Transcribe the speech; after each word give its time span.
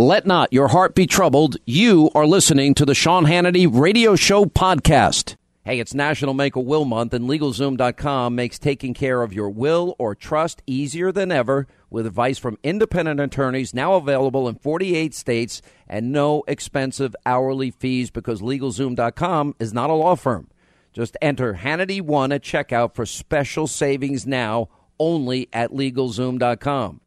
Let 0.00 0.24
not 0.24 0.50
your 0.50 0.68
heart 0.68 0.94
be 0.94 1.06
troubled. 1.06 1.58
You 1.66 2.10
are 2.14 2.24
listening 2.24 2.72
to 2.76 2.86
the 2.86 2.94
Sean 2.94 3.26
Hannity 3.26 3.68
Radio 3.70 4.16
Show 4.16 4.46
podcast. 4.46 5.36
Hey, 5.62 5.78
it's 5.78 5.92
National 5.92 6.32
Make 6.32 6.56
a 6.56 6.60
Will 6.60 6.86
Month, 6.86 7.12
and 7.12 7.28
LegalZoom.com 7.28 8.34
makes 8.34 8.58
taking 8.58 8.94
care 8.94 9.20
of 9.20 9.34
your 9.34 9.50
will 9.50 9.94
or 9.98 10.14
trust 10.14 10.62
easier 10.66 11.12
than 11.12 11.30
ever 11.30 11.66
with 11.90 12.06
advice 12.06 12.38
from 12.38 12.56
independent 12.62 13.20
attorneys 13.20 13.74
now 13.74 13.92
available 13.92 14.48
in 14.48 14.54
48 14.54 15.12
states 15.12 15.60
and 15.86 16.10
no 16.10 16.44
expensive 16.48 17.14
hourly 17.26 17.70
fees 17.70 18.10
because 18.10 18.40
LegalZoom.com 18.40 19.54
is 19.60 19.74
not 19.74 19.90
a 19.90 19.92
law 19.92 20.14
firm. 20.14 20.48
Just 20.94 21.14
enter 21.20 21.56
Hannity1 21.56 22.34
at 22.34 22.42
checkout 22.42 22.94
for 22.94 23.04
special 23.04 23.66
savings 23.66 24.26
now 24.26 24.70
only 24.98 25.50
at 25.52 25.72
LegalZoom.com. 25.72 27.02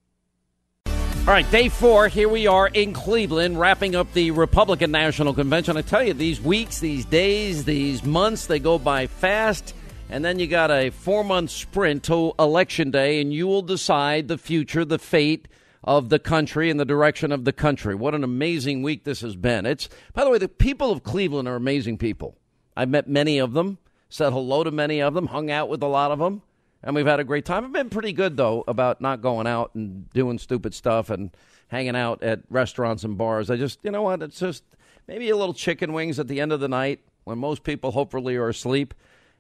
All 1.26 1.34
right, 1.34 1.50
day 1.52 1.70
four. 1.70 2.10
Here 2.10 2.28
we 2.28 2.48
are 2.48 2.68
in 2.68 2.92
Cleveland, 2.92 3.58
wrapping 3.58 3.96
up 3.96 4.12
the 4.12 4.32
Republican 4.32 4.92
National 4.92 5.34
Convention. 5.34 5.78
I 5.78 5.82
tell 5.82 6.04
you, 6.04 6.14
these 6.14 6.42
weeks, 6.42 6.80
these 6.80 7.06
days, 7.06 7.64
these 7.64 8.04
months, 8.04 8.48
they 8.48 8.60
go 8.60 8.78
by 8.78 9.08
fast. 9.08 9.74
And 10.10 10.26
then 10.26 10.38
you 10.38 10.48
got 10.48 10.70
a 10.70 10.90
four 10.90 11.24
month 11.24 11.52
sprint 11.52 12.04
till 12.04 12.36
Election 12.38 12.92
Day, 12.92 13.22
and 13.22 13.32
you 13.32 13.48
will 13.48 13.62
decide 13.62 14.28
the 14.28 14.38
future, 14.38 14.84
the 14.84 15.00
fate 15.00 15.48
of 15.82 16.10
the 16.10 16.20
country 16.20 16.70
and 16.70 16.78
the 16.78 16.84
direction 16.84 17.32
of 17.32 17.46
the 17.46 17.54
country. 17.54 17.96
What 17.96 18.16
an 18.16 18.26
amazing 18.26 18.84
week 18.84 19.06
this 19.06 19.22
has 19.22 19.38
been. 19.38 19.66
It's, 19.66 19.88
by 20.12 20.26
the 20.26 20.30
way, 20.30 20.40
the 20.40 20.50
people 20.50 20.92
of 20.92 21.04
Cleveland 21.04 21.48
are 21.48 21.56
amazing 21.56 22.00
people. 22.00 22.36
I've 22.76 22.90
met 22.90 23.08
many 23.08 23.38
of 23.38 23.54
them, 23.54 23.78
said 24.10 24.34
hello 24.34 24.66
to 24.66 24.72
many 24.72 25.02
of 25.02 25.14
them, 25.14 25.28
hung 25.28 25.50
out 25.50 25.70
with 25.70 25.84
a 25.84 25.88
lot 25.88 26.12
of 26.12 26.20
them 26.20 26.42
and 26.84 26.96
we've 26.96 27.06
had 27.06 27.20
a 27.20 27.24
great 27.24 27.46
time. 27.46 27.66
I've 27.66 27.72
been 27.72 27.90
pretty 27.90 28.14
good 28.14 28.38
though 28.38 28.64
about 28.68 29.02
not 29.02 29.22
going 29.22 29.48
out 29.48 29.74
and 29.76 30.10
doing 30.12 30.38
stupid 30.38 30.74
stuff 30.74 31.10
and 31.10 31.32
hanging 31.70 31.96
out 31.96 32.22
at 32.22 32.42
restaurants 32.50 33.04
and 33.04 33.18
bars. 33.18 33.50
I 33.50 33.56
just, 33.56 33.80
you 33.84 33.92
know 33.92 34.04
what? 34.04 34.22
It's 34.22 34.40
just 34.40 34.64
maybe 35.08 35.30
a 35.30 35.38
little 35.38 35.54
chicken 35.54 35.94
wings 35.94 36.20
at 36.20 36.28
the 36.28 36.40
end 36.40 36.52
of 36.52 36.60
the 36.60 36.68
night 36.68 37.00
when 37.24 37.40
most 37.40 37.64
people 37.64 37.92
hopefully 37.92 38.36
are 38.36 38.50
asleep. 38.50 38.94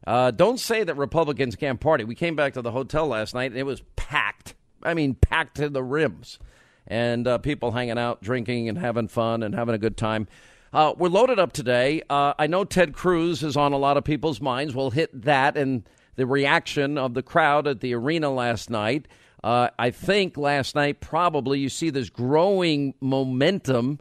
Uh, 0.06 0.31
don't 0.31 0.59
say 0.59 0.84
that 0.84 0.96
Republicans 0.96 1.56
can't 1.56 1.80
party. 1.80 2.04
We 2.04 2.16
came 2.16 2.36
back 2.36 2.54
to 2.54 2.62
the 2.62 2.72
hotel 2.72 3.08
last 3.08 3.34
night 3.34 3.52
and 3.52 3.60
it 3.60 3.64
was 3.64 3.84
packed. 3.96 4.56
I 4.81 4.94
mean, 4.94 5.16
packed 5.16 5.58
to 5.58 5.70
the 5.70 5.84
rims, 5.84 6.40
and 6.88 7.25
uh, 7.25 7.38
people 7.38 7.72
hanging 7.72 7.98
out, 7.98 8.22
drinking, 8.22 8.68
and 8.68 8.78
having 8.78 9.08
fun 9.08 9.44
and 9.44 9.56
having 9.56 9.75
a 9.75 9.78
good 9.78 9.96
time. 9.96 10.28
Uh, 10.74 10.94
we're 10.98 11.08
loaded 11.08 11.40
up 11.40 11.54
today. 11.54 12.02
Uh, 12.10 12.34
I 12.38 12.48
know 12.48 12.66
Ted 12.66 12.94
Cruz 12.94 13.44
is 13.44 13.56
on 13.56 13.72
a 13.72 13.78
lot 13.78 13.96
of 13.96 14.04
people's 14.04 14.42
minds. 14.42 14.75
We'll 14.75 14.92
hit 14.92 15.22
that 15.22 15.56
and 15.56 15.88
the 16.16 16.25
reaction 16.25 16.97
of 16.97 17.13
the 17.13 17.24
crowd 17.24 17.68
at 17.68 17.79
the 17.79 17.94
arena 17.94 18.29
last 18.29 18.69
night. 18.69 19.07
Uh, 19.44 19.69
I 19.78 19.91
think 19.91 20.38
last 20.38 20.75
night 20.75 21.01
probably 21.01 21.59
you 21.59 21.69
see 21.69 21.90
this 21.90 22.09
growing 22.09 22.94
momentum 23.01 24.00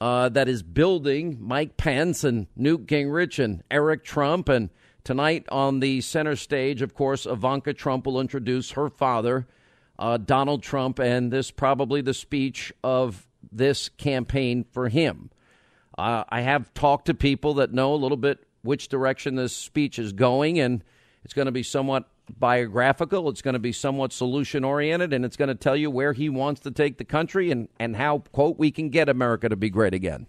uh, 0.00 0.28
that 0.28 0.48
is 0.48 0.62
building. 0.62 1.38
Mike 1.40 1.76
Pence 1.76 2.24
and 2.24 2.46
Newt 2.56 2.86
Gingrich 2.86 3.42
and 3.42 3.62
Eric 3.70 4.04
Trump. 4.04 4.48
And 4.48 4.70
tonight 5.02 5.46
on 5.50 5.80
the 5.80 6.00
center 6.00 6.36
stage, 6.36 6.82
of 6.82 6.94
course, 6.94 7.26
Ivanka 7.26 7.74
Trump 7.74 8.06
will 8.06 8.20
introduce 8.20 8.72
her 8.72 8.88
father, 8.88 9.46
uh, 9.98 10.18
Donald 10.18 10.62
Trump, 10.62 10.98
and 10.98 11.32
this 11.32 11.50
probably 11.50 12.00
the 12.00 12.14
speech 12.14 12.72
of 12.82 13.26
this 13.50 13.88
campaign 13.88 14.64
for 14.70 14.88
him. 14.88 15.30
Uh, 15.96 16.24
I 16.28 16.40
have 16.40 16.74
talked 16.74 17.06
to 17.06 17.14
people 17.14 17.54
that 17.54 17.72
know 17.72 17.94
a 17.94 17.96
little 17.96 18.16
bit 18.16 18.46
which 18.62 18.88
direction 18.88 19.36
this 19.36 19.54
speech 19.54 19.98
is 19.98 20.12
going, 20.12 20.58
and 20.58 20.82
it's 21.24 21.34
going 21.34 21.46
to 21.46 21.52
be 21.52 21.62
somewhat 21.62 22.08
biographical. 22.38 23.28
It's 23.28 23.42
going 23.42 23.54
to 23.54 23.58
be 23.58 23.72
somewhat 23.72 24.12
solution 24.12 24.64
oriented, 24.64 25.12
and 25.12 25.24
it's 25.24 25.36
going 25.36 25.48
to 25.48 25.54
tell 25.54 25.76
you 25.76 25.90
where 25.90 26.12
he 26.12 26.28
wants 26.28 26.60
to 26.62 26.70
take 26.70 26.98
the 26.98 27.04
country 27.04 27.50
and, 27.50 27.68
and 27.78 27.96
how, 27.96 28.20
quote, 28.32 28.58
we 28.58 28.70
can 28.70 28.90
get 28.90 29.08
America 29.08 29.48
to 29.48 29.56
be 29.56 29.70
great 29.70 29.94
again. 29.94 30.26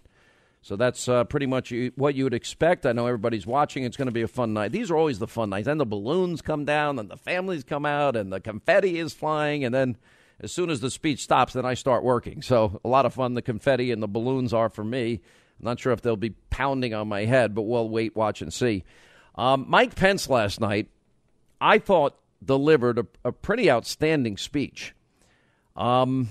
So 0.62 0.74
that's 0.74 1.08
uh, 1.08 1.24
pretty 1.24 1.46
much 1.46 1.72
what 1.94 2.16
you 2.16 2.24
would 2.24 2.34
expect. 2.34 2.86
I 2.86 2.92
know 2.92 3.06
everybody's 3.06 3.46
watching. 3.46 3.84
It's 3.84 3.96
going 3.96 4.06
to 4.06 4.12
be 4.12 4.22
a 4.22 4.28
fun 4.28 4.52
night. 4.52 4.72
These 4.72 4.90
are 4.90 4.96
always 4.96 5.20
the 5.20 5.28
fun 5.28 5.50
nights. 5.50 5.66
Then 5.66 5.78
the 5.78 5.86
balloons 5.86 6.42
come 6.42 6.64
down, 6.64 6.98
and 6.98 7.08
the 7.08 7.16
families 7.16 7.62
come 7.62 7.86
out, 7.86 8.16
and 8.16 8.32
the 8.32 8.40
confetti 8.40 8.98
is 8.98 9.14
flying. 9.14 9.64
And 9.64 9.74
then 9.74 9.96
as 10.40 10.52
soon 10.52 10.70
as 10.70 10.80
the 10.80 10.90
speech 10.90 11.22
stops, 11.22 11.52
then 11.52 11.64
I 11.64 11.74
start 11.74 12.04
working. 12.04 12.42
So 12.42 12.80
a 12.84 12.88
lot 12.88 13.06
of 13.06 13.14
fun 13.14 13.34
the 13.34 13.42
confetti 13.42 13.92
and 13.92 14.02
the 14.02 14.08
balloons 14.08 14.52
are 14.52 14.68
for 14.68 14.84
me. 14.84 15.20
I'm 15.58 15.64
not 15.64 15.80
sure 15.80 15.92
if 15.92 16.02
they'll 16.02 16.16
be 16.16 16.34
pounding 16.50 16.92
on 16.92 17.08
my 17.08 17.24
head, 17.24 17.54
but 17.54 17.62
we'll 17.62 17.88
wait, 17.88 18.14
watch, 18.14 18.42
and 18.42 18.52
see. 18.52 18.84
Um, 19.36 19.66
Mike 19.68 19.94
Pence 19.94 20.28
last 20.28 20.60
night, 20.60 20.88
I 21.60 21.78
thought, 21.78 22.16
delivered 22.44 22.98
a, 22.98 23.06
a 23.24 23.32
pretty 23.32 23.70
outstanding 23.70 24.36
speech. 24.36 24.94
Um, 25.74 26.30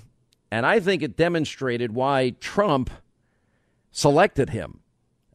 and 0.52 0.66
I 0.66 0.80
think 0.80 1.04
it 1.04 1.18
demonstrated 1.18 1.94
why 1.94 2.36
Trump 2.40 2.90
selected 3.92 4.50
him. 4.50 4.80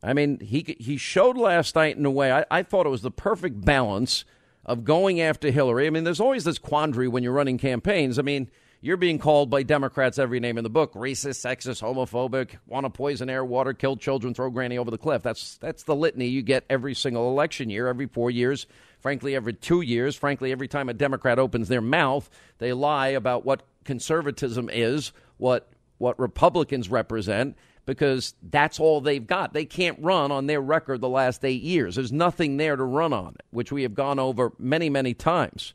I 0.02 0.12
mean, 0.14 0.40
he, 0.40 0.76
he 0.78 0.96
showed 0.96 1.36
last 1.36 1.74
night 1.76 1.96
in 1.96 2.06
a 2.06 2.10
way, 2.10 2.32
I, 2.32 2.44
I 2.50 2.62
thought 2.62 2.86
it 2.86 2.90
was 2.90 3.02
the 3.02 3.10
perfect 3.10 3.64
balance 3.64 4.24
of 4.64 4.84
going 4.84 5.20
after 5.20 5.50
Hillary. 5.50 5.86
I 5.86 5.90
mean, 5.90 6.04
there's 6.04 6.20
always 6.20 6.44
this 6.44 6.58
quandary 6.58 7.08
when 7.08 7.22
you're 7.22 7.32
running 7.32 7.58
campaigns. 7.58 8.18
I 8.18 8.22
mean, 8.22 8.50
you're 8.82 8.96
being 8.96 9.18
called 9.18 9.50
by 9.50 9.62
Democrats 9.62 10.18
every 10.18 10.40
name 10.40 10.56
in 10.56 10.64
the 10.64 10.70
book 10.70 10.94
racist, 10.94 11.44
sexist, 11.44 11.82
homophobic, 11.82 12.56
want 12.66 12.86
to 12.86 12.90
poison 12.90 13.28
air, 13.28 13.44
water, 13.44 13.74
kill 13.74 13.96
children, 13.96 14.32
throw 14.32 14.48
granny 14.48 14.78
over 14.78 14.90
the 14.90 14.96
cliff. 14.98 15.22
That's, 15.22 15.58
that's 15.58 15.82
the 15.82 15.94
litany 15.94 16.28
you 16.28 16.40
get 16.42 16.64
every 16.70 16.94
single 16.94 17.30
election 17.30 17.68
year, 17.68 17.88
every 17.88 18.06
four 18.06 18.30
years, 18.30 18.66
frankly, 19.00 19.34
every 19.36 19.52
two 19.52 19.82
years. 19.82 20.16
Frankly, 20.16 20.50
every 20.50 20.66
time 20.68 20.88
a 20.88 20.94
Democrat 20.94 21.38
opens 21.38 21.68
their 21.68 21.82
mouth, 21.82 22.30
they 22.58 22.72
lie 22.72 23.08
about 23.08 23.44
what 23.44 23.62
conservatism 23.84 24.70
is, 24.70 25.12
what, 25.36 25.68
what 25.98 26.18
Republicans 26.18 26.88
represent. 26.88 27.56
because 27.86 28.34
that's 28.42 28.78
all 28.78 29.00
they've 29.00 29.26
got. 29.26 29.52
They 29.52 29.64
can't 29.64 29.98
run 30.00 30.30
on 30.30 30.46
their 30.46 30.60
record 30.60 31.00
the 31.00 31.08
last 31.08 31.44
eight 31.44 31.62
years. 31.62 31.96
There's 31.96 32.12
nothing 32.12 32.56
there 32.56 32.76
to 32.76 32.84
run 32.84 33.12
on, 33.12 33.36
which 33.50 33.72
we 33.72 33.82
have 33.82 33.94
gone 33.94 34.18
over 34.18 34.52
many, 34.58 34.88
many 34.88 35.12
times. 35.12 35.74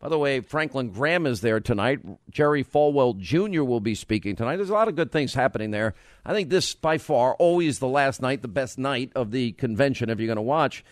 By 0.00 0.08
the 0.08 0.18
way, 0.18 0.40
Franklin 0.40 0.90
Graham 0.90 1.26
is 1.26 1.42
there 1.42 1.60
tonight. 1.60 2.00
Jerry 2.30 2.64
Falwell 2.64 3.18
Jr. 3.18 3.62
will 3.62 3.80
be 3.80 3.94
speaking 3.94 4.34
tonight. 4.34 4.56
There's 4.56 4.70
a 4.70 4.74
lot 4.74 4.88
of 4.88 4.96
good 4.96 5.12
things 5.12 5.34
happening 5.34 5.72
there. 5.72 5.94
I 6.24 6.32
think 6.32 6.48
this, 6.48 6.74
by 6.74 6.96
far, 6.96 7.34
always 7.34 7.80
the 7.80 7.86
last 7.86 8.22
night, 8.22 8.40
the 8.40 8.48
best 8.48 8.78
night 8.78 9.12
of 9.14 9.30
the 9.30 9.52
convention 9.52 10.08
if 10.08 10.18
you're 10.18 10.26
going 10.26 10.36
to 10.36 10.42
watch. 10.42 10.82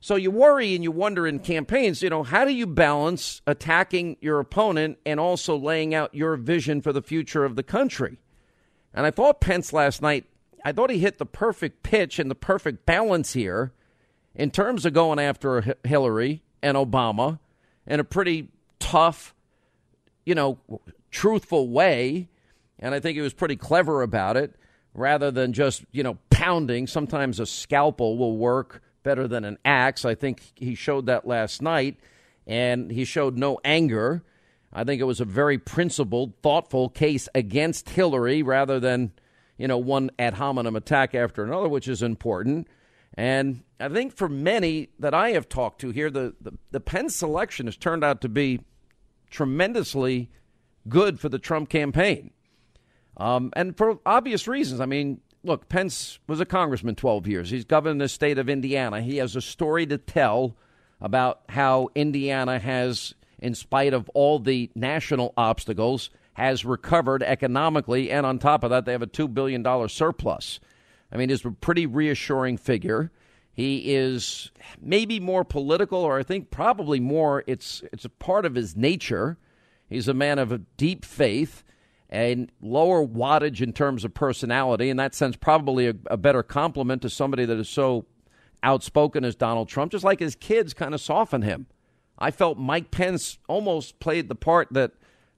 So 0.00 0.16
you 0.16 0.30
worry 0.30 0.74
and 0.74 0.84
you 0.84 0.90
wonder 0.90 1.26
in 1.26 1.38
campaigns, 1.38 2.02
you 2.02 2.10
know, 2.10 2.24
how 2.24 2.44
do 2.44 2.52
you 2.52 2.66
balance 2.66 3.40
attacking 3.46 4.18
your 4.20 4.38
opponent 4.38 4.98
and 5.06 5.18
also 5.18 5.56
laying 5.56 5.94
out 5.94 6.14
your 6.14 6.36
vision 6.36 6.82
for 6.82 6.92
the 6.92 7.00
future 7.00 7.46
of 7.46 7.56
the 7.56 7.62
country? 7.62 8.18
And 8.92 9.06
I 9.06 9.12
thought 9.12 9.40
Pence 9.40 9.72
last 9.72 10.02
night, 10.02 10.26
I 10.62 10.72
thought 10.72 10.90
he 10.90 10.98
hit 10.98 11.16
the 11.16 11.24
perfect 11.24 11.82
pitch 11.82 12.18
and 12.18 12.30
the 12.30 12.34
perfect 12.34 12.84
balance 12.84 13.32
here 13.32 13.72
in 14.34 14.50
terms 14.50 14.84
of 14.84 14.92
going 14.92 15.18
after 15.18 15.76
Hillary 15.84 16.42
and 16.62 16.76
Obama 16.76 17.38
in 17.86 18.00
a 18.00 18.04
pretty 18.04 18.48
tough, 18.78 19.34
you 20.24 20.34
know, 20.34 20.58
truthful 21.10 21.68
way. 21.68 22.28
And 22.78 22.94
I 22.94 23.00
think 23.00 23.16
he 23.16 23.22
was 23.22 23.34
pretty 23.34 23.56
clever 23.56 24.02
about 24.02 24.36
it 24.36 24.54
rather 24.94 25.30
than 25.30 25.52
just, 25.52 25.84
you 25.92 26.02
know, 26.02 26.18
pounding. 26.30 26.86
Sometimes 26.86 27.40
a 27.40 27.46
scalpel 27.46 28.18
will 28.18 28.36
work 28.36 28.82
better 29.02 29.26
than 29.26 29.44
an 29.44 29.58
axe. 29.64 30.04
I 30.04 30.14
think 30.14 30.42
he 30.54 30.74
showed 30.74 31.06
that 31.06 31.26
last 31.26 31.62
night. 31.62 31.96
And 32.46 32.90
he 32.90 33.04
showed 33.04 33.36
no 33.36 33.60
anger. 33.64 34.24
I 34.72 34.84
think 34.84 35.00
it 35.00 35.04
was 35.04 35.20
a 35.20 35.24
very 35.24 35.58
principled, 35.58 36.34
thoughtful 36.42 36.88
case 36.88 37.28
against 37.34 37.90
Hillary 37.90 38.42
rather 38.42 38.80
than, 38.80 39.12
you 39.58 39.68
know, 39.68 39.78
one 39.78 40.10
ad 40.18 40.34
hominem 40.34 40.74
attack 40.74 41.14
after 41.14 41.44
another, 41.44 41.68
which 41.68 41.86
is 41.86 42.02
important. 42.02 42.66
And 43.14 43.62
I 43.82 43.88
think 43.88 44.14
for 44.14 44.28
many 44.28 44.90
that 44.98 45.12
I 45.12 45.30
have 45.30 45.48
talked 45.48 45.80
to 45.80 45.90
here, 45.90 46.10
the, 46.10 46.34
the, 46.40 46.52
the 46.70 46.80
Pence 46.80 47.16
selection 47.16 47.66
has 47.66 47.76
turned 47.76 48.04
out 48.04 48.20
to 48.20 48.28
be 48.28 48.60
tremendously 49.30 50.30
good 50.88 51.18
for 51.18 51.28
the 51.28 51.38
Trump 51.38 51.68
campaign. 51.68 52.30
Um, 53.16 53.52
and 53.54 53.76
for 53.76 53.98
obvious 54.06 54.46
reasons. 54.46 54.80
I 54.80 54.86
mean, 54.86 55.20
look, 55.42 55.68
Pence 55.68 56.18
was 56.26 56.40
a 56.40 56.46
congressman 56.46 56.94
12 56.94 57.26
years. 57.26 57.50
He's 57.50 57.64
governed 57.64 58.00
the 58.00 58.08
state 58.08 58.38
of 58.38 58.48
Indiana. 58.48 59.00
He 59.00 59.16
has 59.16 59.36
a 59.36 59.40
story 59.40 59.86
to 59.86 59.98
tell 59.98 60.56
about 61.00 61.42
how 61.48 61.88
Indiana 61.94 62.58
has, 62.58 63.14
in 63.40 63.54
spite 63.54 63.92
of 63.92 64.08
all 64.10 64.38
the 64.38 64.70
national 64.74 65.34
obstacles, 65.36 66.10
has 66.34 66.64
recovered 66.64 67.22
economically. 67.22 68.10
And 68.10 68.24
on 68.24 68.38
top 68.38 68.64
of 68.64 68.70
that, 68.70 68.84
they 68.84 68.92
have 68.92 69.02
a 69.02 69.06
$2 69.06 69.32
billion 69.34 69.88
surplus. 69.88 70.60
I 71.10 71.16
mean, 71.16 71.28
he's 71.28 71.44
a 71.44 71.50
pretty 71.50 71.86
reassuring 71.86 72.56
figure. 72.56 73.10
He 73.52 73.94
is 73.94 74.50
maybe 74.80 75.20
more 75.20 75.44
political, 75.44 75.98
or 75.98 76.18
I 76.18 76.22
think 76.22 76.50
probably 76.50 77.00
more. 77.00 77.44
It's 77.46 77.82
it's 77.92 78.04
a 78.04 78.08
part 78.08 78.46
of 78.46 78.54
his 78.54 78.76
nature. 78.76 79.38
He's 79.88 80.08
a 80.08 80.14
man 80.14 80.38
of 80.38 80.52
a 80.52 80.58
deep 80.58 81.04
faith 81.04 81.62
and 82.08 82.50
lower 82.62 83.06
wattage 83.06 83.60
in 83.60 83.72
terms 83.72 84.04
of 84.04 84.14
personality. 84.14 84.88
In 84.88 84.96
that 84.96 85.14
sense, 85.14 85.36
probably 85.36 85.86
a, 85.86 85.94
a 86.06 86.16
better 86.16 86.42
complement 86.42 87.02
to 87.02 87.10
somebody 87.10 87.44
that 87.44 87.58
is 87.58 87.68
so 87.68 88.06
outspoken 88.62 89.24
as 89.24 89.34
Donald 89.34 89.68
Trump. 89.68 89.92
Just 89.92 90.04
like 90.04 90.20
his 90.20 90.34
kids 90.34 90.72
kind 90.72 90.94
of 90.94 91.00
soften 91.00 91.42
him. 91.42 91.66
I 92.18 92.30
felt 92.30 92.58
Mike 92.58 92.90
Pence 92.90 93.38
almost 93.48 93.98
played 93.98 94.28
the 94.28 94.34
part 94.34 94.68
that 94.70 94.92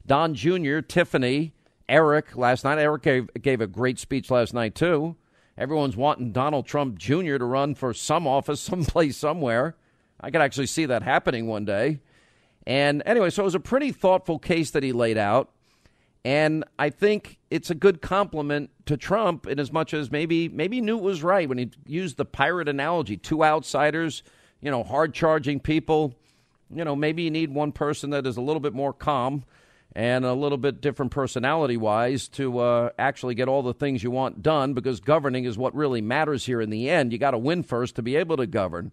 Don 0.06 0.34
Jr., 0.34 0.81
Tiffany, 0.81 1.52
Eric 1.88 2.37
last 2.37 2.64
night. 2.64 2.78
Eric 2.78 3.02
gave, 3.02 3.31
gave 3.40 3.60
a 3.60 3.67
great 3.67 3.99
speech 3.99 4.31
last 4.31 4.55
night 4.55 4.75
too. 4.75 5.17
Everyone's 5.56 5.96
wanting 5.96 6.32
Donald 6.32 6.66
Trump 6.66 6.98
Jr. 6.98 7.36
to 7.38 7.44
run 7.44 7.74
for 7.74 7.94
some 7.94 8.26
office, 8.26 8.60
someplace, 8.60 9.16
somewhere. 9.16 9.76
I 10.20 10.30
could 10.30 10.40
actually 10.40 10.66
see 10.66 10.86
that 10.86 11.02
happening 11.02 11.46
one 11.46 11.64
day. 11.64 12.00
And 12.66 13.02
anyway, 13.04 13.30
so 13.30 13.42
it 13.42 13.44
was 13.44 13.54
a 13.54 13.60
pretty 13.60 13.92
thoughtful 13.92 14.38
case 14.38 14.70
that 14.70 14.82
he 14.82 14.92
laid 14.92 15.18
out. 15.18 15.50
And 16.24 16.64
I 16.78 16.88
think 16.88 17.38
it's 17.50 17.68
a 17.68 17.74
good 17.74 18.00
complement 18.00 18.70
to 18.86 18.96
Trump 18.96 19.46
in 19.46 19.60
as 19.60 19.70
much 19.70 19.92
as 19.92 20.10
maybe 20.10 20.48
maybe 20.48 20.80
Newt 20.80 21.02
was 21.02 21.22
right 21.22 21.46
when 21.46 21.58
he 21.58 21.70
used 21.86 22.16
the 22.16 22.24
pirate 22.24 22.66
analogy. 22.66 23.18
Two 23.18 23.44
outsiders, 23.44 24.22
you 24.62 24.70
know, 24.70 24.82
hard 24.82 25.12
charging 25.12 25.60
people. 25.60 26.14
You 26.74 26.82
know, 26.82 26.96
maybe 26.96 27.24
you 27.24 27.30
need 27.30 27.52
one 27.52 27.72
person 27.72 28.10
that 28.10 28.26
is 28.26 28.38
a 28.38 28.40
little 28.40 28.60
bit 28.60 28.72
more 28.72 28.94
calm 28.94 29.44
and 29.94 30.25
a 30.25 30.35
little 30.35 30.58
bit 30.58 30.81
different 30.81 31.12
personality 31.12 31.76
wise 31.76 32.29
to 32.29 32.58
uh, 32.58 32.91
actually 32.99 33.35
get 33.35 33.49
all 33.49 33.62
the 33.62 33.75
things 33.75 34.02
you 34.02 34.11
want 34.11 34.43
done 34.43 34.75
because 34.75 35.00
governing 35.00 35.44
is 35.44 35.56
what 35.56 35.75
really 35.75 36.00
matters 36.00 36.46
here 36.46 36.61
in 36.61 36.70
the 36.70 36.91
end. 36.91 37.12
You 37.12 37.19
got 37.19 37.31
to 37.31 37.38
win 37.38 37.62
first 37.62 37.94
to 37.96 38.02
be 38.02 38.17
able 38.17 38.37
to 38.38 38.46
govern. 38.46 38.91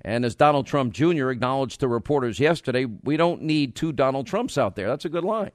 And 0.00 0.24
as 0.24 0.34
Donald 0.34 0.66
Trump 0.66 0.92
Jr. 0.92 1.30
acknowledged 1.30 1.78
to 1.80 1.88
reporters 1.88 2.40
yesterday, 2.40 2.86
we 2.86 3.16
don't 3.16 3.42
need 3.42 3.76
two 3.76 3.92
Donald 3.92 4.26
Trumps 4.26 4.58
out 4.58 4.74
there. 4.74 4.88
That's 4.88 5.04
a 5.04 5.08
good 5.08 5.24
line. 5.24 5.52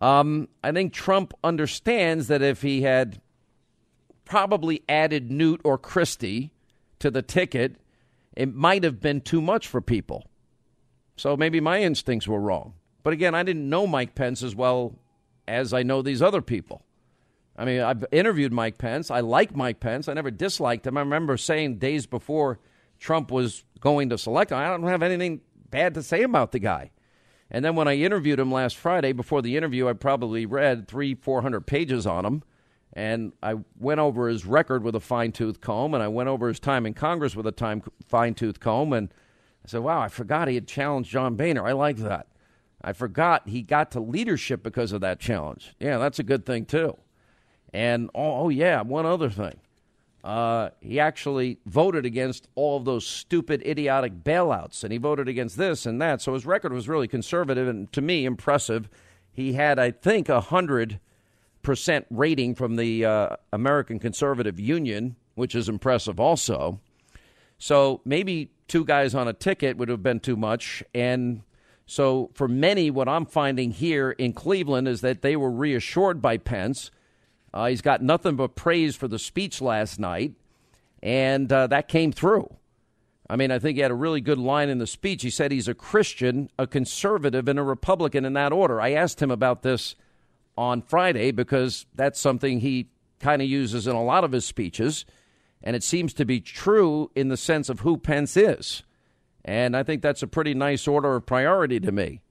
Um, 0.00 0.48
I 0.62 0.70
think 0.70 0.92
Trump 0.92 1.34
understands 1.42 2.28
that 2.28 2.42
if 2.42 2.62
he 2.62 2.82
had 2.82 3.20
probably 4.24 4.82
added 4.88 5.32
Newt 5.32 5.60
or 5.64 5.78
Christie 5.78 6.52
to 7.00 7.10
the 7.10 7.22
ticket, 7.22 7.76
it 8.36 8.54
might 8.54 8.84
have 8.84 9.00
been 9.00 9.20
too 9.20 9.42
much 9.42 9.66
for 9.66 9.80
people. 9.80 10.28
So 11.16 11.36
maybe 11.36 11.60
my 11.60 11.80
instincts 11.80 12.28
were 12.28 12.40
wrong. 12.40 12.74
But 13.04 13.12
again, 13.12 13.34
I 13.36 13.44
didn't 13.44 13.68
know 13.68 13.86
Mike 13.86 14.16
Pence 14.16 14.42
as 14.42 14.56
well 14.56 14.98
as 15.46 15.72
I 15.72 15.84
know 15.84 16.02
these 16.02 16.22
other 16.22 16.42
people. 16.42 16.84
I 17.56 17.64
mean, 17.64 17.80
I've 17.80 18.04
interviewed 18.10 18.52
Mike 18.52 18.78
Pence. 18.78 19.12
I 19.12 19.20
like 19.20 19.54
Mike 19.54 19.78
Pence. 19.78 20.08
I 20.08 20.14
never 20.14 20.32
disliked 20.32 20.86
him. 20.86 20.96
I 20.96 21.00
remember 21.00 21.36
saying 21.36 21.78
days 21.78 22.06
before 22.06 22.58
Trump 22.98 23.30
was 23.30 23.64
going 23.78 24.08
to 24.08 24.18
select 24.18 24.50
him, 24.50 24.58
I 24.58 24.66
don't 24.68 24.82
have 24.84 25.02
anything 25.02 25.42
bad 25.70 25.94
to 25.94 26.02
say 26.02 26.22
about 26.22 26.50
the 26.52 26.58
guy. 26.58 26.90
And 27.50 27.64
then 27.64 27.76
when 27.76 27.86
I 27.86 27.96
interviewed 27.96 28.40
him 28.40 28.50
last 28.50 28.76
Friday, 28.76 29.12
before 29.12 29.42
the 29.42 29.56
interview, 29.56 29.86
I 29.86 29.92
probably 29.92 30.46
read 30.46 30.88
three, 30.88 31.14
four 31.14 31.42
hundred 31.42 31.66
pages 31.66 32.06
on 32.06 32.24
him. 32.24 32.42
And 32.94 33.32
I 33.42 33.56
went 33.78 34.00
over 34.00 34.28
his 34.28 34.46
record 34.46 34.82
with 34.82 34.94
a 34.94 35.00
fine 35.00 35.32
tooth 35.32 35.60
comb, 35.60 35.94
and 35.94 36.02
I 36.02 36.08
went 36.08 36.28
over 36.28 36.48
his 36.48 36.60
time 36.60 36.86
in 36.86 36.94
Congress 36.94 37.36
with 37.36 37.46
a 37.46 37.52
time 37.52 37.82
fine 38.08 38.34
tooth 38.34 38.60
comb. 38.60 38.92
And 38.92 39.12
I 39.64 39.68
said, 39.68 39.82
wow, 39.82 40.00
I 40.00 40.08
forgot 40.08 40.48
he 40.48 40.54
had 40.54 40.66
challenged 40.66 41.10
John 41.10 41.34
Boehner. 41.36 41.66
I 41.66 41.72
like 41.72 41.96
that. 41.98 42.28
I 42.84 42.92
forgot 42.92 43.48
he 43.48 43.62
got 43.62 43.90
to 43.92 44.00
leadership 44.00 44.62
because 44.62 44.92
of 44.92 45.00
that 45.00 45.18
challenge. 45.18 45.74
Yeah, 45.80 45.96
that's 45.96 46.18
a 46.18 46.22
good 46.22 46.44
thing, 46.44 46.66
too. 46.66 46.98
And, 47.72 48.10
oh, 48.14 48.42
oh 48.44 48.48
yeah, 48.50 48.82
one 48.82 49.06
other 49.06 49.30
thing. 49.30 49.58
Uh, 50.22 50.68
he 50.80 51.00
actually 51.00 51.58
voted 51.66 52.04
against 52.04 52.46
all 52.54 52.76
of 52.76 52.84
those 52.84 53.06
stupid, 53.06 53.62
idiotic 53.66 54.22
bailouts, 54.22 54.84
and 54.84 54.92
he 54.92 54.98
voted 54.98 55.28
against 55.28 55.56
this 55.56 55.86
and 55.86 56.00
that. 56.00 56.20
So 56.20 56.34
his 56.34 56.44
record 56.44 56.74
was 56.74 56.88
really 56.88 57.08
conservative 57.08 57.66
and, 57.68 57.90
to 57.92 58.02
me, 58.02 58.26
impressive. 58.26 58.90
He 59.32 59.54
had, 59.54 59.78
I 59.78 59.90
think, 59.90 60.28
a 60.28 60.40
100% 60.40 60.98
rating 62.10 62.54
from 62.54 62.76
the 62.76 63.04
uh, 63.04 63.36
American 63.50 63.98
Conservative 63.98 64.60
Union, 64.60 65.16
which 65.34 65.54
is 65.54 65.68
impressive 65.70 66.20
also. 66.20 66.80
So 67.58 68.02
maybe 68.04 68.50
two 68.68 68.84
guys 68.84 69.14
on 69.14 69.26
a 69.26 69.32
ticket 69.32 69.78
would 69.78 69.88
have 69.88 70.02
been 70.02 70.20
too 70.20 70.36
much. 70.36 70.82
And 70.94 71.42
so, 71.86 72.30
for 72.32 72.48
many, 72.48 72.90
what 72.90 73.08
I'm 73.08 73.26
finding 73.26 73.70
here 73.70 74.10
in 74.12 74.32
Cleveland 74.32 74.88
is 74.88 75.02
that 75.02 75.20
they 75.20 75.36
were 75.36 75.50
reassured 75.50 76.22
by 76.22 76.38
Pence. 76.38 76.90
Uh, 77.52 77.66
he's 77.66 77.82
got 77.82 78.02
nothing 78.02 78.36
but 78.36 78.54
praise 78.54 78.96
for 78.96 79.06
the 79.06 79.18
speech 79.18 79.60
last 79.60 80.00
night, 80.00 80.32
and 81.02 81.52
uh, 81.52 81.66
that 81.66 81.88
came 81.88 82.10
through. 82.10 82.56
I 83.28 83.36
mean, 83.36 83.50
I 83.50 83.58
think 83.58 83.76
he 83.76 83.82
had 83.82 83.90
a 83.90 83.94
really 83.96 84.20
good 84.20 84.38
line 84.38 84.68
in 84.68 84.78
the 84.78 84.86
speech. 84.86 85.22
He 85.22 85.30
said 85.30 85.52
he's 85.52 85.68
a 85.68 85.74
Christian, 85.74 86.50
a 86.58 86.66
conservative, 86.66 87.48
and 87.48 87.58
a 87.58 87.62
Republican 87.62 88.24
in 88.24 88.32
that 88.32 88.52
order. 88.52 88.80
I 88.80 88.92
asked 88.92 89.20
him 89.20 89.30
about 89.30 89.62
this 89.62 89.94
on 90.56 90.82
Friday 90.82 91.32
because 91.32 91.86
that's 91.94 92.20
something 92.20 92.60
he 92.60 92.88
kind 93.20 93.42
of 93.42 93.48
uses 93.48 93.86
in 93.86 93.94
a 93.94 94.04
lot 94.04 94.24
of 94.24 94.32
his 94.32 94.44
speeches, 94.44 95.04
and 95.62 95.76
it 95.76 95.82
seems 95.82 96.14
to 96.14 96.24
be 96.24 96.40
true 96.40 97.10
in 97.14 97.28
the 97.28 97.36
sense 97.36 97.68
of 97.68 97.80
who 97.80 97.96
Pence 97.98 98.36
is. 98.36 98.82
And 99.44 99.76
I 99.76 99.82
think 99.82 100.02
that's 100.02 100.22
a 100.22 100.26
pretty 100.26 100.54
nice 100.54 100.88
order 100.88 101.16
of 101.16 101.26
priority 101.26 101.78
to 101.80 101.92
me. 101.92 102.22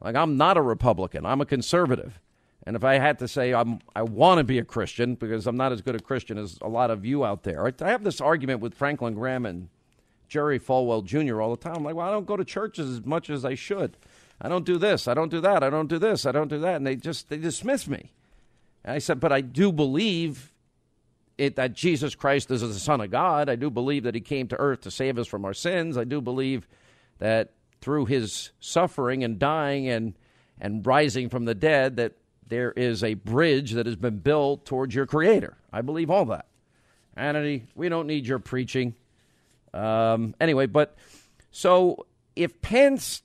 Like, 0.00 0.16
I'm 0.16 0.36
not 0.36 0.56
a 0.56 0.62
Republican, 0.62 1.26
I'm 1.26 1.40
a 1.40 1.46
conservative. 1.46 2.18
And 2.64 2.76
if 2.76 2.84
I 2.84 2.94
had 2.94 3.18
to 3.18 3.26
say 3.26 3.52
I'm, 3.52 3.80
I 3.96 4.02
want 4.02 4.38
to 4.38 4.44
be 4.44 4.58
a 4.58 4.64
Christian, 4.64 5.16
because 5.16 5.48
I'm 5.48 5.56
not 5.56 5.72
as 5.72 5.82
good 5.82 5.96
a 5.96 6.00
Christian 6.00 6.38
as 6.38 6.58
a 6.62 6.68
lot 6.68 6.92
of 6.92 7.04
you 7.04 7.24
out 7.24 7.42
there, 7.42 7.66
I 7.66 7.90
have 7.90 8.04
this 8.04 8.20
argument 8.20 8.60
with 8.60 8.74
Franklin 8.74 9.14
Graham 9.14 9.46
and 9.46 9.68
Jerry 10.28 10.60
Falwell 10.60 11.04
Jr. 11.04 11.42
all 11.42 11.50
the 11.50 11.60
time. 11.60 11.76
I'm 11.76 11.84
like, 11.84 11.96
well, 11.96 12.06
I 12.06 12.12
don't 12.12 12.26
go 12.26 12.36
to 12.36 12.44
churches 12.44 12.88
as 12.88 13.04
much 13.04 13.30
as 13.30 13.44
I 13.44 13.54
should. 13.54 13.96
I 14.40 14.48
don't 14.48 14.64
do 14.64 14.78
this. 14.78 15.06
I 15.08 15.14
don't 15.14 15.28
do 15.28 15.40
that. 15.40 15.62
I 15.62 15.70
don't 15.70 15.88
do 15.88 15.98
this. 15.98 16.24
I 16.24 16.32
don't 16.32 16.48
do 16.48 16.58
that. 16.60 16.76
And 16.76 16.86
they 16.86 16.96
just 16.96 17.28
they 17.28 17.36
dismiss 17.36 17.86
me. 17.86 18.12
And 18.84 18.94
I 18.94 18.98
said, 18.98 19.20
but 19.20 19.32
I 19.32 19.40
do 19.40 19.72
believe 19.72 20.51
it, 21.42 21.56
that 21.56 21.72
Jesus 21.72 22.14
Christ 22.14 22.50
is 22.52 22.60
the 22.60 22.72
Son 22.74 23.00
of 23.00 23.10
God. 23.10 23.48
I 23.48 23.56
do 23.56 23.68
believe 23.68 24.04
that 24.04 24.14
He 24.14 24.20
came 24.20 24.46
to 24.48 24.60
earth 24.60 24.82
to 24.82 24.90
save 24.90 25.18
us 25.18 25.26
from 25.26 25.44
our 25.44 25.54
sins. 25.54 25.98
I 25.98 26.04
do 26.04 26.20
believe 26.20 26.68
that 27.18 27.52
through 27.80 28.06
His 28.06 28.52
suffering 28.60 29.24
and 29.24 29.38
dying 29.38 29.88
and 29.88 30.14
and 30.60 30.86
rising 30.86 31.28
from 31.28 31.44
the 31.44 31.54
dead, 31.56 31.96
that 31.96 32.12
there 32.46 32.70
is 32.70 33.02
a 33.02 33.14
bridge 33.14 33.72
that 33.72 33.86
has 33.86 33.96
been 33.96 34.18
built 34.18 34.64
towards 34.64 34.94
your 34.94 35.06
creator. 35.06 35.56
I 35.72 35.80
believe 35.80 36.08
all 36.08 36.26
that. 36.26 36.46
Hannity, 37.18 37.62
we 37.74 37.88
don't 37.88 38.06
need 38.06 38.24
your 38.26 38.38
preaching. 38.38 38.94
Um, 39.74 40.36
anyway, 40.40 40.66
but 40.66 40.96
so 41.50 42.06
if 42.36 42.62
Pence 42.62 43.22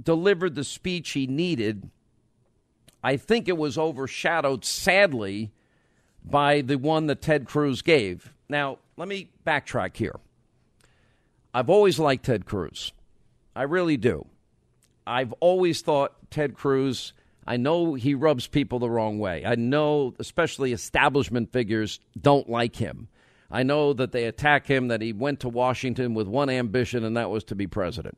delivered 0.00 0.54
the 0.54 0.62
speech 0.62 1.10
he 1.10 1.26
needed, 1.26 1.90
I 3.02 3.16
think 3.16 3.48
it 3.48 3.58
was 3.58 3.76
overshadowed, 3.76 4.64
sadly, 4.64 5.50
by 6.24 6.60
the 6.60 6.76
one 6.76 7.06
that 7.06 7.22
Ted 7.22 7.46
Cruz 7.46 7.82
gave. 7.82 8.32
Now, 8.48 8.78
let 8.96 9.08
me 9.08 9.28
backtrack 9.46 9.96
here. 9.96 10.18
I've 11.54 11.70
always 11.70 11.98
liked 11.98 12.26
Ted 12.26 12.46
Cruz. 12.46 12.92
I 13.54 13.64
really 13.64 13.96
do. 13.96 14.26
I've 15.06 15.32
always 15.40 15.82
thought 15.82 16.30
Ted 16.30 16.54
Cruz, 16.54 17.12
I 17.46 17.56
know 17.56 17.94
he 17.94 18.14
rubs 18.14 18.46
people 18.46 18.78
the 18.78 18.88
wrong 18.88 19.18
way. 19.18 19.44
I 19.44 19.56
know, 19.56 20.14
especially 20.18 20.72
establishment 20.72 21.52
figures, 21.52 22.00
don't 22.20 22.48
like 22.48 22.76
him. 22.76 23.08
I 23.50 23.64
know 23.64 23.92
that 23.92 24.12
they 24.12 24.24
attack 24.24 24.66
him, 24.66 24.88
that 24.88 25.02
he 25.02 25.12
went 25.12 25.40
to 25.40 25.48
Washington 25.48 26.14
with 26.14 26.26
one 26.26 26.48
ambition, 26.48 27.04
and 27.04 27.16
that 27.16 27.30
was 27.30 27.44
to 27.44 27.54
be 27.54 27.66
president. 27.66 28.16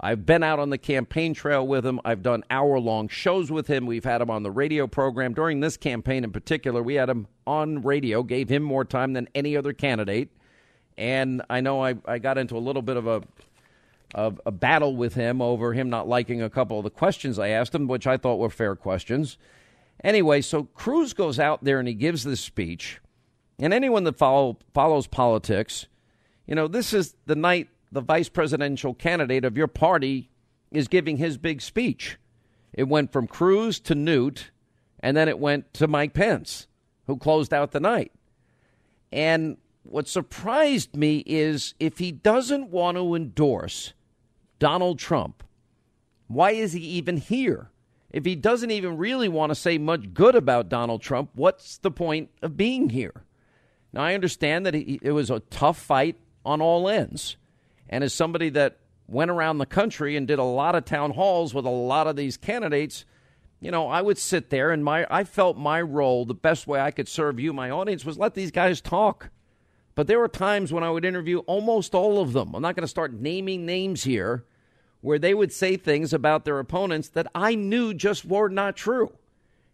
I've 0.00 0.26
been 0.26 0.42
out 0.42 0.58
on 0.58 0.70
the 0.70 0.78
campaign 0.78 1.32
trail 1.32 1.66
with 1.66 1.84
him. 1.84 2.00
I've 2.04 2.22
done 2.22 2.44
hour 2.50 2.78
long 2.78 3.08
shows 3.08 3.50
with 3.50 3.66
him. 3.66 3.86
We've 3.86 4.04
had 4.04 4.20
him 4.20 4.30
on 4.30 4.42
the 4.42 4.50
radio 4.50 4.86
program. 4.86 5.32
During 5.32 5.60
this 5.60 5.76
campaign 5.76 6.22
in 6.22 6.32
particular, 6.32 6.82
we 6.82 6.94
had 6.94 7.08
him 7.08 7.28
on 7.46 7.82
radio, 7.82 8.22
gave 8.22 8.50
him 8.50 8.62
more 8.62 8.84
time 8.84 9.14
than 9.14 9.28
any 9.34 9.56
other 9.56 9.72
candidate. 9.72 10.28
And 10.98 11.42
I 11.48 11.60
know 11.60 11.82
I, 11.82 11.94
I 12.04 12.18
got 12.18 12.36
into 12.36 12.56
a 12.56 12.58
little 12.58 12.82
bit 12.82 12.98
of 12.98 13.06
a, 13.06 13.22
of 14.14 14.40
a 14.44 14.50
battle 14.50 14.96
with 14.96 15.14
him 15.14 15.40
over 15.40 15.72
him 15.72 15.88
not 15.88 16.08
liking 16.08 16.42
a 16.42 16.50
couple 16.50 16.78
of 16.78 16.84
the 16.84 16.90
questions 16.90 17.38
I 17.38 17.48
asked 17.48 17.74
him, 17.74 17.86
which 17.86 18.06
I 18.06 18.18
thought 18.18 18.38
were 18.38 18.50
fair 18.50 18.76
questions. 18.76 19.38
Anyway, 20.04 20.42
so 20.42 20.64
Cruz 20.64 21.14
goes 21.14 21.38
out 21.38 21.64
there 21.64 21.78
and 21.78 21.88
he 21.88 21.94
gives 21.94 22.24
this 22.24 22.40
speech. 22.40 23.00
And 23.58 23.72
anyone 23.72 24.04
that 24.04 24.18
follow, 24.18 24.58
follows 24.74 25.06
politics, 25.06 25.86
you 26.46 26.54
know, 26.54 26.68
this 26.68 26.92
is 26.92 27.14
the 27.24 27.34
night 27.34 27.68
the 27.92 28.00
vice 28.00 28.28
presidential 28.28 28.94
candidate 28.94 29.44
of 29.44 29.56
your 29.56 29.68
party 29.68 30.30
is 30.70 30.88
giving 30.88 31.16
his 31.16 31.38
big 31.38 31.62
speech. 31.62 32.18
It 32.72 32.88
went 32.88 33.12
from 33.12 33.26
Cruz 33.26 33.80
to 33.80 33.94
Newt, 33.94 34.50
and 35.00 35.16
then 35.16 35.28
it 35.28 35.38
went 35.38 35.72
to 35.74 35.88
Mike 35.88 36.14
Pence, 36.14 36.66
who 37.06 37.16
closed 37.16 37.54
out 37.54 37.72
the 37.72 37.80
night. 37.80 38.12
And 39.12 39.56
what 39.84 40.08
surprised 40.08 40.96
me 40.96 41.22
is 41.26 41.74
if 41.78 41.98
he 41.98 42.12
doesn't 42.12 42.70
want 42.70 42.96
to 42.96 43.14
endorse 43.14 43.94
Donald 44.58 44.98
Trump, 44.98 45.42
why 46.26 46.50
is 46.50 46.72
he 46.72 46.80
even 46.80 47.16
here? 47.16 47.70
If 48.10 48.24
he 48.24 48.34
doesn't 48.34 48.70
even 48.70 48.96
really 48.96 49.28
want 49.28 49.50
to 49.50 49.54
say 49.54 49.78
much 49.78 50.12
good 50.12 50.34
about 50.34 50.68
Donald 50.68 51.02
Trump, 51.02 51.30
what's 51.34 51.78
the 51.78 51.90
point 51.90 52.30
of 52.42 52.56
being 52.56 52.90
here? 52.90 53.22
Now, 53.92 54.02
I 54.02 54.14
understand 54.14 54.66
that 54.66 54.74
he, 54.74 54.98
it 55.02 55.12
was 55.12 55.30
a 55.30 55.40
tough 55.40 55.78
fight 55.78 56.16
on 56.44 56.60
all 56.60 56.88
ends. 56.88 57.36
And 57.88 58.02
as 58.02 58.12
somebody 58.12 58.50
that 58.50 58.78
went 59.06 59.30
around 59.30 59.58
the 59.58 59.66
country 59.66 60.16
and 60.16 60.26
did 60.26 60.38
a 60.38 60.44
lot 60.44 60.74
of 60.74 60.84
town 60.84 61.12
halls 61.12 61.54
with 61.54 61.64
a 61.64 61.70
lot 61.70 62.06
of 62.06 62.16
these 62.16 62.36
candidates, 62.36 63.04
you 63.60 63.70
know, 63.70 63.88
I 63.88 64.02
would 64.02 64.18
sit 64.18 64.50
there 64.50 64.70
and 64.70 64.84
my 64.84 65.06
I 65.10 65.24
felt 65.24 65.56
my 65.56 65.80
role, 65.80 66.24
the 66.24 66.34
best 66.34 66.66
way 66.66 66.80
I 66.80 66.90
could 66.90 67.08
serve 67.08 67.40
you, 67.40 67.52
my 67.52 67.70
audience, 67.70 68.04
was 68.04 68.18
let 68.18 68.34
these 68.34 68.50
guys 68.50 68.80
talk. 68.80 69.30
But 69.94 70.08
there 70.08 70.18
were 70.18 70.28
times 70.28 70.72
when 70.72 70.84
I 70.84 70.90
would 70.90 71.04
interview 71.04 71.38
almost 71.40 71.94
all 71.94 72.20
of 72.20 72.34
them. 72.34 72.54
I'm 72.54 72.62
not 72.62 72.76
going 72.76 72.82
to 72.82 72.88
start 72.88 73.14
naming 73.14 73.64
names 73.64 74.04
here 74.04 74.44
where 75.00 75.18
they 75.18 75.32
would 75.32 75.52
say 75.52 75.76
things 75.76 76.12
about 76.12 76.44
their 76.44 76.58
opponents 76.58 77.08
that 77.10 77.28
I 77.34 77.54
knew 77.54 77.94
just 77.94 78.24
were 78.24 78.48
not 78.48 78.76
true. 78.76 79.16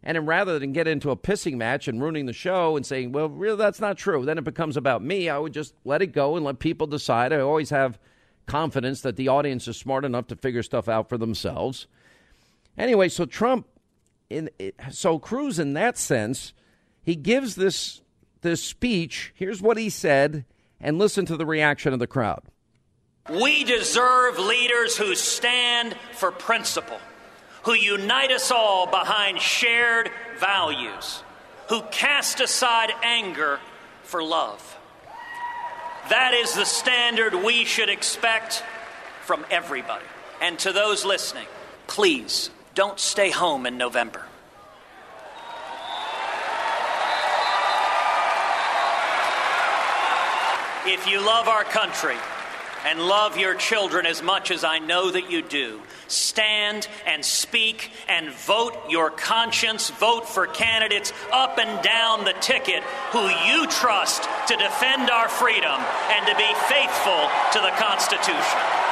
And 0.03 0.17
then 0.17 0.27
rather 0.27 0.59
than 0.59 0.73
get 0.73 0.89
into 0.89 1.11
a 1.11 1.17
pissing 1.17 1.55
match 1.55 1.87
and 1.87 2.01
ruining 2.01 2.27
the 2.27 2.33
show 2.33 2.77
and 2.77 2.85
saying, 2.85 3.13
well, 3.13 3.29
really, 3.29 3.57
that's 3.57 3.81
not 3.81 3.97
true, 3.97 4.25
then 4.25 4.39
it 4.39 4.45
becomes 4.45 4.77
about 4.77 5.03
me, 5.03 5.29
I 5.29 5.39
would 5.39 5.53
just 5.53 5.75
let 5.85 6.03
it 6.03 6.09
go 6.09 6.37
and 6.37 6.45
let 6.45 6.59
people 6.59 6.87
decide. 6.87 7.33
I 7.33 7.41
always 7.41 7.71
have 7.71 7.99
confidence 8.47 9.01
that 9.03 9.17
the 9.17 9.29
audience 9.29 9.69
is 9.69 9.77
smart 9.77 10.05
enough 10.05 10.27
to 10.29 10.37
figure 10.37 10.63
stuff 10.63 10.89
out 10.89 11.09
for 11.09 11.17
themselves. 11.17 11.87
Anyway, 12.77 13.09
so 13.09 13.27
Trump, 13.27 13.67
in, 14.29 14.51
so 14.91 15.19
Cruz, 15.19 15.59
in 15.59 15.75
that 15.75 15.97
sense, 15.97 16.53
he 17.03 17.15
gives 17.15 17.55
this 17.55 18.01
this 18.41 18.63
speech. 18.63 19.33
Here's 19.37 19.63
what 19.63 19.77
he 19.77 19.89
said, 19.89 20.45
and 20.81 20.99
listen 20.99 21.27
to 21.27 21.37
the 21.37 21.47
reaction 21.47 21.93
of 21.93 22.01
the 22.01 22.09
crowd. 22.09 22.43
We 23.31 23.63
deserve 23.63 24.39
leaders 24.39 24.97
who 24.97 25.15
stand 25.15 25.95
for 26.13 26.33
principle 26.33 26.99
who 27.65 27.75
unite 27.75 28.31
us 28.31 28.51
all 28.51 28.87
behind 28.87 29.41
shared 29.41 30.11
values, 30.39 31.23
who 31.69 31.81
cast 31.91 32.41
aside 32.41 32.91
anger 33.03 33.61
for 34.03 34.23
love. 34.23 34.79
That 36.11 36.35
is 36.35 36.55
the 36.55 36.65
standard 36.65 37.35
we 37.35 37.65
should 37.65 37.89
expect 37.89 38.65
from 39.23 39.47
everybody. 39.51 40.05
And 40.41 40.59
to 40.61 40.73
those 40.73 41.05
listening, 41.05 41.47
please 41.87 42.51
don't 42.75 42.99
stay 42.99 43.31
home 43.31 43.67
in 43.67 43.79
November. 43.79 44.25
If 50.85 51.07
you 51.07 51.25
love 51.25 51.47
our 51.47 51.63
country, 51.63 52.17
and 52.85 53.01
love 53.01 53.37
your 53.37 53.55
children 53.55 54.07
as 54.07 54.23
much 54.23 54.51
as 54.51 54.65
I 54.65 54.79
know 54.79 55.11
that 55.11 55.31
you 55.31 55.43
do. 55.43 55.81
Stand 56.09 56.89
and 57.07 57.25
speak 57.25 57.91
and 58.09 58.31
vote 58.31 58.77
your 58.89 59.11
conscience. 59.11 59.91
Vote 59.91 60.29
for 60.29 60.47
candidates 60.47 61.13
up 61.33 61.59
and 61.59 61.83
down 61.83 62.25
the 62.25 62.35
ticket 62.41 62.83
who 63.13 63.29
you 63.47 63.67
trust 63.69 64.23
to 64.49 64.57
defend 64.57 65.11
our 65.11 65.29
freedom 65.29 65.81
and 66.11 66.27
to 66.27 66.35
be 66.37 66.53
faithful 66.69 67.29
to 67.53 67.61
the 67.61 67.73
Constitution. 67.79 68.92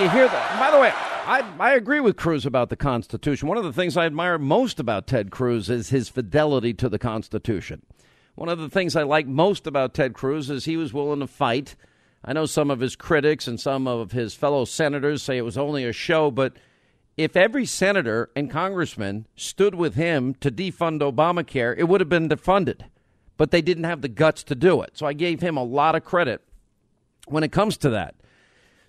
You 0.00 0.10
hear 0.10 0.28
that. 0.28 0.60
By 0.60 0.70
the 0.70 0.78
way, 0.78 0.92
I, 0.94 1.42
I 1.58 1.74
agree 1.74 2.00
with 2.00 2.16
Cruz 2.16 2.44
about 2.44 2.68
the 2.68 2.76
Constitution. 2.76 3.48
One 3.48 3.56
of 3.56 3.64
the 3.64 3.72
things 3.72 3.96
I 3.96 4.04
admire 4.04 4.38
most 4.38 4.78
about 4.78 5.06
Ted 5.06 5.30
Cruz 5.30 5.70
is 5.70 5.88
his 5.88 6.08
fidelity 6.08 6.74
to 6.74 6.88
the 6.88 6.98
Constitution. 6.98 7.82
One 8.34 8.50
of 8.50 8.58
the 8.58 8.68
things 8.68 8.94
I 8.94 9.04
like 9.04 9.26
most 9.26 9.66
about 9.66 9.94
Ted 9.94 10.12
Cruz 10.12 10.50
is 10.50 10.66
he 10.66 10.76
was 10.76 10.92
willing 10.92 11.20
to 11.20 11.26
fight. 11.26 11.76
I 12.22 12.34
know 12.34 12.44
some 12.44 12.70
of 12.70 12.80
his 12.80 12.94
critics 12.94 13.46
and 13.46 13.58
some 13.58 13.86
of 13.86 14.12
his 14.12 14.34
fellow 14.34 14.66
senators 14.66 15.22
say 15.22 15.38
it 15.38 15.42
was 15.42 15.56
only 15.56 15.84
a 15.84 15.92
show, 15.92 16.30
but 16.30 16.56
if 17.16 17.34
every 17.34 17.64
senator 17.64 18.28
and 18.36 18.50
congressman 18.50 19.26
stood 19.36 19.74
with 19.74 19.94
him 19.94 20.34
to 20.40 20.50
defund 20.50 21.00
Obamacare, 21.00 21.74
it 21.78 21.84
would 21.84 22.02
have 22.02 22.10
been 22.10 22.28
defunded. 22.28 22.82
But 23.38 23.50
they 23.50 23.62
didn't 23.62 23.84
have 23.84 24.02
the 24.02 24.08
guts 24.08 24.44
to 24.44 24.54
do 24.54 24.82
it. 24.82 24.98
So 24.98 25.06
I 25.06 25.14
gave 25.14 25.40
him 25.40 25.56
a 25.56 25.64
lot 25.64 25.94
of 25.94 26.04
credit 26.04 26.42
when 27.26 27.42
it 27.42 27.52
comes 27.52 27.78
to 27.78 27.90
that. 27.90 28.15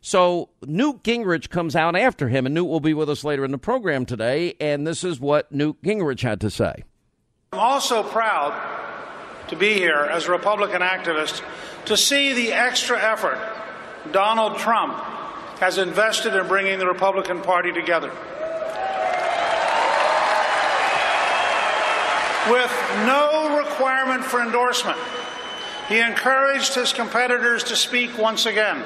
So 0.07 0.51
Newt 0.65 1.03
Gingrich 1.03 1.49
comes 1.49 1.75
out 1.75 1.93
after 1.97 2.29
him, 2.29 2.45
and 2.45 2.55
Newt 2.55 2.69
will 2.69 2.79
be 2.79 2.93
with 2.93 3.09
us 3.09 3.25
later 3.25 3.43
in 3.43 3.51
the 3.51 3.57
program 3.57 4.05
today. 4.05 4.55
And 4.57 4.87
this 4.87 5.03
is 5.03 5.19
what 5.19 5.51
Newt 5.51 5.83
Gingrich 5.83 6.21
had 6.21 6.39
to 6.39 6.49
say. 6.49 6.85
I'm 7.51 7.59
also 7.59 8.03
proud 8.03 8.57
to 9.49 9.57
be 9.57 9.73
here 9.73 10.07
as 10.09 10.27
a 10.27 10.31
Republican 10.31 10.81
activist 10.81 11.43
to 11.87 11.97
see 11.97 12.31
the 12.31 12.53
extra 12.53 12.97
effort 12.97 13.37
Donald 14.13 14.57
Trump 14.59 14.93
has 15.59 15.77
invested 15.77 16.33
in 16.33 16.47
bringing 16.47 16.79
the 16.79 16.87
Republican 16.87 17.41
Party 17.41 17.73
together. 17.73 18.11
With 22.49 22.71
no 23.05 23.57
requirement 23.57 24.23
for 24.23 24.41
endorsement, 24.41 24.99
he 25.89 25.99
encouraged 25.99 26.75
his 26.75 26.93
competitors 26.93 27.65
to 27.65 27.75
speak 27.75 28.17
once 28.17 28.45
again. 28.45 28.81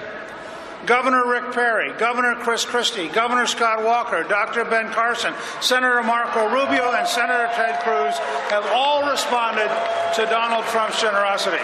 Governor 0.85 1.27
Rick 1.27 1.53
Perry, 1.53 1.93
Governor 1.99 2.35
Chris 2.35 2.65
Christie, 2.65 3.07
Governor 3.09 3.45
Scott 3.45 3.83
Walker, 3.83 4.23
Dr. 4.23 4.65
Ben 4.65 4.91
Carson, 4.91 5.33
Senator 5.61 6.01
Marco 6.01 6.49
Rubio, 6.49 6.91
and 6.91 7.07
Senator 7.07 7.49
Ted 7.53 7.79
Cruz 7.81 8.17
have 8.49 8.65
all 8.73 9.09
responded 9.09 9.69
to 10.15 10.25
Donald 10.25 10.65
Trump's 10.65 10.99
generosity. 10.99 11.61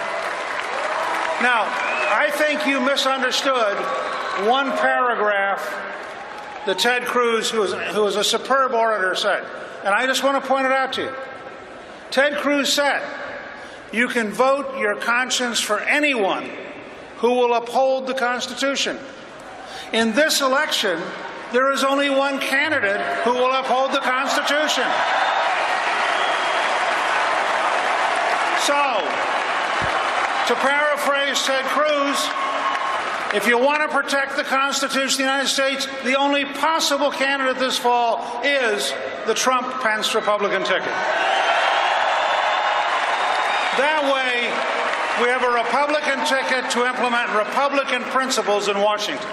Now, 1.42 1.64
I 2.10 2.30
think 2.34 2.68
you 2.68 2.80
misunderstood 2.80 3.78
one 4.48 4.72
paragraph 4.78 5.62
that 6.68 6.78
Ted 6.78 7.06
Cruz, 7.06 7.50
who 7.50 7.64
is, 7.64 7.74
who 7.96 8.06
is 8.06 8.16
a 8.16 8.24
superb 8.24 8.74
orator, 8.74 9.16
said. 9.16 9.44
And 9.84 9.94
I 9.94 10.06
just 10.06 10.24
want 10.24 10.42
to 10.42 10.48
point 10.48 10.66
it 10.66 10.72
out 10.72 10.94
to 10.94 11.04
you. 11.04 11.14
Ted 12.12 12.38
Cruz 12.38 12.72
said, 12.72 13.02
You 13.92 14.08
can 14.08 14.32
vote 14.32 14.78
your 14.78 14.96
conscience 14.96 15.60
for 15.60 15.80
anyone 15.80 16.50
who 17.18 17.34
will 17.34 17.54
uphold 17.54 18.08
the 18.08 18.14
Constitution. 18.14 18.98
In 19.94 20.14
this 20.14 20.42
election, 20.42 21.02
there 21.52 21.72
is 21.72 21.84
only 21.84 22.10
one 22.10 22.40
candidate 22.40 23.02
who 23.24 23.34
will 23.34 23.54
uphold 23.54 23.92
the 23.92 24.00
Constitution. 24.00 24.86
So, 28.68 29.00
to 30.48 30.56
paraphrase 30.56 31.42
Ted 31.44 31.64
Cruz, 31.66 32.30
if 33.34 33.48
you 33.48 33.58
want 33.58 33.82
to 33.82 33.90
protect 33.90 34.36
the 34.38 34.44
Constitution 34.44 35.06
of 35.06 35.18
the 35.18 35.24
United 35.24 35.50
States, 35.50 35.88
the 36.04 36.16
only 36.16 36.46
possible 36.46 37.12
candidate 37.12 37.60
this 37.60 37.78
fall 37.78 38.42
is 38.44 38.94
the 39.26 39.34
Trump 39.34 39.70
Pence 39.82 40.16
Republican 40.16 40.64
ticket. 40.64 40.94
That 43.78 44.12
way, 44.14 44.37
we 45.22 45.28
have 45.30 45.44
a 45.44 45.50
Republican 45.50 46.26
ticket 46.26 46.70
to 46.72 46.86
implement 46.86 47.34
Republican 47.36 48.04
principles 48.12 48.68
in 48.68 48.80
Washington. 48.80 49.28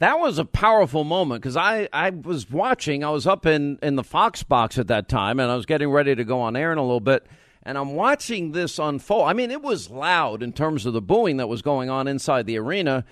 That 0.00 0.18
was 0.18 0.38
a 0.38 0.44
powerful 0.44 1.04
moment 1.04 1.42
because 1.42 1.56
I, 1.56 1.88
I 1.92 2.10
was 2.10 2.50
watching. 2.50 3.02
I 3.02 3.10
was 3.10 3.26
up 3.26 3.46
in, 3.46 3.78
in 3.82 3.96
the 3.96 4.04
Fox 4.04 4.42
box 4.42 4.78
at 4.78 4.88
that 4.88 5.08
time, 5.08 5.40
and 5.40 5.50
I 5.50 5.56
was 5.56 5.66
getting 5.66 5.90
ready 5.90 6.14
to 6.14 6.24
go 6.24 6.40
on 6.40 6.56
air 6.56 6.72
in 6.72 6.78
a 6.78 6.82
little 6.82 7.00
bit. 7.00 7.26
And 7.64 7.76
I'm 7.76 7.94
watching 7.94 8.52
this 8.52 8.78
unfold. 8.78 9.28
I 9.28 9.32
mean, 9.32 9.50
it 9.50 9.62
was 9.62 9.90
loud 9.90 10.42
in 10.42 10.52
terms 10.52 10.86
of 10.86 10.92
the 10.92 11.02
booing 11.02 11.36
that 11.38 11.48
was 11.48 11.62
going 11.62 11.90
on 11.90 12.06
inside 12.08 12.46
the 12.46 12.58
arena. 12.58 13.04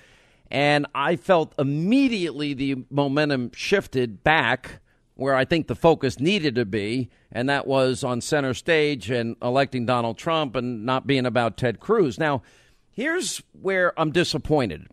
And 0.50 0.86
I 0.94 1.16
felt 1.16 1.52
immediately 1.58 2.54
the 2.54 2.84
momentum 2.90 3.50
shifted 3.52 4.22
back 4.22 4.80
where 5.16 5.35
I 5.35 5.44
think 5.44 5.66
the 5.66 5.75
focus 5.75 6.20
needed 6.20 6.54
to 6.54 6.64
be, 6.64 7.08
and 7.32 7.49
that 7.49 7.66
was 7.66 8.04
on 8.04 8.20
center 8.20 8.54
stage 8.54 9.11
and 9.11 9.35
electing 9.42 9.87
Donald 9.87 10.18
Trump 10.18 10.54
and 10.54 10.85
not 10.85 11.06
being 11.06 11.26
about 11.26 11.56
Ted 11.56 11.80
Cruz. 11.80 12.18
Now, 12.18 12.42
here's 12.90 13.42
where 13.61 13.99
I'm 13.99 14.12
disappointed. 14.12 14.87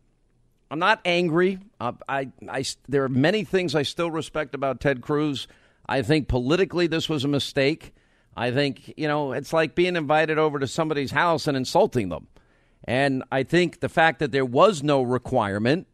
I'm 0.72 0.80
not 0.80 1.02
angry. 1.06 1.60
Uh, 1.80 1.92
I, 2.08 2.30
I, 2.50 2.64
there 2.88 3.04
are 3.04 3.10
many 3.10 3.44
things 3.44 3.76
I 3.76 3.84
still 3.84 4.10
respect 4.10 4.56
about 4.56 4.80
Ted 4.80 5.02
Cruz. 5.02 5.48
I 5.88 6.02
think 6.02 6.28
politically 6.28 6.88
this 6.88 7.10
was 7.10 7.26
a 7.26 7.28
mistake. 7.28 7.94
I 8.36 8.50
think, 8.52 8.94
you 8.98 9.08
know, 9.08 9.34
it's 9.34 9.54
like 9.54 9.76
being 9.76 9.96
invited 9.96 10.40
over 10.40 10.58
to 10.58 10.68
somebody's 10.68 11.12
house 11.12 11.48
and 11.48 11.56
insulting 11.56 12.10
them. 12.10 12.28
And 12.86 13.24
I 13.32 13.44
think 13.44 13.82
the 13.82 13.90
fact 13.90 14.20
that 14.20 14.32
there 14.32 14.46
was 14.46 14.82
no 14.82 15.02
requirement 15.02 15.88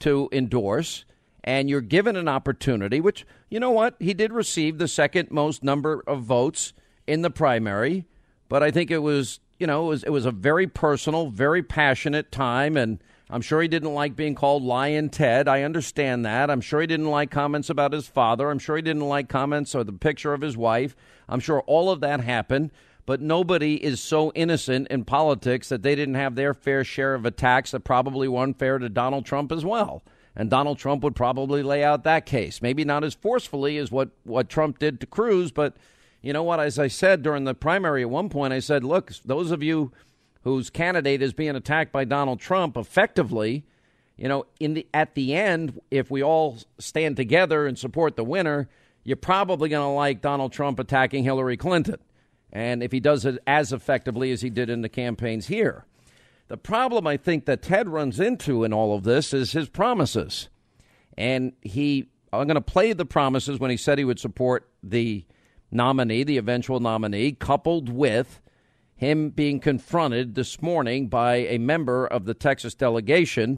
to 0.00 0.28
endorse 0.32 1.04
and 1.44 1.70
you're 1.70 1.80
given 1.80 2.16
an 2.16 2.28
opportunity, 2.28 3.00
which, 3.00 3.26
you 3.48 3.60
know 3.60 3.70
what, 3.70 3.94
he 3.98 4.14
did 4.14 4.32
receive 4.32 4.78
the 4.78 4.88
second 4.88 5.30
most 5.30 5.62
number 5.62 6.02
of 6.06 6.22
votes 6.22 6.72
in 7.06 7.22
the 7.22 7.30
primary, 7.30 8.06
but 8.48 8.62
I 8.62 8.70
think 8.70 8.90
it 8.90 8.98
was, 8.98 9.40
you 9.58 9.66
know, 9.66 9.86
it 9.86 9.88
was, 9.88 10.04
it 10.04 10.10
was 10.10 10.26
a 10.26 10.30
very 10.30 10.66
personal, 10.66 11.30
very 11.30 11.62
passionate 11.62 12.32
time. 12.32 12.76
And 12.76 13.02
I'm 13.28 13.42
sure 13.42 13.62
he 13.62 13.68
didn't 13.68 13.94
like 13.94 14.16
being 14.16 14.34
called 14.34 14.62
Lyin' 14.62 15.10
Ted. 15.10 15.48
I 15.48 15.62
understand 15.62 16.24
that. 16.24 16.50
I'm 16.50 16.60
sure 16.60 16.80
he 16.80 16.86
didn't 16.86 17.10
like 17.10 17.30
comments 17.30 17.70
about 17.70 17.92
his 17.92 18.08
father. 18.08 18.50
I'm 18.50 18.58
sure 18.58 18.76
he 18.76 18.82
didn't 18.82 19.08
like 19.08 19.28
comments 19.28 19.74
or 19.74 19.84
the 19.84 19.92
picture 19.92 20.34
of 20.34 20.40
his 20.40 20.56
wife. 20.56 20.96
I'm 21.28 21.40
sure 21.40 21.60
all 21.62 21.90
of 21.90 22.00
that 22.00 22.20
happened. 22.20 22.70
But 23.06 23.20
nobody 23.20 23.82
is 23.82 24.00
so 24.00 24.30
innocent 24.34 24.88
in 24.88 25.04
politics 25.04 25.68
that 25.70 25.82
they 25.82 25.94
didn't 25.94 26.14
have 26.14 26.34
their 26.34 26.54
fair 26.54 26.84
share 26.84 27.14
of 27.14 27.24
attacks 27.24 27.72
that 27.72 27.80
probably 27.80 28.28
were 28.28 28.42
unfair 28.42 28.78
to 28.78 28.88
Donald 28.88 29.26
Trump 29.26 29.50
as 29.50 29.64
well. 29.64 30.02
And 30.36 30.48
Donald 30.48 30.78
Trump 30.78 31.02
would 31.02 31.16
probably 31.16 31.62
lay 31.62 31.82
out 31.82 32.04
that 32.04 32.24
case. 32.24 32.62
Maybe 32.62 32.84
not 32.84 33.04
as 33.04 33.14
forcefully 33.14 33.78
as 33.78 33.90
what, 33.90 34.10
what 34.24 34.48
Trump 34.48 34.78
did 34.78 35.00
to 35.00 35.06
Cruz, 35.06 35.50
but 35.50 35.76
you 36.22 36.32
know 36.32 36.42
what? 36.42 36.60
As 36.60 36.78
I 36.78 36.88
said 36.88 37.22
during 37.22 37.44
the 37.44 37.54
primary 37.54 38.02
at 38.02 38.10
one 38.10 38.28
point, 38.28 38.52
I 38.52 38.60
said, 38.60 38.84
look, 38.84 39.12
those 39.24 39.50
of 39.50 39.62
you 39.62 39.92
whose 40.42 40.70
candidate 40.70 41.22
is 41.22 41.32
being 41.32 41.56
attacked 41.56 41.92
by 41.92 42.04
Donald 42.04 42.40
Trump 42.40 42.76
effectively, 42.76 43.64
you 44.16 44.28
know, 44.28 44.46
in 44.58 44.74
the 44.74 44.86
at 44.92 45.14
the 45.14 45.34
end, 45.34 45.80
if 45.90 46.10
we 46.10 46.22
all 46.22 46.58
stand 46.78 47.16
together 47.16 47.66
and 47.66 47.78
support 47.78 48.16
the 48.16 48.24
winner, 48.24 48.68
you're 49.02 49.16
probably 49.16 49.68
going 49.68 49.82
to 49.82 49.92
like 49.92 50.20
Donald 50.20 50.52
Trump 50.52 50.78
attacking 50.78 51.24
Hillary 51.24 51.56
Clinton. 51.56 51.96
And 52.52 52.82
if 52.82 52.92
he 52.92 53.00
does 53.00 53.24
it 53.24 53.38
as 53.46 53.72
effectively 53.72 54.30
as 54.30 54.42
he 54.42 54.50
did 54.50 54.68
in 54.68 54.82
the 54.82 54.88
campaigns 54.88 55.46
here. 55.46 55.86
The 56.50 56.56
problem 56.56 57.06
I 57.06 57.16
think 57.16 57.44
that 57.44 57.62
Ted 57.62 57.88
runs 57.88 58.18
into 58.18 58.64
in 58.64 58.72
all 58.72 58.96
of 58.96 59.04
this 59.04 59.32
is 59.32 59.52
his 59.52 59.68
promises. 59.68 60.48
And 61.16 61.52
he 61.62 62.10
I'm 62.32 62.48
going 62.48 62.56
to 62.56 62.60
play 62.60 62.92
the 62.92 63.06
promises 63.06 63.60
when 63.60 63.70
he 63.70 63.76
said 63.76 63.98
he 63.98 64.04
would 64.04 64.18
support 64.18 64.68
the 64.82 65.24
nominee, 65.70 66.24
the 66.24 66.38
eventual 66.38 66.80
nominee, 66.80 67.32
coupled 67.32 67.88
with 67.88 68.40
him 68.96 69.30
being 69.30 69.60
confronted 69.60 70.34
this 70.34 70.60
morning 70.60 71.06
by 71.06 71.36
a 71.36 71.58
member 71.58 72.04
of 72.04 72.24
the 72.24 72.34
Texas 72.34 72.74
delegation. 72.74 73.56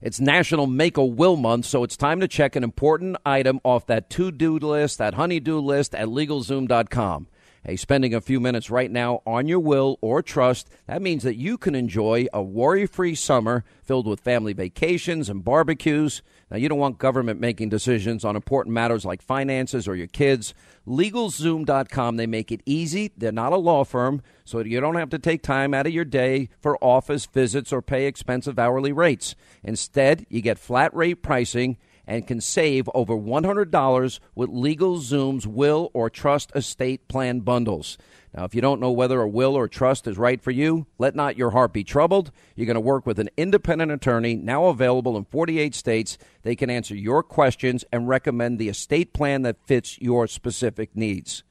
It's 0.00 0.18
National 0.18 0.66
Make 0.66 0.96
a 0.96 1.04
Will 1.04 1.36
Month, 1.36 1.66
so 1.66 1.84
it's 1.84 1.98
time 1.98 2.18
to 2.20 2.28
check 2.28 2.56
an 2.56 2.64
important 2.64 3.18
item 3.26 3.60
off 3.62 3.86
that 3.88 4.08
to 4.08 4.32
do 4.32 4.58
list, 4.58 4.96
that 4.96 5.14
honeydew 5.14 5.58
list 5.58 5.94
at 5.94 6.08
LegalZoom.com. 6.08 7.26
Hey, 7.64 7.76
spending 7.76 8.12
a 8.12 8.20
few 8.20 8.40
minutes 8.40 8.70
right 8.70 8.90
now 8.90 9.22
on 9.24 9.46
your 9.46 9.60
will 9.60 9.96
or 10.00 10.20
trust, 10.20 10.68
that 10.88 11.00
means 11.00 11.22
that 11.22 11.36
you 11.36 11.56
can 11.56 11.76
enjoy 11.76 12.26
a 12.32 12.42
worry 12.42 12.86
free 12.86 13.14
summer 13.14 13.62
filled 13.84 14.08
with 14.08 14.18
family 14.18 14.52
vacations 14.52 15.28
and 15.28 15.44
barbecues. 15.44 16.22
Now, 16.50 16.56
you 16.56 16.68
don't 16.68 16.80
want 16.80 16.98
government 16.98 17.38
making 17.38 17.68
decisions 17.68 18.24
on 18.24 18.34
important 18.34 18.74
matters 18.74 19.04
like 19.04 19.22
finances 19.22 19.86
or 19.86 19.94
your 19.94 20.08
kids. 20.08 20.54
LegalZoom.com, 20.88 22.16
they 22.16 22.26
make 22.26 22.50
it 22.50 22.62
easy. 22.66 23.12
They're 23.16 23.30
not 23.30 23.52
a 23.52 23.58
law 23.58 23.84
firm, 23.84 24.22
so 24.44 24.58
you 24.58 24.80
don't 24.80 24.96
have 24.96 25.10
to 25.10 25.20
take 25.20 25.44
time 25.44 25.72
out 25.72 25.86
of 25.86 25.92
your 25.92 26.04
day 26.04 26.48
for 26.60 26.76
office 26.82 27.26
visits 27.26 27.72
or 27.72 27.80
pay 27.80 28.06
expensive 28.06 28.58
hourly 28.58 28.90
rates. 28.90 29.36
Instead, 29.62 30.26
you 30.28 30.42
get 30.42 30.58
flat 30.58 30.92
rate 30.96 31.22
pricing 31.22 31.76
and 32.06 32.26
can 32.26 32.40
save 32.40 32.88
over 32.94 33.14
$100 33.14 34.20
with 34.34 34.50
LegalZoom's 34.50 35.46
will 35.46 35.90
or 35.94 36.10
trust 36.10 36.52
estate 36.54 37.08
plan 37.08 37.40
bundles. 37.40 37.98
Now, 38.34 38.44
if 38.44 38.54
you 38.54 38.60
don't 38.60 38.80
know 38.80 38.90
whether 38.90 39.20
a 39.20 39.28
will 39.28 39.54
or 39.54 39.68
trust 39.68 40.06
is 40.06 40.16
right 40.16 40.40
for 40.40 40.50
you, 40.50 40.86
let 40.98 41.14
not 41.14 41.36
your 41.36 41.50
heart 41.50 41.72
be 41.72 41.84
troubled. 41.84 42.32
You're 42.56 42.66
going 42.66 42.74
to 42.74 42.80
work 42.80 43.04
with 43.06 43.18
an 43.18 43.28
independent 43.36 43.92
attorney 43.92 44.36
now 44.36 44.66
available 44.66 45.16
in 45.16 45.24
48 45.24 45.74
states. 45.74 46.16
They 46.42 46.56
can 46.56 46.70
answer 46.70 46.94
your 46.94 47.22
questions 47.22 47.84
and 47.92 48.08
recommend 48.08 48.58
the 48.58 48.70
estate 48.70 49.12
plan 49.12 49.42
that 49.42 49.66
fits 49.66 50.00
your 50.00 50.26
specific 50.26 50.96
needs. 50.96 51.44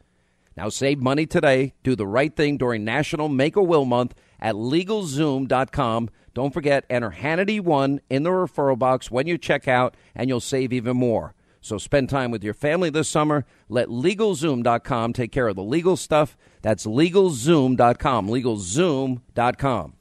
Now, 0.58 0.70
save 0.70 1.00
money 1.00 1.26
today. 1.26 1.76
Do 1.84 1.96
the 1.96 2.08
right 2.08 2.36
thing 2.36 2.58
during 2.58 2.84
National 2.84 3.30
Make 3.30 3.56
a 3.56 3.64
Will 3.64 3.86
Month 3.86 4.16
at 4.40 4.56
LegalZoom.com. 4.56 6.10
Don't 6.34 6.54
forget, 6.54 6.86
enter 6.89 7.12
Hannity1 7.12 8.00
in 8.10 8.24
the 8.24 8.30
referral 8.30 8.80
box 8.80 9.12
when 9.12 9.28
you 9.28 9.38
check 9.38 9.67
out, 9.67 9.96
and 10.15 10.30
you'll 10.30 10.39
save 10.39 10.72
even 10.72 10.98
more. 10.98 11.34
So 11.62 11.78
spend 11.78 12.10
time 12.10 12.32
with 12.32 12.44
your 12.44 12.56
family 12.56 12.89
this 12.89 13.08
summer. 13.08 13.46
Let 13.70 13.88
LegalZoom.com 13.88 15.13
take 15.13 15.32
care 15.32 15.48
of 15.48 15.56
the 15.56 15.63
legal 15.63 15.96
stuff. 15.96 16.36
That's 16.62 16.86
LegalZoom.com. 16.86 18.28
LegalZoom.com. 18.28 19.94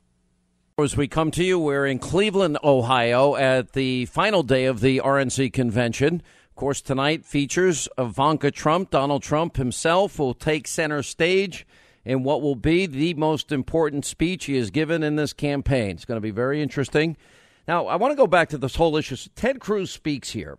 As 0.78 0.96
we 0.96 1.08
come 1.08 1.30
to 1.32 1.44
you, 1.44 1.58
we're 1.58 1.84
in 1.84 1.98
Cleveland, 1.98 2.56
Ohio, 2.64 3.36
at 3.36 3.74
the 3.74 4.06
final 4.06 4.42
day 4.42 4.64
of 4.64 4.80
the 4.80 4.98
RNC 5.04 5.52
convention. 5.52 6.22
Of 6.48 6.56
course, 6.56 6.80
tonight 6.80 7.26
features 7.26 7.86
Ivanka 7.98 8.50
Trump. 8.50 8.90
Donald 8.90 9.22
Trump 9.22 9.58
himself 9.58 10.18
will 10.18 10.32
take 10.32 10.66
center 10.66 11.02
stage 11.02 11.66
in 12.04 12.22
what 12.22 12.42
will 12.42 12.54
be 12.54 12.86
the 12.86 13.14
most 13.14 13.52
important 13.52 14.04
speech 14.04 14.46
he 14.46 14.56
has 14.56 14.70
given 14.70 15.02
in 15.02 15.16
this 15.16 15.32
campaign. 15.32 15.90
It's 15.90 16.04
going 16.04 16.16
to 16.16 16.22
be 16.22 16.30
very 16.30 16.62
interesting. 16.62 17.16
Now, 17.68 17.86
I 17.86 17.96
want 17.96 18.12
to 18.12 18.16
go 18.16 18.26
back 18.26 18.48
to 18.50 18.58
this 18.58 18.76
whole 18.76 18.96
issue. 18.96 19.16
Ted 19.34 19.60
Cruz 19.60 19.90
speaks 19.90 20.30
here. 20.30 20.58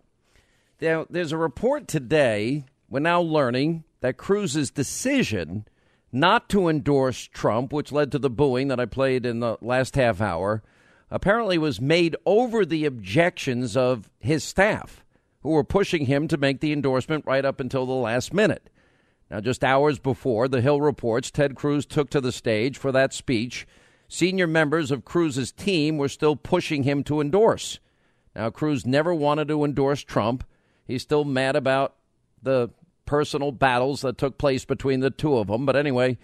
Now, 0.80 1.06
there's 1.10 1.32
a 1.32 1.36
report 1.36 1.88
today, 1.88 2.64
we're 2.88 3.00
now 3.00 3.20
learning 3.20 3.84
that 4.00 4.16
Cruz's 4.16 4.70
decision 4.70 5.66
not 6.12 6.48
to 6.50 6.68
endorse 6.68 7.28
Trump, 7.28 7.72
which 7.72 7.92
led 7.92 8.12
to 8.12 8.18
the 8.18 8.30
booing 8.30 8.68
that 8.68 8.80
I 8.80 8.86
played 8.86 9.24
in 9.24 9.40
the 9.40 9.56
last 9.60 9.94
half 9.94 10.20
hour, 10.20 10.62
apparently 11.10 11.58
was 11.58 11.80
made 11.80 12.16
over 12.26 12.64
the 12.64 12.84
objections 12.84 13.76
of 13.76 14.10
his 14.18 14.44
staff, 14.44 15.04
who 15.42 15.50
were 15.50 15.64
pushing 15.64 16.06
him 16.06 16.28
to 16.28 16.36
make 16.36 16.60
the 16.60 16.72
endorsement 16.72 17.24
right 17.26 17.44
up 17.44 17.60
until 17.60 17.86
the 17.86 17.92
last 17.92 18.32
minute. 18.32 18.68
Now, 19.32 19.40
just 19.40 19.64
hours 19.64 19.98
before, 19.98 20.46
The 20.46 20.60
Hill 20.60 20.82
reports 20.82 21.30
Ted 21.30 21.54
Cruz 21.54 21.86
took 21.86 22.10
to 22.10 22.20
the 22.20 22.32
stage 22.32 22.76
for 22.76 22.92
that 22.92 23.14
speech. 23.14 23.66
Senior 24.06 24.46
members 24.46 24.90
of 24.90 25.06
Cruz's 25.06 25.50
team 25.50 25.96
were 25.96 26.10
still 26.10 26.36
pushing 26.36 26.82
him 26.82 27.02
to 27.04 27.18
endorse. 27.18 27.80
Now, 28.36 28.50
Cruz 28.50 28.84
never 28.84 29.14
wanted 29.14 29.48
to 29.48 29.64
endorse 29.64 30.02
Trump. 30.02 30.44
He's 30.84 31.00
still 31.00 31.24
mad 31.24 31.56
about 31.56 31.94
the 32.42 32.68
personal 33.06 33.52
battles 33.52 34.02
that 34.02 34.18
took 34.18 34.36
place 34.36 34.66
between 34.66 35.00
the 35.00 35.10
two 35.10 35.38
of 35.38 35.46
them. 35.46 35.64
But 35.64 35.76
anyway, 35.76 36.18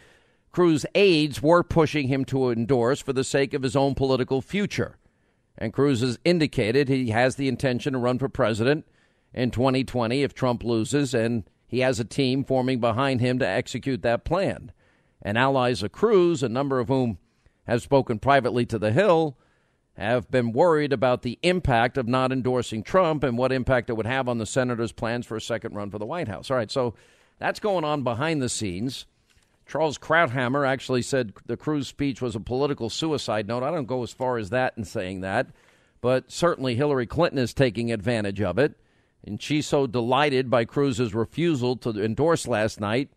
Cruz 0.53 0.85
aides 0.95 1.43
were 1.43 1.63
pushing 1.63 2.09
him 2.09 2.27
to 2.27 2.51
endorse 2.51 3.01
for 3.01 3.15
the 3.15 3.25
sake 3.25 3.55
of 3.55 3.63
his 3.63 3.75
own 3.75 3.95
political 3.95 4.43
future. 4.43 4.99
And 5.57 5.73
Cruz 5.73 6.03
has 6.03 6.19
indicated 6.27 6.91
he 6.91 7.09
has 7.09 7.37
the 7.37 7.49
intention 7.49 7.95
to 7.95 7.99
run 7.99 8.19
for 8.19 8.29
president 8.29 8.85
in 9.33 9.51
2020 9.51 10.23
if 10.23 10.35
Trump 10.35 10.63
loses, 10.63 11.15
and 11.15 11.45
he 11.69 11.81
has 11.81 12.01
a 12.01 12.05
team 12.05 12.43
forming 12.43 12.81
behind 12.81 13.21
him 13.21 13.39
to 13.39 13.47
execute 13.47 14.03
that 14.03 14.25
plan. 14.25 14.73
And 15.23 15.37
allies 15.37 15.83
of 15.83 15.93
Cruz, 15.93 16.43
a 16.43 16.49
number 16.49 16.81
of 16.81 16.89
whom 16.89 17.19
have 17.67 17.83
spoken 17.83 18.19
privately 18.19 18.65
to 18.67 18.79
The 18.79 18.91
Hill, 18.91 19.37
have 19.93 20.31
been 20.31 20.53
worried 20.53 20.93
about 20.93 21.23
the 21.23 21.39
impact 21.43 21.99
of 21.99 22.09
not 22.09 22.33
endorsing 22.33 22.83
Trump 22.83 23.23
and 23.23 23.37
what 23.37 23.53
impact 23.53 23.91
it 23.91 23.97
would 23.97 24.07
have 24.07 24.29
on 24.29 24.39
the 24.39 24.47
senator's 24.47 24.93
plans 24.93 25.27
for 25.27 25.37
a 25.37 25.41
second 25.41 25.75
run 25.75 25.91
for 25.91 25.99
the 25.99 26.07
White 26.07 26.29
House. 26.29 26.51
All 26.51 26.57
right, 26.57 26.71
so 26.71 26.95
that's 27.39 27.61
going 27.61 27.85
on 27.85 28.03
behind 28.03 28.41
the 28.41 28.49
scenes. 28.49 29.07
Charles 29.67 29.99
Krauthammer 29.99 30.67
actually 30.67 31.03
said 31.03 31.35
the 31.47 31.57
Cruz 31.57 31.89
speech 31.89 32.23
was 32.23 32.35
a 32.35 32.41
political 32.41 32.89
suicide 32.89 33.47
note. 33.47 33.63
I 33.63 33.71
don't 33.71 33.87
go 33.87 34.03
as 34.03 34.13
far 34.13 34.39
as 34.39 34.51
that 34.51 34.73
in 34.79 34.85
saying 34.85 35.21
that, 35.21 35.49
but 36.01 36.31
certainly 36.33 36.75
Hillary 36.75 37.07
Clinton 37.07 37.39
is 37.39 37.53
taking 37.53 37.93
advantage 37.93 38.41
of 38.41 38.59
it. 38.59 38.79
And 39.25 39.43
she's 39.43 39.67
so 39.67 39.87
delighted 39.87 40.51
by 40.51 40.65
Cruz's 40.65 41.15
refusal 41.15 41.77
to 41.77 41.91
endorse 42.03 42.47
last 42.47 42.81
night. 42.81 43.11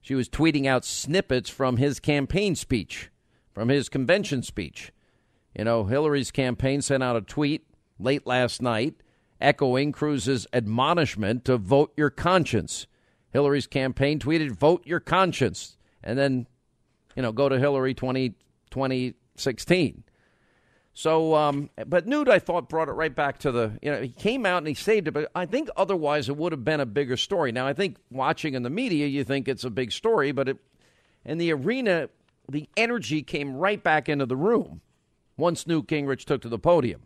She 0.00 0.14
was 0.14 0.28
tweeting 0.28 0.66
out 0.66 0.84
snippets 0.84 1.50
from 1.50 1.76
his 1.76 2.00
campaign 2.00 2.54
speech, 2.54 3.10
from 3.52 3.68
his 3.68 3.88
convention 3.88 4.42
speech. 4.42 4.92
You 5.56 5.64
know, 5.64 5.84
Hillary's 5.84 6.30
campaign 6.30 6.82
sent 6.82 7.02
out 7.02 7.16
a 7.16 7.20
tweet 7.20 7.66
late 7.98 8.26
last 8.26 8.62
night 8.62 8.94
echoing 9.40 9.92
Cruz's 9.92 10.46
admonishment 10.52 11.44
to 11.46 11.56
vote 11.56 11.92
your 11.96 12.10
conscience. 12.10 12.86
Hillary's 13.32 13.66
campaign 13.66 14.18
tweeted, 14.18 14.50
vote 14.50 14.86
your 14.86 15.00
conscience, 15.00 15.76
and 16.02 16.18
then, 16.18 16.46
you 17.16 17.22
know, 17.22 17.32
go 17.32 17.48
to 17.48 17.58
Hillary 17.58 17.94
20, 17.94 18.30
2016. 18.70 20.04
So, 20.92 21.34
um, 21.34 21.70
but 21.86 22.06
Newt, 22.06 22.28
I 22.28 22.38
thought, 22.38 22.68
brought 22.68 22.88
it 22.88 22.92
right 22.92 23.14
back 23.14 23.38
to 23.38 23.52
the, 23.52 23.78
you 23.80 23.90
know, 23.90 24.02
he 24.02 24.08
came 24.08 24.44
out 24.44 24.58
and 24.58 24.66
he 24.66 24.74
saved 24.74 25.08
it, 25.08 25.12
but 25.12 25.30
I 25.34 25.46
think 25.46 25.68
otherwise 25.76 26.28
it 26.28 26.36
would 26.36 26.52
have 26.52 26.64
been 26.64 26.80
a 26.80 26.86
bigger 26.86 27.16
story. 27.16 27.52
Now, 27.52 27.66
I 27.66 27.72
think 27.72 27.96
watching 28.10 28.54
in 28.54 28.64
the 28.64 28.70
media, 28.70 29.06
you 29.06 29.24
think 29.24 29.48
it's 29.48 29.64
a 29.64 29.70
big 29.70 29.92
story, 29.92 30.32
but 30.32 30.48
it, 30.48 30.58
in 31.24 31.38
the 31.38 31.52
arena, 31.52 32.08
the 32.48 32.68
energy 32.76 33.22
came 33.22 33.54
right 33.54 33.82
back 33.82 34.08
into 34.08 34.26
the 34.26 34.36
room 34.36 34.80
once 35.36 35.66
Newt 35.66 35.86
Gingrich 35.86 36.24
took 36.24 36.42
to 36.42 36.48
the 36.48 36.58
podium. 36.58 37.02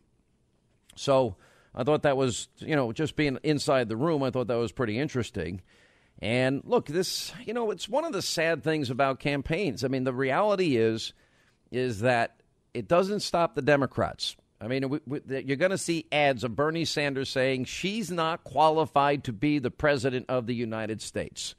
So 0.97 1.37
I 1.75 1.85
thought 1.85 2.03
that 2.03 2.17
was, 2.17 2.49
you 2.59 2.75
know, 2.75 2.93
just 2.93 3.17
being 3.17 3.39
inside 3.43 3.89
the 3.89 3.97
room, 3.97 4.23
I 4.23 4.31
thought 4.31 4.47
that 4.47 4.55
was 4.55 4.73
pretty 4.73 4.99
interesting. 4.99 5.61
And 6.21 6.63
look, 6.65 6.87
this, 6.87 7.33
you 7.45 7.53
know, 7.53 7.71
it's 7.71 7.89
one 7.89 8.05
of 8.05 8.13
the 8.13 8.23
sad 8.23 8.63
things 8.63 8.89
about 8.89 9.19
campaigns. 9.19 9.85
I 9.85 9.89
mean, 9.89 10.05
the 10.05 10.13
reality 10.13 10.77
is, 10.77 11.13
is 11.71 12.01
that 12.01 12.37
it 12.75 12.89
doesn't 12.89 13.21
stop 13.21 13.55
the 13.55 13.63
Democrats. 13.63 14.37
I 14.61 14.69
mean, 14.69 14.89
we, 14.89 15.01
we, 15.07 15.21
you're 15.45 15.57
going 15.57 15.71
to 15.71 15.79
see 15.79 16.07
ads 16.13 16.45
of 16.45 16.57
Bernie 16.57 16.85
Sanders 16.85 17.29
saying 17.29 17.65
she's 17.65 18.11
not 18.11 18.45
qualified 18.45 19.25
to 19.25 19.33
be 19.33 19.59
the 19.59 19.71
president 19.71 20.27
of 20.29 20.47
the 20.47 20.55
United 20.55 21.01
States. 21.01 21.55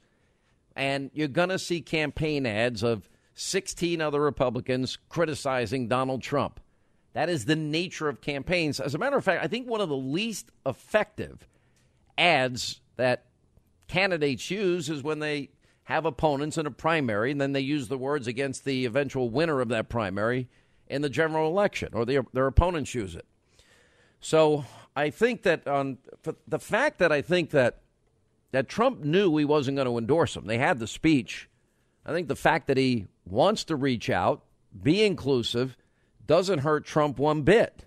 And 0.74 1.10
you're 1.14 1.28
going 1.28 1.48
to 1.48 1.58
see 1.58 1.80
campaign 1.80 2.46
ads 2.46 2.82
of 2.82 3.08
16 3.34 4.00
other 4.00 4.20
Republicans 4.20 4.98
criticizing 5.08 5.88
Donald 5.88 6.22
Trump. 6.22 6.60
That 7.12 7.30
is 7.30 7.46
the 7.46 7.56
nature 7.56 8.08
of 8.08 8.20
campaigns. 8.20 8.78
As 8.78 8.94
a 8.94 8.98
matter 8.98 9.16
of 9.16 9.24
fact, 9.24 9.42
I 9.42 9.46
think 9.46 9.68
one 9.68 9.80
of 9.80 9.88
the 9.88 9.96
least 9.96 10.50
effective 10.66 11.46
ads 12.18 12.80
that 12.96 13.26
candidates 13.88 14.50
use 14.50 14.90
is 14.90 15.02
when 15.02 15.20
they 15.20 15.50
have 15.84 16.04
opponents 16.04 16.58
in 16.58 16.66
a 16.66 16.70
primary 16.70 17.30
and 17.30 17.40
then 17.40 17.52
they 17.52 17.60
use 17.60 17.88
the 17.88 17.96
words 17.96 18.26
against 18.26 18.64
the 18.64 18.84
eventual 18.84 19.30
winner 19.30 19.60
of 19.60 19.68
that 19.68 19.88
primary 19.88 20.48
in 20.88 21.02
the 21.02 21.08
general 21.08 21.48
election 21.48 21.90
or 21.92 22.04
their, 22.04 22.24
their 22.32 22.46
opponents 22.46 22.94
use 22.94 23.14
it. 23.14 23.26
So 24.20 24.64
I 24.94 25.10
think 25.10 25.42
that 25.42 25.66
on 25.66 25.98
the 26.46 26.58
fact 26.58 26.98
that 26.98 27.12
I 27.12 27.22
think 27.22 27.50
that 27.50 27.80
that 28.52 28.68
Trump 28.68 29.00
knew 29.00 29.36
he 29.36 29.44
wasn't 29.44 29.76
going 29.76 29.88
to 29.88 29.98
endorse 29.98 30.36
him. 30.36 30.46
They 30.46 30.58
had 30.58 30.78
the 30.78 30.86
speech. 30.86 31.48
I 32.06 32.12
think 32.12 32.28
the 32.28 32.36
fact 32.36 32.68
that 32.68 32.76
he 32.76 33.06
wants 33.26 33.64
to 33.64 33.76
reach 33.76 34.08
out, 34.08 34.44
be 34.82 35.04
inclusive, 35.04 35.76
doesn't 36.26 36.60
hurt 36.60 36.86
Trump 36.86 37.18
one 37.18 37.42
bit. 37.42 37.84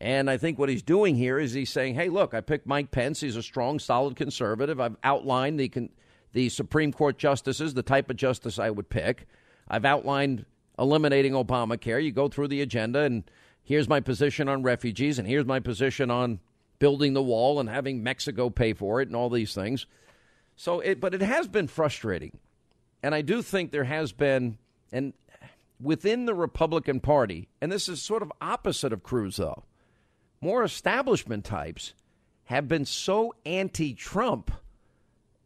And 0.00 0.28
I 0.28 0.36
think 0.36 0.58
what 0.58 0.68
he's 0.68 0.82
doing 0.82 1.14
here 1.14 1.38
is 1.38 1.52
he's 1.52 1.70
saying, 1.70 1.94
hey, 1.94 2.08
look, 2.08 2.34
I 2.34 2.40
picked 2.40 2.66
Mike 2.66 2.90
Pence. 2.90 3.20
He's 3.20 3.36
a 3.36 3.42
strong, 3.42 3.78
solid 3.78 4.16
conservative. 4.16 4.80
I've 4.80 4.96
outlined 5.02 5.58
the, 5.58 5.88
the 6.32 6.48
Supreme 6.50 6.92
Court 6.92 7.16
justices, 7.16 7.72
the 7.72 7.82
type 7.82 8.10
of 8.10 8.16
justice 8.16 8.58
I 8.58 8.70
would 8.70 8.90
pick. 8.90 9.26
I've 9.68 9.84
outlined 9.84 10.44
eliminating 10.78 11.32
Obamacare. 11.32 12.02
You 12.02 12.12
go 12.12 12.28
through 12.28 12.48
the 12.48 12.62
agenda, 12.62 13.00
and 13.00 13.24
here's 13.62 13.88
my 13.88 14.00
position 14.00 14.48
on 14.48 14.62
refugees, 14.62 15.18
and 15.18 15.28
here's 15.28 15.46
my 15.46 15.60
position 15.60 16.10
on 16.10 16.40
building 16.78 17.12
the 17.14 17.22
wall 17.22 17.60
and 17.60 17.68
having 17.68 18.02
Mexico 18.02 18.50
pay 18.50 18.72
for 18.72 19.00
it, 19.00 19.08
and 19.08 19.16
all 19.16 19.30
these 19.30 19.54
things. 19.54 19.86
So, 20.56 20.80
it, 20.80 21.00
but 21.00 21.14
it 21.14 21.22
has 21.22 21.48
been 21.48 21.68
frustrating. 21.68 22.38
And 23.02 23.14
I 23.14 23.22
do 23.22 23.42
think 23.42 23.70
there 23.70 23.84
has 23.84 24.12
been, 24.12 24.58
and 24.92 25.12
within 25.80 26.26
the 26.26 26.34
Republican 26.34 27.00
Party, 27.00 27.48
and 27.60 27.70
this 27.70 27.88
is 27.88 28.00
sort 28.00 28.22
of 28.22 28.32
opposite 28.40 28.92
of 28.92 29.02
Cruz, 29.02 29.36
though, 29.36 29.64
more 30.40 30.62
establishment 30.62 31.44
types 31.44 31.94
have 32.44 32.68
been 32.68 32.84
so 32.84 33.34
anti 33.44 33.94
Trump 33.94 34.50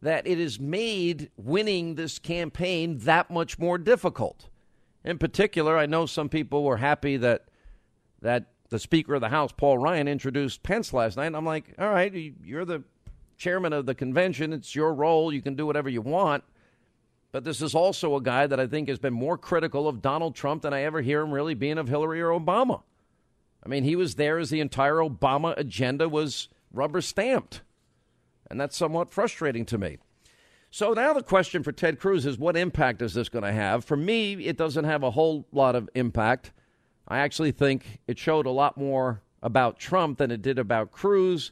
that 0.01 0.27
it 0.27 0.37
has 0.37 0.59
made 0.59 1.29
winning 1.37 1.95
this 1.95 2.19
campaign 2.19 2.99
that 2.99 3.29
much 3.29 3.59
more 3.59 3.77
difficult. 3.77 4.47
In 5.03 5.17
particular, 5.17 5.77
I 5.77 5.85
know 5.85 6.05
some 6.05 6.29
people 6.29 6.63
were 6.63 6.77
happy 6.77 7.17
that 7.17 7.45
that 8.21 8.47
the 8.69 8.79
Speaker 8.79 9.15
of 9.15 9.21
the 9.21 9.29
House, 9.29 9.51
Paul 9.55 9.77
Ryan, 9.77 10.07
introduced 10.07 10.61
Pence 10.63 10.93
last 10.93 11.17
night. 11.17 11.27
And 11.27 11.37
I'm 11.37 11.45
like, 11.45 11.73
all 11.79 11.89
right, 11.89 12.13
you're 12.43 12.65
the 12.65 12.83
chairman 13.37 13.73
of 13.73 13.85
the 13.85 13.95
convention. 13.95 14.53
It's 14.53 14.75
your 14.75 14.93
role. 14.93 15.33
You 15.33 15.41
can 15.41 15.55
do 15.55 15.65
whatever 15.65 15.89
you 15.89 16.01
want. 16.01 16.43
But 17.31 17.43
this 17.43 17.61
is 17.61 17.75
also 17.75 18.15
a 18.15 18.21
guy 18.21 18.47
that 18.47 18.59
I 18.59 18.67
think 18.67 18.89
has 18.89 18.99
been 18.99 19.13
more 19.13 19.37
critical 19.37 19.87
of 19.87 20.01
Donald 20.01 20.35
Trump 20.35 20.63
than 20.63 20.73
I 20.73 20.83
ever 20.83 21.01
hear 21.01 21.21
him 21.21 21.31
really 21.31 21.53
being 21.53 21.77
of 21.77 21.87
Hillary 21.87 22.21
or 22.21 22.37
Obama. 22.37 22.81
I 23.63 23.69
mean, 23.69 23.83
he 23.83 23.95
was 23.95 24.15
there 24.15 24.37
as 24.39 24.49
the 24.49 24.61
entire 24.61 24.95
Obama 24.95 25.57
agenda 25.57 26.09
was 26.09 26.47
rubber 26.71 27.01
stamped. 27.01 27.61
And 28.49 28.59
that's 28.59 28.77
somewhat 28.77 29.11
frustrating 29.11 29.65
to 29.67 29.77
me. 29.77 29.97
So 30.71 30.93
now 30.93 31.13
the 31.13 31.23
question 31.23 31.63
for 31.63 31.71
Ted 31.71 31.99
Cruz 31.99 32.25
is 32.25 32.37
what 32.37 32.55
impact 32.55 33.01
is 33.01 33.13
this 33.13 33.29
going 33.29 33.43
to 33.43 33.51
have? 33.51 33.83
For 33.83 33.97
me, 33.97 34.33
it 34.33 34.57
doesn't 34.57 34.85
have 34.85 35.01
a 35.01 35.11
whole 35.11 35.47
lot 35.51 35.75
of 35.75 35.89
impact. 35.95 36.51
I 37.07 37.19
actually 37.19 37.51
think 37.51 37.99
it 38.07 38.19
showed 38.19 38.45
a 38.45 38.51
lot 38.51 38.77
more 38.77 39.23
about 39.41 39.79
Trump 39.79 40.19
than 40.19 40.29
it 40.29 40.43
did 40.43 40.59
about 40.59 40.91
Cruz, 40.91 41.51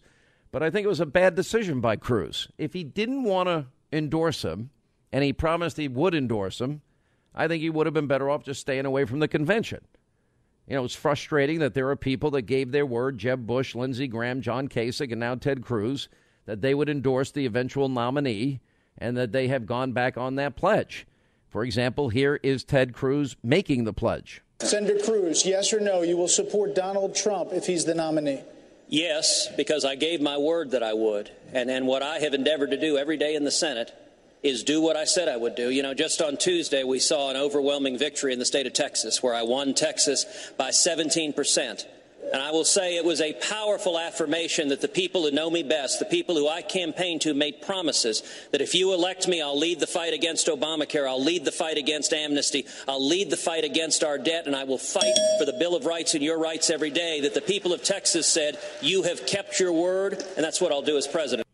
but 0.51 0.61
I 0.61 0.69
think 0.69 0.85
it 0.85 0.89
was 0.89 0.99
a 0.99 1.05
bad 1.05 1.33
decision 1.33 1.81
by 1.81 1.95
Cruz. 1.95 2.47
If 2.59 2.73
he 2.73 2.83
didn't 2.83 3.23
want 3.23 3.49
to 3.49 3.65
endorse 3.91 4.43
him, 4.43 4.69
and 5.11 5.23
he 5.23 5.33
promised 5.33 5.77
he 5.77 5.87
would 5.87 6.13
endorse 6.13 6.61
him, 6.61 6.81
I 7.33 7.47
think 7.47 7.61
he 7.61 7.69
would 7.71 7.87
have 7.87 7.93
been 7.93 8.07
better 8.07 8.29
off 8.29 8.43
just 8.43 8.61
staying 8.61 8.85
away 8.85 9.05
from 9.05 9.19
the 9.19 9.27
convention. 9.27 9.79
You 10.67 10.75
know, 10.75 10.83
it's 10.83 10.95
frustrating 10.95 11.59
that 11.59 11.73
there 11.73 11.89
are 11.89 11.95
people 11.95 12.29
that 12.31 12.43
gave 12.43 12.71
their 12.71 12.85
word, 12.85 13.17
Jeb 13.17 13.47
Bush, 13.47 13.73
Lindsey 13.73 14.07
Graham, 14.07 14.41
John 14.41 14.67
Kasich, 14.67 15.11
and 15.11 15.19
now 15.19 15.35
Ted 15.35 15.63
Cruz, 15.63 16.09
that 16.45 16.61
they 16.61 16.75
would 16.75 16.89
endorse 16.89 17.31
the 17.31 17.45
eventual 17.45 17.89
nominee 17.89 18.59
and 18.97 19.17
that 19.17 19.31
they 19.31 19.47
have 19.47 19.65
gone 19.65 19.91
back 19.91 20.17
on 20.17 20.35
that 20.35 20.55
pledge. 20.55 21.05
For 21.49 21.63
example, 21.63 22.09
here 22.09 22.39
is 22.43 22.63
Ted 22.63 22.93
Cruz 22.93 23.35
making 23.43 23.83
the 23.83 23.93
pledge. 23.93 24.41
Senator 24.59 24.99
Cruz, 25.03 25.45
yes 25.45 25.71
or 25.71 25.79
no, 25.79 26.01
you 26.01 26.17
will 26.17 26.27
support 26.27 26.75
Donald 26.75 27.15
Trump 27.15 27.53
if 27.53 27.67
he's 27.67 27.85
the 27.85 27.93
nominee? 27.93 28.41
Yes, 28.89 29.47
because 29.55 29.85
I 29.85 29.95
gave 29.95 30.21
my 30.21 30.37
word 30.37 30.71
that 30.71 30.81
I 30.81 30.93
would. 30.93 31.29
And, 31.53 31.69
and 31.69 31.87
what 31.87 32.01
I 32.01 32.19
have 32.19 32.33
endeavored 32.33 32.71
to 32.71 32.79
do 32.79 32.97
every 32.97 33.17
day 33.17 33.35
in 33.35 33.43
the 33.43 33.51
Senate 33.51 33.91
is 34.43 34.63
do 34.63 34.81
what 34.81 34.95
I 34.95 35.03
said 35.03 35.27
I 35.27 35.37
would 35.37 35.55
do. 35.55 35.69
You 35.69 35.83
know, 35.83 35.93
just 35.93 36.21
on 36.21 36.37
Tuesday, 36.37 36.83
we 36.83 36.99
saw 36.99 37.29
an 37.29 37.37
overwhelming 37.37 37.97
victory 37.97 38.33
in 38.33 38.39
the 38.39 38.45
state 38.45 38.65
of 38.65 38.73
Texas, 38.73 39.21
where 39.21 39.33
I 39.33 39.43
won 39.43 39.73
Texas 39.73 40.25
by 40.57 40.71
17 40.71 41.33
percent. 41.33 41.87
And 42.33 42.41
I 42.41 42.51
will 42.51 42.65
say 42.65 42.97
it 42.97 43.05
was 43.05 43.21
a 43.21 43.33
powerful 43.33 43.97
affirmation 43.97 44.67
that 44.69 44.81
the 44.81 44.87
people 44.87 45.23
who 45.23 45.31
know 45.31 45.49
me 45.49 45.63
best, 45.63 45.99
the 45.99 46.05
people 46.05 46.35
who 46.35 46.47
I 46.47 46.61
campaigned 46.61 47.21
to, 47.21 47.33
made 47.33 47.61
promises 47.61 48.21
that 48.51 48.59
if 48.59 48.75
you 48.75 48.93
elect 48.93 49.27
me, 49.27 49.41
I'll 49.41 49.57
lead 49.57 49.79
the 49.79 49.87
fight 49.87 50.13
against 50.13 50.47
Obamacare, 50.47 51.07
I'll 51.07 51.23
lead 51.23 51.45
the 51.45 51.51
fight 51.51 51.77
against 51.77 52.11
amnesty, 52.11 52.65
I'll 52.87 53.05
lead 53.05 53.29
the 53.29 53.37
fight 53.37 53.63
against 53.63 54.03
our 54.03 54.17
debt, 54.17 54.45
and 54.45 54.55
I 54.55 54.65
will 54.65 54.77
fight 54.77 55.15
for 55.39 55.45
the 55.45 55.55
Bill 55.57 55.75
of 55.75 55.85
Rights 55.85 56.15
and 56.15 56.23
your 56.23 56.37
rights 56.37 56.69
every 56.69 56.89
day. 56.89 57.21
That 57.21 57.33
the 57.33 57.41
people 57.41 57.71
of 57.73 57.83
Texas 57.83 58.27
said, 58.27 58.59
You 58.81 59.03
have 59.03 59.25
kept 59.25 59.59
your 59.59 59.71
word, 59.71 60.13
and 60.35 60.43
that's 60.43 60.59
what 60.59 60.71
I'll 60.71 60.81
do 60.81 60.97
as 60.97 61.07
president. 61.07 61.47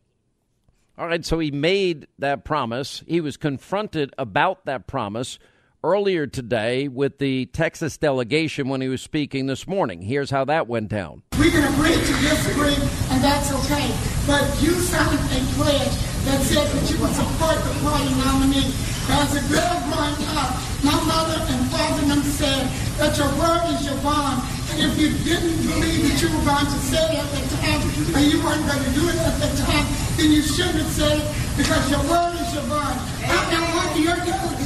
All 0.98 1.08
right, 1.08 1.26
so 1.26 1.40
he 1.40 1.52
made 1.52 2.08
that 2.20 2.44
promise. 2.46 3.04
He 3.08 3.22
was 3.22 3.38
confronted 3.38 4.14
about 4.18 4.66
that 4.66 4.88
promise 4.88 5.40
earlier 5.84 6.26
today 6.26 6.88
with 6.88 7.20
the 7.20 7.46
Texas 7.48 7.98
delegation 7.98 8.70
when 8.70 8.80
he 8.80 8.88
was 8.88 9.02
speaking 9.02 9.48
this 9.48 9.68
morning. 9.68 10.02
Here's 10.02 10.32
how 10.32 10.46
that 10.46 10.68
went 10.68 10.88
down. 10.88 11.24
We 11.38 11.52
can 11.52 11.68
agree 11.74 11.94
to 11.94 12.14
disagree, 12.24 12.80
and 13.12 13.20
that's 13.20 13.52
okay. 13.52 13.92
But 14.26 14.48
you 14.64 14.72
signed 14.80 15.20
a 15.20 15.40
pledge 15.60 15.96
that 16.24 16.40
said 16.48 16.64
that 16.72 16.86
you 16.88 16.96
would 17.04 17.12
support 17.12 17.60
the 17.60 17.76
party 17.84 18.16
nominee. 18.24 18.72
As 19.12 19.36
a 19.36 19.44
girl 19.52 19.76
growing 19.92 20.24
up, 20.40 20.56
my 20.80 20.96
mother 21.04 21.36
and 21.52 21.68
father 21.68 22.08
them 22.08 22.24
said 22.24 22.64
that 23.04 23.18
your 23.20 23.28
word 23.36 23.68
is 23.76 23.84
your 23.84 24.00
bond. 24.00 24.40
And 24.72 24.80
if 24.88 24.96
you 24.98 25.12
didn't 25.28 25.60
believe 25.68 26.08
that 26.08 26.18
you 26.24 26.32
were 26.32 26.46
going 26.48 26.66
to 26.66 26.80
say 26.88 27.04
it 27.12 27.20
at 27.20 27.32
the 27.36 27.44
time, 27.60 27.84
or 28.16 28.24
you 28.24 28.40
weren't 28.40 28.64
going 28.64 28.84
to 28.84 28.92
do 28.96 29.04
it 29.12 29.20
at 29.20 29.36
the 29.44 29.52
time, 29.68 29.86
then 30.16 30.32
you 30.32 30.42
shouldn't 30.42 30.80
have 30.80 30.92
said 30.96 31.20
it 31.20 31.28
because 31.60 31.92
your 31.92 32.00
word 32.08 32.40
is 32.40 32.54
your 32.56 32.64
bond. 32.72 32.96
I'm 33.28 33.52
not 33.52 33.68
one 33.76 33.92
of 33.92 34.00
your. 34.00 34.63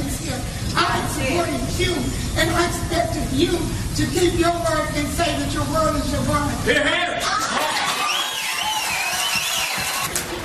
I 0.76 1.06
supported 1.08 1.78
you, 1.78 1.94
and 2.36 2.50
I 2.50 2.66
expected 2.66 3.32
you 3.32 3.52
to 3.96 4.06
keep 4.14 4.38
your 4.38 4.52
word 4.52 4.88
and 4.94 5.08
say 5.08 5.30
that 5.38 5.52
your 5.52 5.64
word 5.72 5.96
is 5.96 6.12
your 6.12 6.24
bond. 6.26 6.54
Here, 6.64 6.86
here. 6.86 7.20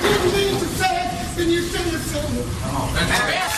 You 0.04 0.32
need 0.32 0.60
to 0.60 0.68
say 0.68 0.94
it, 1.06 1.38
then 1.38 1.50
you 1.50 1.62
shouldn't 1.64 1.92
have 1.92 2.02
said 2.02 2.24
it. 2.38 3.54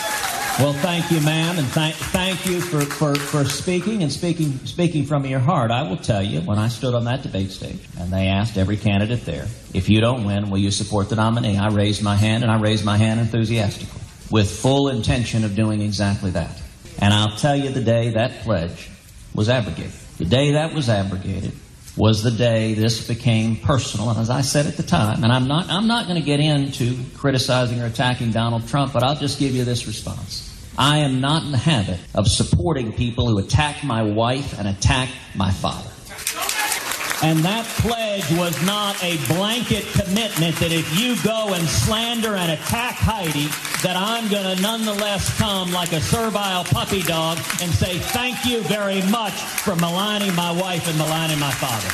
Well, 0.58 0.72
thank 0.72 1.10
you, 1.10 1.20
ma'am, 1.20 1.58
and 1.58 1.66
thank 1.68 1.94
thank 1.96 2.46
you 2.46 2.62
for, 2.62 2.80
for, 2.80 3.14
for 3.14 3.44
speaking 3.44 4.02
and 4.02 4.10
speaking 4.10 4.58
speaking 4.64 5.04
from 5.04 5.26
your 5.26 5.38
heart. 5.38 5.70
I 5.70 5.82
will 5.82 5.98
tell 5.98 6.22
you, 6.22 6.40
when 6.40 6.58
I 6.58 6.68
stood 6.68 6.94
on 6.94 7.04
that 7.04 7.22
debate 7.22 7.50
stage 7.50 7.78
and 7.98 8.10
they 8.10 8.28
asked 8.28 8.56
every 8.56 8.78
candidate 8.78 9.26
there, 9.26 9.46
if 9.74 9.90
you 9.90 10.00
don't 10.00 10.24
win, 10.24 10.48
will 10.48 10.56
you 10.56 10.70
support 10.70 11.10
the 11.10 11.16
nominee? 11.16 11.58
I 11.58 11.68
raised 11.68 12.02
my 12.02 12.16
hand 12.16 12.42
and 12.42 12.50
I 12.50 12.58
raised 12.58 12.86
my 12.86 12.96
hand 12.96 13.20
enthusiastically, 13.20 14.00
with 14.30 14.50
full 14.50 14.88
intention 14.88 15.44
of 15.44 15.54
doing 15.54 15.80
exactly 15.80 16.30
that. 16.32 16.60
And 16.98 17.12
I'll 17.12 17.36
tell 17.36 17.56
you 17.56 17.70
the 17.70 17.82
day 17.82 18.10
that 18.10 18.40
pledge 18.40 18.90
was 19.34 19.48
abrogated. 19.48 19.92
The 20.18 20.24
day 20.24 20.52
that 20.52 20.72
was 20.72 20.88
abrogated 20.88 21.52
was 21.96 22.22
the 22.22 22.30
day 22.30 22.74
this 22.74 23.06
became 23.06 23.56
personal. 23.56 24.10
And 24.10 24.18
as 24.18 24.30
I 24.30 24.42
said 24.42 24.66
at 24.66 24.76
the 24.76 24.82
time, 24.82 25.24
and 25.24 25.32
I'm 25.32 25.46
not, 25.46 25.68
I'm 25.68 25.86
not 25.86 26.06
going 26.06 26.20
to 26.20 26.24
get 26.24 26.40
into 26.40 26.98
criticizing 27.16 27.80
or 27.80 27.86
attacking 27.86 28.32
Donald 28.32 28.68
Trump, 28.68 28.92
but 28.92 29.02
I'll 29.02 29.16
just 29.16 29.38
give 29.38 29.54
you 29.54 29.64
this 29.64 29.86
response. 29.86 30.42
I 30.78 30.98
am 30.98 31.20
not 31.20 31.42
in 31.42 31.52
the 31.52 31.58
habit 31.58 31.98
of 32.14 32.28
supporting 32.28 32.92
people 32.92 33.28
who 33.28 33.38
attack 33.38 33.82
my 33.82 34.02
wife 34.02 34.58
and 34.58 34.68
attack 34.68 35.08
my 35.34 35.50
father. 35.50 35.90
And 37.22 37.38
that 37.40 37.64
pledge 37.80 38.30
was 38.32 38.60
not 38.66 39.02
a 39.02 39.16
blanket 39.26 39.86
commitment 39.92 40.54
that 40.56 40.70
if 40.70 41.00
you 41.00 41.16
go 41.24 41.54
and 41.54 41.66
slander 41.66 42.36
and 42.36 42.52
attack 42.52 42.94
Heidi, 42.96 43.46
that 43.82 43.96
I'm 43.96 44.28
going 44.28 44.56
to 44.56 44.62
nonetheless 44.62 45.36
come 45.38 45.72
like 45.72 45.92
a 45.92 46.00
servile 46.00 46.64
puppy 46.64 47.02
dog 47.02 47.38
and 47.62 47.70
say 47.72 47.98
thank 47.98 48.44
you 48.44 48.60
very 48.62 49.00
much 49.10 49.32
for 49.32 49.74
maligning 49.76 50.34
my 50.34 50.52
wife 50.52 50.86
and 50.88 50.98
maligning 50.98 51.38
my 51.38 51.52
father. 51.52 51.88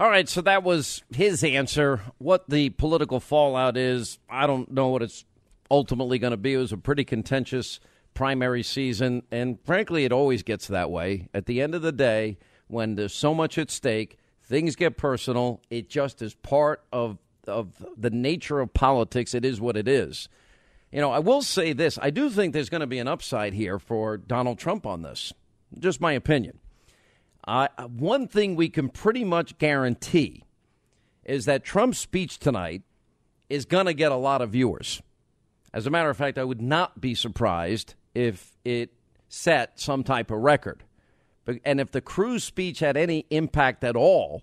All 0.00 0.08
right, 0.08 0.28
so 0.28 0.40
that 0.42 0.62
was 0.62 1.02
his 1.14 1.42
answer. 1.44 2.00
What 2.18 2.48
the 2.48 2.70
political 2.70 3.20
fallout 3.20 3.76
is, 3.76 4.18
I 4.28 4.46
don't 4.46 4.70
know 4.70 4.88
what 4.88 5.02
it's 5.02 5.24
ultimately 5.70 6.18
going 6.18 6.30
to 6.32 6.36
be. 6.36 6.54
It 6.54 6.58
was 6.58 6.72
a 6.72 6.76
pretty 6.76 7.04
contentious 7.04 7.80
primary 8.14 8.62
season, 8.64 9.22
and 9.30 9.58
frankly, 9.64 10.04
it 10.04 10.12
always 10.12 10.42
gets 10.42 10.66
that 10.68 10.90
way. 10.90 11.28
At 11.32 11.46
the 11.46 11.60
end 11.60 11.74
of 11.74 11.82
the 11.82 11.92
day, 11.92 12.38
when 12.68 12.94
there's 12.94 13.14
so 13.14 13.34
much 13.34 13.58
at 13.58 13.70
stake, 13.70 14.18
things 14.42 14.76
get 14.76 14.96
personal. 14.96 15.60
It 15.70 15.88
just 15.88 16.22
is 16.22 16.34
part 16.34 16.82
of 16.92 17.18
of 17.46 17.84
the 17.96 18.10
nature 18.10 18.60
of 18.60 18.74
politics. 18.74 19.34
It 19.34 19.44
is 19.44 19.60
what 19.60 19.76
it 19.76 19.88
is. 19.88 20.28
You 20.92 21.00
know, 21.00 21.10
I 21.10 21.18
will 21.18 21.42
say 21.42 21.72
this: 21.72 21.98
I 22.00 22.10
do 22.10 22.30
think 22.30 22.52
there's 22.52 22.70
going 22.70 22.82
to 22.82 22.86
be 22.86 22.98
an 22.98 23.08
upside 23.08 23.54
here 23.54 23.78
for 23.78 24.16
Donald 24.16 24.58
Trump 24.58 24.86
on 24.86 25.02
this. 25.02 25.32
Just 25.78 26.00
my 26.00 26.12
opinion. 26.12 26.58
Uh, 27.46 27.68
one 27.86 28.28
thing 28.28 28.56
we 28.56 28.68
can 28.68 28.88
pretty 28.88 29.24
much 29.24 29.56
guarantee 29.58 30.44
is 31.24 31.46
that 31.46 31.64
Trump's 31.64 31.98
speech 31.98 32.38
tonight 32.38 32.82
is 33.48 33.64
going 33.64 33.86
to 33.86 33.94
get 33.94 34.12
a 34.12 34.16
lot 34.16 34.42
of 34.42 34.50
viewers. 34.50 35.02
As 35.72 35.86
a 35.86 35.90
matter 35.90 36.10
of 36.10 36.16
fact, 36.16 36.38
I 36.38 36.44
would 36.44 36.60
not 36.60 37.00
be 37.00 37.14
surprised 37.14 37.94
if 38.14 38.56
it 38.64 38.92
set 39.28 39.78
some 39.78 40.04
type 40.04 40.30
of 40.30 40.38
record. 40.38 40.84
And 41.64 41.80
if 41.80 41.90
the 41.90 42.00
Cruz 42.00 42.44
speech 42.44 42.80
had 42.80 42.96
any 42.96 43.26
impact 43.30 43.82
at 43.84 43.96
all, 43.96 44.42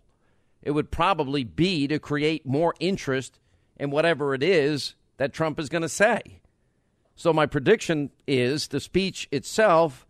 it 0.61 0.71
would 0.71 0.91
probably 0.91 1.43
be 1.43 1.87
to 1.87 1.99
create 1.99 2.45
more 2.45 2.73
interest 2.79 3.39
in 3.77 3.91
whatever 3.91 4.33
it 4.33 4.41
is 4.41 4.95
that 5.17 5.33
Trump 5.33 5.59
is 5.59 5.69
going 5.69 5.83
to 5.83 5.89
say. 5.89 6.41
So 7.15 7.31
my 7.31 7.45
prediction 7.45 8.09
is 8.27 8.67
the 8.67 8.79
speech 8.79 9.27
itself, 9.31 10.05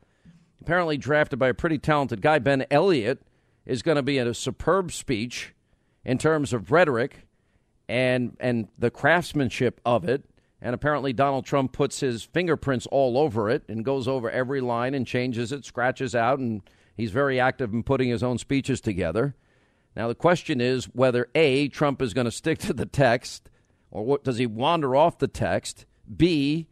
apparently 0.62 0.98
drafted 0.98 1.38
by 1.38 1.50
a 1.50 1.54
pretty 1.54 1.78
talented 1.78 2.22
guy, 2.22 2.40
Ben 2.40 2.66
Elliott, 2.72 3.22
is 3.66 3.82
going 3.82 3.98
to 3.98 4.04
be 4.04 4.18
a 4.18 4.34
superb 4.34 4.92
speech 4.92 5.54
in 6.04 6.18
terms 6.18 6.54
of 6.54 6.72
rhetoric 6.72 7.28
and 7.88 8.36
and 8.40 8.68
the 8.80 8.90
craftsmanship 8.90 9.80
of 9.86 10.08
it 10.08 10.24
and 10.66 10.74
apparently, 10.74 11.14
Donald 11.14 11.46
Trump 11.46 11.74
puts 11.74 12.00
his 12.00 12.24
fingerprints 12.24 12.88
all 12.88 13.20
over 13.20 13.52
it 13.52 13.64
and 13.68 13.86
goes 13.86 14.08
over 14.08 14.32
every 14.32 14.62
line 14.62 14.96
and 14.96 15.06
changes 15.06 15.52
it, 15.52 15.64
scratches 15.64 16.16
out, 16.16 16.40
and 16.40 16.64
he's 16.96 17.12
very 17.12 17.40
active 17.40 17.74
in 17.74 17.84
putting 17.84 18.10
his 18.10 18.24
own 18.24 18.38
speeches 18.38 18.82
together. 18.82 19.36
Now, 19.96 20.08
the 20.08 20.16
question 20.16 20.60
is 20.60 20.86
whether 20.86 21.30
A, 21.36 21.68
Trump 21.70 22.02
is 22.02 22.14
going 22.14 22.26
to 22.26 22.32
stick 22.32 22.60
to 22.60 22.74
the 22.74 22.86
text, 22.86 23.50
or 23.92 24.04
what, 24.04 24.24
does 24.24 24.38
he 24.38 24.46
wander 24.46 24.96
off 24.96 25.20
the 25.20 25.28
text? 25.28 25.86
B, 26.16 26.68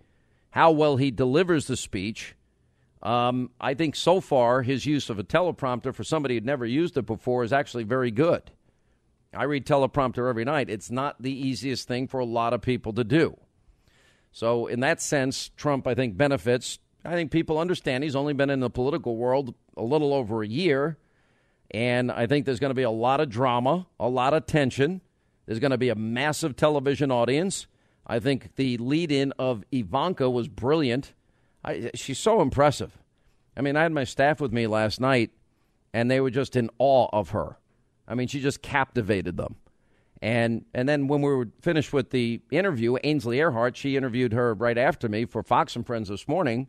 how 0.51 0.71
well 0.71 0.97
he 0.97 1.09
delivers 1.09 1.67
the 1.67 1.77
speech. 1.77 2.35
Um, 3.01 3.51
I 3.59 3.73
think 3.73 3.95
so 3.95 4.21
far 4.21 4.61
his 4.61 4.85
use 4.85 5.09
of 5.09 5.19
a 5.19 5.23
teleprompter 5.23 5.93
for 5.93 6.03
somebody 6.03 6.35
who'd 6.35 6.45
never 6.45 6.65
used 6.65 6.97
it 6.97 7.05
before 7.05 7.43
is 7.43 7.51
actually 7.51 7.83
very 7.83 8.11
good. 8.11 8.51
I 9.33 9.43
read 9.43 9.65
teleprompter 9.65 10.29
every 10.29 10.45
night. 10.45 10.69
It's 10.69 10.91
not 10.91 11.21
the 11.21 11.31
easiest 11.31 11.87
thing 11.87 12.07
for 12.07 12.19
a 12.19 12.25
lot 12.25 12.53
of 12.53 12.61
people 12.61 12.93
to 12.93 13.03
do. 13.03 13.37
So, 14.31 14.67
in 14.67 14.79
that 14.81 15.01
sense, 15.01 15.49
Trump, 15.57 15.87
I 15.87 15.95
think, 15.95 16.17
benefits. 16.17 16.79
I 17.05 17.13
think 17.13 17.31
people 17.31 17.57
understand 17.57 18.03
he's 18.03 18.15
only 18.15 18.33
been 18.33 18.49
in 18.49 18.59
the 18.59 18.69
political 18.69 19.17
world 19.17 19.53
a 19.75 19.83
little 19.83 20.13
over 20.13 20.41
a 20.41 20.47
year. 20.47 20.97
And 21.71 22.11
I 22.11 22.27
think 22.27 22.45
there's 22.45 22.59
going 22.59 22.71
to 22.71 22.75
be 22.75 22.83
a 22.83 22.91
lot 22.91 23.19
of 23.19 23.29
drama, 23.29 23.87
a 23.99 24.07
lot 24.07 24.33
of 24.33 24.45
tension. 24.45 25.01
There's 25.45 25.59
going 25.59 25.71
to 25.71 25.77
be 25.77 25.89
a 25.89 25.95
massive 25.95 26.55
television 26.55 27.11
audience. 27.11 27.67
I 28.05 28.19
think 28.19 28.55
the 28.55 28.77
lead 28.77 29.11
in 29.11 29.33
of 29.39 29.63
Ivanka 29.71 30.29
was 30.29 30.47
brilliant. 30.47 31.13
I, 31.63 31.91
she's 31.95 32.19
so 32.19 32.41
impressive. 32.41 32.97
I 33.55 33.61
mean, 33.61 33.75
I 33.75 33.83
had 33.83 33.91
my 33.91 34.03
staff 34.03 34.39
with 34.39 34.51
me 34.51 34.67
last 34.67 34.99
night, 34.99 35.31
and 35.93 36.09
they 36.09 36.19
were 36.19 36.29
just 36.29 36.55
in 36.55 36.69
awe 36.79 37.07
of 37.13 37.29
her. 37.29 37.57
I 38.07 38.15
mean, 38.15 38.27
she 38.27 38.39
just 38.39 38.61
captivated 38.61 39.37
them. 39.37 39.55
And 40.21 40.65
and 40.73 40.87
then 40.87 41.07
when 41.07 41.21
we 41.21 41.33
were 41.33 41.49
finished 41.61 41.91
with 41.91 42.11
the 42.11 42.41
interview, 42.49 42.95
Ainsley 43.03 43.37
Earhardt, 43.37 43.75
she 43.75 43.97
interviewed 43.97 44.31
her 44.33 44.53
right 44.53 44.77
after 44.77 45.09
me 45.09 45.25
for 45.25 45.43
Fox 45.43 45.75
and 45.75 45.85
Friends 45.85 46.07
this 46.09 46.27
morning. 46.27 46.67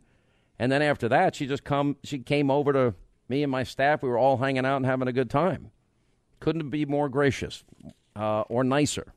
And 0.57 0.71
then 0.71 0.81
after 0.81 1.09
that, 1.09 1.35
she 1.35 1.47
just 1.47 1.63
come 1.63 1.97
she 2.03 2.19
came 2.19 2.49
over 2.49 2.71
to 2.73 2.93
me 3.27 3.43
and 3.43 3.51
my 3.51 3.63
staff. 3.63 4.03
We 4.03 4.09
were 4.09 4.17
all 4.17 4.37
hanging 4.37 4.65
out 4.65 4.77
and 4.77 4.85
having 4.85 5.07
a 5.07 5.13
good 5.13 5.29
time. 5.29 5.71
Couldn't 6.39 6.69
be 6.69 6.85
more 6.85 7.09
gracious 7.09 7.63
uh, 8.15 8.41
or 8.41 8.63
nicer. 8.63 9.13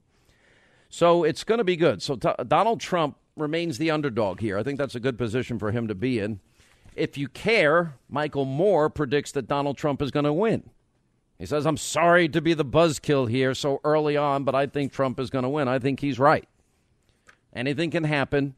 So 0.89 1.25
it's 1.25 1.45
going 1.45 1.59
to 1.59 1.65
be 1.65 1.77
good. 1.77 2.03
So 2.03 2.17
t- 2.17 2.31
Donald 2.47 2.81
Trump 2.81 3.17
remains 3.37 3.79
the 3.79 3.91
underdog 3.91 4.41
here. 4.41 4.59
I 4.59 4.63
think 4.63 4.79
that's 4.79 4.95
a 4.95 5.01
good 5.01 5.19
position 5.19 5.59
for 5.59 5.71
him 5.71 5.87
to 5.89 5.95
be 5.95 6.19
in. 6.19 6.41
If 6.97 7.17
you 7.17 7.29
care, 7.29 7.95
Michael 8.09 8.45
Moore 8.45 8.91
predicts 8.91 9.31
that 9.33 9.47
Donald 9.47 9.77
Trump 9.77 10.03
is 10.03 10.11
going 10.11 10.25
to 10.25 10.33
win. 10.33 10.71
He 11.39 11.47
says, 11.47 11.67
I'm 11.67 11.77
sorry 11.77 12.29
to 12.31 12.41
be 12.41 12.55
the 12.55 12.65
buzzkill 12.65 13.31
here 13.31 13.55
so 13.55 13.81
early 13.85 14.17
on, 14.17 14.43
but 14.43 14.57
I 14.57 14.67
think 14.67 14.93
Trump 14.93 15.21
is 15.21 15.31
going 15.31 15.45
to 15.45 15.49
win. 15.49 15.69
I 15.69 15.79
think 15.79 16.01
he's 16.01 16.19
right. 16.19 16.49
Anything 17.55 17.93
can 17.93 18.05
happen. 18.05 18.57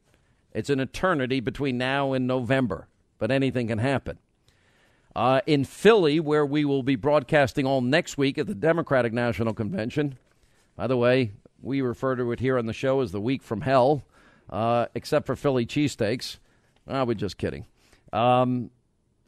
It's 0.53 0.71
an 0.71 0.81
eternity 0.81 1.41
between 1.41 1.79
now 1.79 2.13
and 2.13 2.27
November, 2.27 2.89
but 3.19 3.31
anything 3.31 3.69
can 3.69 3.79
happen. 3.79 4.19
Uh, 5.15 5.41
in 5.47 5.65
Philly, 5.65 6.21
where 6.21 6.47
we 6.47 6.65
will 6.65 6.83
be 6.83 6.97
broadcasting 6.97 7.67
all 7.67 7.81
next 7.81 8.17
week 8.17 8.39
at 8.39 8.47
the 8.47 8.55
Democratic 8.55 9.13
National 9.13 9.53
Convention. 9.55 10.19
By 10.77 10.87
the 10.87 10.97
way, 10.97 11.33
we 11.61 11.81
refer 11.81 12.17
to 12.17 12.33
it 12.33 12.41
here 12.41 12.59
on 12.59 12.67
the 12.67 12.73
show 12.73 13.01
as 13.01 13.13
the 13.13 13.21
week 13.21 13.43
from 13.43 13.63
hell, 13.63 14.05
uh, 14.49 14.87
except 14.95 15.27
for 15.27 15.37
Philly 15.37 15.67
cheesesteaks. 15.67 16.39
Ah, 16.89 17.05
we're 17.05 17.15
just 17.15 17.39
kidding. 17.39 17.67
Um, 18.13 18.71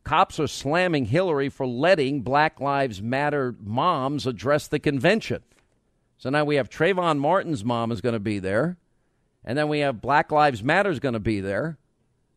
Cops 0.04 0.40
are 0.40 0.48
slamming 0.48 1.06
Hillary 1.06 1.48
for 1.48 1.66
letting 1.66 2.22
Black 2.22 2.60
Lives 2.60 3.00
Matter 3.00 3.54
moms 3.62 4.26
address 4.26 4.66
the 4.66 4.80
convention. 4.80 5.42
So 6.18 6.30
now 6.30 6.44
we 6.44 6.56
have 6.56 6.68
Trayvon 6.68 7.18
Martin's 7.18 7.64
mom 7.64 7.92
is 7.92 8.00
going 8.00 8.14
to 8.14 8.20
be 8.20 8.38
there, 8.38 8.76
and 9.44 9.56
then 9.58 9.68
we 9.68 9.80
have 9.80 10.00
Black 10.00 10.30
Lives 10.30 10.62
Matter 10.62 10.90
is 10.90 11.00
going 11.00 11.14
to 11.14 11.20
be 11.20 11.40
there. 11.40 11.78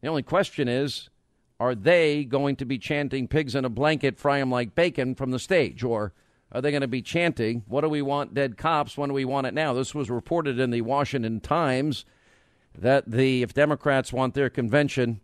The 0.01 0.07
only 0.07 0.23
question 0.23 0.67
is, 0.67 1.09
are 1.59 1.75
they 1.75 2.25
going 2.25 2.55
to 2.57 2.65
be 2.65 2.77
chanting 2.77 3.27
"pigs 3.27 3.55
in 3.55 3.65
a 3.65 3.69
blanket, 3.69 4.17
fry 4.17 4.39
them 4.39 4.51
like 4.51 4.75
bacon" 4.75 5.15
from 5.15 5.31
the 5.31 5.39
stage, 5.39 5.83
or 5.83 6.13
are 6.51 6.61
they 6.61 6.71
going 6.71 6.81
to 6.81 6.87
be 6.87 7.01
chanting 7.01 7.63
"What 7.67 7.81
do 7.81 7.89
we 7.89 8.01
want, 8.01 8.33
dead 8.33 8.57
cops? 8.57 8.97
When 8.97 9.09
do 9.09 9.15
we 9.15 9.25
want 9.25 9.47
it 9.47 9.53
now?" 9.53 9.73
This 9.73 9.95
was 9.95 10.09
reported 10.09 10.59
in 10.59 10.71
the 10.71 10.81
Washington 10.81 11.39
Times 11.39 12.05
that 12.77 13.09
the 13.09 13.41
if 13.41 13.53
Democrats 13.53 14.11
want 14.11 14.33
their 14.33 14.49
convention 14.49 15.21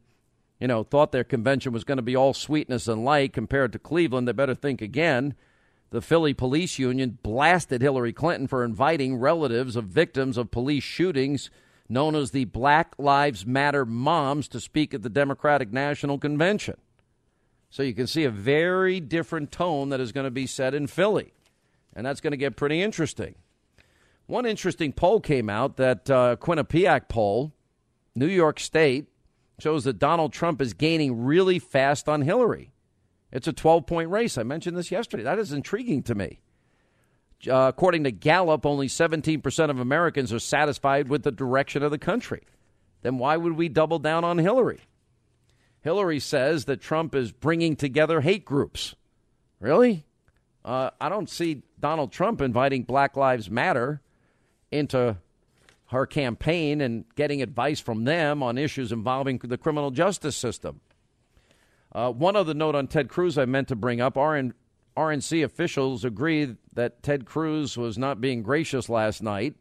you 0.62 0.67
know, 0.67 0.84
thought 0.84 1.12
their 1.12 1.24
convention 1.24 1.74
was 1.74 1.84
going 1.84 1.98
to 1.98 2.04
be 2.04 2.15
all 2.15 2.36
sweetness 2.36 2.88
and 2.88 3.04
light 3.04 3.34
compared 3.34 3.74
to 3.74 3.80
Cleveland, 3.80 4.28
they 4.28 4.32
better 4.32 4.54
think 4.54 4.80
again. 4.80 5.34
The 5.89 6.02
Philly 6.02 6.36
Police 6.36 6.78
Union 6.78 7.17
blasted 7.24 7.82
Hillary 7.82 8.13
Clinton 8.13 8.48
for 8.48 8.63
inviting 8.63 9.15
relatives 9.15 9.76
of 9.76 9.86
victims 9.86 10.38
of 10.38 10.52
police 10.52 10.84
shootings 10.84 11.50
known 11.91 12.15
as 12.15 12.32
the 12.32 12.45
Black 12.45 12.93
Lives 12.97 13.45
Matter 13.45 13.86
Moms 13.86 14.47
to 14.49 14.60
speak 14.60 14.93
at 14.93 15.01
the 15.01 15.10
Democratic 15.10 15.71
National 15.73 16.17
Convention. 16.17 16.77
So 17.69 17.84
you 17.84 17.93
can 17.93 18.08
see 18.08 18.23
a 18.23 18.30
very 18.30 18.99
different 18.99 19.51
tone 19.51 19.89
that 19.89 19.99
is 19.99 20.12
going 20.12 20.25
to 20.25 20.32
be 20.32 20.47
set 20.47 20.73
in 20.73 20.88
Philly. 20.88 21.34
And 21.93 22.06
that's 22.06 22.21
going 22.21 22.32
to 22.32 22.38
get 22.38 22.56
pretty 22.56 22.82
interesting. 22.82 23.36
One 24.25 24.45
interesting 24.45 24.93
poll 24.93 25.19
came 25.19 25.49
out 25.49 25.77
that 25.77 26.10
uh, 26.10 26.38
Quinnipiac 26.38 27.10
poll, 27.10 27.54
New 28.15 28.27
York 28.27 28.60
State, 28.60 29.08
shows 29.60 29.84
that 29.84 29.99
Donald 29.99 30.34
Trump 30.34 30.62
is 30.62 30.73
gaining 30.73 31.23
really 31.23 31.60
fast 31.60 32.08
on 32.08 32.21
Hillary. 32.21 32.71
It's 33.32 33.47
a 33.47 33.54
12 33.54 33.86
point 33.86 34.10
race. 34.10 34.38
I 34.38 34.43
mentioned 34.43 34.77
this 34.77 34.91
yesterday. 34.91 35.23
That 35.23 35.39
is 35.39 35.51
intriguing 35.51 36.04
to 36.04 36.15
me. 36.15 36.39
Uh, 37.47 37.67
according 37.69 38.04
to 38.04 38.12
Gallup, 38.12 38.65
only 38.65 38.88
17% 38.88 39.69
of 39.69 39.80
Americans 39.80 40.32
are 40.32 40.39
satisfied 40.39 41.10
with 41.10 41.23
the 41.23 41.32
direction 41.32 41.84
of 41.84 41.91
the 41.91 41.97
country. 41.97 42.41
Then 43.01 43.17
why 43.17 43.38
would 43.38 43.54
we 43.54 43.69
double 43.69 43.99
down 43.99 44.23
on 44.23 44.38
Hillary? 44.38 44.82
Hillary 45.82 46.19
says 46.19 46.65
that 46.65 46.82
Trump 46.82 47.15
is 47.15 47.32
bringing 47.32 47.75
together 47.75 48.21
hate 48.21 48.45
groups. 48.45 48.95
Really? 49.60 50.06
Uh, 50.63 50.91
I 50.99 51.10
don't 51.10 51.30
see 51.30 51.63
Donald 51.80 52.12
Trump 52.12 52.41
inviting 52.41 52.84
Black 52.84 53.17
Lives 53.17 53.49
Matter 53.49 54.01
into 54.71 55.17
her 55.88 56.06
campaign 56.06 56.80
and 56.82 57.04
getting 57.15 57.41
advice 57.41 57.80
from 57.80 58.06
them 58.06 58.41
on 58.41 58.58
issues 58.58 58.91
involving 58.91 59.39
the 59.39 59.58
criminal 59.58 59.91
justice 59.91 60.38
system. 60.38 60.80
Uh, 61.93 62.12
one 62.12 62.36
other 62.36 62.54
note 62.54 62.75
on 62.75 62.88
Ted 62.88 63.10
Cruz 63.10 63.38
I 63.38 63.45
meant 63.45 63.67
to 63.67 63.75
bring 63.75 63.99
up 63.99 64.15
RN, 64.15 64.54
RNC 64.97 65.43
officials 65.43 66.04
agreed 66.04 66.58
that 66.73 67.01
Ted 67.04 67.25
Cruz 67.25 67.77
was 67.77 67.97
not 67.97 68.21
being 68.21 68.43
gracious 68.43 68.89
last 68.89 69.23
night 69.23 69.56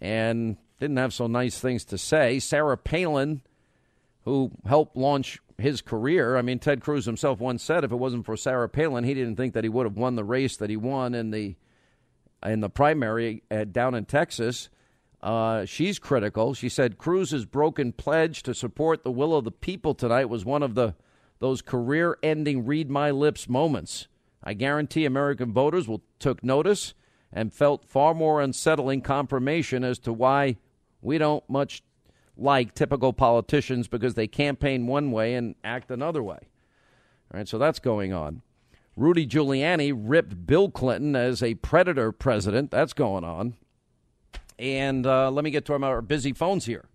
and 0.00 0.56
didn't 0.78 0.96
have 0.96 1.14
so 1.14 1.26
nice 1.26 1.58
things 1.58 1.84
to 1.86 1.98
say. 1.98 2.38
Sarah 2.38 2.76
Palin, 2.76 3.42
who 4.24 4.50
helped 4.66 4.96
launch 4.96 5.40
his 5.58 5.80
career, 5.80 6.36
I 6.36 6.42
mean, 6.42 6.58
Ted 6.58 6.80
Cruz 6.80 7.04
himself 7.06 7.40
once 7.40 7.62
said 7.62 7.84
if 7.84 7.92
it 7.92 7.96
wasn't 7.96 8.26
for 8.26 8.36
Sarah 8.36 8.68
Palin, 8.68 9.04
he 9.04 9.14
didn't 9.14 9.36
think 9.36 9.54
that 9.54 9.64
he 9.64 9.70
would 9.70 9.86
have 9.86 9.96
won 9.96 10.16
the 10.16 10.24
race 10.24 10.56
that 10.58 10.70
he 10.70 10.76
won 10.76 11.14
in 11.14 11.30
the 11.30 11.56
in 12.44 12.60
the 12.60 12.70
primary 12.70 13.42
uh, 13.50 13.64
down 13.64 13.94
in 13.94 14.06
Texas. 14.06 14.70
Uh, 15.22 15.66
she's 15.66 15.98
critical. 15.98 16.54
She 16.54 16.70
said 16.70 16.96
Cruz's 16.96 17.44
broken 17.44 17.92
pledge 17.92 18.42
to 18.44 18.54
support 18.54 19.04
the 19.04 19.10
will 19.10 19.36
of 19.36 19.44
the 19.44 19.50
people 19.50 19.94
tonight 19.94 20.30
was 20.30 20.44
one 20.44 20.62
of 20.62 20.74
the 20.74 20.94
those 21.38 21.62
career-ending 21.62 22.66
"read 22.66 22.90
my 22.90 23.10
lips" 23.10 23.48
moments. 23.48 24.08
I 24.42 24.54
guarantee 24.54 25.04
American 25.04 25.52
voters 25.52 25.86
will 25.86 26.02
took 26.18 26.42
notice 26.42 26.94
and 27.32 27.52
felt 27.52 27.84
far 27.84 28.14
more 28.14 28.40
unsettling 28.40 29.02
confirmation 29.02 29.84
as 29.84 29.98
to 30.00 30.12
why 30.12 30.56
we 31.00 31.18
don't 31.18 31.48
much 31.48 31.82
like 32.36 32.74
typical 32.74 33.12
politicians 33.12 33.86
because 33.86 34.14
they 34.14 34.26
campaign 34.26 34.86
one 34.86 35.12
way 35.12 35.34
and 35.34 35.54
act 35.62 35.90
another 35.90 36.22
way. 36.22 36.38
All 37.32 37.38
right, 37.38 37.48
so 37.48 37.58
that's 37.58 37.78
going 37.78 38.12
on. 38.12 38.42
Rudy 38.96 39.26
Giuliani 39.26 39.92
ripped 39.94 40.46
Bill 40.46 40.70
Clinton 40.70 41.14
as 41.14 41.42
a 41.42 41.54
predator 41.54 42.12
president. 42.12 42.70
That's 42.70 42.92
going 42.92 43.24
on. 43.24 43.54
And 44.58 45.06
uh, 45.06 45.30
let 45.30 45.44
me 45.44 45.50
get 45.50 45.64
to 45.66 45.74
our 45.74 46.02
busy 46.02 46.32
phones 46.32 46.66
here 46.66 46.86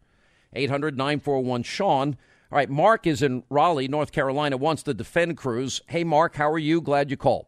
800 0.54 0.98
941 0.98 1.64
Sean. 1.64 2.18
All 2.56 2.60
right, 2.60 2.70
Mark 2.70 3.06
is 3.06 3.22
in 3.22 3.44
Raleigh, 3.50 3.90
North 3.90 4.14
Carolina, 4.14 4.56
wants 4.56 4.82
to 4.84 4.94
defend 4.94 5.36
Cruz. 5.36 5.82
Hey, 5.88 6.06
Mark, 6.06 6.38
how 6.38 6.50
are 6.50 6.58
you? 6.58 6.80
Glad 6.80 7.12
you 7.12 7.18
called. 7.18 7.48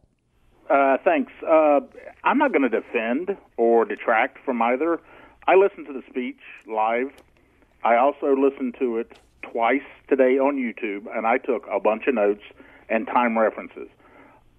Uh, 0.69 0.97
thanks. 1.01 1.31
Uh, 1.49 1.79
I'm 2.25 2.37
not 2.37 2.51
going 2.51 2.69
to 2.69 2.81
defend 2.81 3.37
or 3.55 3.85
detract 3.85 4.37
from 4.43 4.61
either. 4.61 4.99
I 5.47 5.55
listened 5.55 5.87
to 5.87 5.93
the 5.93 6.01
speech 6.09 6.41
live. 6.69 7.13
I 7.85 7.95
also 7.95 8.35
listened 8.35 8.75
to 8.79 8.97
it 8.97 9.17
twice 9.49 9.87
today 10.09 10.39
on 10.39 10.57
YouTube, 10.57 11.05
and 11.15 11.25
I 11.25 11.37
took 11.37 11.65
a 11.71 11.79
bunch 11.79 12.07
of 12.07 12.15
notes 12.15 12.43
and 12.89 13.07
time 13.07 13.37
references. 13.37 13.87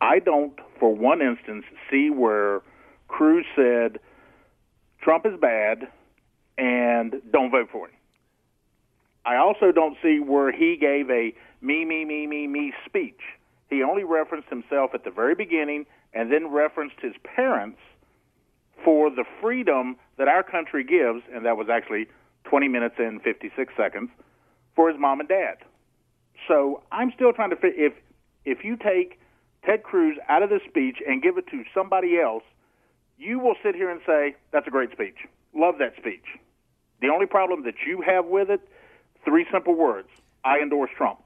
I 0.01 0.19
don't, 0.19 0.59
for 0.81 0.95
one 0.95 1.21
instance, 1.21 1.67
see 1.91 2.09
where 2.09 2.63
Cruz 3.09 3.45
said 3.55 3.99
Trump 5.03 5.27
is 5.27 5.39
bad 5.39 5.89
and 6.57 7.17
don't 7.33 7.51
vote 7.51 7.69
for 7.71 7.89
him. 7.89 7.98
I 9.29 9.37
also 9.37 9.73
don't 9.73 9.95
see 10.03 10.21
where 10.21 10.51
he 10.51 10.79
gave 10.81 11.11
a 11.11 11.35
me, 11.61 11.85
me, 11.85 12.07
me, 12.07 12.27
me, 12.27 12.47
me 12.47 12.73
speech. 12.87 13.21
He 13.69 13.83
only 13.83 14.03
referenced 14.03 14.49
himself 14.49 14.93
at 14.95 15.05
the 15.05 15.11
very 15.11 15.35
beginning 15.35 15.85
and 16.15 16.33
then 16.33 16.51
referenced 16.51 16.97
his 17.03 17.13
parents 17.37 17.79
for 18.83 19.11
the 19.11 19.25
freedom 19.43 19.97
that 20.17 20.29
our 20.29 20.43
country 20.43 20.83
gives, 20.83 21.23
and 21.31 21.45
that 21.45 21.59
was 21.59 21.69
actually 21.69 22.07
20 22.45 22.69
minutes 22.69 22.95
and 22.97 23.21
56 23.21 23.75
seconds 23.77 24.09
for 24.75 24.91
his 24.91 24.99
mom 24.99 25.21
and 25.21 25.29
dad. 25.29 25.59
So 26.47 26.83
I'm 26.91 27.13
still 27.15 27.35
trying 27.35 27.51
to 27.51 27.57
fit 27.57 27.75
if 27.77 27.93
if 28.47 28.65
you 28.65 28.79
take 28.79 29.21
Ted 29.67 29.83
Cruz 29.83 30.17
out 30.31 30.43
of 30.43 30.49
the 30.49 30.61
speech 30.67 31.03
and 31.07 31.23
give 31.23 31.37
it 31.37 31.47
to 31.49 31.65
somebody 31.75 32.19
else, 32.19 32.45
you 33.19 33.39
will 33.39 33.57
sit 33.63 33.75
here 33.75 33.91
and 33.91 34.01
say 34.07 34.37
that's 34.53 34.67
a 34.67 34.71
great 34.71 34.91
speech. 34.93 35.27
Love 35.55 35.75
that 35.81 35.93
speech. 35.99 36.25
The 37.03 37.09
only 37.09 37.27
problem 37.27 37.65
that 37.65 37.75
you 37.87 38.01
have 38.01 38.25
with 38.25 38.49
it, 38.49 38.61
three 39.25 39.47
simple 39.53 39.75
words: 39.75 40.09
I 40.45 40.59
endorse 40.59 40.91
Trump. 40.97 41.21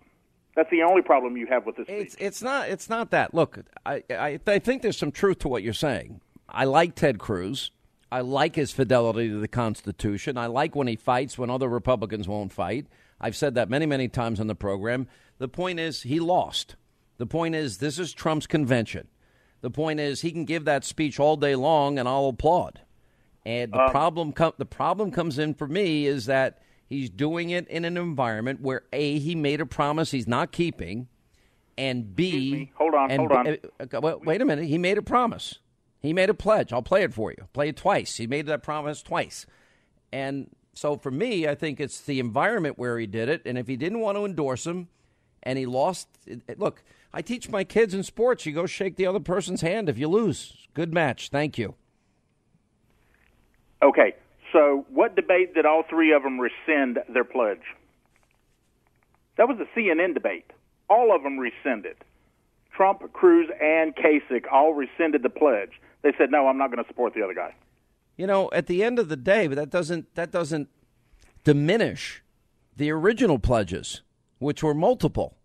That's 0.54 0.70
the 0.70 0.82
only 0.82 1.00
problem 1.00 1.36
you 1.36 1.46
have 1.46 1.64
with 1.64 1.76
this 1.76 1.86
speech. 1.86 2.00
It's, 2.00 2.16
it's 2.18 2.42
not. 2.42 2.68
It's 2.68 2.88
not 2.90 3.10
that. 3.10 3.34
Look, 3.34 3.60
I, 3.86 4.02
I 4.10 4.38
I 4.46 4.58
think 4.58 4.82
there's 4.82 4.98
some 4.98 5.12
truth 5.12 5.38
to 5.40 5.48
what 5.48 5.62
you're 5.62 5.72
saying. 5.72 6.20
I 6.48 6.64
like 6.64 6.94
Ted 6.94 7.18
Cruz. 7.18 7.70
I 8.10 8.20
like 8.20 8.56
his 8.56 8.72
fidelity 8.72 9.30
to 9.30 9.38
the 9.38 9.48
Constitution. 9.48 10.36
I 10.36 10.44
like 10.44 10.76
when 10.76 10.86
he 10.86 10.96
fights 10.96 11.38
when 11.38 11.48
other 11.48 11.68
Republicans 11.68 12.28
won't 12.28 12.52
fight. 12.52 12.86
I've 13.18 13.36
said 13.36 13.54
that 13.54 13.70
many, 13.70 13.86
many 13.86 14.06
times 14.06 14.38
on 14.38 14.48
the 14.48 14.54
program. 14.54 15.08
The 15.38 15.48
point 15.48 15.80
is, 15.80 16.02
he 16.02 16.20
lost. 16.20 16.76
The 17.16 17.24
point 17.24 17.54
is, 17.54 17.78
this 17.78 17.98
is 17.98 18.12
Trump's 18.12 18.46
convention. 18.46 19.08
The 19.62 19.70
point 19.70 19.98
is, 19.98 20.20
he 20.20 20.30
can 20.30 20.44
give 20.44 20.66
that 20.66 20.84
speech 20.84 21.18
all 21.18 21.36
day 21.36 21.54
long, 21.54 21.98
and 21.98 22.06
I'll 22.06 22.28
applaud. 22.28 22.80
And 23.46 23.72
the 23.72 23.80
um, 23.80 23.90
problem, 23.90 24.32
com- 24.32 24.52
the 24.58 24.66
problem 24.66 25.10
comes 25.10 25.38
in 25.38 25.54
for 25.54 25.66
me 25.66 26.04
is 26.04 26.26
that 26.26 26.60
he's 26.92 27.10
doing 27.10 27.50
it 27.50 27.66
in 27.68 27.84
an 27.84 27.96
environment 27.96 28.60
where 28.60 28.82
a 28.92 29.18
he 29.18 29.34
made 29.34 29.60
a 29.60 29.66
promise 29.66 30.10
he's 30.10 30.28
not 30.28 30.52
keeping, 30.52 31.08
and 31.78 32.14
b 32.14 32.70
hold 32.74 32.94
on, 32.94 33.10
hold 33.10 33.32
on. 33.32 33.48
Uh, 33.48 33.56
uh, 33.80 34.18
wait 34.22 34.40
a 34.40 34.44
minute, 34.44 34.66
he 34.66 34.78
made 34.78 34.98
a 34.98 35.02
promise. 35.02 35.58
He 36.00 36.12
made 36.12 36.30
a 36.30 36.34
pledge. 36.34 36.72
I'll 36.72 36.82
play 36.82 37.02
it 37.02 37.14
for 37.14 37.30
you. 37.30 37.46
Play 37.52 37.68
it 37.68 37.76
twice. 37.76 38.16
He 38.16 38.26
made 38.26 38.46
that 38.46 38.62
promise 38.62 39.02
twice. 39.02 39.46
And 40.12 40.50
so 40.74 40.96
for 40.96 41.12
me, 41.12 41.46
I 41.46 41.54
think 41.54 41.80
it's 41.80 42.00
the 42.00 42.18
environment 42.18 42.76
where 42.76 42.98
he 42.98 43.06
did 43.06 43.28
it. 43.28 43.42
And 43.46 43.56
if 43.56 43.68
he 43.68 43.76
didn't 43.76 44.00
want 44.00 44.18
to 44.18 44.24
endorse 44.24 44.66
him 44.66 44.88
and 45.44 45.58
he 45.58 45.64
lost, 45.64 46.08
look, 46.56 46.82
I 47.14 47.22
teach 47.22 47.48
my 47.48 47.62
kids 47.62 47.94
in 47.94 48.02
sports 48.02 48.44
you 48.44 48.52
go 48.52 48.66
shake 48.66 48.96
the 48.96 49.06
other 49.06 49.20
person's 49.20 49.60
hand 49.60 49.88
if 49.88 49.96
you 49.96 50.08
lose. 50.08 50.66
Good 50.74 50.92
match. 50.92 51.28
Thank 51.28 51.56
you. 51.56 51.76
Okay. 53.80 54.14
So 54.52 54.86
what 54.90 55.16
debate 55.16 55.54
did 55.54 55.66
all 55.66 55.82
three 55.88 56.12
of 56.12 56.22
them 56.22 56.38
rescind 56.38 56.98
their 57.12 57.24
pledge? 57.24 57.62
That 59.36 59.48
was 59.48 59.58
a 59.58 59.78
CNN 59.78 60.14
debate. 60.14 60.50
All 60.90 61.14
of 61.14 61.22
them 61.22 61.38
rescinded. 61.38 61.96
Trump, 62.76 63.12
Cruz, 63.12 63.48
and 63.62 63.94
Kasich 63.96 64.44
all 64.50 64.74
rescinded 64.74 65.22
the 65.22 65.30
pledge 65.30 65.72
they 66.02 66.12
said 66.18 66.30
no, 66.30 66.48
I'm 66.48 66.58
not 66.58 66.70
going 66.70 66.82
to 66.82 66.88
support 66.88 67.14
the 67.14 67.22
other 67.22 67.34
guy. 67.34 67.54
You 68.16 68.26
know, 68.26 68.50
at 68.52 68.66
the 68.66 68.84
end 68.84 68.98
of 68.98 69.08
the 69.08 69.16
day, 69.16 69.46
but 69.46 69.56
that 69.56 69.70
doesn't 69.70 70.14
that 70.14 70.30
doesn't 70.30 70.68
diminish 71.44 72.22
the 72.76 72.90
original 72.90 73.38
pledges, 73.38 74.02
which 74.38 74.62
were 74.62 74.74
multiple. 74.74 75.36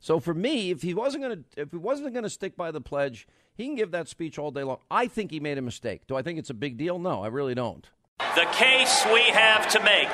So 0.00 0.20
for 0.20 0.34
me, 0.34 0.70
if 0.70 0.82
he 0.82 0.92
wasn't 0.92 1.24
going 1.24 1.44
to 1.44 1.62
if 1.62 1.70
he 1.70 1.76
wasn't 1.76 2.12
going 2.12 2.24
to 2.24 2.30
stick 2.30 2.56
by 2.56 2.70
the 2.70 2.80
pledge, 2.80 3.28
he 3.54 3.66
can 3.66 3.76
give 3.76 3.92
that 3.92 4.08
speech 4.08 4.38
all 4.38 4.50
day 4.50 4.64
long. 4.64 4.78
I 4.90 5.06
think 5.06 5.30
he 5.30 5.40
made 5.40 5.58
a 5.58 5.62
mistake. 5.62 6.06
Do 6.06 6.16
I 6.16 6.22
think 6.22 6.38
it's 6.38 6.50
a 6.50 6.54
big 6.54 6.76
deal? 6.76 6.98
No, 6.98 7.22
I 7.22 7.28
really 7.28 7.54
don't. 7.54 7.88
The 8.18 8.46
case 8.46 9.04
we 9.12 9.22
have 9.30 9.68
to 9.70 9.80
make 9.84 10.08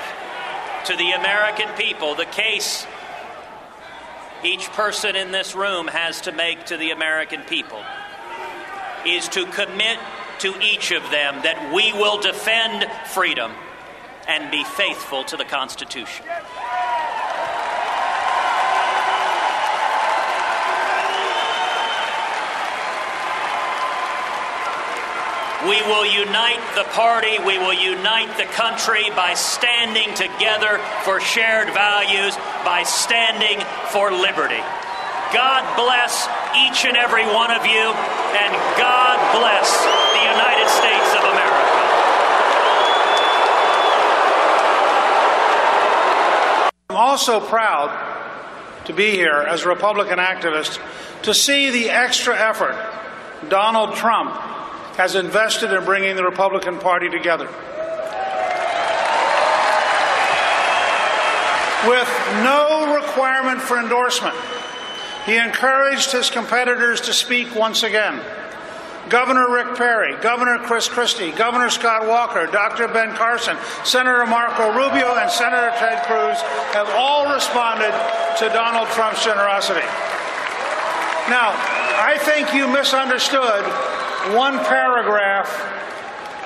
to 0.86 0.96
the 0.96 1.12
American 1.12 1.68
people, 1.76 2.14
the 2.14 2.26
case 2.26 2.86
each 4.44 4.70
person 4.72 5.16
in 5.16 5.32
this 5.32 5.54
room 5.54 5.86
has 5.86 6.20
to 6.22 6.32
make 6.32 6.66
to 6.66 6.76
the 6.76 6.90
American 6.90 7.40
people 7.42 7.82
is 9.06 9.26
to 9.28 9.46
commit 9.46 9.98
to 10.40 10.54
each 10.60 10.92
of 10.92 11.02
them 11.10 11.42
that 11.44 11.72
we 11.74 11.94
will 11.94 12.20
defend 12.20 12.86
freedom 13.06 13.52
and 14.28 14.50
be 14.50 14.64
faithful 14.64 15.24
to 15.24 15.38
the 15.38 15.44
Constitution. 15.44 16.26
We 25.68 25.76
will 25.82 26.06
unite 26.06 26.62
the 26.74 26.84
party, 26.96 27.38
we 27.38 27.58
will 27.58 27.74
unite 27.74 28.34
the 28.38 28.48
country 28.56 29.10
by 29.10 29.34
standing 29.34 30.08
together 30.14 30.80
for 31.04 31.20
shared 31.20 31.68
values, 31.74 32.34
by 32.64 32.82
standing 32.84 33.60
for 33.92 34.10
liberty. 34.10 34.62
God 35.36 35.62
bless 35.76 36.26
each 36.56 36.86
and 36.86 36.96
every 36.96 37.26
one 37.26 37.50
of 37.50 37.66
you, 37.66 37.92
and 37.92 38.52
God 38.80 39.20
bless 39.36 39.68
the 39.84 40.24
United 40.32 40.68
States 40.80 41.12
of 41.12 41.24
America. 41.28 41.70
I'm 46.88 46.96
also 46.96 47.38
proud 47.38 47.92
to 48.86 48.94
be 48.94 49.10
here 49.10 49.44
as 49.46 49.64
a 49.64 49.68
Republican 49.68 50.18
activist 50.18 50.80
to 51.24 51.34
see 51.34 51.68
the 51.68 51.90
extra 51.90 52.34
effort 52.34 52.74
Donald 53.50 53.94
Trump 53.96 54.49
has 54.96 55.14
invested 55.14 55.72
in 55.72 55.84
bringing 55.84 56.16
the 56.16 56.24
Republican 56.24 56.78
Party 56.78 57.08
together. 57.08 57.48
with 61.86 62.08
no 62.42 62.94
requirement 62.94 63.60
for 63.60 63.78
endorsement. 63.78 64.36
He 65.24 65.36
encouraged 65.36 66.12
his 66.12 66.30
competitors 66.30 67.00
to 67.02 67.12
speak 67.12 67.54
once 67.54 67.82
again. 67.82 68.20
Governor 69.08 69.50
Rick 69.50 69.76
Perry, 69.76 70.14
Governor 70.20 70.58
Chris 70.58 70.88
Christie, 70.88 71.32
Governor 71.32 71.70
Scott 71.70 72.06
Walker, 72.06 72.46
Dr. 72.46 72.86
Ben 72.88 73.14
Carson, 73.16 73.56
Senator 73.82 74.26
Marco 74.26 74.68
Rubio, 74.68 75.16
and 75.16 75.30
Senator 75.30 75.72
Ted 75.78 76.04
Cruz 76.04 76.40
have 76.74 76.88
all 76.90 77.32
responded 77.32 77.90
to 78.38 78.48
Donald 78.50 78.88
Trump's 78.88 79.24
generosity. 79.24 79.86
Now, 81.28 81.52
I 81.98 82.18
think 82.20 82.54
you 82.54 82.68
misunderstood 82.68 83.64
one 84.34 84.58
paragraph 84.58 85.48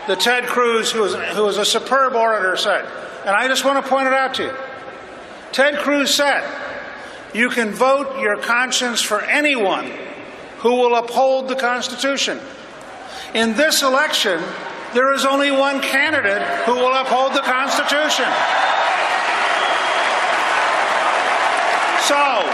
that 0.07 0.21
Ted 0.21 0.45
Cruz, 0.45 0.93
who 0.93 1.05
is, 1.05 1.15
who 1.37 1.47
is 1.49 1.57
a 1.57 1.65
superb 1.65 2.15
orator, 2.15 2.57
said. 2.57 2.85
And 3.25 3.31
I 3.31 3.49
just 3.49 3.65
want 3.65 3.83
to 3.83 3.91
point 3.91 4.07
it 4.07 4.13
out 4.13 4.35
to 4.35 4.45
you. 4.45 4.55
Ted 5.53 5.79
Cruz 5.79 6.15
said, 6.15 6.45
You 7.33 7.49
can 7.49 7.71
vote 7.71 8.19
your 8.21 8.37
conscience 8.37 9.01
for 9.01 9.23
anyone 9.23 9.91
who 10.59 10.77
will 10.77 10.95
uphold 10.95 11.49
the 11.49 11.57
Constitution. 11.57 12.41
In 13.35 13.55
this 13.55 13.83
election, 13.83 14.43
there 14.95 15.13
is 15.13 15.25
only 15.25 15.51
one 15.51 15.81
candidate 15.81 16.43
who 16.65 16.75
will 16.75 16.95
uphold 16.95 17.33
the 17.33 17.43
Constitution. 17.43 18.31
So, 22.07 22.45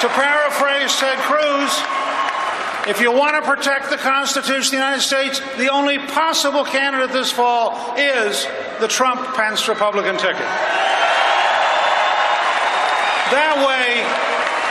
to 0.00 0.08
paraphrase 0.14 0.96
Ted 0.96 1.18
Cruz, 1.18 1.82
if 2.86 3.00
you 3.00 3.10
want 3.10 3.34
to 3.36 3.42
protect 3.42 3.90
the 3.90 3.96
Constitution 3.96 4.60
of 4.60 4.70
the 4.70 4.76
United 4.76 5.02
States, 5.02 5.40
the 5.58 5.68
only 5.68 5.98
possible 5.98 6.64
candidate 6.64 7.12
this 7.12 7.32
fall 7.32 7.96
is 7.96 8.46
the 8.80 8.88
Trump 8.88 9.34
Pence 9.34 9.66
Republican 9.68 10.16
ticket. 10.16 10.46
That 13.32 13.58
way, 13.66 14.06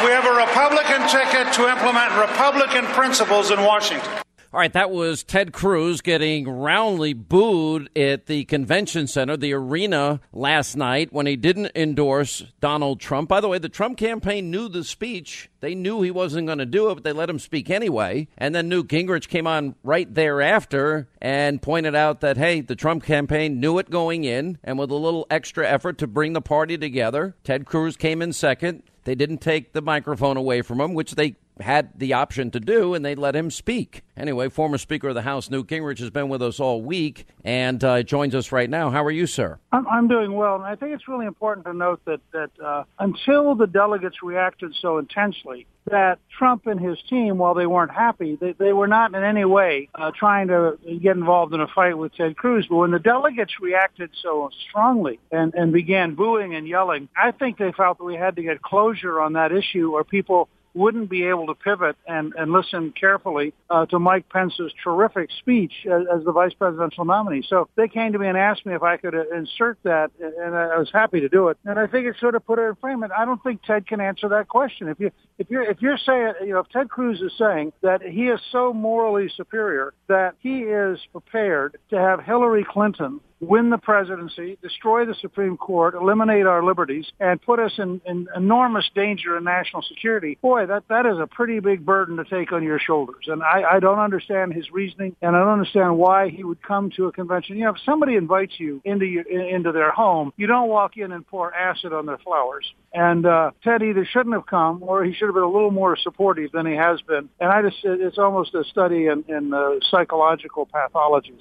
we 0.05 0.11
have 0.11 0.25
a 0.25 0.35
Republican 0.35 1.07
ticket 1.09 1.53
to 1.55 1.69
implement 1.69 2.15
Republican 2.17 2.85
principles 2.93 3.51
in 3.51 3.59
Washington. 3.61 4.24
All 4.55 4.61
right, 4.61 4.71
that 4.71 4.89
was 4.89 5.21
Ted 5.21 5.51
Cruz 5.51 5.99
getting 5.99 6.47
roundly 6.47 7.11
booed 7.11 7.89
at 7.93 8.27
the 8.27 8.45
convention 8.45 9.05
center, 9.05 9.35
the 9.35 9.51
arena, 9.51 10.21
last 10.31 10.77
night 10.77 11.11
when 11.11 11.25
he 11.25 11.35
didn't 11.35 11.73
endorse 11.75 12.41
Donald 12.61 13.01
Trump. 13.01 13.27
By 13.27 13.41
the 13.41 13.49
way, 13.49 13.57
the 13.57 13.67
Trump 13.67 13.97
campaign 13.97 14.49
knew 14.49 14.69
the 14.69 14.85
speech. 14.85 15.49
They 15.59 15.75
knew 15.75 16.01
he 16.01 16.09
wasn't 16.09 16.47
going 16.47 16.59
to 16.59 16.65
do 16.65 16.89
it, 16.89 16.93
but 16.93 17.03
they 17.03 17.11
let 17.11 17.29
him 17.29 17.37
speak 17.37 17.69
anyway. 17.69 18.29
And 18.37 18.55
then 18.55 18.69
Newt 18.69 18.87
Gingrich 18.87 19.27
came 19.27 19.45
on 19.45 19.75
right 19.83 20.13
thereafter 20.15 21.09
and 21.21 21.61
pointed 21.61 21.93
out 21.93 22.21
that, 22.21 22.37
hey, 22.37 22.61
the 22.61 22.77
Trump 22.77 23.03
campaign 23.03 23.59
knew 23.59 23.77
it 23.77 23.89
going 23.89 24.23
in, 24.23 24.57
and 24.63 24.79
with 24.79 24.89
a 24.89 24.95
little 24.95 25.27
extra 25.29 25.67
effort 25.67 25.97
to 25.97 26.07
bring 26.07 26.31
the 26.31 26.39
party 26.39 26.77
together, 26.77 27.35
Ted 27.43 27.65
Cruz 27.65 27.97
came 27.97 28.21
in 28.21 28.31
second. 28.31 28.83
They 29.03 29.15
didn't 29.15 29.39
take 29.39 29.73
the 29.73 29.81
microphone 29.81 30.37
away 30.37 30.61
from 30.61 30.79
him, 30.79 30.93
which 30.93 31.15
they 31.15 31.35
had 31.59 31.97
the 31.97 32.13
option 32.13 32.51
to 32.51 32.59
do, 32.59 32.93
and 32.93 33.05
they 33.05 33.15
let 33.15 33.35
him 33.35 33.49
speak. 33.49 34.01
Anyway, 34.17 34.49
former 34.49 34.77
Speaker 34.77 35.09
of 35.09 35.15
the 35.15 35.21
House 35.21 35.49
Newt 35.49 35.67
Gingrich 35.67 35.99
has 35.99 36.09
been 36.09 36.29
with 36.29 36.41
us 36.41 36.59
all 36.59 36.81
week 36.81 37.25
and 37.43 37.83
uh, 37.83 38.03
joins 38.03 38.35
us 38.35 38.51
right 38.51 38.69
now. 38.69 38.89
How 38.89 39.03
are 39.03 39.11
you, 39.11 39.27
sir? 39.27 39.59
I'm, 39.71 39.87
I'm 39.87 40.07
doing 40.07 40.33
well, 40.33 40.55
and 40.55 40.63
I 40.63 40.75
think 40.75 40.93
it's 40.93 41.07
really 41.07 41.25
important 41.25 41.65
to 41.65 41.73
note 41.73 42.01
that 42.05 42.19
that 42.31 42.51
uh, 42.63 42.83
until 42.99 43.55
the 43.55 43.67
delegates 43.67 44.21
reacted 44.21 44.73
so 44.81 44.97
intensely, 44.97 45.67
that 45.89 46.19
Trump 46.37 46.65
and 46.65 46.79
his 46.79 46.97
team, 47.09 47.37
while 47.37 47.53
they 47.53 47.67
weren't 47.67 47.91
happy, 47.91 48.37
they, 48.39 48.53
they 48.53 48.73
were 48.73 48.87
not 48.87 49.13
in 49.13 49.23
any 49.23 49.45
way 49.45 49.87
uh, 49.93 50.11
trying 50.17 50.47
to 50.47 50.77
get 51.01 51.15
involved 51.15 51.53
in 51.53 51.61
a 51.61 51.67
fight 51.67 51.97
with 51.97 52.13
Ted 52.15 52.35
Cruz. 52.35 52.65
But 52.67 52.77
when 52.77 52.91
the 52.91 52.99
delegates 52.99 53.53
reacted 53.61 54.09
so 54.21 54.49
strongly 54.67 55.19
and, 55.31 55.53
and 55.53 55.71
began 55.71 56.15
booing 56.15 56.55
and 56.55 56.67
yelling, 56.67 57.07
I 57.15 57.31
think 57.31 57.57
they 57.57 57.71
felt 57.71 57.99
that 57.99 58.03
we 58.03 58.15
had 58.15 58.35
to 58.37 58.43
get 58.43 58.61
closure 58.61 59.21
on 59.21 59.33
that 59.33 59.51
issue, 59.51 59.91
or 59.93 60.03
people 60.03 60.49
wouldn't 60.75 61.09
be 61.09 61.23
able 61.23 61.47
to 61.47 61.55
pivot 61.55 61.95
and, 62.07 62.33
and 62.37 62.51
listen 62.51 62.93
carefully 62.99 63.53
uh, 63.69 63.85
to 63.87 63.97
Mike 63.97 64.27
Pence's 64.29 64.71
terrific 64.83 65.29
speech 65.39 65.71
as, 65.85 66.03
as, 66.13 66.25
the 66.25 66.31
vice 66.31 66.53
presidential 66.53 67.05
nominee. 67.05 67.43
So 67.47 67.69
they 67.75 67.87
came 67.87 68.11
to 68.13 68.19
me 68.19 68.27
and 68.27 68.37
asked 68.37 68.65
me 68.65 68.75
if 68.75 68.83
I 68.83 68.97
could 68.97 69.15
uh, 69.15 69.23
insert 69.35 69.77
that, 69.83 70.11
and 70.19 70.55
I 70.55 70.77
was 70.77 70.89
happy 70.91 71.21
to 71.21 71.29
do 71.29 71.47
it. 71.47 71.57
And 71.65 71.79
I 71.79 71.87
think 71.87 72.07
it 72.07 72.15
sort 72.19 72.35
of 72.35 72.45
put 72.45 72.59
it 72.59 72.63
in 72.63 72.75
frame. 72.75 73.03
And 73.03 73.13
I 73.13 73.25
don't 73.25 73.41
think 73.41 73.63
Ted 73.63 73.87
can 73.87 74.01
answer 74.01 74.27
that 74.29 74.49
question. 74.49 74.89
If 74.89 74.99
you 74.99 75.11
if 75.37 75.49
you're 75.49 75.63
if 75.63 75.81
you're 75.81 75.97
saying 75.97 76.33
you 76.41 76.53
know 76.53 76.59
if 76.59 76.69
Ted 76.69 76.89
Cruz 76.89 77.21
is 77.21 77.31
saying 77.37 77.73
that 77.81 78.01
he 78.01 78.27
is 78.27 78.39
so 78.51 78.73
morally 78.73 79.29
superior 79.35 79.93
that 80.07 80.35
he 80.39 80.59
is 80.59 80.99
prepared 81.11 81.77
to 81.89 81.97
have 81.97 82.21
Hillary 82.21 82.65
Clinton 82.69 83.21
win 83.39 83.69
the 83.69 83.77
presidency, 83.77 84.57
destroy 84.61 85.05
the 85.05 85.15
Supreme 85.15 85.57
Court, 85.57 85.93
eliminate 85.93 86.45
our 86.45 86.63
liberties, 86.63 87.05
and 87.19 87.41
put 87.41 87.59
us 87.59 87.73
in, 87.77 88.01
in 88.05 88.27
enormous 88.35 88.89
danger 88.95 89.37
in 89.37 89.43
national 89.43 89.81
security, 89.81 90.37
boy, 90.41 90.65
that, 90.65 90.87
that 90.89 91.05
is 91.05 91.17
a 91.19 91.27
pretty 91.27 91.59
big 91.59 91.85
burden 91.85 92.17
to 92.17 92.23
take 92.25 92.51
on 92.51 92.63
your 92.63 92.79
shoulders. 92.79 93.25
And 93.27 93.43
I, 93.43 93.63
I 93.73 93.79
don't 93.79 93.99
understand 93.99 94.53
his 94.53 94.71
reasoning, 94.71 95.15
and 95.21 95.35
I 95.35 95.39
don't 95.39 95.49
understand 95.49 95.97
why 95.97 96.29
he 96.29 96.43
would 96.43 96.61
come 96.61 96.91
to 96.91 97.07
a 97.07 97.11
convention. 97.11 97.57
You 97.57 97.65
know, 97.65 97.71
if 97.71 97.81
somebody 97.85 98.15
invites 98.15 98.53
you 98.57 98.81
into 98.85 99.05
your, 99.05 99.23
into 99.23 99.71
their 99.71 99.91
home, 99.91 100.31
you 100.37 100.47
don't 100.47 100.69
walk 100.69 100.97
in 100.97 101.11
and 101.11 101.25
pour 101.27 101.53
acid 101.53 101.93
on 101.93 102.05
their 102.05 102.17
flowers. 102.19 102.71
And 102.93 103.25
uh, 103.25 103.51
Ted 103.63 103.83
either 103.83 104.05
shouldn't 104.05 104.33
have 104.33 104.45
come, 104.45 104.81
or 104.81 105.03
he 105.03 105.13
should 105.13 105.25
have 105.25 105.35
been 105.35 105.43
a 105.43 105.51
little 105.51 105.71
more 105.71 105.97
supportive 105.97 106.51
than 106.53 106.65
he 106.65 106.75
has 106.75 107.01
been. 107.01 107.29
And 107.39 107.51
I 107.51 107.61
just, 107.61 107.77
it's 107.83 108.17
almost 108.17 108.55
a 108.55 108.63
study 108.63 109.07
in, 109.07 109.25
in 109.27 109.53
uh, 109.53 109.79
psychological 109.91 110.65
pathology. 110.65 111.33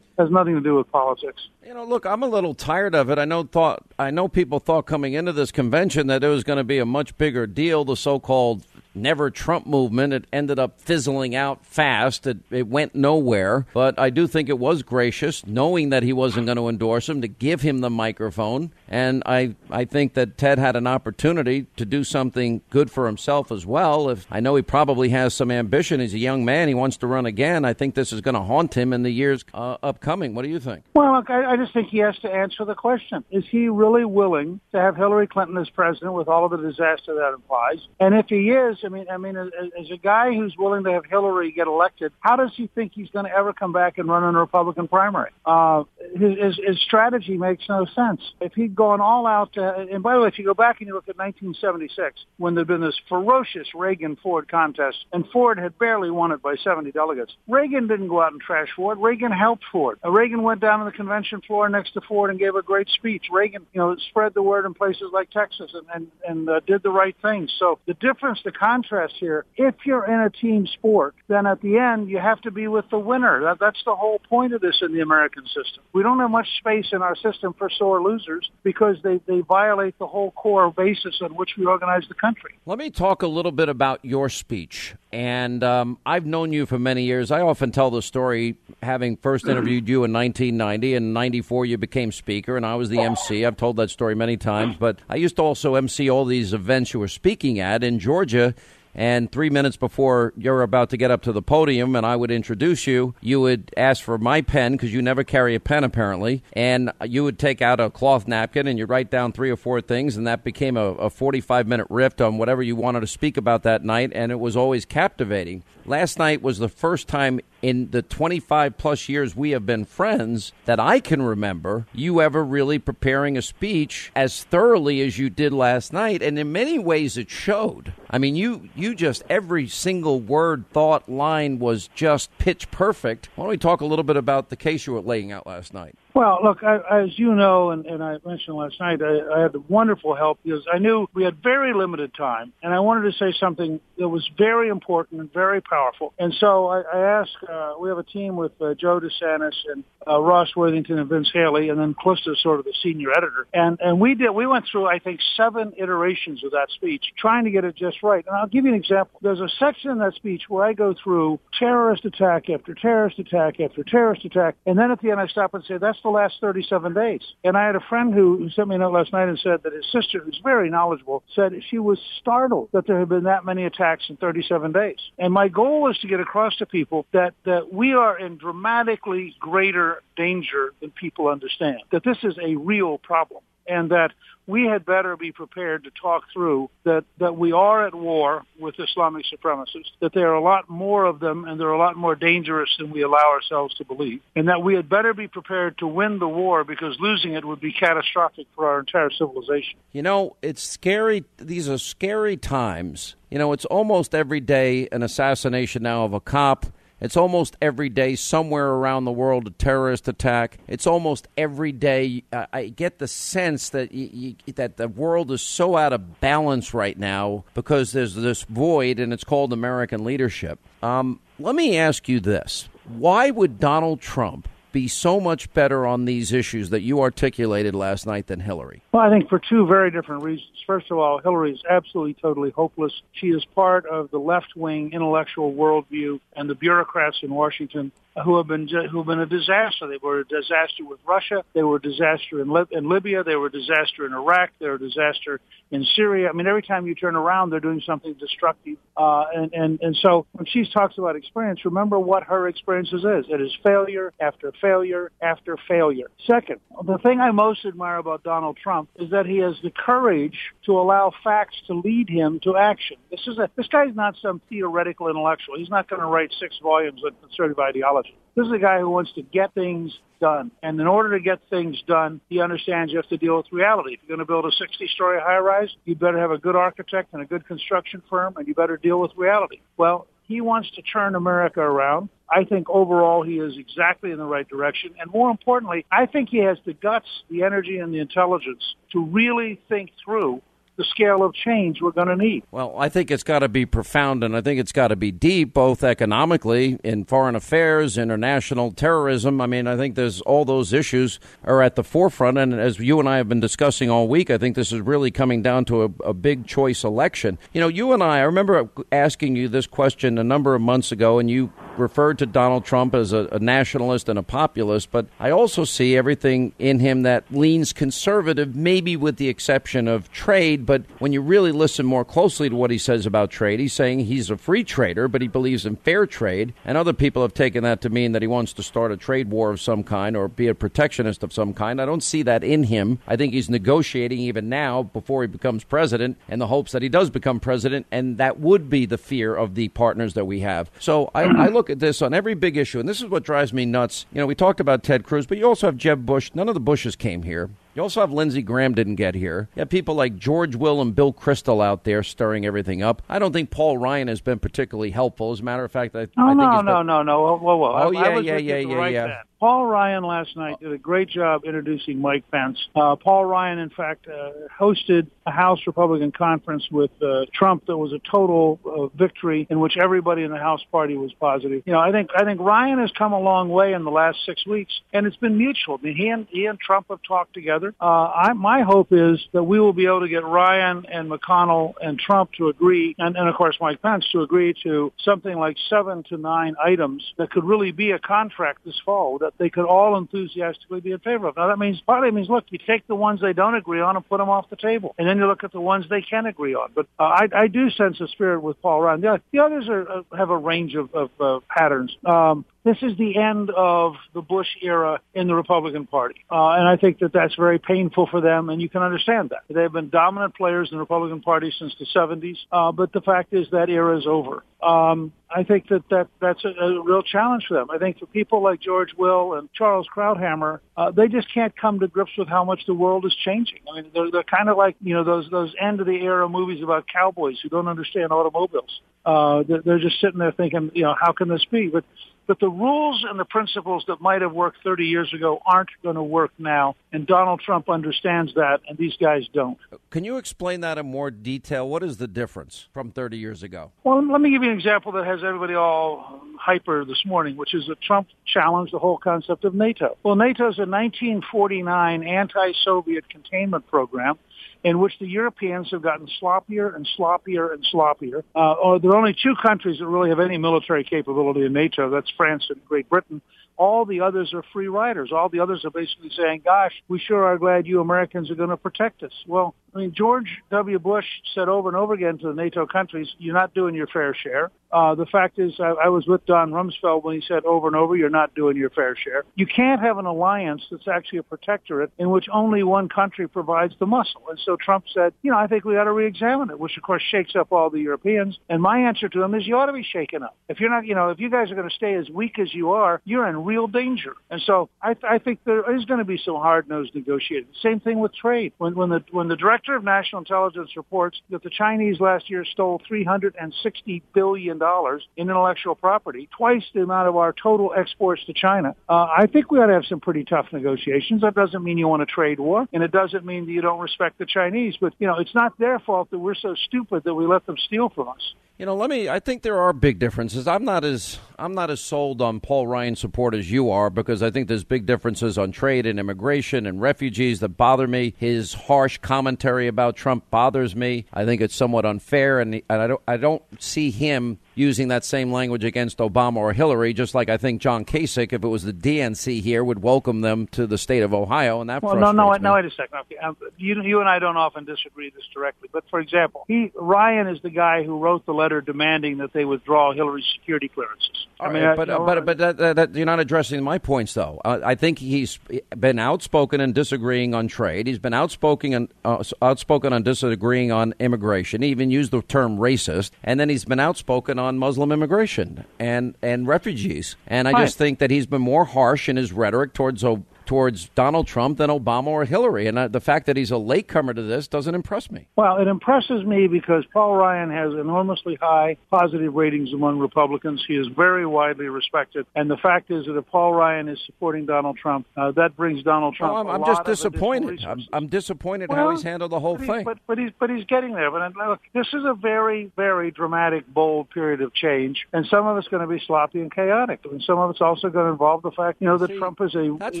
Has 0.18 0.30
nothing 0.30 0.54
to 0.54 0.60
do 0.60 0.74
with 0.74 0.90
politics. 0.90 1.48
You 1.64 1.74
know, 1.74 1.84
look, 1.84 2.04
I'm 2.04 2.22
a 2.22 2.28
little 2.28 2.54
tired 2.54 2.94
of 2.94 3.08
it. 3.10 3.18
I 3.18 3.24
know 3.24 3.44
thought 3.44 3.84
I 3.98 4.10
know 4.10 4.28
people 4.28 4.58
thought 4.58 4.86
coming 4.86 5.14
into 5.14 5.32
this 5.32 5.52
convention 5.52 6.08
that 6.08 6.24
it 6.24 6.28
was 6.28 6.44
going 6.44 6.56
to 6.56 6.64
be 6.64 6.78
a 6.78 6.86
much 6.86 7.16
bigger 7.16 7.46
deal, 7.46 7.84
the 7.84 7.96
so-called 7.96 8.64
never 8.98 9.30
Trump 9.30 9.66
movement. 9.66 10.12
It 10.12 10.26
ended 10.32 10.58
up 10.58 10.80
fizzling 10.80 11.34
out 11.34 11.64
fast. 11.64 12.26
It, 12.26 12.38
it 12.50 12.68
went 12.68 12.94
nowhere. 12.94 13.66
But 13.72 13.98
I 13.98 14.10
do 14.10 14.26
think 14.26 14.48
it 14.48 14.58
was 14.58 14.82
gracious, 14.82 15.46
knowing 15.46 15.90
that 15.90 16.02
he 16.02 16.12
wasn't 16.12 16.46
going 16.46 16.56
to 16.56 16.68
endorse 16.68 17.08
him, 17.08 17.20
to 17.22 17.28
give 17.28 17.62
him 17.62 17.80
the 17.80 17.90
microphone. 17.90 18.72
And 18.88 19.22
I, 19.26 19.54
I 19.70 19.84
think 19.84 20.14
that 20.14 20.36
Ted 20.36 20.58
had 20.58 20.76
an 20.76 20.86
opportunity 20.86 21.66
to 21.76 21.84
do 21.84 22.04
something 22.04 22.62
good 22.70 22.90
for 22.90 23.06
himself 23.06 23.50
as 23.52 23.64
well. 23.64 24.08
If 24.08 24.26
I 24.30 24.40
know 24.40 24.54
he 24.56 24.62
probably 24.62 25.10
has 25.10 25.34
some 25.34 25.50
ambition. 25.50 26.00
He's 26.00 26.14
a 26.14 26.18
young 26.18 26.44
man. 26.44 26.68
He 26.68 26.74
wants 26.74 26.96
to 26.98 27.06
run 27.06 27.26
again. 27.26 27.64
I 27.64 27.72
think 27.72 27.94
this 27.94 28.12
is 28.12 28.20
going 28.20 28.34
to 28.34 28.42
haunt 28.42 28.76
him 28.76 28.92
in 28.92 29.02
the 29.02 29.10
years 29.10 29.44
uh, 29.54 29.76
upcoming. 29.82 30.34
What 30.34 30.42
do 30.42 30.48
you 30.48 30.60
think? 30.60 30.84
Well, 30.94 31.14
look, 31.14 31.30
I, 31.30 31.52
I 31.52 31.56
just 31.56 31.72
think 31.72 31.88
he 31.88 31.98
has 31.98 32.18
to 32.18 32.30
answer 32.30 32.64
the 32.64 32.74
question. 32.74 33.24
Is 33.30 33.44
he 33.50 33.68
really 33.68 34.04
willing 34.04 34.60
to 34.72 34.80
have 34.80 34.96
Hillary 34.96 35.26
Clinton 35.26 35.56
as 35.58 35.68
president 35.70 36.12
with 36.14 36.28
all 36.28 36.44
of 36.44 36.50
the 36.50 36.56
disaster 36.58 37.14
that 37.14 37.34
implies? 37.34 37.78
And 38.00 38.14
if 38.14 38.26
he 38.28 38.50
is, 38.50 38.78
I 38.88 38.90
mean, 38.90 39.06
I 39.10 39.16
mean, 39.18 39.36
as, 39.36 39.90
a 39.90 39.98
guy 39.98 40.32
who's 40.32 40.56
willing 40.56 40.84
to 40.84 40.92
have 40.92 41.04
Hillary 41.04 41.52
get 41.52 41.66
elected, 41.66 42.10
how 42.20 42.36
does 42.36 42.52
he 42.54 42.68
think 42.68 42.92
he's 42.94 43.10
going 43.10 43.26
to 43.26 43.30
ever 43.30 43.52
come 43.52 43.72
back 43.72 43.98
and 43.98 44.08
run 44.08 44.24
in 44.24 44.34
a 44.34 44.38
Republican 44.38 44.88
primary? 44.88 45.30
Uh, 45.44 45.84
his, 46.16 46.58
his, 46.66 46.80
strategy 46.80 47.36
makes 47.36 47.68
no 47.68 47.84
sense. 47.84 48.22
If 48.40 48.54
he'd 48.54 48.74
gone 48.74 49.00
all 49.02 49.26
out, 49.26 49.52
to, 49.54 49.74
and 49.92 50.02
by 50.02 50.14
the 50.14 50.20
way, 50.20 50.28
if 50.28 50.38
you 50.38 50.44
go 50.44 50.54
back 50.54 50.80
and 50.80 50.88
you 50.88 50.94
look 50.94 51.08
at 51.08 51.18
1976, 51.18 52.24
when 52.38 52.54
there'd 52.54 52.66
been 52.66 52.80
this 52.80 52.98
ferocious 53.10 53.68
Reagan-Ford 53.74 54.48
contest, 54.48 55.04
and 55.12 55.28
Ford 55.30 55.58
had 55.58 55.78
barely 55.78 56.10
won 56.10 56.32
it 56.32 56.40
by 56.40 56.54
70 56.56 56.92
delegates, 56.92 57.34
Reagan 57.46 57.88
didn't 57.88 58.08
go 58.08 58.22
out 58.22 58.32
and 58.32 58.40
trash 58.40 58.68
Ford. 58.74 58.98
Reagan 58.98 59.32
helped 59.32 59.64
Ford. 59.70 59.98
Uh, 60.02 60.10
Reagan 60.10 60.42
went 60.42 60.62
down 60.62 60.78
to 60.78 60.86
the 60.86 60.96
convention 60.96 61.42
floor 61.42 61.68
next 61.68 61.92
to 61.92 62.00
Ford 62.00 62.30
and 62.30 62.38
gave 62.38 62.54
a 62.54 62.62
great 62.62 62.88
speech. 62.88 63.26
Reagan, 63.30 63.66
you 63.74 63.80
know, 63.80 63.94
spread 64.08 64.32
the 64.32 64.42
word 64.42 64.64
in 64.64 64.72
places 64.72 65.10
like 65.12 65.30
Texas 65.30 65.72
and 65.74 65.86
and, 65.98 66.10
and 66.26 66.48
uh, 66.48 66.60
did 66.66 66.82
the 66.82 66.90
right 66.90 67.16
things. 67.20 67.52
So 67.58 67.78
the 67.86 67.94
difference, 67.94 68.40
the 68.44 68.52
contrast 68.68 69.14
here, 69.18 69.44
if 69.56 69.74
you're 69.86 70.04
in 70.04 70.20
a 70.20 70.30
team 70.30 70.66
sport, 70.66 71.14
then 71.28 71.46
at 71.46 71.60
the 71.62 71.78
end 71.78 72.08
you 72.08 72.18
have 72.18 72.40
to 72.42 72.50
be 72.50 72.68
with 72.68 72.84
the 72.90 72.98
winner. 72.98 73.42
That, 73.42 73.58
that's 73.58 73.82
the 73.84 73.94
whole 73.94 74.20
point 74.28 74.52
of 74.52 74.60
this 74.60 74.76
in 74.82 74.92
the 74.92 75.00
American 75.00 75.44
system. 75.46 75.82
We 75.92 76.02
don't 76.02 76.18
have 76.20 76.30
much 76.30 76.48
space 76.58 76.86
in 76.92 77.02
our 77.02 77.16
system 77.16 77.54
for 77.54 77.70
sore 77.70 78.02
losers 78.02 78.50
because 78.62 78.96
they, 79.02 79.20
they 79.26 79.40
violate 79.40 79.98
the 79.98 80.06
whole 80.06 80.32
core 80.32 80.70
basis 80.70 81.18
on 81.22 81.34
which 81.34 81.50
we 81.56 81.64
organize 81.64 82.02
the 82.08 82.14
country. 82.14 82.54
Let 82.66 82.78
me 82.78 82.90
talk 82.90 83.22
a 83.22 83.26
little 83.26 83.52
bit 83.52 83.68
about 83.68 84.04
your 84.04 84.28
speech. 84.28 84.94
And 85.10 85.64
um, 85.64 85.98
I've 86.04 86.26
known 86.26 86.52
you 86.52 86.66
for 86.66 86.78
many 86.78 87.04
years. 87.04 87.30
I 87.30 87.40
often 87.40 87.72
tell 87.72 87.90
the 87.90 88.02
story, 88.02 88.56
having 88.82 89.16
first 89.16 89.46
interviewed 89.46 89.88
you 89.88 90.04
in 90.04 90.12
1990. 90.12 90.94
In 90.94 91.14
94, 91.14 91.64
you 91.64 91.78
became 91.78 92.12
speaker, 92.12 92.58
and 92.58 92.66
I 92.66 92.74
was 92.74 92.90
the 92.90 93.00
MC. 93.00 93.46
I've 93.46 93.56
told 93.56 93.76
that 93.76 93.88
story 93.88 94.14
many 94.14 94.36
times. 94.36 94.76
But 94.78 94.98
I 95.08 95.16
used 95.16 95.36
to 95.36 95.42
also 95.42 95.76
MC 95.76 96.10
all 96.10 96.26
these 96.26 96.52
events 96.52 96.92
you 96.92 97.00
were 97.00 97.08
speaking 97.08 97.58
at 97.58 97.82
in 97.82 97.98
Georgia. 97.98 98.54
And 98.94 99.30
three 99.30 99.50
minutes 99.50 99.76
before 99.76 100.32
you're 100.36 100.62
about 100.62 100.90
to 100.90 100.96
get 100.96 101.10
up 101.10 101.22
to 101.22 101.32
the 101.32 101.42
podium 101.42 101.94
and 101.94 102.04
I 102.04 102.16
would 102.16 102.30
introduce 102.30 102.86
you, 102.86 103.14
you 103.20 103.40
would 103.40 103.72
ask 103.76 104.02
for 104.02 104.18
my 104.18 104.40
pen 104.40 104.72
because 104.72 104.92
you 104.92 105.02
never 105.02 105.24
carry 105.24 105.54
a 105.54 105.60
pen 105.60 105.84
apparently. 105.84 106.42
And 106.52 106.92
you 107.04 107.24
would 107.24 107.38
take 107.38 107.62
out 107.62 107.80
a 107.80 107.90
cloth 107.90 108.26
napkin 108.26 108.66
and 108.66 108.78
you 108.78 108.86
write 108.86 109.10
down 109.10 109.32
three 109.32 109.50
or 109.50 109.56
four 109.56 109.80
things. 109.80 110.16
And 110.16 110.26
that 110.26 110.44
became 110.44 110.76
a, 110.76 110.94
a 110.94 111.10
45 111.10 111.66
minute 111.66 111.86
riff 111.90 112.20
on 112.20 112.38
whatever 112.38 112.62
you 112.62 112.74
wanted 112.74 113.00
to 113.00 113.06
speak 113.06 113.36
about 113.36 113.62
that 113.62 113.84
night. 113.84 114.10
And 114.14 114.32
it 114.32 114.40
was 114.40 114.56
always 114.56 114.84
captivating. 114.84 115.62
Last 115.84 116.18
night 116.18 116.42
was 116.42 116.58
the 116.58 116.68
first 116.68 117.08
time 117.08 117.40
in 117.62 117.90
the 117.90 118.02
25 118.02 118.78
plus 118.78 119.08
years 119.08 119.34
we 119.34 119.50
have 119.50 119.66
been 119.66 119.84
friends 119.84 120.52
that 120.64 120.78
I 120.78 121.00
can 121.00 121.22
remember 121.22 121.86
you 121.92 122.20
ever 122.20 122.44
really 122.44 122.78
preparing 122.78 123.36
a 123.36 123.42
speech 123.42 124.12
as 124.14 124.44
thoroughly 124.44 125.00
as 125.00 125.18
you 125.18 125.30
did 125.30 125.52
last 125.52 125.92
night. 125.92 126.22
And 126.22 126.38
in 126.38 126.52
many 126.52 126.78
ways, 126.78 127.16
it 127.16 127.30
showed. 127.30 127.92
I 128.10 128.18
mean, 128.18 128.36
you, 128.36 128.68
you 128.74 128.94
just, 128.94 129.22
every 129.28 129.68
single 129.68 130.20
word, 130.20 130.64
thought, 130.70 131.08
line 131.08 131.58
was 131.58 131.88
just 131.94 132.36
pitch 132.38 132.70
perfect. 132.70 133.28
Why 133.34 133.44
don't 133.44 133.50
we 133.50 133.58
talk 133.58 133.80
a 133.80 133.86
little 133.86 134.04
bit 134.04 134.16
about 134.16 134.48
the 134.48 134.56
case 134.56 134.86
you 134.86 134.92
were 134.92 135.00
laying 135.00 135.32
out 135.32 135.46
last 135.46 135.74
night? 135.74 135.96
Well, 136.18 136.40
look, 136.42 136.64
I, 136.64 137.04
as 137.04 137.16
you 137.16 137.32
know, 137.32 137.70
and, 137.70 137.86
and 137.86 138.02
I 138.02 138.16
mentioned 138.26 138.56
last 138.56 138.80
night, 138.80 139.00
I, 139.00 139.38
I 139.38 139.42
had 139.42 139.54
wonderful 139.68 140.16
help 140.16 140.40
because 140.42 140.66
I 140.66 140.78
knew 140.80 141.06
we 141.14 141.22
had 141.22 141.40
very 141.40 141.72
limited 141.72 142.12
time, 142.12 142.52
and 142.60 142.74
I 142.74 142.80
wanted 142.80 143.12
to 143.12 143.16
say 143.16 143.32
something 143.38 143.78
that 143.98 144.08
was 144.08 144.28
very 144.36 144.68
important 144.68 145.20
and 145.20 145.32
very 145.32 145.60
powerful. 145.60 146.14
And 146.18 146.34
so 146.40 146.66
I, 146.66 146.80
I 146.80 147.20
asked, 147.20 147.36
uh, 147.48 147.74
we 147.80 147.88
have 147.88 147.98
a 147.98 148.02
team 148.02 148.34
with 148.34 148.50
uh, 148.60 148.74
Joe 148.74 148.98
DeSantis 148.98 149.54
and 149.72 149.84
uh, 150.08 150.20
Ross 150.20 150.48
Worthington 150.56 150.98
and 150.98 151.08
Vince 151.08 151.30
Haley, 151.32 151.68
and 151.68 151.78
then 151.78 151.94
Calista 151.94 152.32
is 152.32 152.42
sort 152.42 152.58
of 152.58 152.64
the 152.64 152.74
senior 152.82 153.10
editor. 153.10 153.46
And 153.52 153.78
and 153.80 154.00
we 154.00 154.14
did 154.14 154.30
we 154.30 154.46
went 154.46 154.64
through 154.70 154.86
I 154.86 154.98
think 154.98 155.20
seven 155.36 155.72
iterations 155.76 156.42
of 156.44 156.52
that 156.52 156.68
speech, 156.74 157.04
trying 157.16 157.44
to 157.44 157.50
get 157.50 157.64
it 157.64 157.76
just 157.76 158.02
right. 158.02 158.24
And 158.26 158.36
I'll 158.36 158.46
give 158.46 158.64
you 158.64 158.72
an 158.72 158.76
example. 158.76 159.18
There's 159.22 159.40
a 159.40 159.48
section 159.58 159.90
in 159.90 159.98
that 159.98 160.14
speech 160.14 160.42
where 160.48 160.64
I 160.64 160.72
go 160.72 160.94
through 161.02 161.40
terrorist 161.58 162.04
attack 162.04 162.48
after 162.48 162.74
terrorist 162.74 163.18
attack 163.18 163.60
after 163.60 163.84
terrorist 163.84 164.24
attack, 164.24 164.56
and 164.66 164.78
then 164.78 164.90
at 164.90 165.00
the 165.00 165.10
end 165.10 165.20
I 165.20 165.26
stop 165.26 165.54
and 165.54 165.64
say 165.64 165.78
that's 165.78 166.00
the 166.02 166.07
last 166.10 166.36
37 166.40 166.94
days. 166.94 167.22
And 167.44 167.56
I 167.56 167.66
had 167.66 167.76
a 167.76 167.80
friend 167.80 168.14
who, 168.14 168.38
who 168.38 168.50
sent 168.50 168.68
me 168.68 168.76
a 168.76 168.78
note 168.78 168.92
last 168.92 169.12
night 169.12 169.28
and 169.28 169.38
said 169.38 169.62
that 169.64 169.72
his 169.72 169.90
sister, 169.90 170.20
who's 170.20 170.40
very 170.42 170.70
knowledgeable, 170.70 171.22
said 171.34 171.52
she 171.68 171.78
was 171.78 171.98
startled 172.20 172.68
that 172.72 172.86
there 172.86 172.98
had 172.98 173.08
been 173.08 173.24
that 173.24 173.44
many 173.44 173.64
attacks 173.64 174.04
in 174.08 174.16
37 174.16 174.72
days. 174.72 174.98
And 175.18 175.32
my 175.32 175.48
goal 175.48 175.90
is 175.90 175.98
to 175.98 176.08
get 176.08 176.20
across 176.20 176.56
to 176.56 176.66
people 176.66 177.06
that 177.12 177.34
that 177.44 177.72
we 177.72 177.92
are 177.92 178.18
in 178.18 178.36
dramatically 178.36 179.36
greater 179.38 180.02
danger 180.16 180.72
than 180.80 180.90
people 180.90 181.28
understand. 181.28 181.78
That 181.92 182.04
this 182.04 182.18
is 182.22 182.36
a 182.42 182.56
real 182.56 182.98
problem 182.98 183.42
and 183.68 183.90
that 183.90 184.12
we 184.46 184.64
had 184.64 184.86
better 184.86 185.14
be 185.16 185.30
prepared 185.30 185.84
to 185.84 185.90
talk 185.90 186.24
through 186.32 186.70
that, 186.84 187.04
that 187.18 187.36
we 187.36 187.52
are 187.52 187.86
at 187.86 187.94
war 187.94 188.42
with 188.58 188.74
Islamic 188.78 189.26
supremacists, 189.26 189.90
that 190.00 190.14
there 190.14 190.30
are 190.30 190.34
a 190.34 190.42
lot 190.42 190.70
more 190.70 191.04
of 191.04 191.20
them 191.20 191.44
and 191.44 191.60
they're 191.60 191.68
a 191.68 191.78
lot 191.78 191.96
more 191.96 192.14
dangerous 192.14 192.70
than 192.78 192.90
we 192.90 193.02
allow 193.02 193.30
ourselves 193.30 193.74
to 193.74 193.84
believe, 193.84 194.22
and 194.34 194.48
that 194.48 194.62
we 194.62 194.74
had 194.74 194.88
better 194.88 195.12
be 195.12 195.28
prepared 195.28 195.76
to 195.78 195.86
win 195.86 196.18
the 196.18 196.26
war 196.26 196.64
because 196.64 196.96
losing 196.98 197.34
it 197.34 197.44
would 197.44 197.60
be 197.60 197.72
catastrophic 197.72 198.46
for 198.56 198.66
our 198.66 198.80
entire 198.80 199.10
civilization. 199.10 199.78
You 199.92 200.00
know, 200.00 200.36
it's 200.40 200.62
scary. 200.62 201.24
These 201.36 201.68
are 201.68 201.78
scary 201.78 202.38
times. 202.38 203.16
You 203.30 203.38
know, 203.38 203.52
it's 203.52 203.66
almost 203.66 204.14
every 204.14 204.40
day 204.40 204.88
an 204.90 205.02
assassination 205.02 205.82
now 205.82 206.04
of 206.04 206.14
a 206.14 206.20
cop 206.20 206.64
it's 207.00 207.16
almost 207.16 207.56
every 207.62 207.88
day 207.88 208.14
somewhere 208.16 208.66
around 208.68 209.04
the 209.04 209.12
world 209.12 209.46
a 209.46 209.50
terrorist 209.50 210.08
attack. 210.08 210.58
It's 210.66 210.86
almost 210.86 211.28
every 211.36 211.72
day. 211.72 212.24
Uh, 212.32 212.46
I 212.52 212.66
get 212.68 212.98
the 212.98 213.08
sense 213.08 213.70
that 213.70 213.92
y- 213.92 214.10
y- 214.46 214.52
that 214.56 214.76
the 214.76 214.88
world 214.88 215.30
is 215.30 215.42
so 215.42 215.76
out 215.76 215.92
of 215.92 216.20
balance 216.20 216.74
right 216.74 216.98
now 216.98 217.44
because 217.54 217.92
there's 217.92 218.14
this 218.14 218.42
void, 218.44 218.98
and 218.98 219.12
it's 219.12 219.24
called 219.24 219.52
American 219.52 220.04
leadership. 220.04 220.58
Um, 220.82 221.20
let 221.38 221.54
me 221.54 221.76
ask 221.78 222.08
you 222.08 222.20
this: 222.20 222.68
Why 222.86 223.30
would 223.30 223.60
Donald 223.60 224.00
Trump? 224.00 224.48
be 224.70 224.86
so 224.86 225.18
much 225.18 225.50
better 225.54 225.86
on 225.86 226.04
these 226.04 226.30
issues 226.30 226.68
that 226.68 226.82
you 226.82 227.00
articulated 227.00 227.74
last 227.74 228.06
night 228.06 228.26
than 228.26 228.38
Hillary? 228.38 228.82
Well, 228.92 229.02
I 229.02 229.08
think 229.08 229.26
for 229.30 229.38
two 229.48 229.66
very 229.66 229.90
different 229.90 230.22
reasons. 230.22 230.50
First 230.68 230.90
of 230.90 230.98
all, 230.98 231.18
Hillary 231.18 231.52
is 231.52 231.62
absolutely, 231.68 232.12
totally 232.12 232.50
hopeless. 232.50 232.92
She 233.12 233.28
is 233.28 233.42
part 233.54 233.86
of 233.86 234.10
the 234.10 234.18
left-wing 234.18 234.92
intellectual 234.92 235.54
worldview 235.54 236.20
and 236.36 236.48
the 236.48 236.54
bureaucrats 236.54 237.20
in 237.22 237.32
Washington 237.32 237.90
who 238.24 238.36
have 238.36 238.46
been 238.46 238.68
who 238.68 238.98
have 238.98 239.06
been 239.06 239.20
a 239.20 239.26
disaster. 239.26 239.86
They 239.88 239.98
were 240.02 240.20
a 240.20 240.24
disaster 240.24 240.84
with 240.84 241.00
Russia. 241.06 241.44
They 241.54 241.62
were 241.62 241.76
a 241.76 241.82
disaster 241.82 242.40
in, 242.40 242.52
in 242.70 242.88
Libya. 242.88 243.24
They 243.24 243.36
were 243.36 243.46
a 243.46 243.52
disaster 243.52 244.06
in 244.06 244.12
Iraq. 244.12 244.50
They 244.58 244.66
were 244.66 244.74
a 244.74 244.78
disaster 244.78 245.40
in 245.70 245.84
Syria. 245.96 246.28
I 246.28 246.32
mean, 246.32 246.46
every 246.46 246.62
time 246.62 246.86
you 246.86 246.94
turn 246.94 247.16
around, 247.16 247.50
they're 247.50 247.60
doing 247.60 247.82
something 247.84 248.14
destructive. 248.14 248.76
Uh, 248.96 249.24
and 249.34 249.52
and 249.52 249.78
and 249.82 249.96
so 250.00 250.26
when 250.32 250.46
she 250.46 250.64
talks 250.72 250.98
about 250.98 251.16
experience, 251.16 251.64
remember 251.64 251.98
what 251.98 252.24
her 252.24 252.48
experiences 252.48 253.04
is. 253.04 253.26
It 253.28 253.40
is 253.40 253.52
failure 253.62 254.12
after 254.20 254.52
failure 254.60 255.10
after 255.22 255.56
failure. 255.68 256.10
Second, 256.26 256.60
the 256.84 256.98
thing 256.98 257.20
I 257.20 257.30
most 257.30 257.64
admire 257.64 257.96
about 257.96 258.22
Donald 258.22 258.56
Trump 258.62 258.88
is 258.96 259.10
that 259.10 259.26
he 259.26 259.38
has 259.38 259.54
the 259.62 259.70
courage 259.70 260.38
to 260.66 260.72
allow 260.72 261.12
facts 261.22 261.56
to 261.66 261.74
lead 261.74 262.08
him 262.08 262.40
to 262.44 262.56
action. 262.56 262.96
This 263.10 263.20
is 263.26 263.38
a 263.38 263.50
this 263.56 263.66
guy's 263.68 263.94
not 263.94 264.14
some 264.20 264.40
theoretical 264.48 265.08
intellectual. 265.08 265.58
He's 265.58 265.70
not 265.70 265.88
going 265.88 266.00
to 266.00 266.06
write 266.06 266.32
six 266.40 266.56
volumes 266.62 267.02
on 267.04 267.12
conservative 267.20 267.58
ideology. 267.58 268.07
This 268.34 268.46
is 268.46 268.52
a 268.52 268.58
guy 268.58 268.78
who 268.78 268.88
wants 268.88 269.12
to 269.14 269.22
get 269.22 269.52
things 269.54 269.92
done. 270.20 270.50
And 270.62 270.80
in 270.80 270.86
order 270.86 271.18
to 271.18 271.22
get 271.22 271.40
things 271.50 271.82
done, 271.86 272.20
he 272.28 272.40
understands 272.40 272.92
you 272.92 272.98
have 272.98 273.08
to 273.08 273.16
deal 273.16 273.36
with 273.36 273.46
reality. 273.50 273.94
If 273.94 274.00
you're 274.02 274.16
going 274.16 274.26
to 274.26 274.30
build 274.30 274.44
a 274.44 274.48
60-story 274.48 275.18
high-rise, 275.20 275.70
you 275.84 275.94
better 275.94 276.18
have 276.18 276.30
a 276.30 276.38
good 276.38 276.56
architect 276.56 277.12
and 277.12 277.22
a 277.22 277.24
good 277.24 277.46
construction 277.46 278.02
firm, 278.08 278.34
and 278.36 278.46
you 278.46 278.54
better 278.54 278.76
deal 278.76 279.00
with 279.00 279.12
reality. 279.16 279.60
Well, 279.76 280.06
he 280.26 280.40
wants 280.40 280.70
to 280.72 280.82
turn 280.82 281.14
America 281.14 281.60
around. 281.60 282.10
I 282.30 282.44
think 282.44 282.68
overall 282.68 283.22
he 283.22 283.38
is 283.38 283.56
exactly 283.56 284.10
in 284.10 284.18
the 284.18 284.26
right 284.26 284.46
direction. 284.46 284.90
And 285.00 285.10
more 285.10 285.30
importantly, 285.30 285.86
I 285.90 286.06
think 286.06 286.28
he 286.28 286.38
has 286.38 286.58
the 286.66 286.74
guts, 286.74 287.08
the 287.30 287.42
energy, 287.42 287.78
and 287.78 287.92
the 287.92 288.00
intelligence 288.00 288.62
to 288.92 289.04
really 289.04 289.58
think 289.68 289.90
through 290.04 290.42
the 290.78 290.84
scale 290.84 291.24
of 291.24 291.34
change 291.34 291.82
we're 291.82 291.90
going 291.90 292.08
to 292.08 292.16
need. 292.16 292.44
Well, 292.52 292.74
I 292.78 292.88
think 292.88 293.10
it's 293.10 293.24
got 293.24 293.40
to 293.40 293.48
be 293.48 293.66
profound 293.66 294.22
and 294.22 294.36
I 294.36 294.40
think 294.40 294.60
it's 294.60 294.72
got 294.72 294.88
to 294.88 294.96
be 294.96 295.10
deep, 295.10 295.52
both 295.52 295.82
economically, 295.82 296.78
in 296.84 297.04
foreign 297.04 297.34
affairs, 297.34 297.98
international 297.98 298.70
terrorism. 298.70 299.40
I 299.40 299.46
mean, 299.46 299.66
I 299.66 299.76
think 299.76 299.96
there's 299.96 300.20
all 300.22 300.44
those 300.44 300.72
issues 300.72 301.18
are 301.44 301.60
at 301.60 301.74
the 301.74 301.82
forefront. 301.82 302.38
And 302.38 302.54
as 302.54 302.78
you 302.78 303.00
and 303.00 303.08
I 303.08 303.16
have 303.16 303.28
been 303.28 303.40
discussing 303.40 303.90
all 303.90 304.06
week, 304.06 304.30
I 304.30 304.38
think 304.38 304.54
this 304.54 304.72
is 304.72 304.80
really 304.80 305.10
coming 305.10 305.42
down 305.42 305.64
to 305.66 305.82
a, 305.82 305.90
a 306.04 306.14
big 306.14 306.46
choice 306.46 306.84
election. 306.84 307.38
You 307.52 307.60
know, 307.60 307.68
you 307.68 307.92
and 307.92 308.02
I, 308.02 308.18
I 308.18 308.22
remember 308.22 308.70
asking 308.92 309.34
you 309.34 309.48
this 309.48 309.66
question 309.66 310.16
a 310.16 310.24
number 310.24 310.54
of 310.54 310.62
months 310.62 310.92
ago, 310.92 311.18
and 311.18 311.28
you 311.28 311.52
referred 311.78 312.18
to 312.18 312.26
Donald 312.26 312.64
Trump 312.64 312.94
as 312.94 313.12
a, 313.12 313.28
a 313.32 313.38
nationalist 313.38 314.08
and 314.08 314.18
a 314.18 314.22
populist, 314.22 314.90
but 314.90 315.06
I 315.18 315.30
also 315.30 315.64
see 315.64 315.96
everything 315.96 316.52
in 316.58 316.80
him 316.80 317.02
that 317.02 317.24
leans 317.30 317.72
conservative, 317.72 318.54
maybe 318.54 318.96
with 318.96 319.16
the 319.16 319.28
exception 319.28 319.88
of 319.88 320.10
trade 320.12 320.58
but 320.68 320.82
when 320.98 321.12
you 321.12 321.20
really 321.20 321.52
listen 321.52 321.86
more 321.86 322.04
closely 322.04 322.48
to 322.48 322.54
what 322.54 322.70
he 322.70 322.78
says 322.78 323.06
about 323.06 323.30
trade, 323.30 323.60
he's 323.60 323.72
saying 323.72 324.00
he's 324.00 324.30
a 324.30 324.36
free 324.36 324.64
trader, 324.64 325.08
but 325.08 325.22
he 325.22 325.28
believes 325.28 325.64
in 325.64 325.76
fair 325.76 326.06
trade. 326.06 326.52
And 326.64 326.76
other 326.76 326.92
people 326.92 327.22
have 327.22 327.34
taken 327.34 327.64
that 327.64 327.80
to 327.82 327.88
mean 327.88 328.12
that 328.12 328.22
he 328.22 328.28
wants 328.28 328.52
to 328.54 328.62
start 328.62 328.92
a 328.92 328.96
trade 328.96 329.30
war 329.30 329.50
of 329.50 329.60
some 329.60 329.82
kind 329.82 330.16
or 330.16 330.28
be 330.28 330.46
a 330.46 330.54
protectionist 330.54 331.22
of 331.22 331.32
some 331.32 331.54
kind. 331.54 331.80
I 331.80 331.86
don't 331.86 332.02
see 332.02 332.22
that 332.22 332.44
in 332.44 332.64
him. 332.64 332.98
I 333.06 333.16
think 333.16 333.32
he's 333.32 333.48
negotiating 333.48 334.18
even 334.18 334.48
now 334.48 334.82
before 334.82 335.22
he 335.22 335.28
becomes 335.28 335.64
president 335.64 336.18
in 336.28 336.38
the 336.38 336.48
hopes 336.48 336.72
that 336.72 336.82
he 336.82 336.88
does 336.88 337.10
become 337.10 337.40
president, 337.40 337.86
and 337.90 338.18
that 338.18 338.38
would 338.38 338.68
be 338.68 338.86
the 338.86 338.98
fear 338.98 339.34
of 339.34 339.54
the 339.54 339.68
partners 339.68 340.14
that 340.14 340.26
we 340.26 340.40
have. 340.40 340.70
So 340.78 341.10
I, 341.14 341.22
I 341.22 341.48
look 341.48 341.67
at 341.70 341.78
this 341.78 342.02
on 342.02 342.14
every 342.14 342.34
big 342.34 342.56
issue, 342.56 342.80
and 342.80 342.88
this 342.88 343.00
is 343.00 343.08
what 343.08 343.22
drives 343.22 343.52
me 343.52 343.64
nuts. 343.64 344.06
You 344.12 344.20
know, 344.20 344.26
we 344.26 344.34
talked 344.34 344.60
about 344.60 344.82
Ted 344.82 345.04
Cruz, 345.04 345.26
but 345.26 345.38
you 345.38 345.46
also 345.46 345.66
have 345.66 345.76
Jeb 345.76 346.06
Bush. 346.06 346.30
None 346.34 346.48
of 346.48 346.54
the 346.54 346.60
Bushes 346.60 346.96
came 346.96 347.22
here. 347.22 347.50
You 347.74 347.82
also 347.82 348.00
have 348.00 348.10
Lindsey 348.10 348.42
Graham 348.42 348.74
didn't 348.74 348.96
get 348.96 349.14
here. 349.14 349.48
You 349.54 349.60
have 349.60 349.68
people 349.68 349.94
like 349.94 350.16
George 350.16 350.56
Will 350.56 350.80
and 350.80 350.94
Bill 350.94 351.12
Kristol 351.12 351.64
out 351.64 351.84
there 351.84 352.02
stirring 352.02 352.44
everything 352.44 352.82
up. 352.82 353.02
I 353.08 353.18
don't 353.18 353.32
think 353.32 353.50
Paul 353.50 353.78
Ryan 353.78 354.08
has 354.08 354.20
been 354.20 354.40
particularly 354.40 354.90
helpful. 354.90 355.30
As 355.30 355.40
a 355.40 355.44
matter 355.44 355.64
of 355.64 355.70
fact, 355.70 355.94
I, 355.94 356.00
oh, 356.00 356.02
I 356.18 356.28
think 356.30 356.38
no, 356.38 356.60
no, 356.60 356.78
been... 356.78 356.86
no, 356.86 357.02
no. 357.02 357.20
Whoa, 357.20 357.36
whoa, 357.38 357.56
whoa. 357.56 357.72
Oh, 357.72 357.88
I, 357.88 357.90
yeah, 357.92 358.00
I 358.00 358.18
yeah, 358.18 358.36
yeah, 358.36 358.56
yeah, 358.56 358.74
right 358.74 358.92
yeah. 358.92 359.06
Then. 359.06 359.16
Paul 359.40 359.66
Ryan 359.66 360.02
last 360.02 360.36
night 360.36 360.58
did 360.58 360.72
a 360.72 360.78
great 360.78 361.08
job 361.08 361.42
introducing 361.44 362.00
Mike 362.00 362.28
Pence. 362.32 362.58
Uh, 362.74 362.96
Paul 362.96 363.24
Ryan, 363.24 363.60
in 363.60 363.70
fact, 363.70 364.08
uh, 364.08 364.30
hosted 364.60 365.06
a 365.26 365.30
House 365.30 365.60
Republican 365.64 366.10
conference 366.10 366.66
with 366.72 366.90
uh, 367.00 367.24
Trump 367.32 367.66
that 367.66 367.76
was 367.76 367.92
a 367.92 368.00
total 368.10 368.58
uh, 368.66 368.86
victory 368.98 369.46
in 369.48 369.60
which 369.60 369.76
everybody 369.80 370.24
in 370.24 370.32
the 370.32 370.38
House 370.38 370.62
party 370.72 370.96
was 370.96 371.12
positive. 371.20 371.62
You 371.66 371.72
know, 371.72 371.78
I 371.78 371.92
think 371.92 372.10
I 372.16 372.24
think 372.24 372.40
Ryan 372.40 372.80
has 372.80 372.90
come 372.98 373.12
a 373.12 373.20
long 373.20 373.48
way 373.48 373.74
in 373.74 373.84
the 373.84 373.92
last 373.92 374.18
six 374.26 374.44
weeks, 374.44 374.72
and 374.92 375.06
it's 375.06 375.16
been 375.16 375.38
mutual. 375.38 375.78
I 375.80 375.86
mean, 375.86 375.96
he 375.96 376.08
and 376.08 376.26
he 376.30 376.46
and 376.46 376.58
Trump 376.58 376.86
have 376.90 377.00
talked 377.06 377.32
together. 377.32 377.74
Uh, 377.80 377.84
I, 377.84 378.32
my 378.32 378.62
hope 378.62 378.88
is 378.90 379.20
that 379.32 379.44
we 379.44 379.60
will 379.60 379.72
be 379.72 379.86
able 379.86 380.00
to 380.00 380.08
get 380.08 380.24
Ryan 380.24 380.84
and 380.90 381.08
McConnell 381.08 381.74
and 381.80 381.96
Trump 381.96 382.32
to 382.38 382.48
agree, 382.48 382.96
and, 382.98 383.16
and 383.16 383.28
of 383.28 383.36
course 383.36 383.56
Mike 383.60 383.82
Pence 383.82 384.04
to 384.10 384.22
agree 384.22 384.52
to 384.64 384.92
something 385.04 385.36
like 385.36 385.56
seven 385.70 386.02
to 386.08 386.16
nine 386.16 386.56
items 386.60 387.04
that 387.18 387.30
could 387.30 387.44
really 387.44 387.70
be 387.70 387.92
a 387.92 388.00
contract 388.00 388.64
this 388.64 388.80
fall 388.84 389.20
that 389.28 389.38
they 389.38 389.50
could 389.50 389.66
all 389.66 389.96
enthusiastically 389.98 390.80
be 390.80 390.92
in 390.92 390.98
favor 391.00 391.28
of. 391.28 391.36
Now 391.36 391.48
that 391.48 391.58
means 391.58 391.80
partly 391.86 392.10
means 392.10 392.28
look, 392.28 392.44
you 392.48 392.58
take 392.66 392.86
the 392.86 392.94
ones 392.94 393.20
they 393.20 393.34
don't 393.34 393.54
agree 393.54 393.80
on 393.80 393.96
and 393.96 394.08
put 394.08 394.18
them 394.18 394.30
off 394.30 394.48
the 394.48 394.56
table, 394.56 394.94
and 394.98 395.06
then 395.06 395.18
you 395.18 395.26
look 395.26 395.44
at 395.44 395.52
the 395.52 395.60
ones 395.60 395.84
they 395.90 396.00
can 396.00 396.26
agree 396.26 396.54
on. 396.54 396.70
But 396.74 396.86
uh, 396.98 397.02
I, 397.02 397.28
I 397.34 397.46
do 397.48 397.70
sense 397.70 398.00
a 398.00 398.08
spirit 398.08 398.40
with 398.40 398.60
Paul 398.62 398.80
Ryan. 398.80 399.00
The, 399.02 399.20
the 399.32 399.40
others 399.40 399.68
are, 399.68 399.88
uh, 399.90 400.02
have 400.16 400.30
a 400.30 400.36
range 400.36 400.74
of, 400.74 400.94
of 400.94 401.10
uh, 401.20 401.40
patterns. 401.48 401.94
Um, 402.06 402.44
this 402.68 402.76
is 402.82 402.98
the 402.98 403.16
end 403.16 403.48
of 403.50 403.94
the 404.12 404.20
Bush 404.20 404.48
era 404.60 405.00
in 405.14 405.26
the 405.26 405.34
Republican 405.34 405.86
Party. 405.86 406.16
Uh, 406.30 406.50
and 406.50 406.68
I 406.68 406.76
think 406.76 406.98
that 406.98 407.14
that's 407.14 407.34
very 407.34 407.58
painful 407.58 408.08
for 408.10 408.20
them, 408.20 408.50
and 408.50 408.60
you 408.60 408.68
can 408.68 408.82
understand 408.82 409.30
that. 409.30 409.42
They've 409.48 409.72
been 409.72 409.88
dominant 409.88 410.34
players 410.34 410.68
in 410.70 410.76
the 410.76 410.80
Republican 410.80 411.22
Party 411.22 411.50
since 411.58 411.74
the 411.78 411.86
70s, 411.86 412.36
uh, 412.52 412.72
but 412.72 412.92
the 412.92 413.00
fact 413.00 413.32
is 413.32 413.46
that 413.52 413.70
era 413.70 413.96
is 413.96 414.06
over. 414.06 414.44
Um, 414.62 415.12
I 415.34 415.44
think 415.44 415.68
that, 415.68 415.84
that 415.90 416.08
that's 416.20 416.44
a, 416.44 416.48
a 416.48 416.82
real 416.82 417.02
challenge 417.02 417.44
for 417.48 417.54
them. 417.54 417.70
I 417.70 417.78
think 417.78 418.00
for 418.00 418.06
people 418.06 418.42
like 418.42 418.60
George 418.60 418.90
Will 418.98 419.34
and 419.34 419.48
Charles 419.54 419.86
Krauthammer, 419.94 420.60
uh, 420.76 420.90
they 420.90 421.08
just 421.08 421.32
can't 421.32 421.56
come 421.56 421.80
to 421.80 421.88
grips 421.88 422.12
with 422.18 422.28
how 422.28 422.44
much 422.44 422.60
the 422.66 422.74
world 422.74 423.06
is 423.06 423.14
changing. 423.24 423.60
I 423.70 423.80
mean, 423.80 423.90
they're, 423.94 424.10
they're 424.10 424.22
kind 424.24 424.50
of 424.50 424.58
like, 424.58 424.76
you 424.82 424.94
know, 424.94 425.04
those, 425.04 425.28
those 425.30 425.54
end 425.60 425.80
of 425.80 425.86
the 425.86 425.96
era 426.02 426.28
movies 426.28 426.62
about 426.62 426.86
cowboys 426.92 427.38
who 427.42 427.48
don't 427.48 427.68
understand 427.68 428.12
automobiles. 428.12 428.80
Uh, 429.06 429.42
they're, 429.48 429.62
they're 429.62 429.78
just 429.78 430.00
sitting 430.00 430.18
there 430.18 430.32
thinking, 430.32 430.70
you 430.74 430.82
know, 430.82 430.94
how 431.00 431.12
can 431.12 431.28
this 431.28 431.44
be? 431.50 431.68
But 431.68 431.84
but 432.28 432.38
the 432.38 432.48
rules 432.48 433.04
and 433.08 433.18
the 433.18 433.24
principles 433.24 433.84
that 433.88 434.00
might 434.00 434.22
have 434.22 434.32
worked 434.32 434.58
30 434.62 434.84
years 434.84 435.12
ago 435.12 435.40
aren't 435.46 435.70
going 435.82 435.96
to 435.96 436.02
work 436.02 436.30
now. 436.38 436.76
And 436.92 437.06
Donald 437.06 437.40
Trump 437.40 437.68
understands 437.68 438.34
that, 438.34 438.60
and 438.68 438.78
these 438.78 438.94
guys 439.00 439.22
don't. 439.32 439.58
Can 439.90 440.04
you 440.04 440.18
explain 440.18 440.60
that 440.60 440.78
in 440.78 440.86
more 440.86 441.10
detail? 441.10 441.68
What 441.68 441.82
is 441.82 441.96
the 441.96 442.06
difference 442.06 442.68
from 442.72 442.92
30 442.92 443.16
years 443.16 443.42
ago? 443.42 443.72
Well, 443.82 444.06
let 444.06 444.20
me 444.20 444.30
give 444.30 444.42
you 444.42 444.50
an 444.50 444.56
example 444.56 444.92
that 444.92 445.06
has 445.06 445.24
everybody 445.24 445.54
all 445.54 446.20
hyper 446.38 446.84
this 446.84 447.02
morning, 447.04 447.36
which 447.36 447.54
is 447.54 447.66
that 447.68 447.80
Trump 447.80 448.08
challenged 448.26 448.72
the 448.72 448.78
whole 448.78 448.98
concept 448.98 449.44
of 449.44 449.54
NATO. 449.54 449.96
Well, 450.02 450.14
NATO 450.14 450.48
is 450.50 450.58
a 450.58 450.68
1949 450.68 452.02
anti-Soviet 452.04 453.08
containment 453.08 453.66
program 453.66 454.18
in 454.64 454.78
which 454.80 454.92
the 454.98 455.06
Europeans 455.06 455.68
have 455.70 455.82
gotten 455.82 456.08
sloppier 456.20 456.74
and 456.74 456.88
sloppier 456.98 457.52
and 457.52 457.64
sloppier. 457.72 458.22
Uh, 458.34 458.52
or 458.54 458.78
there 458.78 458.90
are 458.90 458.96
only 458.96 459.14
two 459.14 459.34
countries 459.40 459.78
that 459.78 459.86
really 459.86 460.10
have 460.10 460.20
any 460.20 460.38
military 460.38 460.84
capability 460.84 461.44
in 461.44 461.52
NATO. 461.52 461.90
That's 461.90 462.10
France 462.16 462.46
and 462.50 462.64
Great 462.66 462.88
Britain. 462.88 463.20
All 463.58 463.84
the 463.84 464.00
others 464.00 464.32
are 464.32 464.44
free 464.52 464.68
riders. 464.68 465.10
All 465.12 465.28
the 465.28 465.40
others 465.40 465.64
are 465.64 465.70
basically 465.70 466.10
saying, 466.16 466.42
gosh, 466.44 466.72
we 466.88 466.98
sure 466.98 467.24
are 467.24 467.36
glad 467.36 467.66
you 467.66 467.80
Americans 467.80 468.30
are 468.30 468.36
going 468.36 468.50
to 468.50 468.56
protect 468.56 469.02
us. 469.02 469.12
Well, 469.26 469.54
I 469.74 469.78
mean, 469.78 469.92
George 469.94 470.28
W. 470.50 470.78
Bush 470.78 471.04
said 471.34 471.48
over 471.48 471.68
and 471.68 471.76
over 471.76 471.92
again 471.92 472.18
to 472.18 472.28
the 472.28 472.34
NATO 472.34 472.66
countries, 472.66 473.08
you're 473.18 473.34
not 473.34 473.54
doing 473.54 473.74
your 473.74 473.86
fair 473.86 474.14
share. 474.14 474.50
Uh, 474.70 474.94
the 474.94 475.06
fact 475.06 475.38
is, 475.38 475.54
I, 475.60 475.74
I 475.84 475.88
was 475.88 476.06
with 476.06 476.24
Don 476.26 476.50
Rumsfeld 476.50 477.02
when 477.02 477.14
he 477.14 477.26
said 477.26 477.44
over 477.44 477.66
and 477.68 477.76
over, 477.76 477.96
you're 477.96 478.10
not 478.10 478.34
doing 478.34 478.56
your 478.56 478.70
fair 478.70 478.94
share. 478.96 479.24
You 479.34 479.46
can't 479.46 479.80
have 479.80 479.98
an 479.98 480.04
alliance 480.04 480.62
that's 480.70 480.88
actually 480.88 481.20
a 481.20 481.22
protectorate 481.22 481.90
in 481.98 482.10
which 482.10 482.26
only 482.32 482.62
one 482.62 482.88
country 482.88 483.28
provides 483.28 483.74
the 483.78 483.86
muscle. 483.86 484.22
And 484.28 484.38
so 484.44 484.56
Trump 484.56 484.84
said, 484.92 485.14
you 485.22 485.30
know, 485.30 485.38
I 485.38 485.46
think 485.46 485.64
we 485.64 485.76
ought 485.78 485.84
to 485.84 485.92
reexamine 485.92 486.50
it, 486.50 486.58
which 486.58 486.76
of 486.76 486.82
course 486.82 487.02
shakes 487.10 487.34
up 487.34 487.52
all 487.52 487.70
the 487.70 487.80
Europeans. 487.80 488.38
And 488.50 488.60
my 488.60 488.80
answer 488.80 489.08
to 489.08 489.22
him 489.22 489.34
is 489.34 489.46
you 489.46 489.56
ought 489.56 489.66
to 489.66 489.72
be 489.72 489.84
shaken 489.84 490.22
up. 490.22 490.36
If 490.48 490.60
you're 490.60 490.70
not, 490.70 490.86
you 490.86 490.94
know, 490.94 491.10
if 491.10 491.18
you 491.18 491.30
guys 491.30 491.50
are 491.50 491.54
going 491.54 491.68
to 491.68 491.74
stay 491.74 491.94
as 491.94 492.10
weak 492.10 492.38
as 492.38 492.52
you 492.52 492.72
are, 492.72 493.00
you're 493.04 493.28
in 493.28 493.44
real 493.48 493.66
danger. 493.66 494.14
And 494.30 494.40
so 494.44 494.68
I, 494.82 494.94
I 495.02 495.18
think 495.18 495.40
there 495.44 495.74
is 495.74 495.86
going 495.86 495.98
to 495.98 496.04
be 496.04 496.20
some 496.22 496.34
hard-nosed 496.34 496.94
negotiating. 496.94 497.48
Same 497.62 497.80
thing 497.80 497.98
with 497.98 498.14
trade. 498.14 498.52
When, 498.58 498.74
when 498.74 498.90
the 498.90 499.02
when 499.10 499.28
the 499.28 499.36
director 499.36 499.74
of 499.74 499.82
national 499.82 500.20
intelligence 500.20 500.70
reports 500.76 501.20
that 501.30 501.42
the 501.42 501.50
Chinese 501.50 501.98
last 501.98 502.28
year 502.28 502.44
stole 502.44 502.80
360 502.86 504.02
billion 504.14 504.58
dollars 504.58 505.02
in 505.16 505.30
intellectual 505.30 505.74
property, 505.74 506.28
twice 506.36 506.62
the 506.74 506.82
amount 506.82 507.08
of 507.08 507.16
our 507.16 507.32
total 507.32 507.72
exports 507.76 508.22
to 508.26 508.34
China, 508.34 508.74
uh, 508.88 509.06
I 509.16 509.26
think 509.32 509.50
we 509.50 509.58
ought 509.58 509.66
to 509.66 509.72
have 509.72 509.86
some 509.86 510.00
pretty 510.00 510.24
tough 510.24 510.46
negotiations. 510.52 511.22
That 511.22 511.34
doesn't 511.34 511.62
mean 511.62 511.78
you 511.78 511.88
want 511.88 512.02
a 512.02 512.06
trade 512.06 512.38
war, 512.38 512.68
and 512.72 512.82
it 512.82 512.92
doesn't 512.92 513.24
mean 513.24 513.46
that 513.46 513.52
you 513.52 513.62
don't 513.62 513.80
respect 513.80 514.18
the 514.18 514.26
Chinese. 514.26 514.74
But 514.78 514.92
you 514.98 515.06
know, 515.06 515.18
it's 515.18 515.34
not 515.34 515.58
their 515.58 515.78
fault 515.78 516.10
that 516.10 516.18
we're 516.18 516.34
so 516.34 516.54
stupid 516.54 517.04
that 517.04 517.14
we 517.14 517.26
let 517.26 517.46
them 517.46 517.56
steal 517.66 517.88
from 517.88 518.08
us. 518.08 518.34
You 518.58 518.66
know, 518.66 518.74
let 518.74 518.90
me. 518.90 519.08
I 519.08 519.20
think 519.20 519.42
there 519.42 519.60
are 519.60 519.72
big 519.72 520.00
differences. 520.00 520.48
I'm 520.48 520.64
not 520.64 520.84
as 520.84 521.20
I'm 521.38 521.54
not 521.54 521.70
as 521.70 521.80
sold 521.80 522.20
on 522.20 522.40
Paul 522.40 522.66
Ryan 522.66 522.96
support 522.96 523.32
as 523.38 523.50
you 523.50 523.70
are 523.70 523.88
because 523.90 524.22
I 524.22 524.30
think 524.30 524.48
there's 524.48 524.64
big 524.64 524.84
differences 524.84 525.38
on 525.38 525.52
trade 525.52 525.86
and 525.86 525.98
immigration 525.98 526.66
and 526.66 526.80
refugees 526.80 527.40
that 527.40 527.50
bother 527.50 527.86
me. 527.86 528.14
His 528.18 528.54
harsh 528.54 528.98
commentary 528.98 529.68
about 529.68 529.96
Trump 529.96 530.28
bothers 530.30 530.76
me. 530.76 531.06
I 531.12 531.24
think 531.24 531.40
it's 531.40 531.54
somewhat 531.54 531.86
unfair, 531.86 532.40
and, 532.40 532.54
and 532.54 532.82
I 532.82 532.86
don't 532.86 533.00
I 533.08 533.16
don't 533.16 533.42
see 533.62 533.90
him 533.90 534.38
using 534.58 534.88
that 534.88 535.04
same 535.04 535.32
language 535.32 535.64
against 535.64 535.98
Obama 535.98 536.36
or 536.36 536.52
Hillary, 536.52 536.92
just 536.92 537.14
like 537.14 537.28
I 537.28 537.36
think 537.36 537.60
John 537.60 537.84
Kasich, 537.84 538.32
if 538.32 538.44
it 538.44 538.48
was 538.48 538.64
the 538.64 538.72
DNC 538.72 539.40
here, 539.40 539.62
would 539.62 539.82
welcome 539.82 540.20
them 540.20 540.46
to 540.48 540.66
the 540.66 540.78
state 540.78 541.02
of 541.02 541.14
Ohio, 541.14 541.60
and 541.60 541.70
that 541.70 541.82
well, 541.82 541.96
no, 541.96 542.12
no, 542.12 542.32
me. 542.32 542.38
no, 542.40 542.54
wait 542.54 542.64
a 542.64 542.70
second. 542.70 542.98
Okay. 543.00 543.16
Um, 543.18 543.36
you, 543.56 543.80
you 543.82 544.00
and 544.00 544.08
I 544.08 544.18
don't 544.18 544.36
often 544.36 544.64
disagree 544.64 545.10
this 545.10 545.24
directly, 545.32 545.68
but 545.72 545.84
for 545.90 546.00
example, 546.00 546.44
he 546.48 546.72
Ryan 546.74 547.28
is 547.28 547.40
the 547.42 547.50
guy 547.50 547.84
who 547.84 547.98
wrote 547.98 548.26
the 548.26 548.34
letter 548.34 548.60
demanding 548.60 549.18
that 549.18 549.32
they 549.32 549.44
withdraw 549.44 549.92
Hillary's 549.92 550.26
security 550.38 550.68
clearances. 550.68 551.26
I 551.40 551.52
mean, 551.52 551.62
right, 551.62 551.76
but, 551.76 551.86
but 551.86 552.26
but 552.26 552.38
that, 552.38 552.76
that, 552.76 552.94
you're 552.94 553.06
not 553.06 553.20
addressing 553.20 553.62
my 553.62 553.78
points, 553.78 554.14
though. 554.14 554.40
Uh, 554.44 554.58
I 554.64 554.74
think 554.74 554.98
he's 554.98 555.38
been 555.78 555.98
outspoken 555.98 556.60
and 556.60 556.74
disagreeing 556.74 557.34
on 557.34 557.46
trade. 557.46 557.86
He's 557.86 558.00
been 558.00 558.14
outspoken 558.14 558.74
and 558.74 558.88
uh, 559.04 559.22
outspoken 559.40 559.92
on 559.92 560.02
disagreeing 560.02 560.72
on 560.72 560.94
immigration. 560.98 561.62
He 561.62 561.68
even 561.68 561.90
used 561.90 562.10
the 562.10 562.22
term 562.22 562.58
racist, 562.58 563.10
and 563.22 563.38
then 563.38 563.48
he's 563.48 563.64
been 563.64 563.78
outspoken 563.78 564.38
on 564.38 564.47
Muslim 564.56 564.92
immigration 564.92 565.64
and 565.80 566.14
and 566.22 566.46
refugees. 566.46 567.16
And 567.26 567.48
I 567.48 567.64
just 567.64 567.76
think 567.76 567.98
that 567.98 568.10
he's 568.10 568.26
been 568.26 568.40
more 568.40 568.64
harsh 568.64 569.08
in 569.08 569.16
his 569.16 569.32
rhetoric 569.32 569.74
towards 569.74 570.04
towards 570.48 570.88
Donald 570.94 571.26
Trump 571.26 571.58
than 571.58 571.68
Obama 571.68 572.06
or 572.06 572.24
Hillary. 572.24 572.66
And 572.66 572.78
uh, 572.78 572.88
the 572.88 573.00
fact 573.00 573.26
that 573.26 573.36
he's 573.36 573.50
a 573.50 573.58
latecomer 573.58 574.14
to 574.14 574.22
this 574.22 574.48
doesn't 574.48 574.74
impress 574.74 575.10
me. 575.10 575.28
Well, 575.36 575.58
it 575.58 575.68
impresses 575.68 576.24
me 576.24 576.48
because 576.48 576.84
Paul 576.92 577.14
Ryan 577.14 577.50
has 577.50 577.74
enormously 577.74 578.36
high 578.40 578.78
positive 578.90 579.34
ratings 579.34 579.72
among 579.74 579.98
Republicans. 579.98 580.64
He 580.66 580.74
is 580.74 580.86
very 580.88 581.26
widely 581.26 581.66
respected. 581.66 582.26
And 582.34 582.50
the 582.50 582.56
fact 582.56 582.90
is 582.90 583.04
that 583.04 583.16
if 583.16 583.26
Paul 583.26 583.52
Ryan 583.52 583.88
is 583.88 583.98
supporting 584.06 584.46
Donald 584.46 584.78
Trump, 584.78 585.06
uh, 585.16 585.32
that 585.32 585.54
brings 585.54 585.82
Donald 585.82 586.14
Trump. 586.14 586.32
Well, 586.32 586.48
I'm, 586.48 586.62
I'm 586.62 586.66
just 586.66 586.84
disappointed. 586.84 587.62
I'm, 587.64 587.82
I'm, 587.92 588.06
disappointed 588.06 588.70
well, 588.70 588.78
how 588.78 588.90
he's 588.90 589.02
handled 589.02 589.32
the 589.32 589.40
whole 589.40 589.58
but 589.58 589.66
thing. 589.66 589.84
But, 589.84 589.98
but, 590.06 590.16
he's 590.16 590.30
but 590.40 590.48
he's 590.48 590.64
getting 590.64 590.94
there. 590.94 591.10
But 591.10 591.20
uh, 591.20 591.48
look, 591.50 591.60
this 591.74 591.88
is 591.88 592.04
a 592.06 592.14
very 592.14 592.72
very 592.74 593.10
dramatic, 593.10 593.66
bold 593.66 594.08
period 594.08 594.40
of 594.40 594.54
change, 594.54 595.06
and 595.12 595.26
some 595.26 595.46
of 595.46 595.58
it's 595.58 595.68
going 595.68 595.86
to 595.86 595.86
be 595.86 596.02
sloppy 596.06 596.40
and 596.40 596.50
chaotic, 596.50 597.00
and 597.10 597.22
some 597.22 597.38
of 597.38 597.50
it's 597.50 597.60
also 597.60 597.90
going 597.90 598.06
to 598.06 598.12
involve 598.12 598.40
the 598.40 598.50
fact, 598.50 598.80
you 598.80 598.86
know, 598.86 598.96
that 598.96 599.10
See, 599.10 599.18
Trump 599.18 599.42
is 599.42 599.54
a 599.54 599.76
that's 599.78 600.00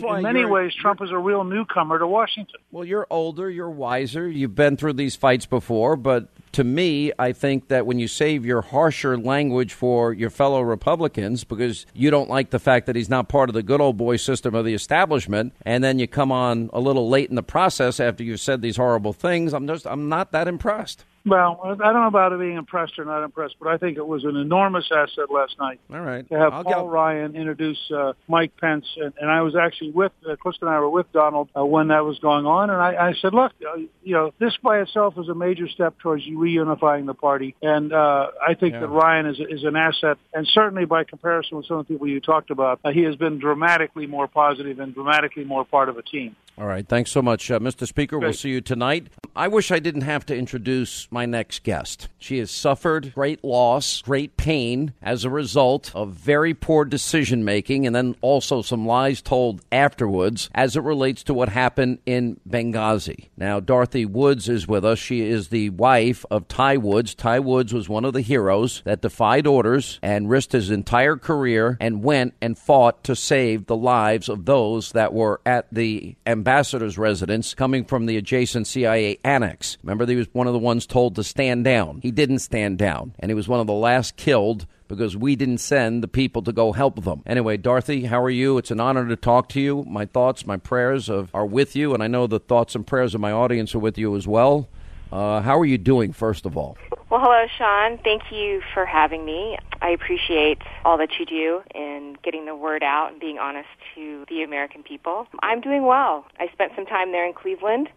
why 0.00 0.22
many 0.22 0.37
ways 0.44 0.74
Trump 0.74 1.02
is 1.02 1.10
a 1.10 1.18
real 1.18 1.44
newcomer 1.44 1.98
to 1.98 2.06
Washington. 2.06 2.60
Well, 2.70 2.84
you're 2.84 3.06
older, 3.10 3.50
you're 3.50 3.70
wiser, 3.70 4.28
you've 4.28 4.54
been 4.54 4.76
through 4.76 4.94
these 4.94 5.16
fights 5.16 5.46
before, 5.46 5.96
but 5.96 6.28
to 6.52 6.64
me, 6.64 7.12
I 7.18 7.32
think 7.32 7.68
that 7.68 7.86
when 7.86 7.98
you 7.98 8.08
save 8.08 8.44
your 8.44 8.62
harsher 8.62 9.18
language 9.18 9.72
for 9.72 10.12
your 10.12 10.30
fellow 10.30 10.60
Republicans 10.60 11.44
because 11.44 11.86
you 11.94 12.10
don't 12.10 12.30
like 12.30 12.50
the 12.50 12.58
fact 12.58 12.86
that 12.86 12.96
he's 12.96 13.08
not 13.08 13.28
part 13.28 13.48
of 13.48 13.54
the 13.54 13.62
good 13.62 13.80
old 13.80 13.96
boy 13.96 14.16
system 14.16 14.54
of 14.54 14.64
the 14.64 14.74
establishment, 14.74 15.52
and 15.64 15.84
then 15.84 15.98
you 15.98 16.06
come 16.06 16.32
on 16.32 16.70
a 16.72 16.80
little 16.80 17.08
late 17.08 17.28
in 17.28 17.36
the 17.36 17.42
process 17.42 18.00
after 18.00 18.22
you've 18.22 18.40
said 18.40 18.62
these 18.62 18.76
horrible 18.76 19.12
things, 19.12 19.52
I'm 19.52 19.66
just 19.66 19.86
I'm 19.86 20.08
not 20.08 20.32
that 20.32 20.48
impressed. 20.48 21.04
Well, 21.26 21.60
I 21.62 21.74
don't 21.74 21.94
know 21.94 22.06
about 22.06 22.32
it 22.32 22.38
being 22.38 22.56
impressed 22.56 22.98
or 22.98 23.04
not 23.04 23.22
impressed, 23.22 23.56
but 23.60 23.68
I 23.68 23.76
think 23.76 23.98
it 23.98 24.06
was 24.06 24.24
an 24.24 24.36
enormous 24.36 24.88
asset 24.90 25.30
last 25.30 25.58
night. 25.58 25.80
All 25.92 26.00
right. 26.00 26.28
To 26.28 26.38
have 26.38 26.52
I'll 26.52 26.64
Paul 26.64 26.84
get... 26.84 26.92
Ryan 26.92 27.36
introduce 27.36 27.78
uh, 27.90 28.12
Mike 28.28 28.56
Pence, 28.56 28.86
and, 28.96 29.12
and 29.20 29.30
I 29.30 29.42
was 29.42 29.54
actually 29.56 29.90
with, 29.90 30.12
uh, 30.28 30.36
Clifton 30.36 30.68
and 30.68 30.76
I 30.76 30.80
were 30.80 30.90
with 30.90 31.10
Donald 31.12 31.48
uh, 31.56 31.64
when 31.64 31.88
that 31.88 32.04
was 32.04 32.18
going 32.18 32.46
on, 32.46 32.70
and 32.70 32.80
I, 32.80 33.08
I 33.08 33.14
said, 33.20 33.34
look, 33.34 33.52
uh, 33.66 33.76
you 33.76 34.14
know, 34.14 34.32
this 34.38 34.56
by 34.62 34.78
itself 34.80 35.14
is 35.18 35.28
a 35.28 35.34
major 35.34 35.68
step 35.68 35.98
towards 35.98 36.24
reunifying 36.26 37.06
the 37.06 37.14
party, 37.14 37.54
and 37.62 37.92
uh, 37.92 38.28
I 38.46 38.54
think 38.54 38.74
Yeah. 38.74 38.80
that 38.80 38.88
Ryan 38.88 39.26
is, 39.26 39.38
is 39.38 39.64
an 39.64 39.76
asset, 39.76 40.18
and 40.32 40.46
certainly 40.46 40.84
by 40.84 41.04
comparison 41.04 41.58
with 41.58 41.66
some 41.66 41.78
of 41.78 41.86
the 41.86 41.94
people 41.94 42.06
you 42.06 42.20
talked 42.20 42.50
about, 42.50 42.80
uh, 42.84 42.90
he 42.90 43.02
has 43.02 43.16
been 43.16 43.38
dramatically 43.38 44.06
more 44.06 44.28
positive 44.28 44.78
and 44.78 44.94
dramatically 44.94 45.44
more 45.44 45.64
part 45.64 45.88
of 45.88 45.96
a 45.98 46.02
team. 46.02 46.36
All 46.56 46.66
right. 46.66 46.86
Thanks 46.86 47.12
so 47.12 47.22
much, 47.22 47.50
uh, 47.52 47.60
Mr. 47.60 47.86
Speaker. 47.86 48.18
We'll 48.18 48.32
see 48.32 48.48
you 48.50 48.60
tonight. 48.60 49.06
I 49.36 49.46
wish 49.46 49.70
I 49.70 49.78
didn't 49.78 50.00
have 50.00 50.26
to 50.26 50.36
introduce 50.36 51.07
my 51.10 51.26
next 51.26 51.62
guest. 51.62 52.08
She 52.18 52.38
has 52.38 52.50
suffered 52.50 53.14
great 53.14 53.42
loss, 53.42 54.02
great 54.02 54.36
pain 54.36 54.92
as 55.00 55.24
a 55.24 55.30
result 55.30 55.90
of 55.94 56.10
very 56.10 56.54
poor 56.54 56.84
decision 56.84 57.44
making, 57.44 57.86
and 57.86 57.94
then 57.94 58.16
also 58.20 58.62
some 58.62 58.86
lies 58.86 59.22
told 59.22 59.62
afterwards 59.72 60.50
as 60.54 60.76
it 60.76 60.82
relates 60.82 61.22
to 61.24 61.34
what 61.34 61.48
happened 61.48 61.98
in 62.06 62.40
Benghazi. 62.48 63.28
Now, 63.36 63.60
Dorothy 63.60 64.04
Woods 64.04 64.48
is 64.48 64.68
with 64.68 64.84
us. 64.84 64.98
She 64.98 65.22
is 65.22 65.48
the 65.48 65.70
wife 65.70 66.24
of 66.30 66.48
Ty 66.48 66.78
Woods. 66.78 67.14
Ty 67.14 67.40
Woods 67.40 67.72
was 67.72 67.88
one 67.88 68.04
of 68.04 68.12
the 68.12 68.20
heroes 68.20 68.82
that 68.84 69.00
defied 69.00 69.46
orders 69.46 69.98
and 70.02 70.28
risked 70.28 70.52
his 70.52 70.70
entire 70.70 71.16
career 71.16 71.76
and 71.80 72.04
went 72.04 72.34
and 72.40 72.58
fought 72.58 73.04
to 73.04 73.16
save 73.16 73.66
the 73.66 73.76
lives 73.76 74.28
of 74.28 74.44
those 74.44 74.92
that 74.92 75.14
were 75.14 75.40
at 75.46 75.66
the 75.72 76.16
ambassador's 76.26 76.98
residence 76.98 77.54
coming 77.54 77.84
from 77.84 78.06
the 78.06 78.16
adjacent 78.16 78.66
CIA 78.66 79.18
annex. 79.24 79.78
Remember, 79.82 80.06
he 80.06 80.16
was 80.16 80.28
one 80.32 80.46
of 80.46 80.52
the 80.52 80.58
ones 80.58 80.86
told 80.86 80.97
to 80.98 81.22
stand 81.22 81.64
down. 81.64 82.00
He 82.02 82.10
didn't 82.10 82.40
stand 82.40 82.78
down, 82.78 83.14
and 83.18 83.30
he 83.30 83.34
was 83.34 83.48
one 83.48 83.60
of 83.60 83.66
the 83.66 83.72
last 83.72 84.16
killed 84.16 84.66
because 84.88 85.16
we 85.16 85.36
didn't 85.36 85.58
send 85.58 86.02
the 86.02 86.08
people 86.08 86.42
to 86.42 86.52
go 86.52 86.72
help 86.72 87.04
them. 87.04 87.22
Anyway, 87.26 87.56
Dorothy, 87.56 88.06
how 88.06 88.20
are 88.22 88.30
you? 88.30 88.58
It's 88.58 88.70
an 88.70 88.80
honor 88.80 89.06
to 89.06 89.16
talk 89.16 89.48
to 89.50 89.60
you. 89.60 89.84
My 89.84 90.06
thoughts, 90.06 90.46
my 90.46 90.56
prayers 90.56 91.08
of, 91.08 91.30
are 91.34 91.46
with 91.46 91.76
you, 91.76 91.94
and 91.94 92.02
I 92.02 92.08
know 92.08 92.26
the 92.26 92.40
thoughts 92.40 92.74
and 92.74 92.86
prayers 92.86 93.14
of 93.14 93.20
my 93.20 93.30
audience 93.30 93.74
are 93.74 93.78
with 93.78 93.96
you 93.96 94.16
as 94.16 94.26
well. 94.26 94.68
Uh, 95.12 95.40
how 95.40 95.58
are 95.58 95.64
you 95.64 95.78
doing, 95.78 96.12
first 96.12 96.44
of 96.44 96.56
all? 96.56 96.76
Well, 97.10 97.20
hello, 97.20 97.46
Sean. 97.56 97.98
Thank 98.04 98.30
you 98.30 98.60
for 98.74 98.84
having 98.84 99.24
me. 99.24 99.56
I 99.80 99.90
appreciate 99.90 100.58
all 100.84 100.98
that 100.98 101.18
you 101.18 101.24
do 101.24 101.62
in 101.74 102.18
getting 102.22 102.44
the 102.44 102.54
word 102.54 102.82
out 102.82 103.12
and 103.12 103.20
being 103.20 103.38
honest 103.38 103.68
to 103.94 104.26
the 104.28 104.42
American 104.42 104.82
people. 104.82 105.26
I'm 105.40 105.62
doing 105.62 105.86
well. 105.86 106.26
I 106.38 106.48
spent 106.52 106.72
some 106.76 106.84
time 106.84 107.12
there 107.12 107.26
in 107.26 107.32
Cleveland. 107.32 107.88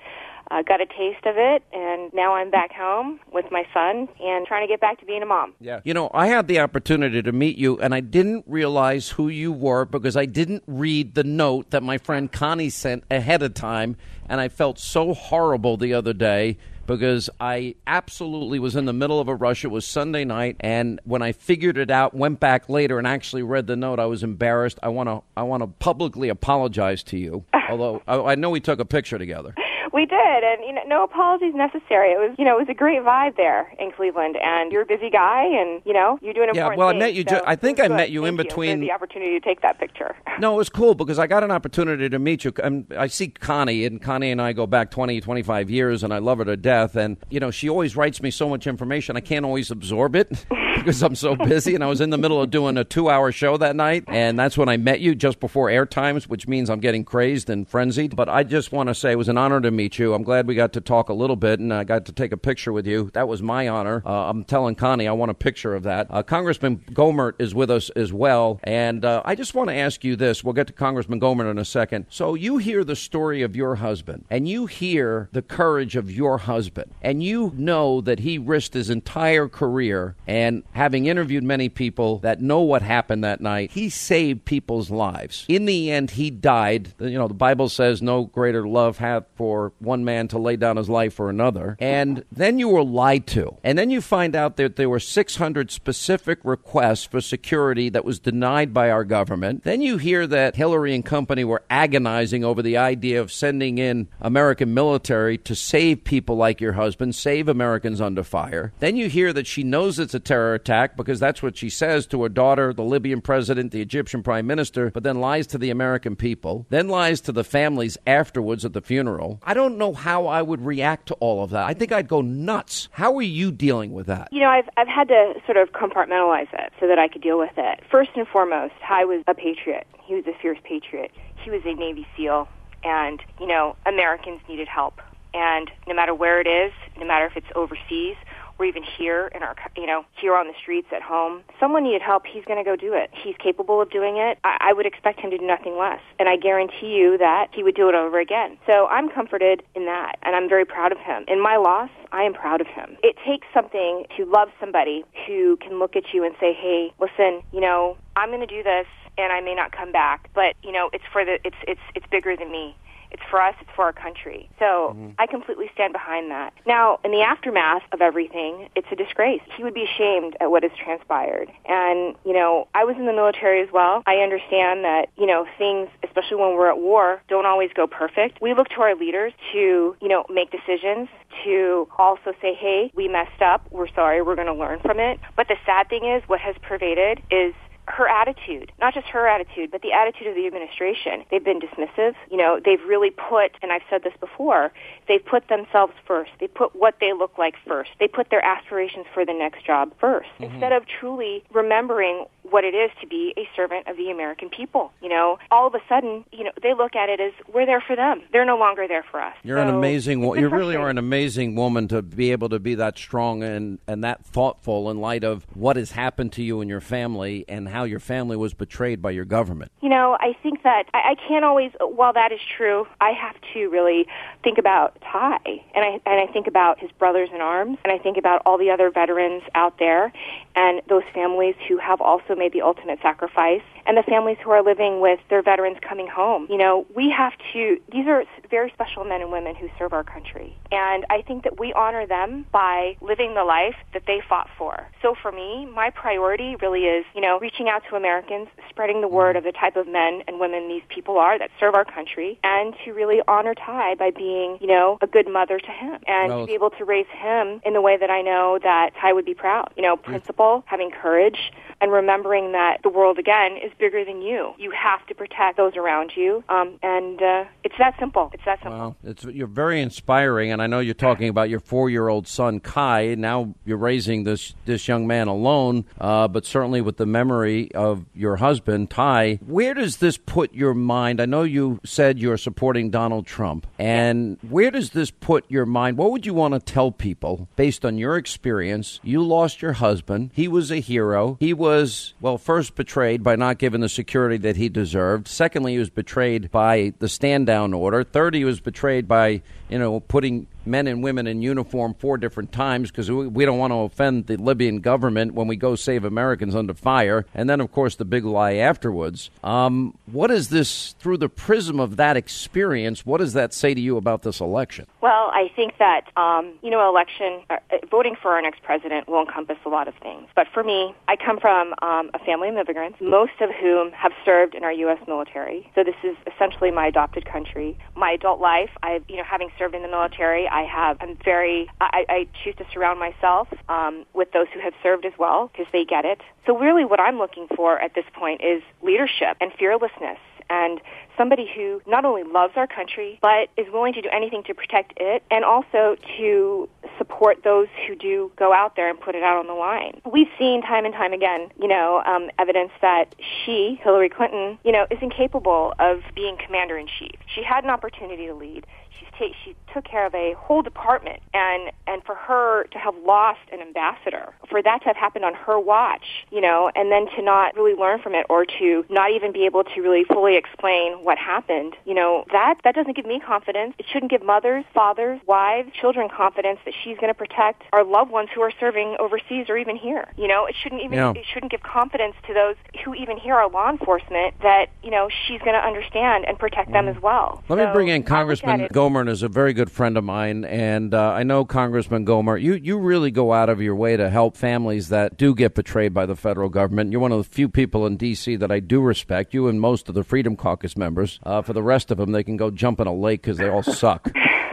Uh, 0.52 0.62
got 0.64 0.82
a 0.82 0.86
taste 0.86 1.26
of 1.26 1.36
it, 1.38 1.64
and 1.72 2.12
now 2.14 2.34
I'm 2.34 2.52
back 2.52 2.74
home 2.74 3.22
with 3.32 3.45
my 3.52 3.64
son 3.74 4.10
and 4.20 4.45
trying 4.45 4.68
to 4.68 4.72
get 4.72 4.82
back 4.82 4.99
to 4.99 5.06
being 5.06 5.24
a 5.24 5.26
mom. 5.26 5.54
Yeah. 5.62 5.80
You 5.86 5.93
know, 5.93 6.12
I 6.14 6.28
had 6.28 6.49
the 6.49 6.60
opportunity 6.60 7.22
to 7.22 7.32
meet 7.32 7.58
you, 7.58 7.80
and 7.80 7.95
I 7.95 8.02
didn't 8.02 8.43
realize 8.47 9.12
who 9.12 9.30
you 9.30 9.54
were 9.54 9.86
because 9.86 10.18
I 10.18 10.26
didn't 10.26 10.64
read 10.68 11.16
the 11.16 11.24
note 11.24 11.70
that 11.70 11.84
my 11.84 11.97
friend 11.97 12.30
Connie 12.30 12.70
sent 12.70 13.06
ahead 13.10 13.41
of 13.43 13.54
time, 13.54 13.95
and 14.28 14.41
I 14.41 14.49
felt 14.49 14.78
so 14.78 15.14
horrible 15.14 15.78
the 15.78 15.93
other 15.93 16.12
day 16.12 16.58
because 16.86 17.30
I 17.39 17.76
absolutely 17.88 18.60
was 18.60 18.76
in 18.76 18.84
the 18.84 18.91
middle 18.91 19.22
of 19.22 19.30
a 19.30 19.36
rush. 19.36 19.64
It 19.64 19.70
was 19.70 19.86
Sunday 19.86 20.26
night, 20.26 20.58
and 20.60 20.99
when 21.06 21.22
I 21.22 21.32
figured 21.32 21.78
it 21.78 21.89
out, 21.89 22.14
went 22.14 22.41
back 22.41 22.68
later 22.68 22.97
and 22.97 23.08
actually 23.08 23.43
read 23.43 23.68
the 23.68 23.78
note, 23.78 23.99
I 23.99 24.06
was 24.06 24.22
embarrassed. 24.22 24.80
I 24.84 24.89
want 24.89 25.08
to 25.08 25.22
I 25.38 25.43
want 25.43 25.64
to 25.64 25.68
publicly 25.68 26.28
apologize 26.28 27.04
to 27.04 27.18
you, 27.18 27.45
although 27.70 28.02
I, 28.06 28.32
I 28.32 28.36
know 28.36 28.49
we 28.49 28.60
took 28.60 28.82
a 28.82 28.86
picture 28.86 29.18
together. 29.18 29.56
We 29.94 30.06
did, 30.06 30.44
and 30.44 30.64
you 30.66 30.74
know, 30.74 30.82
no 30.88 31.04
apologies 31.04 31.54
necessary. 31.54 32.12
It 32.12 32.18
was, 32.18 32.36
you 32.39 32.46
know, 32.46 32.56
it 32.56 32.60
was 32.60 32.70
a 32.70 32.74
great 32.74 33.02
vibe 33.02 33.36
there 33.36 33.74
in 33.78 33.92
Cleveland, 33.92 34.38
and 34.42 34.72
you're 34.72 34.84
a 34.84 34.86
busy 34.86 35.10
guy, 35.10 35.44
and 35.46 35.82
you 35.86 35.92
know, 35.94 36.18
you're 36.22 36.34
doing 36.34 36.50
Yeah, 36.54 36.62
important 36.62 36.80
well, 36.80 36.88
I 36.89 36.94
met 36.94 37.14
you. 37.14 37.24
so 37.28 37.36
ju- 37.38 37.42
I 37.46 37.56
think 37.56 37.80
I 37.80 37.84
was 37.84 37.98
met 37.98 38.06
good. 38.08 38.14
you 38.14 38.26
in 38.26 38.38
Thank 38.38 38.48
between- 38.50 38.78
for 38.80 38.86
the 38.86 38.92
opportunity 38.94 39.39
to 39.39 39.46
take 39.46 39.62
that 39.62 39.80
picture. 39.80 40.16
No, 40.39 40.54
it 40.54 40.58
was 40.58 40.70
cool 40.70 40.96
because 40.96 41.20
I 41.20 41.28
got 41.28 41.44
an 41.44 41.52
opportunity 41.52 42.10
to 42.10 42.18
meet 42.18 42.46
you. 42.46 42.54
And 42.64 42.88
I 42.98 43.06
see 43.08 43.28
Connie, 43.28 43.86
and 43.86 44.02
Connie 44.02 44.32
and 44.32 44.42
I 44.42 44.54
go 44.54 44.66
back 44.66 44.89
20, 44.89 45.22
25 45.22 45.70
years, 45.70 46.04
and 46.04 46.12
I 46.12 46.18
love 46.18 46.39
her 46.39 46.46
to 46.46 46.58
death. 46.58 46.96
And, 46.96 47.18
you 47.30 47.39
know, 47.39 47.52
she 47.52 47.70
always 47.70 47.96
writes 47.96 48.24
me 48.24 48.32
so 48.32 48.50
much 48.50 48.66
information, 48.66 49.16
I 49.18 49.20
can't 49.20 49.46
always 49.46 49.70
absorb 49.70 50.16
it 50.16 50.46
because 50.78 51.04
I'm 51.04 51.14
so 51.14 51.36
busy. 51.36 51.76
And 51.76 51.84
I 51.84 51.88
was 51.88 52.02
in 52.02 52.10
the 52.10 52.18
middle 52.18 52.42
of 52.42 52.50
doing 52.50 52.76
a 52.78 52.84
two 52.84 53.08
hour 53.10 53.32
show 53.32 53.58
that 53.58 53.76
night, 53.76 54.06
and 54.08 54.39
that's 54.39 54.58
when 54.58 54.68
I 54.70 54.78
met 54.78 55.00
you 55.02 55.14
just 55.14 55.39
before 55.39 55.70
air 55.70 55.86
times, 55.86 56.28
which 56.28 56.48
means 56.48 56.70
I'm 56.72 56.80
getting 56.80 57.04
crazed 57.04 57.50
and 57.50 57.68
frenzied. 57.68 58.16
But 58.16 58.28
I 58.30 58.44
just 58.44 58.72
want 58.72 58.88
to 58.88 58.96
say 58.96 59.12
it 59.12 59.18
was 59.18 59.30
an 59.30 59.38
honor 59.38 59.62
to 59.62 59.70
meet 59.70 59.81
you. 60.00 60.14
I'm 60.14 60.24
glad 60.24 60.48
we 60.48 60.56
got 60.56 60.74
to 60.74 60.82
talk 60.82 61.10
a 61.10 61.14
little 61.14 61.36
bit, 61.36 61.60
and 61.60 61.74
I 61.74 61.84
got 61.84 62.06
to 62.06 62.12
take 62.12 62.32
a 62.32 62.38
picture 62.38 62.72
with 62.72 62.86
you. 62.88 63.10
That 63.14 63.28
was 63.28 63.42
my 63.42 63.68
honor. 63.68 64.02
Uh, 64.06 64.30
I'm 64.30 64.44
telling 64.44 64.76
Connie 64.76 65.08
I 65.08 65.12
want 65.14 65.32
a 65.32 65.36
picture 65.36 65.76
of 65.76 65.84
that. 65.84 66.08
Uh, 66.10 66.24
Congressman 66.24 66.78
Gohmert 66.92 67.34
is 67.40 67.56
with 67.56 67.72
us 67.72 67.90
as 67.92 68.14
well. 68.14 68.60
And 68.64 69.04
uh, 69.04 69.22
I 69.26 69.36
just 69.36 69.54
want 69.54 69.70
to 69.70 69.76
ask 69.76 70.04
you 70.04 70.16
this. 70.16 70.44
We'll 70.44 70.54
get 70.54 70.68
to 70.68 70.74
Congressman 70.74 71.20
Gohmert 71.20 71.50
in 71.50 71.58
a 71.58 71.66
second. 71.66 72.06
So 72.10 72.36
you 72.36 72.58
hear 72.58 72.84
the 72.84 72.96
story 72.96 73.42
of 73.42 73.56
your 73.56 73.76
husband, 73.76 74.26
and 74.30 74.48
you 74.48 74.66
hear 74.66 75.30
the 75.32 75.42
courage 75.42 75.96
of 75.96 76.12
your 76.12 76.40
husband, 76.40 76.92
and 77.02 77.24
you 77.24 77.54
know 77.56 78.02
that 78.02 78.20
he 78.20 78.38
risked 78.38 78.74
his 78.74 78.90
entire 78.90 79.48
career. 79.48 80.16
And 80.28 80.64
having 80.72 81.06
interviewed 81.06 81.44
many 81.44 81.70
people 81.70 82.20
that 82.20 82.42
know 82.42 82.62
what 82.62 82.82
happened 82.82 83.24
that 83.24 83.42
night, 83.42 83.72
he 83.72 83.90
saved 83.90 84.46
people's 84.46 84.90
lives. 84.90 85.46
In 85.48 85.66
the 85.66 85.92
end, 85.92 86.12
he 86.12 86.30
died. 86.30 86.94
You 87.00 87.18
know, 87.18 87.28
the 87.28 87.34
Bible 87.34 87.70
says 87.70 88.02
no 88.02 88.26
greater 88.26 88.68
love 88.68 88.98
hath 88.98 89.26
for 89.36 89.70
one 89.80 90.03
man 90.05 90.28
to 90.30 90.38
lay 90.38 90.55
down 90.55 90.78
his 90.78 90.89
life 90.89 91.13
for 91.13 91.30
another. 91.30 91.76
And 91.80 92.24
then 92.32 92.59
you 92.59 92.69
were 92.69 92.84
lied 92.84 93.28
to. 93.28 93.57
And 93.63 93.78
then 93.78 93.89
you 93.89 94.01
find 94.01 94.36
out 94.36 94.57
that 94.57 94.76
there 94.76 94.89
were 94.89 94.99
600 94.99 95.72
specific 95.72 96.39
requests 96.43 97.05
for 97.05 97.22
security 97.22 97.89
that 97.89 98.05
was 98.05 98.19
denied 98.19 98.74
by 98.74 98.89
our 98.89 99.03
government. 99.03 99.63
Then 99.63 99.82
you 99.82 99.97
hear 99.97 100.28
that 100.28 100.55
Hillary 100.55 100.93
and 100.93 101.05
company 101.05 101.43
were 101.43 101.63
agonizing 101.69 102.43
over 102.43 102.61
the 102.61 102.78
idea 102.78 103.19
of 103.19 103.32
sending 103.32 103.78
in 103.78 104.07
American 104.19 104.74
military 104.74 105.38
to 105.39 105.55
save 105.55 106.03
people 106.03 106.36
like 106.36 106.61
your 106.61 106.74
husband, 106.74 107.15
save 107.15 107.47
Americans 107.47 108.01
under 108.01 108.24
fire. 108.24 108.74
Then 108.80 108.95
you 108.95 109.09
hear 109.09 109.34
that 109.34 109.47
she 109.47 109.63
knows 109.63 109.99
it's 109.99 110.13
a 110.13 110.19
terror 110.19 110.53
attack 110.53 110.95
because 110.97 111.19
that's 111.19 111.43
what 111.43 111.57
she 111.57 111.69
says 111.69 112.07
to 112.07 112.24
her 112.24 112.30
daughter, 112.30 112.74
the 112.74 112.84
Libyan 112.84 113.22
president, 113.22 113.72
the 113.72 113.82
Egyptian 113.82 114.24
prime 114.24 114.47
minister, 114.47 114.91
but 114.91 115.03
then 115.03 115.19
lies 115.19 115.47
to 115.47 115.57
the 115.57 115.69
American 115.69 116.15
people, 116.15 116.65
then 116.69 116.88
lies 116.88 117.22
to 117.22 117.32
the 117.32 117.43
families 117.43 117.97
afterwards 118.05 118.65
at 118.65 118.74
the 118.74 118.82
funeral. 118.82 119.39
I 119.43 119.53
don't 119.53 119.61
know 119.70 119.93
how 119.93 120.28
I 120.28 120.41
would 120.41 120.66
react 120.66 121.07
to 121.07 121.14
all 121.16 121.43
of 121.43 121.51
that. 121.51 121.66
I 121.66 121.74
think 121.74 121.91
I'd 121.91 122.07
go 122.07 122.22
nuts. 122.22 122.89
How 122.91 123.16
are 123.16 123.22
you 123.22 123.51
dealing 123.51 123.93
with 123.93 124.07
that? 124.07 124.30
You 124.32 124.39
know, 124.41 124.49
I've 124.49 124.70
I've 124.78 124.88
had 124.88 125.07
to 125.09 125.34
sort 125.45 125.57
of 125.57 125.72
compartmentalize 125.72 126.53
it 126.53 126.74
so 126.80 126.88
that 126.88 126.99
I 126.99 127.07
could 127.07 127.22
deal 127.22 127.38
with 127.38 127.51
it. 127.57 127.82
First 127.89 128.12
and 128.16 128.28
foremost, 128.28 128.74
Ty 128.86 129.05
was 129.05 129.24
a 129.28 129.34
patriot. 129.34 129.88
He 130.03 130.16
was 130.16 130.26
a 130.28 130.34
fierce 130.41 130.59
patriot. 130.64 131.12
He 131.43 131.49
was 131.49 131.62
a 131.66 131.74
Navy 131.74 132.05
SEAL, 132.16 132.47
and 132.84 133.22
you 133.39 133.47
know, 133.47 133.76
Americans 133.86 134.39
needed 134.47 134.68
help. 134.68 135.01
And 135.34 135.72
no 135.88 135.95
matter 135.95 136.14
where 136.14 136.41
it 136.41 136.47
is, 136.47 136.74
no 136.97 137.05
matter 137.05 137.26
if 137.26 137.38
it's 137.38 137.47
overseas 137.55 138.18
or 138.62 138.66
even 138.66 138.84
here 138.84 139.32
in 139.34 139.41
our, 139.41 139.55
you 139.76 139.88
know, 139.88 140.05
here 140.20 140.36
on 140.36 140.45
the 140.45 140.53
streets 140.62 140.88
at 140.95 141.01
home, 141.01 141.41
someone 141.59 141.84
needed 141.84 142.01
help. 142.01 142.26
He's 142.28 142.45
going 142.45 142.64
to 142.64 142.70
go 142.70 142.76
do 142.76 142.93
it. 142.93 143.09
He's 143.12 143.36
capable 143.38 143.82
of 143.82 143.89
doing 143.89 144.18
it. 144.18 144.38
I, 144.43 144.70
I 144.70 144.74
would 144.74 144.86
expect 144.86 145.20
him 145.20 145.32
to 145.32 145.38
do 145.38 145.45
nothing 145.45 145.78
less, 145.78 145.99
and 146.20 146.30
I 146.30 146.38
guarantee 146.38 146.93
you 146.93 147.18
that 147.18 147.47
he 147.53 147.64
would 147.64 147.76
do 147.76 147.89
it 147.89 147.95
over 147.95 148.20
again. 148.20 148.57
So 148.68 148.86
I'm 148.88 149.09
comforted 149.09 149.64
in 149.74 149.86
that, 149.86 150.18
and 150.22 150.36
I'm 150.36 150.47
very 150.47 150.66
proud 150.66 150.91
of 150.91 150.99
him. 150.99 151.26
In 151.28 151.41
my 151.41 151.57
loss, 151.57 151.89
I 152.12 152.22
am 152.22 152.34
proud 152.34 152.62
of 152.62 152.68
him. 152.68 152.97
It 153.01 153.16
takes 153.26 153.47
something 153.53 154.05
to 154.18 154.26
love 154.26 154.49
somebody 154.59 155.03
who 155.26 155.57
can 155.57 155.80
look 155.80 155.95
at 155.95 156.14
you 156.14 156.24
and 156.24 156.36
say, 156.39 156.53
"Hey, 156.53 156.93
listen, 156.99 157.41
you 157.51 157.62
know, 157.62 157.97
I'm 158.16 158.30
going 158.30 158.41
to 158.41 158.45
do 158.45 158.62
this, 158.62 158.86
and 159.18 159.34
I 159.34 159.41
may 159.41 159.55
not 159.55 159.72
come 159.72 159.91
back, 159.91 160.30
but 160.36 160.55
you 160.62 160.72
know, 160.72 160.89
it's 160.93 161.05
for 161.12 161.26
the, 161.26 161.39
it's 161.43 161.57
it's 161.68 161.82
it's 161.95 162.05
bigger 162.12 162.36
than 162.38 162.51
me." 162.51 162.76
It's 163.12 163.22
for 163.30 163.41
us. 163.41 163.55
It's 163.62 163.70
for 163.76 163.86
our 163.86 163.93
country. 163.93 164.49
So 164.59 164.95
mm-hmm. 164.95 165.09
I 165.20 165.28
completely 165.28 165.70
stand 165.74 165.93
behind 165.93 166.32
that. 166.32 166.53
Now, 166.66 166.99
in 167.03 167.12
the 167.12 167.22
aftermath 167.22 167.84
of 167.91 168.01
everything, 168.01 168.70
it's 168.76 168.88
a 168.91 168.95
disgrace. 168.95 169.41
He 169.55 169.64
would 169.64 169.74
be 169.74 169.84
ashamed 169.84 170.38
at 170.39 170.49
what 170.51 170.64
has 170.64 170.72
transpired. 170.82 171.51
And, 171.66 172.16
you 172.26 172.34
know, 172.34 172.68
I 172.74 172.86
was 172.86 172.95
in 172.97 173.05
the 173.05 173.14
military 173.14 173.62
as 173.62 173.70
well. 173.72 174.03
I 174.05 174.18
understand 174.18 174.84
that, 174.84 175.07
you 175.18 175.26
know, 175.26 175.45
things, 175.57 175.89
especially 176.03 176.38
when 176.38 176.55
we're 176.55 176.70
at 176.70 176.80
war, 176.80 177.22
don't 177.28 177.45
always 177.45 177.70
go 177.74 177.88
perfect. 177.88 178.41
We 178.41 178.53
look 178.53 178.70
to 178.70 178.82
our 178.82 178.95
leaders 178.95 179.34
to, 179.53 179.95
you 180.01 180.07
know, 180.07 180.26
make 180.30 180.51
decisions, 180.51 181.09
to 181.43 181.88
also 181.97 182.34
say, 182.41 182.53
hey, 182.53 182.91
we 182.95 183.07
messed 183.07 183.41
up. 183.41 183.66
We're 183.72 183.88
sorry. 183.93 184.22
We're 184.22 184.36
going 184.36 184.47
to 184.47 184.53
learn 184.53 184.80
from 184.80 184.99
it. 184.99 185.20
But 185.36 185.47
the 185.47 185.57
sad 185.66 185.89
thing 185.89 186.05
is, 186.05 186.24
what 186.28 186.39
has 186.39 186.55
pervaded 186.62 187.22
is 187.32 187.53
her 187.88 188.08
attitude, 188.08 188.72
not 188.80 188.94
just 188.94 189.08
her 189.08 189.28
attitude, 189.28 189.72
but 189.72 189.82
the 189.82 189.92
attitude 189.92 190.28
of 190.28 190.36
the 190.36 190.46
administration. 190.48 191.24
They've 191.30 191.44
been 191.44 191.60
dismissive. 191.60 192.16
You 192.30 192.38
know, 192.38 192.60
they've 192.64 192.84
really 192.88 193.10
put, 193.10 193.52
and 193.62 193.72
I've 193.72 193.82
said 193.90 194.04
this 194.04 194.14
before, 194.20 194.72
they've 195.08 195.26
put 195.26 195.48
themselves 195.48 195.94
first. 196.06 196.32
They 196.40 196.48
put 196.48 196.76
what 196.76 196.96
they 197.00 197.14
look 197.14 197.38
like 197.38 197.56
first. 197.68 197.92
They 198.00 198.08
put 198.08 198.30
their 198.30 198.44
aspirations 198.44 199.06
for 199.14 199.26
the 199.26 199.34
next 199.34 199.66
job 199.66 199.94
1st 200.02 200.22
mm-hmm. 200.22 200.44
instead 200.44 200.72
of 200.72 200.84
truly 200.88 201.44
remembering 201.52 202.26
what 202.44 202.64
it 202.64 202.74
is 202.74 202.89
to 203.02 203.08
be 203.08 203.34
a 203.38 203.48
servant 203.56 203.88
of 203.88 203.98
the 203.98 204.10
American 204.10 204.50
people. 204.50 204.92
You 205.02 205.10
know, 205.10 205.38
all 205.52 205.68
of 205.68 205.76
a 205.76 205.80
sudden, 205.88 206.26
you 206.32 206.44
know, 206.44 206.52
they 206.62 206.74
look 206.74 206.96
at 206.96 207.10
it 207.10 207.20
as 207.20 207.32
we're 207.54 207.66
there 207.66 207.82
for 207.86 207.96
them. 207.96 208.22
They're 208.32 208.46
no 208.46 208.58
longer 208.58 208.88
there 208.88 209.04
for 209.10 209.22
us. 209.22 209.36
You're 209.44 209.58
an 209.58 209.70
amazing. 209.70 210.22
it's 210.22 210.28
wo- 210.28 210.34
You 210.36 210.50
really 210.50 210.76
are 210.76 210.89
an 210.89 210.98
amazing 210.98 211.56
woman 211.56 211.88
to 211.89 212.02
be 212.02 212.32
able 212.32 212.50
to 212.50 212.60
be 212.60 212.76
that 212.76 212.98
strong 212.98 213.44
and 213.44 213.80
and 213.88 214.04
that 214.04 214.26
thoughtful 214.26 214.89
in 214.89 215.00
light 215.00 215.24
of 215.24 215.46
what 215.54 215.76
has 215.76 215.92
happened 215.92 216.32
to 216.34 216.44
you 216.44 216.62
and 216.62 216.70
your 216.70 216.82
family 216.82 217.46
and 217.48 217.70
how 217.70 217.84
your 217.84 218.00
family 218.00 218.36
was 218.38 218.54
betrayed 218.54 219.02
by 219.02 219.12
your 219.12 219.26
government. 219.26 219.72
You 219.82 219.89
know, 219.89 220.18
I 220.20 220.34
think 220.42 220.64
that 220.64 220.86
I, 220.94 221.12
I 221.12 221.16
can't 221.28 221.46
always. 221.46 221.72
While 221.80 222.14
that 222.14 222.32
is 222.32 222.39
true, 222.58 222.88
I 223.00 223.12
have 223.12 223.36
to 223.54 223.68
really 223.70 224.08
think 224.44 224.58
about 224.58 224.98
Ty, 225.02 225.38
and 225.76 225.86
I 225.86 226.00
and 226.06 226.30
I 226.30 226.32
think 226.32 226.48
about 226.48 226.80
his 226.80 226.92
brothers 226.92 227.30
in 227.34 227.42
arms, 227.42 227.78
and 227.84 227.92
I 227.94 227.98
think 227.98 228.18
about 228.18 228.42
all 228.46 228.58
the 228.58 228.72
other 228.72 228.89
veterans 228.89 229.44
out 229.56 229.78
there, 229.80 230.12
and 230.56 230.82
those 230.89 231.04
families 231.14 231.56
who 231.68 231.78
have 231.78 232.02
also 232.02 232.31
made 232.36 232.54
the 232.54 232.62
ultimate 232.62 233.00
sacrifice, 233.02 233.62
and 233.86 233.98
the 233.98 234.04
families 234.04 234.38
who 234.44 234.52
are 234.52 234.64
living 234.64 235.02
with 235.02 235.20
their 235.30 235.42
veterans 235.42 235.78
coming 235.82 236.08
home. 236.08 236.48
You 236.50 236.58
know, 236.58 236.86
we 236.96 237.10
have 237.10 237.34
to. 237.54 237.80
These 237.92 238.08
are 238.08 238.24
very 238.50 238.72
special 238.72 239.04
men 239.04 239.22
and 239.22 239.32
women 239.32 239.56
who 239.56 239.70
serve 239.78 239.94
our 239.94 240.04
country, 240.04 240.56
and 240.72 241.06
I 241.10 241.22
think 241.22 241.44
that 241.44 241.60
we 241.60 241.74
honor 241.74 242.06
them 242.06 242.46
by 242.52 242.96
living 243.02 243.34
the 243.34 243.44
life 243.44 243.76
that 243.94 244.04
they 244.08 244.22
fought 244.28 244.50
for. 244.58 244.88
So 245.02 245.16
for 245.22 245.32
me, 245.32 245.66
my 245.66 245.90
priority 245.90 246.56
really 246.62 246.86
is, 246.86 247.06
you 247.16 247.22
know, 247.22 247.40
reaching 247.40 247.70
out 247.70 247.84
to 247.90 247.96
Americans, 247.96 248.48
spreading 248.70 249.02
the 249.02 249.08
word 249.08 249.36
of 249.36 249.44
the 249.44 249.52
type 249.52 249.76
of 249.76 249.88
men 249.88 250.24
and 250.28 250.40
women 250.40 250.68
these 250.68 250.84
people 250.90 251.18
are 251.18 251.38
that 251.40 251.50
serve 251.60 251.76
our 251.76 251.86
country, 251.86 252.40
and 252.44 252.76
to 252.86 252.94
really 252.94 253.22
honor 253.28 253.54
Ty 253.56 253.96
by 253.96 254.12
being, 254.12 254.58
you 254.62 254.68
know, 254.68 254.98
a 255.02 255.08
good 255.08 255.28
mother 255.28 255.60
to 255.60 255.72
him, 255.72 256.00
and 256.08 256.30
Well- 256.30 256.42
to 256.42 256.46
be 256.46 256.54
able 256.54 256.70
to 256.72 256.86
raise 256.86 257.08
him 257.08 257.62
in 257.66 257.74
the 257.74 257.82
way 257.82 257.98
that 257.98 258.10
I 258.10 258.22
know 258.22 258.60
that 258.60 258.94
Ty 258.96 259.14
would 259.14 259.26
be 259.26 259.34
proud. 259.34 259.72
You 259.76 259.84
know, 259.84 259.96
principle, 259.98 260.64
having 260.66 260.92
courage, 260.92 261.52
and 261.80 261.92
remembering 262.22 262.51
that 262.53 262.78
the 262.84 262.89
world 262.89 263.17
again 263.19 263.57
is 263.57 263.72
bigger 263.80 264.05
than 264.05 264.22
you. 264.22 264.53
You 264.57 264.72
have 264.72 265.05
to 265.07 265.15
protect 265.15 265.57
those 265.57 265.76
around 265.76 266.11
you, 266.15 266.43
um, 266.49 266.80
and 266.84 267.22
uh, 267.22 267.45
it's 267.63 267.76
that 267.78 267.95
simple. 267.99 268.30
It's 268.34 268.43
that 268.45 268.59
simple. 268.61 268.80
Well, 268.80 268.97
it's 269.03 269.24
you're 269.26 269.47
very 269.47 269.82
inspiring, 269.82 270.51
and 270.51 270.61
I 270.61 270.67
know 270.67 270.80
you're 270.80 270.93
talking 270.93 271.30
about 271.30 271.49
your 271.49 271.59
four-year-old 271.59 272.28
son 272.28 272.59
Kai. 272.59 273.15
Now 273.15 273.53
you're 273.65 273.78
raising 273.78 274.24
this 274.24 274.53
this 274.65 274.88
young 274.88 275.07
man 275.07 275.28
alone, 275.28 275.86
uh, 275.99 276.28
but 276.28 276.45
certainly 276.45 276.82
with 276.82 276.97
the 276.97 277.05
memory 277.05 277.74
of 277.74 278.05
your 278.13 278.38
husband 278.38 278.89
Ty. 278.89 279.39
Where 279.45 279.74
does 279.74 279.97
this 279.97 280.17
put 280.17 280.53
your 280.53 280.74
mind? 280.74 281.22
I 281.22 281.26
know 281.26 281.43
you 281.43 281.80
said 281.84 282.19
you're 282.19 282.38
supporting 282.38 282.89
Donald 282.89 283.26
Trump, 283.26 283.67
and 283.80 284.38
where 284.47 284.72
does 284.72 284.91
this 284.91 285.11
put 285.11 285.49
your 285.49 285.65
mind? 285.65 285.97
What 285.97 286.11
would 286.11 286.26
you 286.26 286.34
want 286.34 286.53
to 286.53 286.59
tell 286.59 286.91
people 286.91 287.47
based 287.55 287.86
on 287.86 287.97
your 287.97 288.17
experience? 288.17 288.99
You 289.03 289.24
lost 289.24 289.61
your 289.61 289.74
husband. 289.74 290.32
He 290.34 290.47
was 290.47 290.72
a 290.72 290.80
hero. 290.80 291.38
He 291.39 291.53
was 291.53 292.11
well, 292.20 292.38
first 292.38 292.76
betrayed 292.76 293.24
by 293.24 293.36
not 293.36 293.57
giving 293.57 293.82
the 293.82 293.89
security 293.89 294.38
that 294.38 294.57
he 294.57 294.70
deserved. 294.70 295.28
Secondly, 295.28 295.74
he 295.74 295.80
was 295.80 295.89
betrayed 295.89 296.51
by 296.51 296.93
the 296.99 297.09
stand 297.09 297.47
down 297.47 297.74
order. 297.74 298.03
Third, 298.03 298.36
he 298.36 298.45
was 298.45 298.59
betrayed 298.59 299.07
by 299.07 299.41
you 299.70 299.80
know 299.80 299.99
putting 300.01 300.47
men 300.66 300.88
and 300.88 301.03
women 301.03 301.28
in 301.28 301.41
uniform 301.41 301.93
four 301.93 302.18
different 302.18 302.51
times 302.51 302.91
because 302.91 303.09
we, 303.12 303.45
don't 303.45 303.57
want 303.57 303.72
to 303.72 303.78
offend 303.78 304.28
the 304.28 304.38
Libyan 304.38 304.80
government 304.80 305.34
when 305.34 305.47
we 305.47 305.55
go 305.55 305.76
save 305.76 306.05
Americans 306.05 306.55
under 306.55 306.74
fire. 306.74 307.26
And 307.34 307.49
then, 307.49 307.59
of 307.59 307.72
course, 307.72 307.95
the 307.95 308.05
big 308.05 308.26
lie 308.26 308.55
afterwards. 308.55 309.30
Um, 309.43 309.97
what 310.05 310.32
is 310.32 310.49
this, 310.49 310.93
through 310.99 311.18
the 311.18 311.30
prism 311.30 311.80
of 311.80 311.97
that 311.97 312.18
experience, 312.18 313.05
what 313.05 313.18
does 313.20 313.34
that 313.34 313.53
say 313.53 313.74
to 313.74 313.82
you 313.82 313.97
about 313.97 314.22
this 314.22 314.39
election? 314.39 314.86
Well, 315.01 315.32
I 315.34 315.49
think 315.55 315.78
that, 315.80 316.05
um, 316.18 316.53
you 316.62 316.70
know, 316.70 316.88
election, 316.88 317.41
uh, 317.49 317.57
voting 317.89 318.16
for 318.22 318.32
our 318.32 318.41
next 318.41 318.62
president 318.64 319.07
will 319.07 319.22
encompass 319.22 319.57
a 319.66 319.70
lot 319.70 319.88
of 319.88 319.95
things. 319.95 320.28
But 320.36 320.47
for 320.53 320.64
me, 320.64 320.93
I 321.07 321.16
come 321.16 321.39
from 321.39 321.74
um, 321.82 322.12
a 322.14 322.20
family 322.20 322.49
of 322.49 322.55
immigrants, 322.55 322.99
most 323.01 323.39
of 323.41 323.49
whom 323.59 323.91
have 323.91 324.12
served 324.24 324.55
in 324.55 324.64
our 324.64 324.72
U.S. 324.72 324.99
military. 325.07 325.70
So 325.76 325.84
this 325.84 325.95
is 326.03 326.16
essentially 326.32 326.72
my 326.72 326.88
adopted 326.88 327.26
country. 327.26 327.78
My 327.95 328.12
adult 328.12 328.39
life, 328.39 328.70
I've, 328.84 329.03
you 329.07 329.18
know, 329.18 329.24
having 329.24 329.49
served 329.57 329.76
in 329.76 329.82
the 329.82 329.88
military, 329.88 330.47
I 330.52 330.64
have, 330.64 330.97
I'm 330.99 331.18
very, 331.24 331.68
I, 331.80 332.06
I 332.10 332.28
choose 332.43 332.56
to 332.58 332.66
surround 332.74 332.99
myself 332.99 333.47
um, 333.70 334.06
with 334.14 334.32
those 334.32 334.47
who 334.54 334.60
have 334.60 334.74
served 334.84 335.06
as 335.06 335.14
well 335.18 335.49
because 335.52 335.72
they 335.72 335.86
get 335.86 336.06
it. 336.06 336.22
So 336.45 336.58
really 336.58 336.86
what 336.86 336.99
I'm 336.99 337.18
looking 337.18 337.47
for 337.56 337.80
at 337.80 337.95
this 337.95 338.06
point 338.14 338.41
is 338.43 338.62
leadership 338.82 339.38
and 339.39 339.52
fearlessness 339.58 340.20
and 340.49 340.82
somebody 341.22 341.47
who 341.55 341.80
not 341.86 342.03
only 342.03 342.24
loves 342.24 342.53
our 342.55 342.65
country 342.65 343.19
but 343.22 343.47
is 343.55 343.72
willing 343.72 343.93
to 343.93 344.01
do 344.01 344.09
anything 344.11 344.41
to 344.41 344.55
protect 344.55 344.93
it 344.97 345.22
and 345.30 345.45
also 345.45 345.95
to 346.17 346.67
support 346.97 347.43
those 347.43 347.67
who 347.88 347.95
do 347.95 348.32
go 348.38 348.51
out 348.51 348.76
there 348.76 348.89
and 348.89 348.99
put 348.99 349.13
it 349.13 349.22
out 349.22 349.38
on 349.38 349.45
the 349.45 349.53
line. 349.53 350.01
We've 350.11 350.32
seen 350.39 350.63
time 350.63 350.84
and 350.84 350.93
time 350.93 351.13
again, 351.13 351.49
you 351.59 351.67
know, 351.67 352.01
um, 352.07 352.32
evidence 352.39 352.72
that 352.82 353.13
she, 353.45 353.80
Hillary 353.84 354.09
Clinton, 354.09 354.57
you 354.63 354.72
know, 354.72 354.88
is 354.89 354.97
incapable 354.99 355.74
of 355.78 355.99
being 356.15 356.38
commander 356.43 356.78
in 356.78 356.88
chief. 356.88 357.19
She 357.36 357.43
had 357.43 357.63
an 357.63 357.69
opportunity 357.69 358.26
to 358.26 358.34
lead 358.34 358.65
she's 359.01 359.09
ta- 359.17 359.36
she 359.43 359.55
took 359.74 359.84
care 359.84 360.05
of 360.05 360.13
a 360.13 360.34
whole 360.38 360.61
department 360.61 361.22
and 361.34 361.72
and 361.88 362.03
for 362.03 362.15
her 362.15 362.65
to 362.65 362.78
have 362.78 362.95
lost 363.05 363.39
an 363.51 363.59
ambassador 363.59 364.34
for 364.49 364.61
that 364.61 364.80
to 364.82 364.88
have 364.88 364.95
happened 364.95 365.26
on 365.26 365.34
her 365.34 365.59
watch 365.59 366.26
you 366.32 366.41
know 366.41 366.72
and 366.76 366.91
then 366.91 367.07
to 367.15 367.22
not 367.22 367.55
really 367.55 367.74
learn 367.74 367.99
from 368.01 368.13
it 368.13 368.26
or 368.30 368.45
to 368.45 368.86
not 368.89 369.11
even 369.11 369.32
be 369.32 369.45
able 369.45 369.63
to 369.63 369.82
really 369.82 370.03
fully 370.03 370.38
explain 370.38 370.93
what 371.03 371.11
happened 371.18 371.76
you 371.86 371.93
know 371.93 372.24
that 372.32 372.55
that 372.64 372.76
doesn't 372.76 372.95
give 372.95 373.05
me 373.05 373.20
confidence 373.20 373.74
it 373.80 373.86
shouldn't 373.91 374.12
give 374.12 374.24
mothers 374.24 374.64
fathers 374.74 375.20
wives 375.28 375.70
children 375.80 376.07
confidence 376.09 376.59
that 376.66 376.74
she's 376.84 376.97
going 376.97 377.07
to 377.09 377.14
protect 377.14 377.64
our 377.74 377.84
loved 377.84 378.12
ones 378.12 378.30
who 378.34 378.41
are 378.41 378.51
serving 378.59 378.95
overseas 378.99 379.47
or 379.49 379.57
even 379.57 379.76
here 379.76 380.07
you 380.18 380.28
know 380.28 380.45
it 380.45 380.55
shouldn't 380.62 380.82
even 380.82 380.97
Yeah. 380.97 381.12
it 381.12 381.26
shouldn't 381.34 381.51
give 381.51 381.64
confidence 381.64 382.16
to 382.28 382.34
those 382.34 382.55
who 382.84 382.93
even 382.93 383.18
here 383.18 383.36
are 383.36 383.49
law 383.49 383.70
enforcement 383.70 384.34
that 384.41 384.68
you 384.84 384.91
know 384.91 385.09
she's 385.28 385.39
going 385.41 385.53
to 385.59 385.66
understand 385.66 386.26
and 386.28 386.38
protect 386.39 386.72
them 386.72 386.88
as 386.88 387.01
well 387.01 387.43
Let 387.49 387.57
me 387.59 387.66
bring 387.74 387.88
in 387.88 387.93
I 387.93 387.97
look 387.97 388.05
at 388.05 388.09
Congressman 388.09 388.68
Gohmert 388.70 389.09
is 389.09 389.24
a 389.24 389.28
very 389.30 389.53
good 389.53 389.72
friend 389.72 389.97
of 389.97 390.03
mine, 390.03 390.45
and 390.45 390.93
uh, 390.93 391.12
I 391.12 391.24
know 391.24 391.45
Congressman 391.45 392.05
Gohmert. 392.05 392.41
You 392.41 392.53
you 392.53 392.78
really 392.78 393.12
go 393.12 393.34
out 393.34 393.49
of 393.49 393.62
your 393.62 393.76
way 393.76 393.97
to 393.97 394.09
help 394.09 394.38
families 394.38 394.89
that 394.89 395.18
do 395.18 395.34
get 395.34 395.55
betrayed 395.55 395.93
by 395.93 396.05
the 396.05 396.16
federal 396.16 396.49
government. 396.49 396.91
You're 396.91 397.01
one 397.01 397.12
of 397.12 397.18
the 397.18 397.24
few 397.24 397.49
people 397.49 397.86
in 397.86 397.97
D.C. 397.97 398.36
that 398.38 398.51
I 398.51 398.59
do 398.59 398.82
respect. 398.82 399.34
You 399.34 399.47
and 399.47 399.59
most 399.59 399.89
of 399.89 399.95
the 399.95 400.03
Freedom 400.03 400.36
Caucus 400.36 400.78
members. 400.78 400.91
Uh, 401.24 401.42
for 401.42 401.54
the 401.54 401.64
rest 401.64 401.92
of 401.92 401.98
them, 401.98 402.12
they 402.12 402.24
can 402.24 402.38
go 402.38 402.50
jump 402.52 402.80
in 402.80 402.88
a 402.88 402.94
lake 402.94 403.22
because 403.22 403.38
they 403.38 403.50
all 403.50 403.64
suck. 403.64 404.12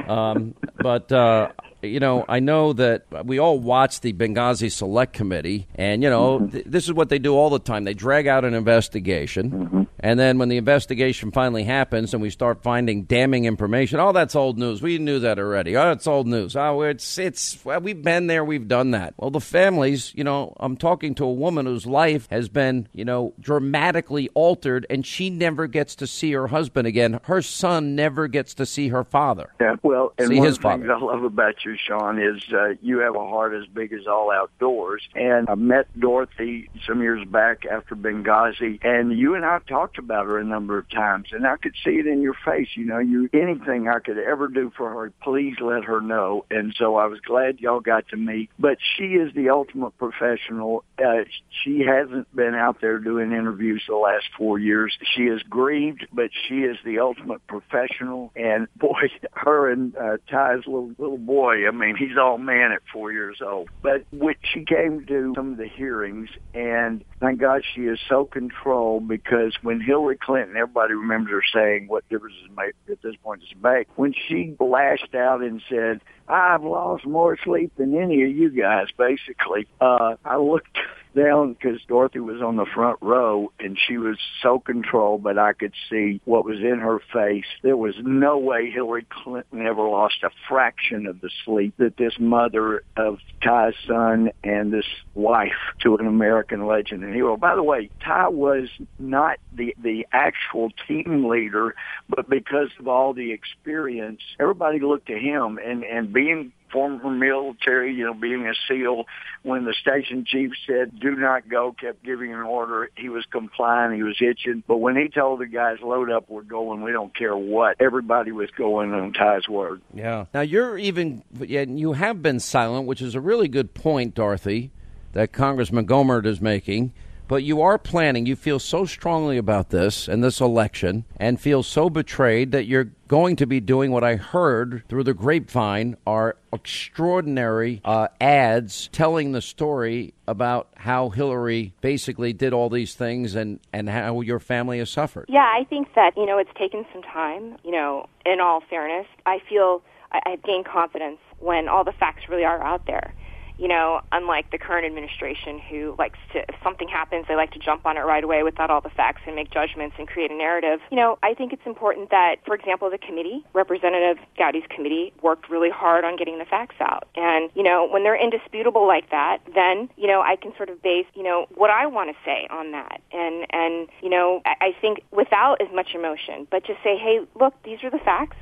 Um, 0.09 0.55
but 0.81 1.13
uh, 1.13 1.51
you 1.83 2.01
know, 2.01 2.25
I 2.29 2.41
know 2.41 2.73
that 2.73 3.05
we 3.27 3.39
all 3.39 3.59
watch 3.59 4.01
the 4.01 4.13
Benghazi 4.13 4.73
Select 4.73 5.13
Committee, 5.13 5.67
and 5.75 6.03
you 6.03 6.11
know, 6.11 6.47
th- 6.49 6.65
this 6.67 6.85
is 6.85 6.93
what 6.93 7.09
they 7.09 7.19
do 7.19 7.35
all 7.35 7.51
the 7.51 7.59
time. 7.59 7.85
They 7.85 7.95
drag 7.95 8.27
out 8.27 8.45
an 8.45 8.55
investigation, 8.55 9.87
and 10.01 10.19
then 10.19 10.39
when 10.39 10.49
the 10.49 10.57
investigation 10.57 11.31
finally 11.31 11.65
happens, 11.65 12.13
and 12.13 12.23
we 12.23 12.31
start 12.31 12.63
finding 12.63 13.05
damning 13.05 13.45
information, 13.45 14.01
oh, 14.01 14.13
that's 14.13 14.35
old 14.35 14.59
news. 14.59 14.83
We 14.83 14.99
knew 14.99 15.19
that 15.21 15.39
already. 15.39 15.77
Oh, 15.77 15.93
it's 15.93 16.07
old 16.07 16.27
news. 16.27 16.57
Oh, 16.57 16.83
it's 16.83 17.19
it's 17.19 17.65
well, 17.65 17.81
we've 17.81 18.03
been 18.03 18.27
there, 18.27 18.45
we've 18.45 18.69
done 18.69 18.93
that. 18.93 19.15
Well, 19.17 19.31
the 19.31 19.41
families, 19.41 20.13
you 20.15 20.25
know, 20.25 20.55
I'm 20.61 20.77
talking 20.77 21.15
to 21.17 21.25
a 21.25 21.33
woman 21.33 21.67
whose 21.67 21.87
life 21.87 22.29
has 22.31 22.49
been, 22.49 22.89
you 22.93 23.05
know, 23.05 23.35
dramatically 23.41 24.29
altered, 24.35 24.87
and 24.91 25.05
she 25.05 25.31
never 25.31 25.67
gets 25.67 25.95
to 25.97 26.07
see 26.07 26.33
her 26.33 26.49
husband 26.49 26.87
again. 26.87 27.21
Her 27.25 27.43
son 27.43 27.95
never 27.95 28.29
gets 28.29 28.55
to 28.55 28.67
see 28.67 28.89
her 28.89 29.05
father. 29.05 29.51
Yeah, 29.61 29.77
well, 29.83 30.13
and 30.19 30.29
See 30.29 30.39
one 30.39 30.47
his 30.47 30.57
of 30.57 30.63
the 30.63 30.69
things. 30.69 30.91
I 30.91 30.99
love 30.99 31.25
about 31.25 31.65
you, 31.65 31.77
Sean, 31.77 32.21
is 32.21 32.43
uh, 32.53 32.75
you 32.83 32.99
have 32.99 33.15
a 33.15 33.27
heart 33.27 33.55
as 33.55 33.67
big 33.67 33.93
as 33.93 34.07
all 34.07 34.31
outdoors. 34.31 35.03
And 35.15 35.49
I 35.49 35.55
met 35.55 35.87
Dorothy 35.99 36.71
some 36.87 37.03
years 37.03 37.27
back 37.27 37.65
after 37.65 37.97
Benghazi, 37.97 38.85
and 38.85 39.17
you 39.17 39.35
and 39.35 39.45
I 39.45 39.59
talked 39.67 39.88
about 39.97 40.27
her 40.27 40.39
a 40.39 40.45
number 40.45 40.79
of 40.79 40.89
times, 40.91 41.29
and 41.33 41.47
I 41.47 41.57
could 41.57 41.75
see 41.85 41.93
it 41.93 42.07
in 42.07 42.21
your 42.21 42.37
face. 42.45 42.69
You 42.75 42.85
know, 42.85 42.99
you 42.99 43.31
anything 43.33 43.89
I 43.89 44.01
could 44.01 44.19
ever 44.19 44.49
do 44.49 44.71
for 44.77 44.91
her, 44.91 45.13
please 45.23 45.55
let 45.61 45.85
her 45.85 46.01
know. 46.01 46.45
And 46.51 46.75
so 46.77 46.97
I 46.97 47.07
was 47.07 47.21
glad 47.21 47.61
y'all 47.61 47.81
got 47.81 48.09
to 48.09 48.17
meet. 48.17 48.51
But 48.59 48.79
she 48.97 49.15
is 49.15 49.33
the 49.35 49.51
ultimate 49.51 49.97
professional. 49.99 50.85
Uh, 50.99 51.25
she 51.65 51.81
hasn't 51.81 52.35
been 52.35 52.55
out 52.55 52.81
there 52.81 52.99
doing 52.99 53.33
interviews 53.33 53.83
the 53.89 53.97
last 53.97 54.27
four 54.37 54.59
years. 54.59 54.97
She 55.15 55.23
is 55.23 55.43
grieved, 55.43 56.07
but 56.13 56.31
she 56.49 56.61
is 56.61 56.77
the 56.85 56.99
ultimate 56.99 57.47
professional. 57.47 58.33
And 58.37 58.69
boy, 58.77 59.11
her 59.33 59.71
and 59.71 59.97
uh, 59.97 60.19
Ty's 60.31 60.67
little 60.67 60.93
little 60.99 61.19
boy. 61.19 61.67
I 61.67 61.71
mean, 61.71 61.97
he's 61.97 62.17
all 62.19 62.39
man 62.39 62.73
at 62.73 62.83
four 62.93 63.13
years 63.13 63.39
old. 63.45 63.69
But 63.83 64.05
when 64.11 64.35
she 64.43 64.65
came 64.65 65.05
to 65.07 65.33
some 65.37 65.53
of 65.53 65.59
the 65.59 65.69
hearings, 65.69 66.29
and 66.55 67.05
thank 67.21 67.41
God 67.41 67.63
she 67.75 67.83
is 67.83 67.99
so 68.09 68.25
controlled 68.25 69.09
because 69.09 69.57
when 69.63 69.78
Hillary 69.81 70.17
Clinton, 70.17 70.57
everybody 70.57 70.95
remembers 70.95 71.31
her 71.33 71.43
saying, 71.53 71.89
"What 71.89 72.09
difference 72.09 72.37
does 72.37 72.51
it 72.51 72.57
make 72.57 72.75
at 72.91 73.03
this 73.03 73.17
point 73.17 73.41
does 73.41 73.51
it 73.53 73.63
make?" 73.63 73.89
When 73.97 74.13
she 74.13 74.55
lashed 74.59 75.15
out 75.15 75.43
and 75.43 75.63
said, 75.69 76.01
"I've 76.29 76.65
lost 76.65 77.07
more 77.07 77.37
sleep 77.37 77.73
than 77.77 77.97
any 77.97 78.23
of 78.23 78.31
you 78.31 78.51
guys," 78.51 78.89
basically, 78.97 79.67
uh, 79.81 80.17
I 80.25 80.37
looked 80.37 80.79
down 81.19 81.53
because 81.53 81.81
Dorothy 81.89 82.21
was 82.21 82.41
on 82.41 82.57
the 82.57 82.67
front 82.67 82.99
row 83.01 83.53
and 83.59 83.79
she 83.79 83.99
was 83.99 84.19
so 84.43 84.59
controlled, 84.59 85.23
but 85.23 85.39
I 85.39 85.53
could 85.53 85.75
see 85.91 86.21
what 86.25 86.45
was 86.45 86.59
in 86.59 86.79
her 86.79 87.01
face. 87.13 87.47
There 87.63 87.77
was 87.77 87.95
no 88.03 88.39
way 88.39 88.71
Hillary 88.71 89.07
Clinton 89.11 89.67
ever 89.67 89.89
lost 89.89 90.23
a 90.23 90.31
fraction 90.49 91.07
of 91.07 91.21
the 91.21 91.31
sleep 91.45 91.75
that 91.79 91.97
this 91.97 92.15
mother 92.19 92.83
of 92.97 93.19
Ty's 93.43 93.75
son 93.87 94.31
and 94.45 94.73
this 94.73 94.87
wife 95.15 95.53
to 95.81 95.97
an 95.97 96.07
American 96.07 96.67
legend 96.67 97.05
and 97.05 97.15
hero. 97.15 97.37
By 97.37 97.55
the 97.55 97.63
way, 97.63 97.91
Ty 98.05 98.29
was 98.29 98.69
not 98.99 99.39
the 99.53 99.75
the 99.83 100.07
actual 100.13 100.71
team 100.87 101.29
leader, 101.29 101.75
but 102.09 102.29
because 102.29 102.71
of 102.79 102.89
all 102.89 103.13
the 103.13 103.33
experience, 103.33 104.21
everybody 104.39 104.81
looked 104.81 105.07
to 105.07 105.19
him 105.19 105.59
and 105.59 105.85
and 105.85 106.13
being 106.13 106.53
former 106.71 107.11
military, 107.11 107.95
you 107.95 108.05
know, 108.05 108.15
being 108.15 108.47
a 108.47 108.55
SEAL, 108.69 109.05
when 109.43 109.65
the 109.65 109.75
station 109.75 110.25
chief 110.27 110.53
said, 110.67 110.99
do 110.99 111.15
not 111.15 111.49
go, 111.49 111.73
kept 111.73 112.03
giving 112.03 112.33
an 112.33 112.41
order, 112.41 112.91
he 112.97 113.09
was 113.09 113.25
complying, 113.31 113.97
he 113.97 114.03
was 114.03 114.17
itching. 114.21 114.63
But 114.67 114.79
when 114.79 114.97
he 114.97 115.09
told 115.09 115.41
the 115.41 115.47
guys, 115.47 115.79
load 115.83 116.11
up, 116.11 116.29
we're 116.29 116.43
going, 116.43 116.83
we 116.83 116.93
don't 116.93 117.15
care 117.17 117.37
what, 117.37 117.77
everybody 117.81 118.33
was 118.33 118.51
going 118.51 118.93
on 118.93 119.13
Ty's 119.13 119.49
word. 119.49 119.81
Yeah. 119.95 120.27
Now 120.35 120.41
you're 120.41 120.79
even 120.79 121.23
yeah, 121.41 121.63
you 121.63 121.93
have 121.93 122.23
been 122.23 122.41
silent, 122.41 122.87
which 122.87 123.03
is 123.03 123.15
a 123.15 123.21
really 123.21 123.49
good 123.49 123.75
point, 123.75 124.15
Dorothy, 124.15 124.71
that 125.13 125.33
Congressman 125.33 125.87
Gohmert 125.87 126.27
is 126.27 126.41
making. 126.41 126.93
But 127.29 127.45
you 127.45 127.61
are 127.61 127.79
planning. 127.79 128.25
You 128.25 128.37
feel 128.37 128.59
so 128.59 128.87
strongly 128.87 129.37
about 129.37 129.69
this 129.69 130.09
and 130.09 130.25
this 130.25 130.41
election, 130.41 131.05
and 131.19 131.39
feel 131.39 131.63
so 131.63 131.91
betrayed 131.91 132.53
that 132.53 132.65
you're 132.65 132.91
going 133.07 133.37
to 133.37 133.47
be 133.47 133.61
doing 133.61 133.91
what 133.91 134.03
I 134.03 134.17
heard 134.17 134.83
through 134.89 135.05
the 135.05 135.15
grapevine 135.15 135.97
are 136.07 136.37
extraordinary 136.53 137.81
uh, 137.85 138.09
ads 138.21 138.89
telling 138.93 139.33
the 139.33 139.43
story 139.43 140.15
about 140.27 140.69
how 140.77 141.11
Hillary 141.11 141.75
basically 141.81 142.33
did 142.33 142.53
all 142.53 142.71
these 142.71 142.95
things 142.95 143.35
and 143.35 143.61
and 143.73 143.89
how 143.89 144.23
your 144.23 144.41
family 144.41 144.79
has 144.79 144.91
suffered. 144.91 145.27
Yeah, 145.29 145.41
I 145.41 145.65
think 145.65 145.95
that, 145.95 146.17
you 146.17 146.27
know, 146.27 146.39
it's 146.39 146.51
taken 146.59 146.87
some 146.93 147.03
time. 147.03 147.57
You 147.63 147.73
know, 147.73 148.07
in 148.25 148.41
all 148.41 148.63
fairness, 148.69 149.07
I 149.27 149.39
feel 149.49 149.83
I, 150.13 150.21
I've 150.25 150.43
gained 150.43 150.65
confidence 150.67 151.19
when 151.39 151.69
all 151.69 151.85
the 151.85 151.93
facts 151.93 152.23
really 152.29 152.45
are 152.45 152.63
out 152.63 152.87
there. 152.87 153.15
You 153.59 153.69
know, 153.69 154.01
unlike 154.13 154.51
the 154.51 154.59
current 154.59 154.87
administration 154.87 155.59
who 155.59 155.95
likes 155.99 156.19
to, 156.33 156.39
if 156.39 156.55
something 156.63 156.89
happens, 156.89 157.27
they 157.29 157.35
like 157.35 157.51
to 157.53 157.59
jump 157.59 157.85
on 157.85 157.97
it 157.97 158.01
right 158.01 158.23
away 158.23 158.43
without 158.43 158.71
all 158.71 158.81
the 158.81 158.91
facts 158.91 159.23
and 159.27 159.35
make 159.35 159.51
judgments 159.51 159.97
and 159.99 160.07
create 160.07 160.31
a 160.31 160.35
narrative. 160.35 160.81
You 160.91 160.97
know, 160.97 161.19
I 161.23 161.35
think 161.35 161.53
it's 161.53 161.67
important 161.67 162.11
that, 162.11 162.37
for 162.47 162.55
example, 162.55 162.89
the 162.89 162.99
committee, 162.99 163.45
Representative 163.53 164.25
Gowdy's 164.39 164.67
committee, 164.71 165.13
worked 165.23 165.51
really 165.51 165.71
hard 165.71 166.05
on 166.05 166.17
getting 166.17 166.39
the 166.39 166.45
facts 166.45 166.77
out. 166.81 167.09
And, 167.17 167.51
you 167.55 167.63
know, 167.65 167.89
when 167.89 168.05
they're 168.05 168.21
indisputable 168.21 168.87
like 168.87 169.11
that, 169.11 169.39
then, 169.55 169.91
you 169.97 170.07
know, 170.07 170.21
I 170.23 170.37
can 170.37 170.55
sort 170.57 170.71
of 170.71 170.81
base, 170.81 171.07
you 171.15 171.25
know, 171.25 171.47
what 171.55 171.71
I 171.71 171.87
want 171.87 172.11
to 172.11 172.17
say 172.25 172.47
on 172.51 172.71
that. 172.73 173.01
And, 173.13 173.47
and, 173.51 173.89
you 174.01 174.09
know, 174.11 174.41
I, 174.47 174.55
I 174.61 174.77
think 174.81 175.03
without 175.11 175.61
as 175.61 175.69
much 175.75 175.95
emotion, 175.95 176.47
but 176.51 176.65
just 176.65 176.83
say, 176.85 176.97
hey, 176.97 177.21
look, 177.35 177.55
these 177.65 177.83
are 177.83 177.91
the 177.91 177.99
facts. 177.99 178.37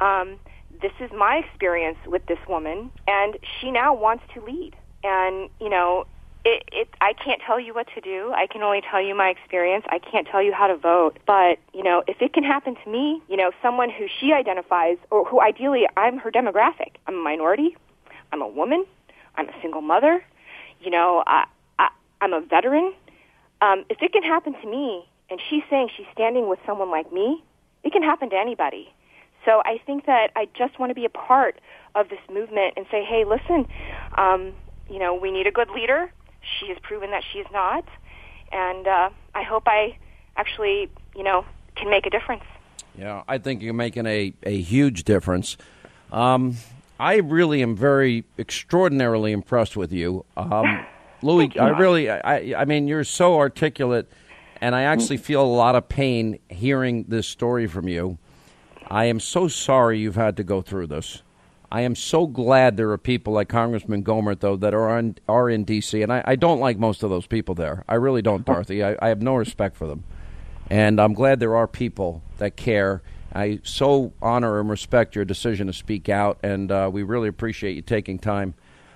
Um, 0.00 0.38
this 0.80 0.92
is 1.00 1.10
my 1.16 1.42
experience 1.46 1.98
with 2.06 2.26
this 2.26 2.38
woman, 2.48 2.90
and 3.06 3.36
she 3.60 3.70
now 3.70 3.94
wants 3.94 4.24
to 4.34 4.44
lead. 4.44 4.74
And 5.02 5.50
you 5.60 5.68
know, 5.68 6.06
it, 6.44 6.62
it, 6.72 6.88
I 7.00 7.14
can't 7.14 7.40
tell 7.46 7.58
you 7.58 7.72
what 7.72 7.86
to 7.94 8.00
do. 8.00 8.32
I 8.34 8.46
can 8.46 8.62
only 8.62 8.82
tell 8.82 9.00
you 9.00 9.14
my 9.14 9.28
experience. 9.28 9.84
I 9.88 9.98
can't 9.98 10.26
tell 10.26 10.42
you 10.42 10.52
how 10.52 10.66
to 10.66 10.76
vote. 10.76 11.18
But, 11.26 11.58
you 11.72 11.82
know, 11.82 12.02
if 12.06 12.20
it 12.20 12.34
can 12.34 12.44
happen 12.44 12.76
to 12.84 12.90
me, 12.90 13.22
you 13.28 13.36
know, 13.36 13.50
someone 13.62 13.88
who 13.88 14.06
she 14.20 14.32
identifies, 14.32 14.98
or 15.10 15.24
who 15.24 15.40
ideally 15.40 15.84
I'm 15.96 16.18
her 16.18 16.30
demographic. 16.30 16.96
I'm 17.06 17.14
a 17.14 17.22
minority. 17.22 17.76
I'm 18.30 18.42
a 18.42 18.48
woman. 18.48 18.84
I'm 19.36 19.48
a 19.48 19.52
single 19.62 19.80
mother. 19.80 20.22
You 20.80 20.90
know, 20.90 21.22
I, 21.26 21.46
I, 21.78 21.88
I'm 22.20 22.34
a 22.34 22.42
veteran. 22.42 22.92
Um, 23.62 23.84
if 23.88 24.02
it 24.02 24.12
can 24.12 24.22
happen 24.22 24.52
to 24.52 24.66
me, 24.68 25.06
and 25.30 25.40
she's 25.48 25.62
saying 25.70 25.88
she's 25.96 26.06
standing 26.12 26.48
with 26.48 26.58
someone 26.66 26.90
like 26.90 27.10
me, 27.10 27.42
it 27.82 27.92
can 27.92 28.02
happen 28.02 28.28
to 28.30 28.36
anybody. 28.36 28.92
So 29.44 29.62
I 29.64 29.78
think 29.84 30.06
that 30.06 30.30
I 30.36 30.48
just 30.56 30.78
want 30.78 30.90
to 30.90 30.94
be 30.94 31.04
a 31.04 31.10
part 31.10 31.60
of 31.94 32.08
this 32.08 32.20
movement 32.32 32.74
and 32.76 32.86
say, 32.90 33.04
hey, 33.04 33.24
listen, 33.24 33.66
um, 34.16 34.52
you 34.88 34.98
know, 34.98 35.14
we 35.14 35.30
need 35.30 35.46
a 35.46 35.50
good 35.50 35.70
leader. 35.70 36.10
She 36.58 36.68
has 36.68 36.78
proven 36.82 37.10
that 37.10 37.22
she 37.32 37.38
is 37.38 37.46
not, 37.52 37.84
and 38.52 38.86
uh, 38.86 39.10
I 39.34 39.42
hope 39.42 39.64
I 39.66 39.96
actually, 40.36 40.90
you 41.16 41.22
know, 41.22 41.44
can 41.76 41.90
make 41.90 42.06
a 42.06 42.10
difference. 42.10 42.44
Yeah, 42.98 43.22
I 43.26 43.38
think 43.38 43.62
you're 43.62 43.74
making 43.74 44.06
a, 44.06 44.32
a 44.42 44.60
huge 44.60 45.04
difference. 45.04 45.56
Um, 46.12 46.56
I 47.00 47.16
really 47.16 47.62
am 47.62 47.76
very 47.76 48.24
extraordinarily 48.38 49.32
impressed 49.32 49.76
with 49.76 49.92
you, 49.92 50.24
um, 50.36 50.86
Louie. 51.22 51.50
I 51.58 51.70
really, 51.70 52.08
I, 52.10 52.60
I 52.60 52.64
mean, 52.66 52.86
you're 52.86 53.04
so 53.04 53.36
articulate, 53.36 54.10
and 54.60 54.74
I 54.74 54.82
actually 54.82 55.16
feel 55.16 55.42
a 55.42 55.46
lot 55.46 55.74
of 55.74 55.88
pain 55.88 56.38
hearing 56.48 57.04
this 57.08 57.26
story 57.26 57.66
from 57.66 57.88
you. 57.88 58.18
I 58.90 59.06
am 59.06 59.20
so 59.20 59.48
sorry 59.48 59.98
you've 59.98 60.16
had 60.16 60.36
to 60.36 60.44
go 60.44 60.62
through 60.62 60.88
this. 60.88 61.22
I 61.72 61.80
am 61.80 61.96
so 61.96 62.26
glad 62.26 62.76
there 62.76 62.90
are 62.90 62.98
people 62.98 63.32
like 63.32 63.48
Congressman 63.48 64.04
Gohmert, 64.04 64.40
though, 64.40 64.56
that 64.56 64.74
are 64.74 64.88
on, 64.96 65.16
are 65.28 65.50
in 65.50 65.64
D.C. 65.64 66.02
And 66.02 66.12
I, 66.12 66.22
I 66.24 66.36
don't 66.36 66.60
like 66.60 66.78
most 66.78 67.02
of 67.02 67.10
those 67.10 67.26
people 67.26 67.56
there. 67.56 67.84
I 67.88 67.96
really 67.96 68.22
don't, 68.22 68.44
Dorothy. 68.44 68.84
I, 68.84 68.96
I 69.02 69.08
have 69.08 69.22
no 69.22 69.34
respect 69.34 69.76
for 69.76 69.88
them. 69.88 70.04
And 70.70 71.00
I'm 71.00 71.14
glad 71.14 71.40
there 71.40 71.56
are 71.56 71.66
people 71.66 72.22
that 72.38 72.56
care. 72.56 73.02
I 73.34 73.58
so 73.64 74.12
honor 74.22 74.60
and 74.60 74.70
respect 74.70 75.16
your 75.16 75.24
decision 75.24 75.66
to 75.66 75.72
speak 75.72 76.08
out, 76.08 76.38
and 76.44 76.70
uh, 76.70 76.88
we 76.92 77.02
really 77.02 77.28
appreciate 77.28 77.74
you 77.74 77.82
taking 77.82 78.20
time. 78.20 78.54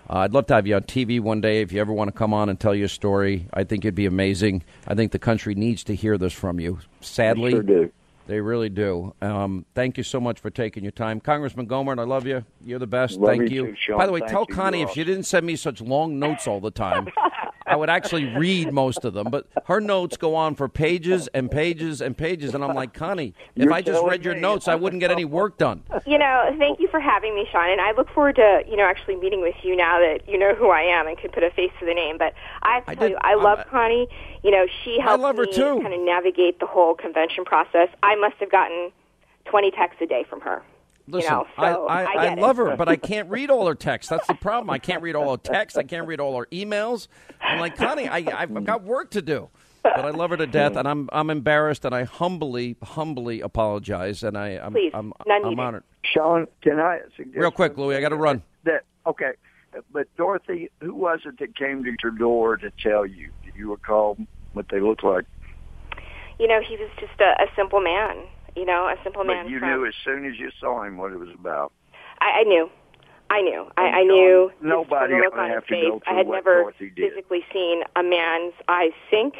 Uh, 0.08 0.18
I'd 0.18 0.32
love 0.32 0.46
to 0.46 0.54
have 0.54 0.66
you 0.66 0.76
on 0.76 0.82
TV 0.82 1.20
one 1.20 1.40
day 1.40 1.60
if 1.60 1.72
you 1.72 1.80
ever 1.80 1.92
want 1.92 2.08
to 2.08 2.12
come 2.12 2.32
on 2.32 2.48
and 2.48 2.58
tell 2.58 2.74
your 2.74 2.88
story. 2.88 3.48
I 3.52 3.64
think 3.64 3.84
it'd 3.84 3.94
be 3.94 4.06
amazing. 4.06 4.62
I 4.86 4.94
think 4.94 5.12
the 5.12 5.18
country 5.18 5.54
needs 5.54 5.82
to 5.84 5.94
hear 5.94 6.16
this 6.16 6.32
from 6.32 6.60
you. 6.60 6.78
Sadly, 7.00 7.50
sure. 7.50 7.90
They 8.28 8.42
really 8.42 8.68
do. 8.68 9.14
Um, 9.22 9.64
thank 9.74 9.96
you 9.96 10.04
so 10.04 10.20
much 10.20 10.38
for 10.38 10.50
taking 10.50 10.84
your 10.84 10.92
time, 10.92 11.18
Congressman 11.18 11.66
Gohmert. 11.66 11.98
I 11.98 12.02
love 12.02 12.26
you. 12.26 12.44
You're 12.62 12.78
the 12.78 12.86
best. 12.86 13.18
Love 13.18 13.38
thank 13.38 13.50
you 13.50 13.74
too, 13.86 13.96
By 13.96 14.04
the 14.04 14.12
way, 14.12 14.20
Thank 14.20 14.30
tell 14.30 14.44
you, 14.46 14.54
Connie 14.54 14.82
if 14.82 14.90
she 14.90 15.02
didn't 15.02 15.22
send 15.22 15.46
me 15.46 15.56
such 15.56 15.80
long 15.80 16.18
notes 16.18 16.46
all 16.46 16.60
the 16.60 16.70
time, 16.70 17.08
I 17.68 17.76
would 17.76 17.90
actually 17.90 18.24
read 18.36 18.72
most 18.72 19.04
of 19.04 19.12
them. 19.14 19.28
But 19.30 19.46
her 19.66 19.80
notes 19.80 20.16
go 20.16 20.34
on 20.34 20.54
for 20.54 20.68
pages 20.68 21.28
and 21.34 21.50
pages 21.50 22.00
and 22.00 22.16
pages, 22.16 22.54
and 22.54 22.64
I'm 22.64 22.74
like, 22.74 22.94
Connie, 22.94 23.34
if 23.54 23.64
You're 23.64 23.72
I 23.72 23.80
just 23.82 23.96
telling 23.96 24.10
read 24.10 24.24
your 24.24 24.34
me. 24.34 24.40
notes, 24.40 24.68
I 24.68 24.74
wouldn't 24.74 25.00
get 25.00 25.10
any 25.10 25.24
work 25.24 25.58
done. 25.58 25.82
You 26.06 26.18
know, 26.18 26.54
thank 26.58 26.80
you 26.80 26.88
for 26.88 27.00
having 27.00 27.34
me, 27.34 27.46
Sean, 27.52 27.70
and 27.70 27.80
I 27.80 27.92
look 27.92 28.08
forward 28.10 28.36
to 28.36 28.62
you 28.68 28.76
know 28.76 28.84
actually 28.84 29.16
meeting 29.16 29.42
with 29.42 29.54
you 29.62 29.76
now 29.76 29.98
that 29.98 30.28
you 30.28 30.38
know 30.38 30.54
who 30.54 30.70
I 30.70 30.80
am 30.82 31.06
and 31.06 31.16
can 31.18 31.30
put 31.30 31.42
a 31.42 31.50
face 31.50 31.70
to 31.80 31.86
the 31.86 31.94
name. 31.94 32.16
But 32.18 32.32
I 32.62 32.74
have 32.76 32.84
to 32.86 32.90
I 32.90 32.94
tell 32.94 33.08
did- 33.08 33.12
you, 33.12 33.18
I 33.22 33.34
love 33.34 33.58
I'm- 33.58 33.68
Connie. 33.70 34.08
You 34.42 34.52
know, 34.52 34.66
she 34.84 34.98
helped 35.00 35.22
love 35.22 35.36
her 35.36 35.42
me 35.44 35.52
too. 35.52 35.80
kind 35.82 35.92
of 35.92 36.00
navigate 36.00 36.60
the 36.60 36.66
whole 36.66 36.94
convention 36.94 37.44
process. 37.44 37.88
I 38.02 38.14
must 38.16 38.36
have 38.36 38.50
gotten 38.50 38.90
twenty 39.44 39.70
texts 39.70 40.00
a 40.00 40.06
day 40.06 40.24
from 40.28 40.40
her. 40.42 40.62
Listen, 41.10 41.30
you 41.32 41.38
know, 41.38 41.46
so 41.56 41.86
I, 41.86 42.02
I, 42.02 42.02
I, 42.02 42.20
I 42.20 42.28
get 42.28 42.38
it. 42.38 42.40
love 42.40 42.56
her, 42.58 42.76
but 42.76 42.88
I 42.88 42.96
can't 43.10 43.30
read 43.30 43.50
all 43.50 43.66
her 43.66 43.74
texts. 43.74 44.10
That's 44.10 44.26
the 44.26 44.34
problem. 44.34 44.70
I 44.70 44.78
can't 44.78 45.02
read 45.02 45.16
all 45.16 45.30
her 45.32 45.36
texts. 45.42 45.78
I 45.78 45.82
can't 45.82 46.06
read 46.06 46.20
all 46.20 46.38
her 46.38 46.46
emails. 46.46 47.08
I'm 47.40 47.58
like, 47.58 47.76
Connie, 47.76 48.08
I, 48.08 48.18
I've 48.18 48.50
mm. 48.50 48.64
got 48.64 48.82
work 48.82 49.10
to 49.12 49.22
do. 49.22 49.48
But 49.82 50.04
I 50.04 50.10
love 50.10 50.30
her 50.30 50.36
to 50.36 50.46
death, 50.46 50.76
and 50.76 50.86
I'm 50.86 51.08
I'm 51.12 51.30
embarrassed, 51.30 51.84
and 51.84 51.94
I 51.94 52.04
humbly, 52.04 52.76
humbly 52.82 53.40
apologize, 53.40 54.22
and 54.22 54.36
I 54.36 54.58
I'm 54.58 54.72
Please, 54.72 54.90
I'm, 54.92 55.12
none 55.26 55.42
I'm 55.42 55.50
needed. 55.50 55.62
honored. 55.62 55.84
Sean, 56.02 56.46
can 56.62 56.78
I 56.78 57.00
suggest 57.16 57.36
Real 57.36 57.50
quick, 57.50 57.78
Louie, 57.78 57.96
I 57.96 58.00
got 58.00 58.10
to 58.10 58.16
run. 58.16 58.42
that? 58.64 58.84
Okay, 59.06 59.32
but 59.92 60.14
Dorothy, 60.16 60.70
who 60.80 60.94
was 60.94 61.20
it 61.24 61.38
that 61.38 61.56
came 61.56 61.84
to 61.84 61.94
your 62.02 62.12
door 62.12 62.56
to 62.58 62.70
tell 62.82 63.06
you? 63.06 63.30
Do 63.44 63.50
you 63.56 63.70
recall 63.70 64.18
what 64.52 64.66
they 64.70 64.80
looked 64.80 65.04
like? 65.04 65.24
You 66.38 66.48
know, 66.48 66.60
he 66.60 66.76
was 66.76 66.90
just 67.00 67.18
a, 67.20 67.42
a 67.42 67.46
simple 67.56 67.80
man. 67.80 68.16
You 68.58 68.64
know, 68.64 68.88
a 68.88 68.96
simple 69.04 69.22
man. 69.22 69.44
But 69.44 69.50
you 69.50 69.60
from, 69.60 69.68
knew 69.68 69.86
as 69.86 69.94
soon 70.04 70.26
as 70.26 70.36
you 70.36 70.50
saw 70.58 70.82
him 70.82 70.96
what 70.96 71.12
it 71.12 71.18
was 71.18 71.28
about. 71.32 71.72
I, 72.20 72.40
I 72.40 72.42
knew. 72.42 72.68
I 73.30 73.40
knew. 73.40 73.70
I, 73.76 73.82
I 73.82 74.02
knew. 74.02 74.50
nobody 74.60 75.14
look 75.14 75.36
on 75.36 75.50
his 75.50 75.62
to 75.62 75.68
face. 75.68 76.02
I 76.06 76.14
had 76.14 76.26
never 76.26 76.72
physically 76.78 77.44
seen 77.52 77.82
a 77.94 78.02
man's 78.02 78.54
eyes 78.66 78.90
sink, 79.10 79.34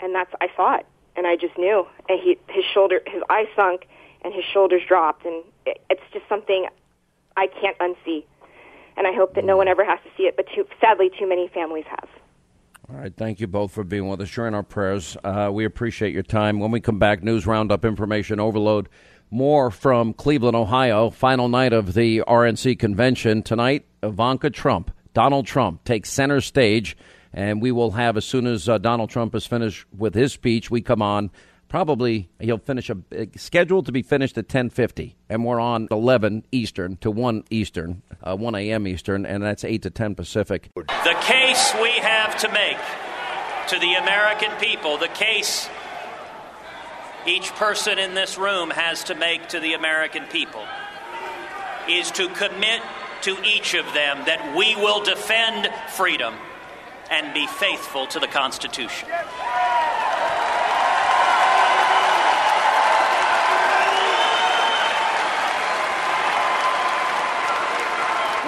and 0.00 0.14
that's 0.14 0.30
I 0.42 0.48
saw 0.54 0.76
it, 0.76 0.86
and 1.16 1.26
I 1.26 1.36
just 1.36 1.56
knew. 1.56 1.86
And 2.10 2.20
he, 2.20 2.36
his 2.48 2.64
shoulder, 2.74 3.00
his 3.06 3.22
eyes 3.30 3.46
sunk, 3.56 3.86
and 4.22 4.34
his 4.34 4.44
shoulders 4.52 4.82
dropped, 4.86 5.24
and 5.24 5.44
it, 5.64 5.80
it's 5.88 6.02
just 6.12 6.28
something 6.28 6.66
I 7.36 7.46
can't 7.46 7.78
unsee. 7.78 8.24
And 8.98 9.06
I 9.06 9.12
hope 9.14 9.34
that 9.34 9.44
no 9.44 9.54
mm. 9.54 9.58
one 9.58 9.68
ever 9.68 9.84
has 9.84 10.00
to 10.04 10.10
see 10.16 10.24
it, 10.24 10.36
but 10.36 10.46
too, 10.54 10.66
sadly, 10.80 11.10
too 11.16 11.28
many 11.28 11.48
families 11.48 11.84
have. 11.88 12.08
All 12.90 12.96
right, 12.96 13.14
thank 13.14 13.38
you 13.38 13.46
both 13.46 13.72
for 13.72 13.84
being 13.84 14.08
with 14.08 14.22
us. 14.22 14.38
In 14.38 14.54
our 14.54 14.62
prayers. 14.62 15.14
Uh, 15.22 15.50
we 15.52 15.66
appreciate 15.66 16.14
your 16.14 16.22
time. 16.22 16.58
When 16.58 16.70
we 16.70 16.80
come 16.80 16.98
back, 16.98 17.22
news 17.22 17.46
roundup, 17.46 17.84
information 17.84 18.40
overload. 18.40 18.88
More 19.30 19.70
from 19.70 20.14
Cleveland, 20.14 20.56
Ohio. 20.56 21.10
Final 21.10 21.50
night 21.50 21.74
of 21.74 21.92
the 21.92 22.22
RNC 22.26 22.78
convention 22.78 23.42
tonight. 23.42 23.84
Ivanka 24.02 24.48
Trump, 24.48 24.90
Donald 25.12 25.44
Trump 25.44 25.84
takes 25.84 26.10
center 26.10 26.40
stage, 26.40 26.96
and 27.30 27.60
we 27.60 27.72
will 27.72 27.90
have 27.90 28.16
as 28.16 28.24
soon 28.24 28.46
as 28.46 28.70
uh, 28.70 28.78
Donald 28.78 29.10
Trump 29.10 29.34
is 29.34 29.44
finished 29.44 29.84
with 29.94 30.14
his 30.14 30.32
speech, 30.32 30.70
we 30.70 30.80
come 30.80 31.02
on. 31.02 31.30
Probably 31.68 32.30
he'll 32.40 32.58
finish 32.58 32.88
a 32.88 32.96
scheduled 33.36 33.86
to 33.86 33.92
be 33.92 34.02
finished 34.02 34.38
at 34.38 34.48
10:50, 34.48 35.16
and 35.28 35.44
we're 35.44 35.60
on 35.60 35.86
11 35.90 36.44
Eastern 36.50 36.96
to 36.98 37.10
1 37.10 37.44
Eastern, 37.50 38.02
uh, 38.22 38.34
1 38.36 38.54
a.m. 38.54 38.86
Eastern, 38.86 39.26
and 39.26 39.42
that's 39.42 39.64
8 39.64 39.82
to 39.82 39.90
10 39.90 40.14
Pacific. 40.14 40.70
The 40.74 41.16
case 41.20 41.74
we 41.82 41.90
have 42.00 42.38
to 42.38 42.48
make 42.52 42.78
to 43.68 43.78
the 43.78 43.94
American 43.94 44.50
people, 44.58 44.96
the 44.96 45.08
case 45.08 45.68
each 47.26 47.50
person 47.56 47.98
in 47.98 48.14
this 48.14 48.38
room 48.38 48.70
has 48.70 49.04
to 49.04 49.14
make 49.14 49.48
to 49.48 49.60
the 49.60 49.74
American 49.74 50.24
people, 50.24 50.64
is 51.86 52.10
to 52.12 52.28
commit 52.30 52.80
to 53.22 53.36
each 53.44 53.74
of 53.74 53.84
them 53.92 54.24
that 54.24 54.56
we 54.56 54.74
will 54.76 55.04
defend 55.04 55.68
freedom 55.90 56.34
and 57.10 57.34
be 57.34 57.46
faithful 57.46 58.06
to 58.06 58.18
the 58.18 58.26
Constitution. 58.26 59.08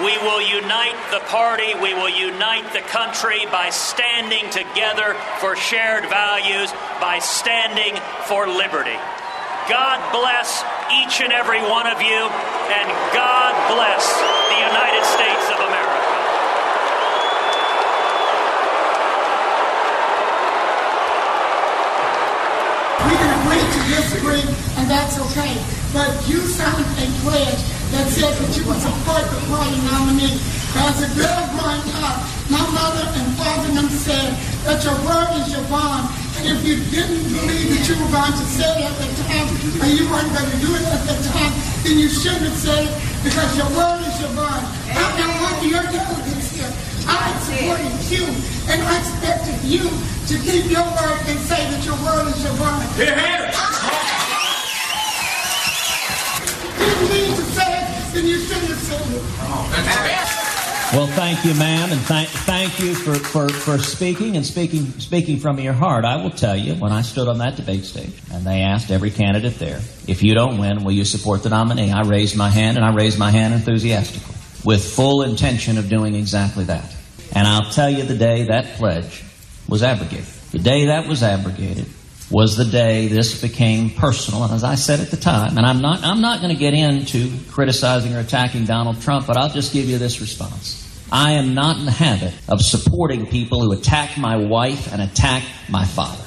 We 0.01 0.17
will 0.17 0.41
unite 0.41 0.97
the 1.11 1.19
party, 1.29 1.75
we 1.75 1.93
will 1.93 2.09
unite 2.09 2.73
the 2.73 2.81
country 2.89 3.45
by 3.51 3.69
standing 3.69 4.49
together 4.49 5.13
for 5.37 5.55
shared 5.55 6.09
values, 6.09 6.73
by 6.99 7.19
standing 7.19 7.93
for 8.25 8.47
liberty. 8.47 8.97
God 9.69 10.01
bless 10.09 10.65
each 10.89 11.21
and 11.21 11.31
every 11.31 11.61
one 11.61 11.85
of 11.85 12.01
you, 12.01 12.17
and 12.17 12.87
God 13.13 13.53
bless 13.69 14.01
the 14.49 14.57
United 14.57 15.05
States 15.05 15.45
of 15.53 15.59
America. 15.69 16.11
We 23.05 23.13
can 23.21 23.31
agree 23.37 23.65
to 23.69 23.81
disagree, 23.93 24.45
and 24.81 24.89
that's 24.89 25.21
okay. 25.29 25.61
But 25.93 26.09
you 26.27 26.41
signed 26.41 26.89
a 26.97 27.07
pledge 27.21 27.61
that 27.91 28.07
said 28.21 28.37
that 28.37 28.53
you 28.53 28.61
would 28.69 28.77
support 28.77 29.25
the 29.33 29.39
party 29.49 29.81
nominee. 29.89 30.37
As 30.77 31.01
a 31.01 31.09
girl 31.17 31.41
growing 31.57 31.89
up, 32.05 32.21
my 32.53 32.61
mother 32.69 33.01
and 33.17 33.33
father 33.33 33.73
them 33.73 33.89
said 33.89 34.37
that 34.61 34.77
your 34.85 34.93
word 35.01 35.33
is 35.41 35.49
your 35.49 35.65
bond. 35.73 36.05
And 36.37 36.53
if 36.53 36.61
you 36.61 36.77
didn't 36.93 37.25
believe 37.33 37.73
that 37.73 37.81
you 37.89 37.97
were 37.97 38.13
going 38.13 38.35
to 38.37 38.45
say 38.45 38.69
it 38.77 38.93
at 38.93 39.09
the 39.09 39.25
time, 39.25 39.49
or 39.81 39.89
you 39.89 40.05
weren't 40.05 40.29
going 40.37 40.49
to 40.53 40.59
do 40.61 40.69
it 40.69 40.85
at 40.85 41.01
the 41.09 41.17
time, 41.33 41.49
then 41.81 41.97
you 41.97 42.13
shouldn't 42.13 42.45
have 42.45 42.61
said 42.61 42.85
it 42.85 42.93
because 43.25 43.57
your 43.57 43.69
word 43.73 44.05
is 44.05 44.13
your 44.21 44.33
bond. 44.37 44.69
I'm 44.93 45.13
not 45.17 45.33
one 45.41 45.57
your 45.65 45.81
delegates 45.89 46.53
here, 46.53 46.69
I 47.09 47.25
supported 47.41 48.05
you, 48.05 48.29
and 48.69 48.85
I 48.85 49.01
expected 49.01 49.57
you 49.65 49.89
to 50.29 50.33
keep 50.45 50.69
your 50.69 50.85
word 50.93 51.17
and 51.25 51.41
say 51.49 51.57
that 51.73 51.81
your 51.81 51.97
word 52.05 52.29
is 52.29 52.37
your 52.45 52.53
bond. 52.61 52.85
Here. 53.01 54.20
You 58.27 58.39
have 58.39 58.47
said 58.47 58.63
it. 58.63 60.41
Well, 60.93 61.07
thank 61.07 61.45
you, 61.45 61.53
ma'am, 61.53 61.93
and 61.93 62.01
thank 62.01 62.27
thank 62.27 62.77
you 62.81 62.93
for, 62.93 63.15
for, 63.15 63.47
for 63.47 63.77
speaking 63.77 64.35
and 64.35 64.45
speaking 64.45 64.87
speaking 64.99 65.39
from 65.39 65.57
your 65.57 65.71
heart. 65.71 66.03
I 66.03 66.21
will 66.21 66.31
tell 66.31 66.57
you, 66.57 66.75
when 66.75 66.91
I 66.91 67.01
stood 67.01 67.29
on 67.29 67.37
that 67.37 67.55
debate 67.55 67.85
stage 67.85 68.11
and 68.29 68.45
they 68.45 68.59
asked 68.59 68.91
every 68.91 69.09
candidate 69.09 69.57
there, 69.57 69.79
if 70.05 70.21
you 70.21 70.33
don't 70.33 70.57
win, 70.57 70.83
will 70.83 70.91
you 70.91 71.05
support 71.05 71.43
the 71.43 71.49
nominee? 71.49 71.91
I 71.91 72.01
raised 72.01 72.35
my 72.35 72.49
hand 72.49 72.75
and 72.75 72.85
I 72.85 72.93
raised 72.93 73.17
my 73.17 73.31
hand 73.31 73.53
enthusiastically 73.53 74.35
with 74.65 74.83
full 74.83 75.21
intention 75.21 75.77
of 75.77 75.87
doing 75.87 76.13
exactly 76.13 76.65
that. 76.65 76.93
And 77.33 77.47
I'll 77.47 77.71
tell 77.71 77.89
you 77.89 78.03
the 78.03 78.17
day 78.17 78.43
that 78.47 78.75
pledge 78.75 79.23
was 79.69 79.83
abrogated. 79.83 80.25
The 80.51 80.59
day 80.59 80.87
that 80.87 81.07
was 81.07 81.23
abrogated 81.23 81.87
was 82.31 82.55
the 82.55 82.65
day 82.65 83.07
this 83.07 83.41
became 83.41 83.89
personal. 83.89 84.43
And 84.43 84.53
as 84.53 84.63
I 84.63 84.75
said 84.75 84.99
at 84.99 85.11
the 85.11 85.17
time, 85.17 85.57
and 85.57 85.65
I'm 85.65 85.81
not, 85.81 86.03
I'm 86.03 86.21
not 86.21 86.41
going 86.41 86.53
to 86.53 86.59
get 86.59 86.73
into 86.73 87.31
criticizing 87.49 88.15
or 88.15 88.19
attacking 88.19 88.65
Donald 88.65 89.01
Trump, 89.01 89.27
but 89.27 89.37
I'll 89.37 89.49
just 89.49 89.73
give 89.73 89.85
you 89.85 89.97
this 89.97 90.21
response. 90.21 90.77
I 91.11 91.33
am 91.33 91.53
not 91.53 91.77
in 91.77 91.85
the 91.85 91.91
habit 91.91 92.33
of 92.47 92.61
supporting 92.61 93.25
people 93.25 93.61
who 93.61 93.73
attack 93.73 94.17
my 94.17 94.37
wife 94.37 94.93
and 94.93 95.01
attack 95.01 95.43
my 95.69 95.83
father. 95.83 96.20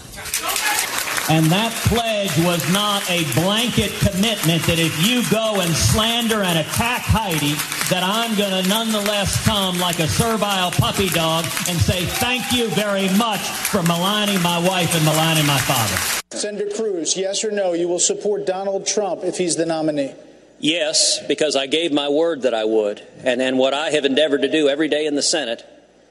And 1.30 1.46
that 1.46 1.72
pledge 1.88 2.36
was 2.44 2.60
not 2.70 3.08
a 3.10 3.24
blanket 3.32 3.92
commitment 3.92 4.62
that 4.64 4.78
if 4.78 4.92
you 5.06 5.22
go 5.30 5.60
and 5.60 5.72
slander 5.72 6.42
and 6.42 6.58
attack 6.58 7.00
Heidi, 7.00 7.54
that 7.88 8.02
I'm 8.04 8.36
going 8.36 8.62
to 8.62 8.68
nonetheless 8.68 9.42
come 9.44 9.78
like 9.78 10.00
a 10.00 10.08
servile 10.08 10.70
puppy 10.70 11.08
dog 11.08 11.44
and 11.68 11.78
say 11.80 12.04
thank 12.04 12.52
you 12.52 12.68
very 12.70 13.08
much 13.16 13.40
for 13.40 13.82
maligning 13.82 14.42
my 14.42 14.58
wife 14.58 14.94
and 14.94 15.04
maligning 15.04 15.46
my 15.46 15.58
father. 15.58 15.96
Senator 16.36 16.68
Cruz, 16.76 17.16
yes 17.16 17.42
or 17.42 17.50
no, 17.50 17.72
you 17.72 17.88
will 17.88 17.98
support 17.98 18.44
Donald 18.44 18.86
Trump 18.86 19.24
if 19.24 19.38
he's 19.38 19.56
the 19.56 19.64
nominee? 19.64 20.12
Yes, 20.58 21.24
because 21.26 21.56
I 21.56 21.66
gave 21.66 21.92
my 21.92 22.08
word 22.08 22.42
that 22.42 22.54
I 22.54 22.64
would. 22.64 23.02
And, 23.22 23.40
and 23.40 23.58
what 23.58 23.72
I 23.72 23.90
have 23.90 24.04
endeavored 24.04 24.42
to 24.42 24.50
do 24.50 24.68
every 24.68 24.88
day 24.88 25.06
in 25.06 25.14
the 25.14 25.22
Senate 25.22 25.64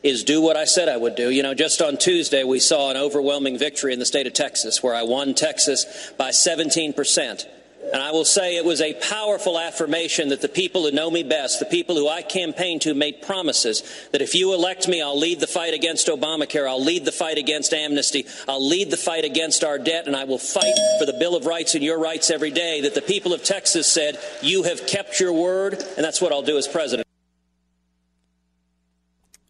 is 0.04 0.24
do 0.24 0.42
what 0.42 0.58
I 0.58 0.66
said 0.66 0.90
I 0.90 0.98
would 0.98 1.16
do. 1.16 1.30
You 1.30 1.44
know, 1.44 1.54
just 1.54 1.82
on 1.82 1.98
Tuesday, 1.98 2.44
we 2.44 2.60
saw 2.60 2.92
an 2.92 2.98
overwhelming 2.98 3.58
victory 3.58 3.94
in 3.94 4.00
the 4.00 4.06
state 4.06 4.28
of 4.28 4.34
Texas, 4.34 4.84
where 4.84 4.94
I 4.94 5.04
won 5.04 5.34
Texas 5.34 6.14
by 6.18 6.32
17 6.32 6.94
percent. 6.94 7.48
And 7.92 8.02
I 8.02 8.12
will 8.12 8.26
say 8.26 8.56
it 8.56 8.66
was 8.66 8.82
a 8.82 8.94
powerful 8.94 9.60
affirmation 9.60 10.30
that 10.30 10.42
the 10.42 10.48
people 10.48 10.84
who 10.84 10.92
know 10.92 11.12
me 11.12 11.22
best, 11.22 11.60
the 11.60 11.66
people 11.66 11.96
who 11.96 12.08
I 12.08 12.22
campaigned 12.22 12.82
to, 12.84 12.94
made 12.94 13.22
promises 13.22 13.84
that 14.12 14.22
if 14.22 14.34
you 14.34 14.54
elect 14.54 14.88
me, 14.88 15.02
I'll 15.02 15.20
lead 15.20 15.40
the 15.40 15.48
fight 15.48 15.74
against 15.74 16.08
Obamacare, 16.08 16.68
I'll 16.68 16.84
lead 16.84 17.06
the 17.06 17.12
fight 17.12 17.38
against 17.38 17.74
amnesty, 17.74 18.26
I'll 18.48 18.66
lead 18.66 18.90
the 18.90 18.98
fight 18.98 19.26
against 19.26 19.64
our 19.64 19.78
debt, 19.78 20.08
and 20.08 20.16
I 20.16 20.24
will 20.24 20.40
fight 20.40 20.74
for 20.98 21.06
the 21.06 21.14
Bill 21.14 21.36
of 21.36 21.46
Rights 21.46 21.76
and 21.76 21.84
your 21.84 22.00
rights 22.00 22.32
every 22.32 22.52
day. 22.52 22.82
That 22.82 22.96
the 22.96 23.02
people 23.02 23.34
of 23.34 23.44
Texas 23.44 23.92
said, 23.92 24.18
You 24.42 24.64
have 24.64 24.88
kept 24.88 25.20
your 25.20 25.34
word, 25.34 25.74
and 25.74 26.04
that's 26.04 26.22
what 26.22 26.32
I'll 26.32 26.42
do 26.42 26.58
as 26.58 26.68
president. 26.68 27.04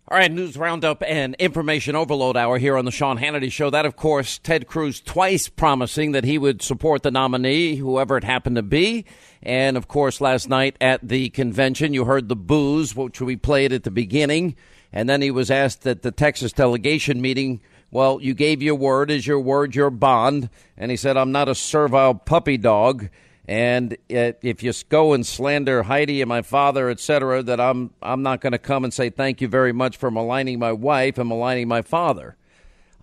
All 0.10 0.18
right, 0.18 0.30
news 0.30 0.58
roundup 0.58 1.02
and 1.08 1.34
information 1.36 1.96
overload 1.96 2.36
hour 2.36 2.58
here 2.58 2.76
on 2.76 2.84
the 2.84 2.92
Sean 2.92 3.18
Hannity 3.18 3.50
Show. 3.50 3.70
That, 3.70 3.86
of 3.86 3.96
course, 3.96 4.38
Ted 4.38 4.68
Cruz 4.68 5.00
twice 5.00 5.48
promising 5.48 6.12
that 6.12 6.26
he 6.26 6.38
would 6.38 6.62
support 6.62 7.04
the 7.04 7.10
nominee, 7.10 7.78
whoever 7.78 8.18
it 8.18 8.26
happened 8.26 8.58
to 8.58 8.64
be. 8.64 9.06
And, 9.42 9.78
of 9.78 9.88
course, 9.88 10.20
last 10.20 10.50
night 10.50 10.76
at 10.82 11.08
the 11.08 11.30
convention, 11.30 11.94
you 11.94 12.04
heard 12.04 12.28
the 12.28 12.36
boos, 12.36 12.98
which 12.98 13.22
we 13.22 13.38
played 13.38 13.72
at 13.72 13.84
the 13.84 13.92
beginning. 13.92 14.58
And 14.92 15.08
then 15.08 15.22
he 15.22 15.32
was 15.32 15.50
asked 15.50 15.88
at 15.88 16.02
the 16.02 16.12
Texas 16.12 16.52
delegation 16.52 17.22
meeting, 17.22 17.62
well, 17.90 18.20
you 18.22 18.34
gave 18.34 18.62
your 18.62 18.76
word. 18.76 19.10
Is 19.10 19.26
your 19.26 19.40
word 19.40 19.74
your 19.74 19.90
bond? 19.90 20.50
And 20.76 20.92
he 20.92 20.98
said, 20.98 21.16
I'm 21.16 21.32
not 21.32 21.48
a 21.48 21.56
servile 21.56 22.14
puppy 22.14 22.58
dog 22.58 23.08
and 23.46 23.98
if 24.08 24.64
you 24.64 24.72
go 24.88 25.14
and 25.14 25.26
slander 25.26 25.84
Heidi 25.84 26.22
and 26.22 26.30
my 26.30 26.42
father, 26.42 26.90
etc., 26.90 27.44
that 27.44 27.60
I'm 27.60 27.92
I'm 28.02 28.24
not 28.24 28.40
going 28.40 28.54
to 28.54 28.60
come 28.60 28.84
and 28.84 28.94
say 28.94 29.10
thank 29.10 29.42
you 29.42 29.48
very 29.48 29.74
much 29.74 29.98
for 29.98 30.10
maligning 30.10 30.60
my 30.60 30.72
wife 30.72 31.18
and 31.18 31.28
maligning 31.28 31.68
my 31.68 31.82
father. 31.82 32.38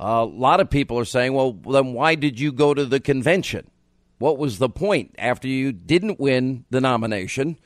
Uh, 0.01 0.23
a 0.23 0.25
lot 0.25 0.61
of 0.61 0.71
people 0.71 0.99
are 0.99 1.05
saying, 1.05 1.35
well, 1.35 1.53
then 1.53 1.93
why 1.93 2.15
did 2.15 2.41
you 2.41 2.53
go 2.53 2.73
to 2.73 2.87
the 2.87 3.01
convention? 3.01 3.71
What 4.19 4.39
was 4.39 4.59
the 4.59 4.71
point 4.71 5.15
after 5.19 5.47
you 5.47 5.73
didn't 5.73 6.19
win 6.19 6.65
the 6.71 6.81
nomination? 6.81 7.59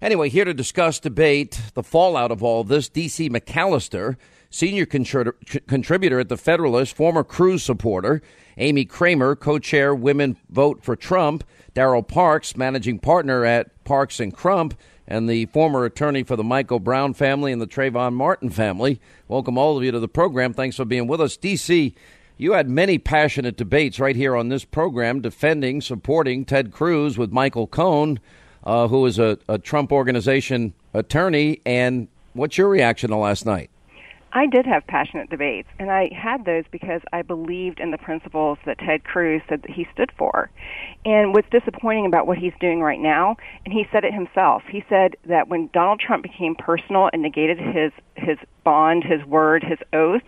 Anyway, 0.00 0.28
here 0.28 0.44
to 0.44 0.54
discuss, 0.54 1.00
debate 1.00 1.60
the 1.74 1.82
fallout 1.82 2.30
of 2.30 2.42
all 2.42 2.62
this, 2.62 2.90
D.C. 2.90 3.30
McAllister, 3.30 4.16
senior 4.50 4.86
contributor 4.86 6.20
at 6.20 6.28
the 6.28 6.36
Federalist, 6.36 6.94
former 6.94 7.24
Cruz 7.24 7.62
supporter, 7.62 8.22
Amy 8.58 8.84
Kramer, 8.84 9.34
co-chair 9.34 9.94
Women 9.94 10.36
Vote 10.50 10.82
for 10.82 10.94
Trump, 10.94 11.42
Daryl 11.74 12.06
Parks, 12.06 12.56
managing 12.56 12.98
partner 12.98 13.44
at 13.44 13.84
Parks 13.84 14.20
and 14.20 14.34
Crump, 14.34 14.74
and 15.06 15.28
the 15.28 15.46
former 15.46 15.84
attorney 15.84 16.22
for 16.22 16.36
the 16.36 16.44
Michael 16.44 16.80
Brown 16.80 17.14
family 17.14 17.50
and 17.52 17.62
the 17.62 17.66
Trayvon 17.66 18.14
Martin 18.14 18.50
family. 18.50 19.00
Welcome 19.26 19.56
all 19.56 19.76
of 19.76 19.84
you 19.84 19.90
to 19.90 20.00
the 20.00 20.08
program. 20.08 20.52
Thanks 20.52 20.76
for 20.76 20.84
being 20.84 21.06
with 21.06 21.20
us. 21.20 21.36
DC, 21.36 21.94
you 22.36 22.52
had 22.52 22.68
many 22.68 22.98
passionate 22.98 23.56
debates 23.56 23.98
right 23.98 24.14
here 24.14 24.36
on 24.36 24.48
this 24.48 24.64
program 24.64 25.20
defending, 25.20 25.80
supporting 25.80 26.44
Ted 26.44 26.72
Cruz 26.72 27.16
with 27.16 27.32
Michael 27.32 27.66
Cohen, 27.66 28.20
uh, 28.64 28.88
who 28.88 29.04
is 29.06 29.18
a, 29.18 29.38
a 29.48 29.58
Trump 29.58 29.90
organization 29.90 30.74
attorney. 30.92 31.60
And 31.64 32.08
what's 32.34 32.58
your 32.58 32.68
reaction 32.68 33.10
to 33.10 33.16
last 33.16 33.46
night? 33.46 33.70
I 34.32 34.46
did 34.46 34.66
have 34.66 34.86
passionate 34.86 35.30
debates, 35.30 35.68
and 35.78 35.90
I 35.90 36.10
had 36.14 36.44
those 36.44 36.64
because 36.70 37.00
I 37.12 37.22
believed 37.22 37.80
in 37.80 37.90
the 37.90 37.98
principles 37.98 38.58
that 38.66 38.78
Ted 38.78 39.04
Cruz 39.04 39.40
said 39.48 39.62
that 39.62 39.70
he 39.70 39.86
stood 39.92 40.12
for. 40.18 40.50
And 41.04 41.32
what's 41.32 41.48
disappointing 41.48 42.06
about 42.06 42.26
what 42.26 42.36
he's 42.36 42.52
doing 42.60 42.80
right 42.80 43.00
now, 43.00 43.36
and 43.64 43.72
he 43.72 43.86
said 43.90 44.04
it 44.04 44.12
himself, 44.12 44.62
he 44.70 44.84
said 44.88 45.16
that 45.26 45.48
when 45.48 45.70
Donald 45.72 46.00
Trump 46.00 46.22
became 46.22 46.54
personal 46.54 47.08
and 47.12 47.22
negated 47.22 47.58
his 47.58 47.92
his 48.16 48.38
bond, 48.64 49.04
his 49.04 49.24
word, 49.24 49.64
his 49.64 49.78
oath, 49.92 50.22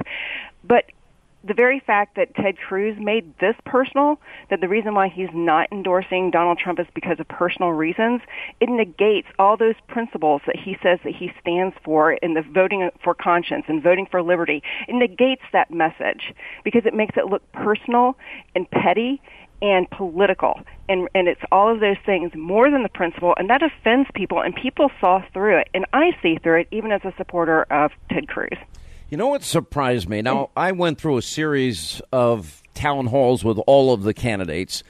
the 1.42 1.54
very 1.54 1.80
fact 1.80 2.16
that 2.16 2.34
Ted 2.34 2.56
Cruz 2.58 2.96
made 2.98 3.38
this 3.38 3.56
personal, 3.64 4.20
that 4.50 4.60
the 4.60 4.68
reason 4.68 4.94
why 4.94 5.08
he's 5.08 5.30
not 5.32 5.68
endorsing 5.72 6.30
Donald 6.30 6.58
Trump 6.58 6.78
is 6.78 6.86
because 6.94 7.18
of 7.18 7.28
personal 7.28 7.70
reasons, 7.70 8.20
it 8.60 8.68
negates 8.68 9.28
all 9.38 9.56
those 9.56 9.76
principles 9.88 10.42
that 10.46 10.56
he 10.56 10.76
says 10.82 10.98
that 11.04 11.14
he 11.14 11.32
stands 11.40 11.74
for 11.82 12.12
in 12.12 12.34
the 12.34 12.42
voting 12.42 12.90
for 13.02 13.14
conscience 13.14 13.64
and 13.68 13.82
voting 13.82 14.06
for 14.10 14.22
liberty. 14.22 14.62
It 14.86 14.94
negates 14.94 15.42
that 15.52 15.70
message 15.70 16.34
because 16.62 16.84
it 16.84 16.94
makes 16.94 17.16
it 17.16 17.26
look 17.26 17.50
personal 17.52 18.16
and 18.54 18.70
petty 18.70 19.22
and 19.62 19.88
political. 19.90 20.60
And, 20.88 21.08
and 21.14 21.28
it's 21.28 21.40
all 21.52 21.72
of 21.72 21.80
those 21.80 21.98
things 22.04 22.32
more 22.34 22.70
than 22.70 22.82
the 22.82 22.88
principle, 22.88 23.34
and 23.38 23.48
that 23.50 23.62
offends 23.62 24.08
people, 24.14 24.40
and 24.40 24.54
people 24.54 24.90
saw 25.00 25.22
through 25.32 25.58
it. 25.58 25.68
And 25.74 25.86
I 25.92 26.16
see 26.22 26.38
through 26.42 26.60
it 26.60 26.68
even 26.70 26.92
as 26.92 27.02
a 27.04 27.14
supporter 27.16 27.62
of 27.70 27.92
Ted 28.10 28.28
Cruz. 28.28 28.58
You 29.10 29.16
know 29.16 29.26
what 29.26 29.42
surprised 29.42 30.08
me? 30.08 30.22
Now, 30.22 30.36
mm. 30.36 30.50
I 30.56 30.70
went 30.70 31.00
through 31.00 31.16
a 31.16 31.22
series 31.22 32.00
of 32.12 32.62
town 32.74 33.08
halls 33.08 33.44
with 33.44 33.58
all 33.66 33.92
of 33.92 34.04
the 34.04 34.14
candidates, 34.14 34.84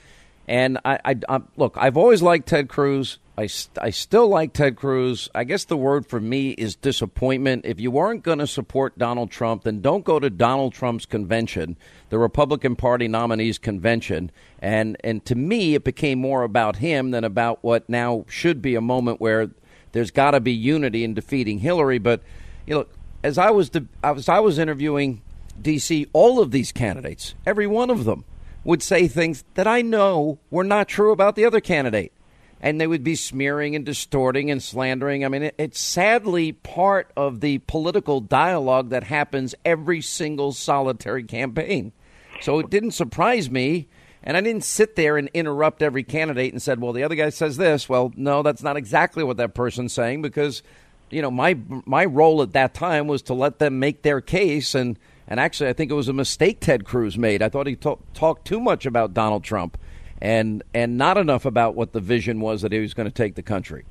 and 0.46 0.78
I, 0.84 0.98
I, 1.02 1.16
I 1.26 1.40
look, 1.56 1.76
I've 1.78 1.96
always 1.96 2.20
liked 2.20 2.46
Ted 2.46 2.68
Cruz. 2.68 3.18
I, 3.38 3.48
I 3.80 3.88
still 3.88 4.28
like 4.28 4.52
Ted 4.52 4.76
Cruz. 4.76 5.30
I 5.34 5.44
guess 5.44 5.64
the 5.64 5.76
word 5.78 6.06
for 6.06 6.20
me 6.20 6.50
is 6.50 6.76
disappointment. 6.76 7.64
If 7.64 7.80
you 7.80 7.90
weren't 7.90 8.22
going 8.22 8.40
to 8.40 8.46
support 8.46 8.98
Donald 8.98 9.30
Trump, 9.30 9.64
then 9.64 9.80
don't 9.80 10.04
go 10.04 10.20
to 10.20 10.28
Donald 10.28 10.74
Trump's 10.74 11.06
convention, 11.06 11.78
the 12.10 12.18
Republican 12.18 12.76
Party 12.76 13.08
nominees 13.08 13.56
convention. 13.56 14.30
And 14.60 14.98
and 15.02 15.24
to 15.24 15.34
me, 15.34 15.74
it 15.74 15.84
became 15.84 16.18
more 16.18 16.42
about 16.42 16.76
him 16.76 17.12
than 17.12 17.24
about 17.24 17.64
what 17.64 17.88
now 17.88 18.26
should 18.28 18.60
be 18.60 18.74
a 18.74 18.82
moment 18.82 19.18
where 19.18 19.48
there's 19.92 20.10
got 20.10 20.32
to 20.32 20.40
be 20.40 20.52
unity 20.52 21.04
in 21.04 21.14
defeating 21.14 21.60
Hillary. 21.60 21.98
But 21.98 22.22
you 22.66 22.74
know, 22.74 22.86
as 23.22 23.38
I 23.38 23.50
was 23.50 23.70
as 24.02 24.28
I 24.28 24.40
was 24.40 24.58
interviewing 24.58 25.22
DC, 25.60 26.08
all 26.12 26.40
of 26.40 26.50
these 26.50 26.72
candidates, 26.72 27.34
every 27.46 27.66
one 27.66 27.90
of 27.90 28.04
them, 28.04 28.24
would 28.64 28.82
say 28.82 29.08
things 29.08 29.44
that 29.54 29.66
I 29.66 29.82
know 29.82 30.38
were 30.50 30.64
not 30.64 30.88
true 30.88 31.12
about 31.12 31.36
the 31.36 31.44
other 31.44 31.60
candidate, 31.60 32.12
and 32.60 32.80
they 32.80 32.86
would 32.86 33.04
be 33.04 33.14
smearing 33.14 33.74
and 33.74 33.84
distorting 33.84 34.50
and 34.50 34.62
slandering. 34.62 35.24
I 35.24 35.28
mean, 35.28 35.44
it, 35.44 35.54
it's 35.58 35.80
sadly 35.80 36.52
part 36.52 37.10
of 37.16 37.40
the 37.40 37.58
political 37.58 38.20
dialogue 38.20 38.90
that 38.90 39.04
happens 39.04 39.54
every 39.64 40.00
single 40.00 40.52
solitary 40.52 41.24
campaign. 41.24 41.92
So 42.40 42.58
it 42.58 42.70
didn't 42.70 42.92
surprise 42.92 43.50
me. 43.50 43.88
And 44.22 44.36
I 44.36 44.42
didn't 44.42 44.64
sit 44.64 44.96
there 44.96 45.16
and 45.16 45.30
interrupt 45.32 45.82
every 45.82 46.04
candidate 46.04 46.52
and 46.52 46.60
said, 46.60 46.78
well, 46.78 46.92
the 46.92 47.04
other 47.04 47.14
guy 47.14 47.30
says 47.30 47.56
this. 47.56 47.88
Well, 47.88 48.12
no, 48.16 48.42
that's 48.42 48.62
not 48.62 48.76
exactly 48.76 49.24
what 49.24 49.38
that 49.38 49.54
person's 49.54 49.94
saying 49.94 50.20
because 50.20 50.62
you 51.10 51.22
know, 51.22 51.30
my 51.30 51.58
my 51.86 52.04
role 52.04 52.42
at 52.42 52.52
that 52.52 52.74
time 52.74 53.06
was 53.06 53.22
to 53.22 53.34
let 53.34 53.58
them 53.58 53.78
make 53.78 54.02
their 54.02 54.20
case, 54.20 54.74
and 54.74 54.98
and 55.26 55.38
actually, 55.38 55.68
I 55.68 55.72
think 55.72 55.90
it 55.90 55.94
was 55.94 56.08
a 56.08 56.12
mistake 56.12 56.60
Ted 56.60 56.84
Cruz 56.84 57.18
made. 57.18 57.42
I 57.42 57.48
thought 57.48 57.66
he 57.66 57.76
t- 57.76 57.96
talked 58.14 58.46
too 58.46 58.60
much 58.60 58.86
about 58.86 59.14
Donald 59.14 59.44
Trump, 59.44 59.78
and 60.20 60.62
and 60.74 60.96
not 60.96 61.16
enough 61.16 61.44
about 61.44 61.74
what 61.74 61.92
the 61.92 62.00
vision 62.00 62.40
was 62.40 62.62
that 62.62 62.72
he 62.72 62.78
was 62.78 62.94
going 62.94 63.08
to 63.08 63.14
take 63.14 63.34
the 63.34 63.42
country. 63.42 63.84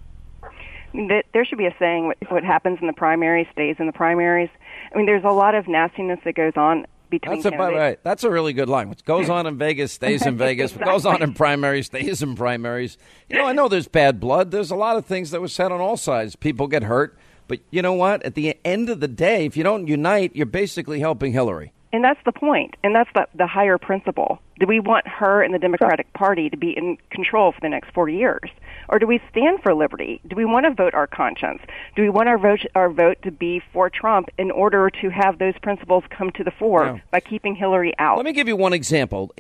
There 0.94 1.46
should 1.46 1.58
be 1.58 1.68
a 1.68 1.76
saying: 1.78 2.08
what, 2.08 2.18
what 2.30 2.44
happens 2.44 2.80
in 2.82 2.88
the 2.88 2.94
primaries 2.94 3.48
stays 3.52 3.76
in 3.80 3.86
the 3.86 3.94
primaries. 3.94 4.50
I 4.94 4.98
mean, 4.98 5.06
there's 5.06 5.24
a 5.24 5.34
lot 5.34 5.56
of 5.56 5.68
nastiness 5.68 6.20
that 6.26 6.36
goes 6.36 6.54
on 6.56 6.86
between. 7.10 7.42
That's 7.42 7.54
a 7.54 7.58
right. 7.58 8.00
That's 8.04 8.24
a 8.24 8.30
really 8.30 8.54
good 8.54 8.70
line. 8.70 8.90
What 8.90 9.04
goes 9.06 9.30
on 9.30 9.48
in 9.48 9.58
Vegas 9.58 9.92
stays 9.92 10.26
in 10.26 10.38
Vegas. 10.38 10.72
exactly. 10.72 10.86
What 10.86 10.94
goes 10.94 11.06
on 11.06 11.22
in 11.22 11.34
primaries 11.34 11.88
stays 11.88 12.22
in 12.22 12.36
primaries. 12.36 12.98
You 13.30 13.38
know, 13.38 13.46
I 13.46 13.54
know 13.54 13.68
there's 13.68 13.88
bad 13.88 14.20
blood. 14.20 14.52
There's 14.52 14.72
a 14.72 14.76
lot 14.76 14.98
of 14.98 15.06
things 15.06 15.32
that 15.32 15.42
were 15.42 15.48
said 15.48 15.72
on 15.72 15.82
all 15.82 15.98
sides. 15.98 16.36
People 16.36 16.68
get 16.68 16.84
hurt, 16.84 17.18
but 17.48 17.60
you 17.72 17.82
know 17.82 17.94
what? 17.94 18.24
At 18.24 18.36
the 18.36 18.58
end 18.64 18.90
of 18.90 19.00
the 19.00 19.08
day, 19.08 19.46
if 19.46 19.58
you 19.58 19.64
don't 19.64 19.88
unite, 19.88 20.36
you're 20.36 20.46
basically 20.46 21.00
helping 21.00 21.32
Hillary. 21.34 21.74
And 21.92 22.04
that's 22.04 22.20
the 22.24 22.32
point, 22.32 22.76
and 22.84 22.94
that's 22.94 23.10
the, 23.16 23.28
the 23.34 23.48
higher 23.48 23.80
principle. 23.80 24.40
Do 24.60 24.68
we 24.68 24.80
want 24.80 25.08
her 25.08 25.42
and 25.42 25.54
the 25.54 25.58
Democratic 25.60 26.12
Party 26.14 26.50
to 26.50 26.58
be 26.58 26.70
in 26.78 26.98
control 27.10 27.52
for 27.52 27.60
the 27.62 27.70
next 27.70 27.92
four 27.94 28.10
years? 28.10 28.48
Or 28.90 29.00
do 29.00 29.08
we 29.08 29.20
stand 29.32 29.64
for 29.64 29.74
liberty? 29.74 30.22
Do 30.28 30.36
we 30.36 30.46
want 30.46 30.66
to 30.66 30.74
vote 30.74 30.94
our 30.94 31.08
conscience? 31.08 31.62
Do 31.96 32.02
we 32.04 32.10
want 32.10 32.30
our 32.30 32.38
vote, 32.38 32.60
our 32.76 32.90
vote 32.92 33.18
to 33.24 33.32
be 33.32 33.62
for 33.74 33.90
Trump 33.90 34.30
in 34.38 34.52
order 34.52 34.90
to 35.02 35.10
have 35.10 35.40
those 35.40 35.58
principles 35.64 36.04
come 36.10 36.30
to 36.32 36.44
the 36.44 36.52
fore 36.52 36.86
Yeah. 36.86 37.00
by 37.10 37.22
keeping 37.22 37.56
Hillary 37.56 37.94
out? 37.98 38.18
Let 38.18 38.26
me 38.26 38.34
give 38.34 38.48
you 38.48 38.56
one 38.56 38.74
example. 38.74 39.34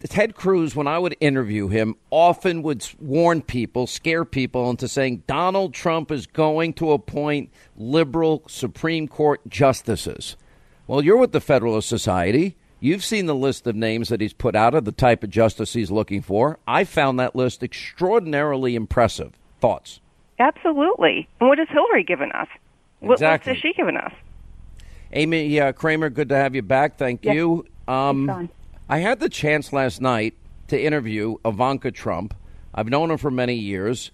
Ted 0.00 0.34
Cruz, 0.34 0.76
when 0.76 0.86
I 0.86 0.98
would 0.98 1.16
interview 1.20 1.68
him, 1.68 1.94
often 2.10 2.62
would 2.62 2.86
warn 3.00 3.40
people, 3.40 3.86
scare 3.86 4.24
people 4.24 4.68
into 4.68 4.88
saying 4.88 5.22
Donald 5.26 5.72
Trump 5.72 6.10
is 6.10 6.26
going 6.26 6.74
to 6.74 6.92
appoint 6.92 7.50
liberal 7.76 8.42
Supreme 8.48 9.08
Court 9.08 9.40
justices. 9.48 10.36
Well, 10.86 11.02
you're 11.02 11.16
with 11.16 11.32
the 11.32 11.40
Federalist 11.40 11.88
Society. 11.88 12.56
You've 12.78 13.04
seen 13.04 13.26
the 13.26 13.34
list 13.34 13.66
of 13.66 13.74
names 13.74 14.08
that 14.10 14.20
he's 14.20 14.32
put 14.32 14.54
out 14.54 14.74
of 14.74 14.84
the 14.84 14.92
type 14.92 15.24
of 15.24 15.30
justice 15.30 15.72
he's 15.72 15.90
looking 15.90 16.22
for. 16.22 16.58
I 16.66 16.84
found 16.84 17.18
that 17.18 17.34
list 17.34 17.62
extraordinarily 17.62 18.74
impressive. 18.76 19.32
Thoughts? 19.60 20.00
Absolutely. 20.38 21.26
And 21.40 21.48
what 21.48 21.58
has 21.58 21.68
Hillary 21.70 22.04
given 22.04 22.30
us? 22.32 22.48
What 23.00 23.14
Exactly. 23.14 23.52
list 23.54 23.62
has 23.64 23.70
she 23.70 23.76
given 23.76 23.96
us? 23.96 24.12
Amy 25.12 25.58
uh, 25.60 25.72
Kramer, 25.72 26.10
good 26.10 26.28
to 26.28 26.36
have 26.36 26.54
you 26.54 26.62
back. 26.62 26.98
Thank 26.98 27.24
Yes. 27.24 27.34
you. 27.36 27.66
Um, 27.88 28.50
I 28.88 28.98
had 28.98 29.20
the 29.20 29.28
chance 29.28 29.72
last 29.72 30.00
night 30.00 30.34
to 30.68 30.80
interview 30.80 31.36
Ivanka 31.44 31.90
Trump. 31.90 32.34
I've 32.74 32.88
known 32.88 33.10
her 33.10 33.18
for 33.18 33.30
many 33.30 33.54
years. 33.54 34.10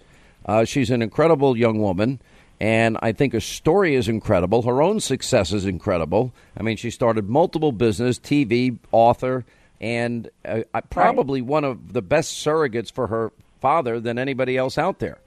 Uh, 0.47 0.65
she's 0.65 0.90
an 0.90 1.03
incredible 1.03 1.57
young 1.57 1.78
woman, 1.81 2.20
and 2.62 2.97
I 3.02 3.10
think 3.10 3.32
her 3.32 3.40
story 3.40 3.97
is 3.97 4.06
incredible. 4.09 4.62
Her 4.62 4.80
own 4.80 5.01
success 5.01 5.52
is 5.52 5.66
incredible. 5.66 6.32
I 6.56 6.62
mean, 6.62 6.76
she 6.76 6.90
started 6.90 7.28
multiple 7.28 7.72
business, 7.72 8.20
TV, 8.20 8.78
author, 8.93 9.44
and 9.80 10.30
uh, 10.44 10.60
I- 10.72 10.82
probably 10.82 11.43
one 11.43 11.64
of 11.64 11.93
the 11.93 12.02
best 12.02 12.34
surrogates 12.47 12.93
for 12.93 13.09
her 13.09 13.32
father 13.60 13.98
than 13.98 14.16
anybody 14.16 14.56
else 14.56 14.78
out 14.78 15.01
there. 15.01 15.18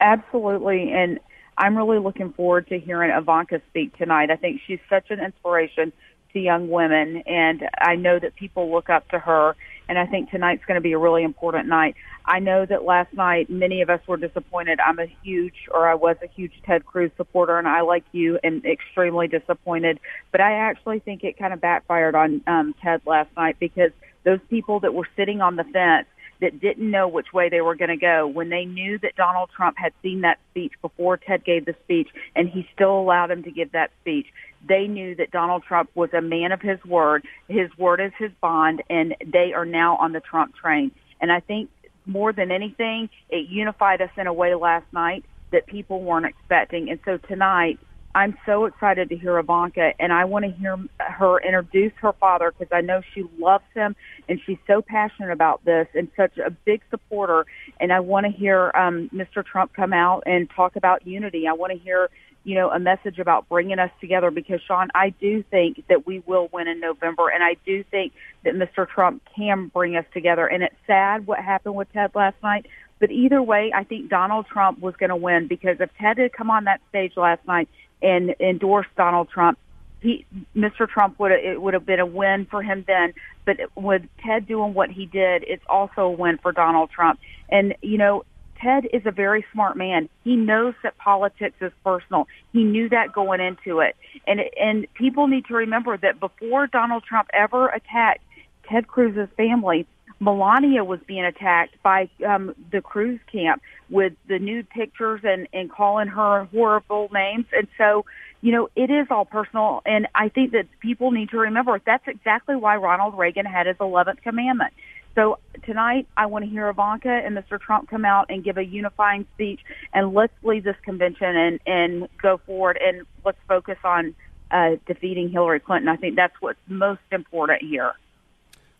Absolutely. 0.00 0.92
And 0.92 1.18
I'm 1.58 1.76
really 1.76 1.98
looking 1.98 2.32
forward 2.32 2.68
to 2.68 2.78
hearing 2.78 3.10
Ivanka 3.10 3.60
speak 3.68 3.98
tonight. 3.98 4.30
I 4.30 4.36
think 4.36 4.60
she's 4.64 4.80
such 4.88 5.10
an 5.10 5.18
inspiration 5.18 5.92
to 6.34 6.38
young 6.38 6.70
women, 6.70 7.24
and 7.26 7.68
I 7.78 7.96
know 7.96 8.20
that 8.20 8.36
people 8.36 8.70
look 8.70 8.88
up 8.88 9.08
to 9.08 9.18
her. 9.18 9.56
And 9.88 9.98
I 9.98 10.06
think 10.06 10.30
tonight's 10.30 10.64
going 10.64 10.76
to 10.76 10.80
be 10.80 10.92
a 10.92 10.98
really 10.98 11.22
important 11.22 11.68
night. 11.68 11.96
I 12.24 12.38
know 12.38 12.64
that 12.66 12.84
last 12.84 13.12
night 13.12 13.50
many 13.50 13.82
of 13.82 13.90
us 13.90 14.00
were 14.06 14.16
disappointed. 14.16 14.78
I'm 14.80 14.98
a 14.98 15.06
huge, 15.22 15.68
or 15.72 15.88
I 15.88 15.94
was 15.94 16.16
a 16.22 16.28
huge 16.28 16.52
Ted 16.64 16.86
Cruz 16.86 17.10
supporter, 17.16 17.58
and 17.58 17.66
I, 17.66 17.80
like 17.80 18.04
you, 18.12 18.38
am 18.44 18.62
extremely 18.64 19.26
disappointed. 19.26 19.98
But 20.30 20.40
I 20.40 20.52
actually 20.52 21.00
think 21.00 21.24
it 21.24 21.36
kind 21.36 21.52
of 21.52 21.60
backfired 21.60 22.14
on 22.14 22.42
um, 22.46 22.74
Ted 22.82 23.02
last 23.06 23.30
night 23.36 23.56
because 23.58 23.90
those 24.24 24.40
people 24.48 24.80
that 24.80 24.94
were 24.94 25.08
sitting 25.16 25.40
on 25.40 25.56
the 25.56 25.64
fence 25.64 26.06
that 26.42 26.60
didn't 26.60 26.90
know 26.90 27.08
which 27.08 27.32
way 27.32 27.48
they 27.48 27.60
were 27.60 27.76
going 27.76 27.88
to 27.88 27.96
go 27.96 28.26
when 28.26 28.50
they 28.50 28.64
knew 28.64 28.98
that 28.98 29.14
Donald 29.16 29.48
Trump 29.56 29.78
had 29.78 29.92
seen 30.02 30.22
that 30.22 30.38
speech 30.50 30.72
before 30.82 31.16
Ted 31.16 31.44
gave 31.44 31.64
the 31.64 31.74
speech 31.84 32.08
and 32.34 32.48
he 32.48 32.68
still 32.74 32.98
allowed 32.98 33.30
him 33.30 33.44
to 33.44 33.50
give 33.50 33.72
that 33.72 33.92
speech. 34.00 34.26
They 34.68 34.88
knew 34.88 35.14
that 35.14 35.30
Donald 35.30 35.62
Trump 35.62 35.90
was 35.94 36.10
a 36.12 36.20
man 36.20 36.50
of 36.50 36.60
his 36.60 36.84
word. 36.84 37.24
His 37.48 37.70
word 37.78 38.00
is 38.00 38.12
his 38.18 38.32
bond 38.40 38.82
and 38.90 39.14
they 39.24 39.52
are 39.54 39.64
now 39.64 39.96
on 39.96 40.12
the 40.12 40.20
Trump 40.20 40.54
train. 40.56 40.90
And 41.20 41.30
I 41.30 41.38
think 41.38 41.70
more 42.06 42.32
than 42.32 42.50
anything, 42.50 43.08
it 43.30 43.48
unified 43.48 44.02
us 44.02 44.10
in 44.16 44.26
a 44.26 44.32
way 44.32 44.54
last 44.56 44.86
night 44.92 45.24
that 45.52 45.66
people 45.66 46.02
weren't 46.02 46.26
expecting. 46.26 46.90
And 46.90 46.98
so 47.04 47.18
tonight, 47.18 47.78
I'm 48.14 48.36
so 48.44 48.66
excited 48.66 49.08
to 49.08 49.16
hear 49.16 49.38
Ivanka, 49.38 49.92
and 49.98 50.12
I 50.12 50.26
want 50.26 50.44
to 50.44 50.50
hear 50.50 50.76
her 51.00 51.38
introduce 51.40 51.92
her 52.02 52.12
father 52.12 52.52
because 52.52 52.70
I 52.70 52.82
know 52.82 53.00
she 53.14 53.24
loves 53.38 53.64
him 53.74 53.96
and 54.28 54.38
she's 54.44 54.58
so 54.66 54.82
passionate 54.82 55.30
about 55.32 55.64
this 55.64 55.86
and 55.94 56.08
such 56.14 56.36
a 56.36 56.50
big 56.50 56.82
supporter. 56.90 57.46
And 57.80 57.90
I 57.90 58.00
want 58.00 58.26
to 58.26 58.32
hear 58.32 58.70
um, 58.74 59.08
Mr. 59.14 59.44
Trump 59.44 59.72
come 59.72 59.94
out 59.94 60.24
and 60.26 60.50
talk 60.50 60.76
about 60.76 61.06
unity. 61.06 61.48
I 61.48 61.54
want 61.54 61.72
to 61.72 61.78
hear, 61.78 62.10
you 62.44 62.54
know, 62.54 62.70
a 62.70 62.78
message 62.78 63.18
about 63.18 63.48
bringing 63.48 63.78
us 63.78 63.90
together 63.98 64.30
because 64.30 64.60
Sean, 64.60 64.88
I 64.94 65.10
do 65.18 65.42
think 65.50 65.82
that 65.88 66.06
we 66.06 66.22
will 66.26 66.50
win 66.52 66.68
in 66.68 66.80
November, 66.80 67.30
and 67.30 67.42
I 67.42 67.56
do 67.64 67.82
think 67.82 68.12
that 68.44 68.52
Mr. 68.54 68.86
Trump 68.86 69.22
can 69.34 69.68
bring 69.68 69.96
us 69.96 70.04
together. 70.12 70.46
And 70.46 70.62
it's 70.62 70.76
sad 70.86 71.26
what 71.26 71.38
happened 71.38 71.76
with 71.76 71.90
Ted 71.94 72.10
last 72.14 72.36
night. 72.42 72.66
But 73.00 73.10
either 73.10 73.42
way, 73.42 73.72
I 73.74 73.82
think 73.82 74.10
Donald 74.10 74.46
Trump 74.46 74.80
was 74.80 74.94
going 74.96 75.10
to 75.10 75.16
win 75.16 75.48
because 75.48 75.78
if 75.80 75.90
Ted 75.98 76.18
had 76.18 76.32
come 76.32 76.50
on 76.50 76.64
that 76.64 76.80
stage 76.90 77.16
last 77.16 77.44
night 77.48 77.68
and 78.02 78.34
endorsed 78.40 78.90
Donald 78.96 79.28
Trump, 79.30 79.58
he, 80.00 80.26
Mr. 80.56 80.88
Trump 80.88 81.18
would 81.20 81.32
it 81.32 81.62
would 81.62 81.74
have 81.74 81.86
been 81.86 82.00
a 82.00 82.06
win 82.06 82.46
for 82.50 82.62
him 82.62 82.84
then. 82.86 83.14
But 83.44 83.58
with 83.76 84.02
Ted 84.24 84.46
doing 84.46 84.74
what 84.74 84.90
he 84.90 85.06
did, 85.06 85.44
it's 85.46 85.64
also 85.68 86.02
a 86.02 86.10
win 86.10 86.38
for 86.38 86.52
Donald 86.52 86.90
Trump. 86.90 87.20
And 87.48 87.74
you 87.82 87.98
know, 87.98 88.24
Ted 88.60 88.86
is 88.92 89.02
a 89.06 89.10
very 89.10 89.44
smart 89.52 89.76
man. 89.76 90.08
He 90.24 90.36
knows 90.36 90.74
that 90.82 90.96
politics 90.98 91.56
is 91.60 91.72
personal. 91.84 92.26
He 92.52 92.64
knew 92.64 92.88
that 92.88 93.12
going 93.12 93.40
into 93.40 93.80
it. 93.80 93.96
And 94.26 94.40
and 94.60 94.86
people 94.94 95.28
need 95.28 95.46
to 95.46 95.54
remember 95.54 95.96
that 95.96 96.20
before 96.20 96.66
Donald 96.66 97.04
Trump 97.04 97.28
ever 97.32 97.68
attacked 97.68 98.24
Ted 98.68 98.88
Cruz's 98.88 99.28
family, 99.36 99.86
Melania 100.22 100.84
was 100.84 101.00
being 101.04 101.24
attacked 101.24 101.82
by 101.82 102.08
um, 102.24 102.54
the 102.70 102.80
Cruz 102.80 103.18
camp 103.30 103.60
with 103.90 104.12
the 104.28 104.38
nude 104.38 104.70
pictures 104.70 105.20
and, 105.24 105.48
and 105.52 105.68
calling 105.68 106.06
her 106.06 106.44
horrible 106.44 107.10
names. 107.12 107.46
And 107.52 107.66
so, 107.76 108.04
you 108.40 108.52
know, 108.52 108.68
it 108.76 108.88
is 108.88 109.08
all 109.10 109.24
personal. 109.24 109.82
And 109.84 110.06
I 110.14 110.28
think 110.28 110.52
that 110.52 110.66
people 110.78 111.10
need 111.10 111.30
to 111.30 111.38
remember 111.38 111.80
that's 111.84 112.06
exactly 112.06 112.54
why 112.54 112.76
Ronald 112.76 113.18
Reagan 113.18 113.46
had 113.46 113.66
his 113.66 113.76
11th 113.78 114.22
commandment. 114.22 114.72
So 115.16 115.40
tonight, 115.64 116.06
I 116.16 116.26
want 116.26 116.44
to 116.44 116.50
hear 116.50 116.68
Ivanka 116.68 117.10
and 117.10 117.36
Mr. 117.36 117.60
Trump 117.60 117.90
come 117.90 118.04
out 118.04 118.26
and 118.28 118.44
give 118.44 118.58
a 118.58 118.64
unifying 118.64 119.26
speech, 119.34 119.60
and 119.92 120.14
let's 120.14 120.32
leave 120.44 120.62
this 120.64 120.76
convention 120.84 121.36
and 121.36 121.60
and 121.66 122.08
go 122.22 122.40
forward, 122.46 122.78
and 122.82 123.06
let's 123.22 123.36
focus 123.46 123.76
on 123.84 124.14
uh, 124.50 124.76
defeating 124.86 125.28
Hillary 125.28 125.60
Clinton. 125.60 125.88
I 125.88 125.96
think 125.96 126.16
that's 126.16 126.32
what's 126.40 126.58
most 126.66 127.02
important 127.10 127.60
here. 127.60 127.92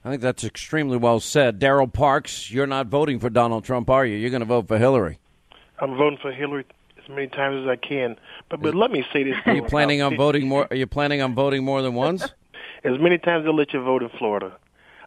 I 0.05 0.11
think 0.11 0.23
that's 0.23 0.45
extremely 0.45 0.97
well 0.97 1.21
said. 1.21 1.61
Daryl 1.61 1.93
Parks, 1.93 2.51
you're 2.51 2.67
not 2.67 2.89
voting 2.89 3.21
for 3.21 3.31
Donald 3.31 3.65
Trump, 3.65 3.89
are 3.89 4.05
you? 4.05 4.17
You're 4.17 4.31
going 4.31 4.41
to 4.41 4.47
vote 4.47 4.67
for 4.67 4.79
Hillary. 4.79 5.19
I'm 5.79 5.97
voting 5.97 6.19
for 6.21 6.33
Hillary 6.33 6.65
as 7.03 7.09
many 7.09 7.29
times 7.29 7.63
as 7.63 7.69
I 7.69 7.77
can. 7.77 8.17
But 8.49 8.61
but 8.61 8.75
let 8.75 8.91
me 8.91 9.05
say 9.13 9.23
this: 9.25 9.37
Are 9.47 9.55
you 9.55 9.63
planning 9.63 10.03
on 10.03 10.17
voting 10.17 10.49
more? 10.49 10.67
Are 10.71 10.77
you 10.77 10.87
planning 10.87 11.23
on 11.23 11.35
voting 11.35 11.65
more 11.65 11.83
than 11.83 11.95
once? 11.95 12.23
as 12.85 12.99
many 13.01 13.19
times 13.19 13.43
as 13.43 13.45
they'll 13.45 13.57
let 13.57 13.73
you 13.73 13.83
vote 13.83 14.03
in 14.03 14.11
Florida. 14.19 14.57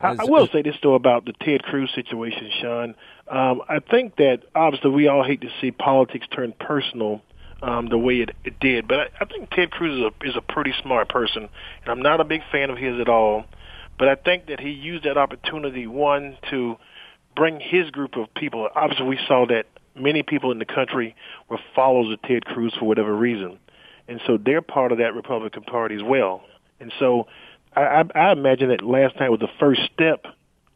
I, 0.01 0.15
I 0.19 0.25
will 0.25 0.47
say 0.47 0.61
this 0.61 0.75
though 0.83 0.93
about 0.93 1.25
the 1.25 1.33
Ted 1.33 1.63
Cruz 1.63 1.91
situation, 1.95 2.51
Sean. 2.61 2.95
Um, 3.27 3.61
I 3.67 3.79
think 3.79 4.17
that 4.17 4.43
obviously 4.53 4.91
we 4.91 5.07
all 5.07 5.23
hate 5.23 5.41
to 5.41 5.49
see 5.61 5.71
politics 5.71 6.27
turn 6.31 6.53
personal 6.59 7.21
um, 7.61 7.87
the 7.87 7.97
way 7.97 8.19
it, 8.19 8.35
it 8.43 8.59
did, 8.59 8.87
but 8.87 8.99
I, 8.99 9.07
I 9.21 9.25
think 9.25 9.49
Ted 9.49 9.71
Cruz 9.71 9.97
is 9.97 10.03
a 10.03 10.29
is 10.29 10.35
a 10.35 10.41
pretty 10.41 10.73
smart 10.81 11.09
person, 11.09 11.43
and 11.43 11.87
I'm 11.87 12.01
not 12.01 12.19
a 12.19 12.23
big 12.23 12.41
fan 12.51 12.69
of 12.69 12.77
his 12.77 12.99
at 12.99 13.09
all. 13.09 13.45
But 13.97 14.09
I 14.09 14.15
think 14.15 14.47
that 14.47 14.59
he 14.59 14.69
used 14.69 15.05
that 15.05 15.17
opportunity 15.17 15.87
one 15.87 16.37
to 16.49 16.77
bring 17.35 17.59
his 17.59 17.89
group 17.91 18.17
of 18.17 18.33
people. 18.33 18.67
Obviously, 18.75 19.05
we 19.05 19.19
saw 19.27 19.45
that 19.47 19.65
many 19.95 20.23
people 20.23 20.51
in 20.51 20.59
the 20.59 20.65
country 20.65 21.15
were 21.49 21.59
followers 21.75 22.13
of 22.13 22.21
Ted 22.23 22.45
Cruz 22.45 22.73
for 22.77 22.85
whatever 22.85 23.15
reason, 23.15 23.57
and 24.07 24.21
so 24.27 24.37
they're 24.37 24.61
part 24.61 24.91
of 24.91 24.97
that 24.99 25.13
Republican 25.13 25.63
Party 25.63 25.95
as 25.95 26.03
well. 26.03 26.41
And 26.79 26.91
so 26.99 27.27
I, 27.75 27.81
I, 27.81 28.03
I 28.15 28.31
imagine 28.31 28.69
that 28.69 28.83
last 28.83 29.19
night 29.19 29.29
was 29.29 29.39
the 29.39 29.49
first 29.59 29.81
step 29.93 30.25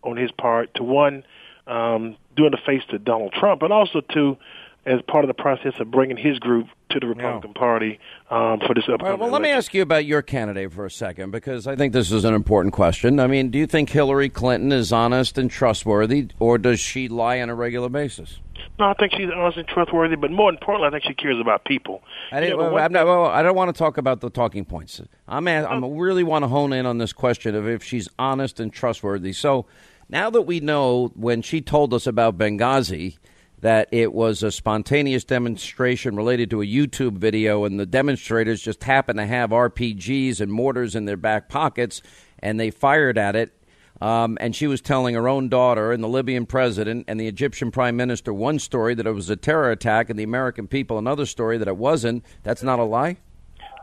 on 0.03 0.17
his 0.17 0.31
part 0.31 0.73
to 0.75 0.83
one 0.83 1.23
um, 1.67 2.15
doing 2.35 2.51
the 2.51 2.57
face 2.65 2.81
to 2.89 2.97
Donald 2.97 3.33
Trump, 3.33 3.59
but 3.59 3.71
also 3.71 4.01
to 4.13 4.37
as 4.85 5.01
part 5.07 5.23
of 5.23 5.27
the 5.27 5.33
process 5.33 5.73
of 5.79 5.91
bringing 5.91 6.17
his 6.17 6.39
group 6.39 6.67
to 6.89 6.99
the 6.99 7.07
Republican 7.07 7.53
Party 7.53 7.99
um, 8.29 8.59
for 8.65 8.73
this 8.73 8.85
upcoming 8.85 9.11
right, 9.11 9.19
well, 9.19 9.29
let 9.29 9.41
me 9.41 9.49
ask 9.49 9.73
you 9.73 9.81
about 9.81 10.05
your 10.05 10.21
candidate 10.21 10.73
for 10.73 10.85
a 10.85 10.91
second 10.91 11.31
because 11.31 11.67
I 11.67 11.75
think 11.75 11.93
this 11.93 12.11
is 12.11 12.23
an 12.25 12.33
important 12.33 12.73
question. 12.73 13.19
I 13.19 13.27
mean, 13.27 13.49
do 13.51 13.59
you 13.59 13.67
think 13.67 13.89
Hillary 13.89 14.29
Clinton 14.29 14.71
is 14.71 14.91
honest 14.91 15.37
and 15.37 15.51
trustworthy, 15.51 16.29
or 16.39 16.57
does 16.57 16.79
she 16.79 17.07
lie 17.07 17.41
on 17.41 17.49
a 17.49 17.55
regular 17.55 17.89
basis? 17.89 18.39
No, 18.77 18.85
I 18.85 18.93
think 18.93 19.13
she's 19.13 19.29
honest 19.33 19.57
and 19.57 19.67
trustworthy, 19.67 20.15
but 20.15 20.31
more 20.31 20.49
importantly, 20.49 20.87
I 20.87 20.91
think 20.91 21.03
she 21.03 21.13
cares 21.13 21.39
about 21.39 21.65
people. 21.65 22.01
I, 22.31 22.39
didn't, 22.39 22.57
know, 22.57 22.65
the 22.65 22.71
one 22.71 22.81
I'm 22.81 22.93
not, 22.93 23.05
well, 23.05 23.25
I 23.25 23.43
don't 23.43 23.55
want 23.55 23.73
to 23.73 23.77
talk 23.77 23.97
about 23.97 24.21
the 24.21 24.29
talking 24.29 24.65
points. 24.65 25.01
I'm, 25.27 25.47
a, 25.47 25.65
I'm 25.65 25.83
really 25.97 26.23
want 26.23 26.43
to 26.43 26.47
hone 26.47 26.73
in 26.73 26.85
on 26.85 26.97
this 26.97 27.13
question 27.13 27.55
of 27.55 27.67
if 27.67 27.83
she's 27.83 28.07
honest 28.17 28.59
and 28.59 28.71
trustworthy. 28.71 29.33
So 29.33 29.65
now 30.07 30.29
that 30.29 30.43
we 30.43 30.59
know 30.59 31.11
when 31.15 31.41
she 31.41 31.61
told 31.61 31.93
us 31.93 32.07
about 32.07 32.37
Benghazi 32.37 33.17
that 33.61 33.89
it 33.91 34.13
was 34.13 34.43
a 34.43 34.51
spontaneous 34.51 35.23
demonstration 35.23 36.15
related 36.15 36.49
to 36.51 36.61
a 36.61 36.65
YouTube 36.65 37.17
video, 37.17 37.65
and 37.65 37.79
the 37.79 37.85
demonstrators 37.85 38.61
just 38.61 38.83
happened 38.83 39.19
to 39.19 39.25
have 39.25 39.49
RPGs 39.49 40.39
and 40.39 40.51
mortars 40.51 40.95
in 40.95 41.05
their 41.05 41.17
back 41.17 41.49
pockets, 41.49 42.01
and 42.39 42.59
they 42.59 42.71
fired 42.71 43.17
at 43.17 43.35
it. 43.35 43.53
Um, 44.01 44.37
and 44.39 44.55
she 44.55 44.65
was 44.65 44.79
telling 44.79 45.15
her 45.15 45.27
own 45.27 45.49
daughter 45.49 45.91
and 45.91 46.01
the 46.01 46.07
Libyan 46.07 46.45
president 46.45 47.03
and 47.09 47.19
the 47.19 47.27
Egyptian 47.27 47.69
prime 47.69 47.97
minister 47.97 48.33
one 48.33 48.57
story 48.57 48.95
that 48.95 49.05
it 49.05 49.11
was 49.11 49.29
a 49.29 49.35
terror 49.35 49.71
attack, 49.71 50.09
and 50.09 50.17
the 50.17 50.23
American 50.23 50.67
people 50.67 50.97
another 50.97 51.25
story 51.25 51.57
that 51.57 51.67
it 51.67 51.75
wasn't. 51.75 52.23
That's 52.43 52.63
not 52.63 52.79
a 52.79 52.85
lie. 52.85 53.17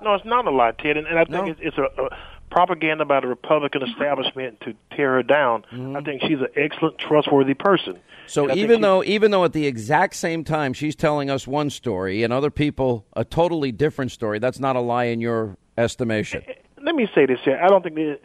No, 0.03 0.15
it's 0.15 0.25
not 0.25 0.47
a 0.47 0.51
lie, 0.51 0.73
Ted, 0.73 0.97
and, 0.97 1.07
and 1.07 1.19
I 1.19 1.25
think 1.25 1.47
No. 1.47 1.53
it's, 1.53 1.61
it's 1.63 1.79
a, 1.79 1.83
a 2.03 2.09
propaganda 2.51 3.05
by 3.05 3.21
the 3.21 3.27
Republican 3.27 3.83
establishment 3.83 4.61
to 4.63 4.75
tear 4.97 5.15
her 5.15 5.23
down. 5.23 5.65
I 5.97 6.01
think 6.01 6.23
she's 6.23 6.41
an 6.41 6.49
excellent, 6.57 6.99
trustworthy 6.99 7.55
person. 7.55 7.99
So 8.27 8.53
even 8.55 8.81
though 8.81 9.05
even 9.05 9.31
though 9.31 9.45
at 9.45 9.53
the 9.53 9.67
exact 9.67 10.17
same 10.17 10.45
time 10.45 10.73
she's 10.73 10.97
telling 10.97 11.31
us 11.31 11.47
one 11.47 11.71
story 11.71 12.23
and 12.23 12.33
other 12.33 12.51
people 12.51 13.07
a 13.15 13.25
totally 13.25 13.73
different 13.73 14.11
story, 14.11 14.39
that's 14.39 14.59
not 14.59 14.77
a 14.77 14.81
lie 14.81 15.05
in 15.05 15.21
your 15.21 15.57
estimation. 15.79 16.43
Eh, 16.47 16.53
eh, 16.53 16.55
let 16.83 16.95
me 16.95 17.09
say 17.15 17.27
this 17.27 17.39
here. 17.45 17.61
I 17.63 17.69
don't 17.69 17.83
think 17.83 17.95
that. 17.97 18.21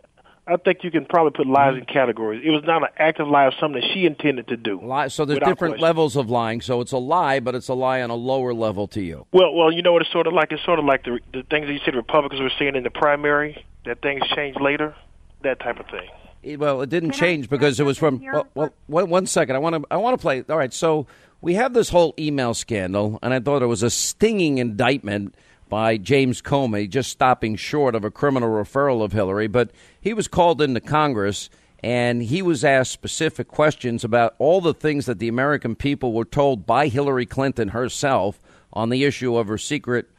I 0.47 0.57
think 0.57 0.83
you 0.83 0.89
can 0.89 1.05
probably 1.05 1.31
put 1.31 1.45
lies 1.45 1.77
in 1.77 1.85
categories. 1.85 2.41
It 2.43 2.49
was 2.49 2.63
not 2.65 2.81
an 2.81 2.89
active 2.97 3.27
lie 3.27 3.45
of 3.45 3.53
something 3.59 3.79
that 3.79 3.87
she 3.93 4.05
intended 4.05 4.47
to 4.47 4.57
do. 4.57 4.81
Lie, 4.81 5.09
so 5.09 5.23
there's 5.23 5.39
different 5.39 5.75
question. 5.75 5.81
levels 5.81 6.15
of 6.15 6.31
lying. 6.31 6.61
So 6.61 6.81
it's 6.81 6.91
a 6.91 6.97
lie, 6.97 7.39
but 7.39 7.53
it's 7.53 7.67
a 7.67 7.75
lie 7.75 8.01
on 8.01 8.09
a 8.09 8.15
lower 8.15 8.53
level 8.53 8.87
to 8.89 9.01
you. 9.01 9.27
Well, 9.31 9.53
well, 9.53 9.71
you 9.71 9.83
know 9.83 9.93
what 9.93 10.01
it's 10.01 10.11
sort 10.11 10.25
of 10.25 10.33
like. 10.33 10.51
It's 10.51 10.63
sort 10.63 10.79
of 10.79 10.85
like 10.85 11.03
the 11.03 11.19
the 11.31 11.43
things 11.43 11.67
that 11.67 11.73
you 11.73 11.79
said 11.85 11.95
Republicans 11.95 12.41
were 12.41 12.51
saying 12.57 12.75
in 12.75 12.83
the 12.83 12.89
primary 12.89 13.63
that 13.85 14.01
things 14.01 14.21
change 14.35 14.57
later, 14.59 14.95
that 15.43 15.59
type 15.59 15.79
of 15.79 15.85
thing. 15.87 16.09
It- 16.43 16.59
Well, 16.59 16.81
it 16.81 16.89
didn't 16.89 17.11
change 17.11 17.49
because 17.49 17.79
it 17.79 17.83
was 17.83 17.97
from. 17.97 18.19
Well, 18.21 18.47
well 18.55 18.65
oh, 18.67 18.69
oh, 18.69 18.73
one, 18.87 19.09
one 19.09 19.25
second. 19.27 19.55
I 19.55 19.59
want 19.59 19.75
to. 19.75 19.87
I 19.91 19.97
want 19.97 20.17
to 20.17 20.21
play. 20.21 20.43
All 20.49 20.57
right. 20.57 20.73
So 20.73 21.05
we 21.39 21.53
have 21.55 21.73
this 21.73 21.89
whole 21.89 22.13
email 22.17 22.53
scandal, 22.53 23.19
and 23.21 23.33
I 23.33 23.39
thought 23.39 23.61
it 23.61 23.67
was 23.67 23.83
a 23.83 23.89
stinging 23.89 24.57
indictment 24.57 25.35
by 25.69 25.97
James 25.97 26.41
Comey, 26.41 26.89
just 26.89 27.11
stopping 27.11 27.55
short 27.55 27.95
of 27.95 28.03
a 28.03 28.11
criminal 28.11 28.49
referral 28.49 29.03
of 29.03 29.13
Hillary. 29.13 29.47
But 29.47 29.71
he 30.01 30.13
was 30.13 30.27
called 30.27 30.61
into 30.61 30.81
Congress, 30.81 31.49
and 31.83 32.23
he 32.23 32.41
was 32.41 32.65
asked 32.65 32.91
specific 32.91 33.47
questions 33.47 34.03
about 34.03 34.35
all 34.37 34.61
the 34.61 34.73
things 34.73 35.05
that 35.05 35.19
the 35.19 35.27
American 35.29 35.75
people 35.75 36.11
were 36.11 36.25
told 36.25 36.65
by 36.65 36.87
Hillary 36.87 37.25
Clinton 37.25 37.69
herself 37.69 38.41
on 38.73 38.89
the 38.89 39.03
issue 39.03 39.35
of 39.37 39.47
her 39.47 39.57
secret 39.57 40.09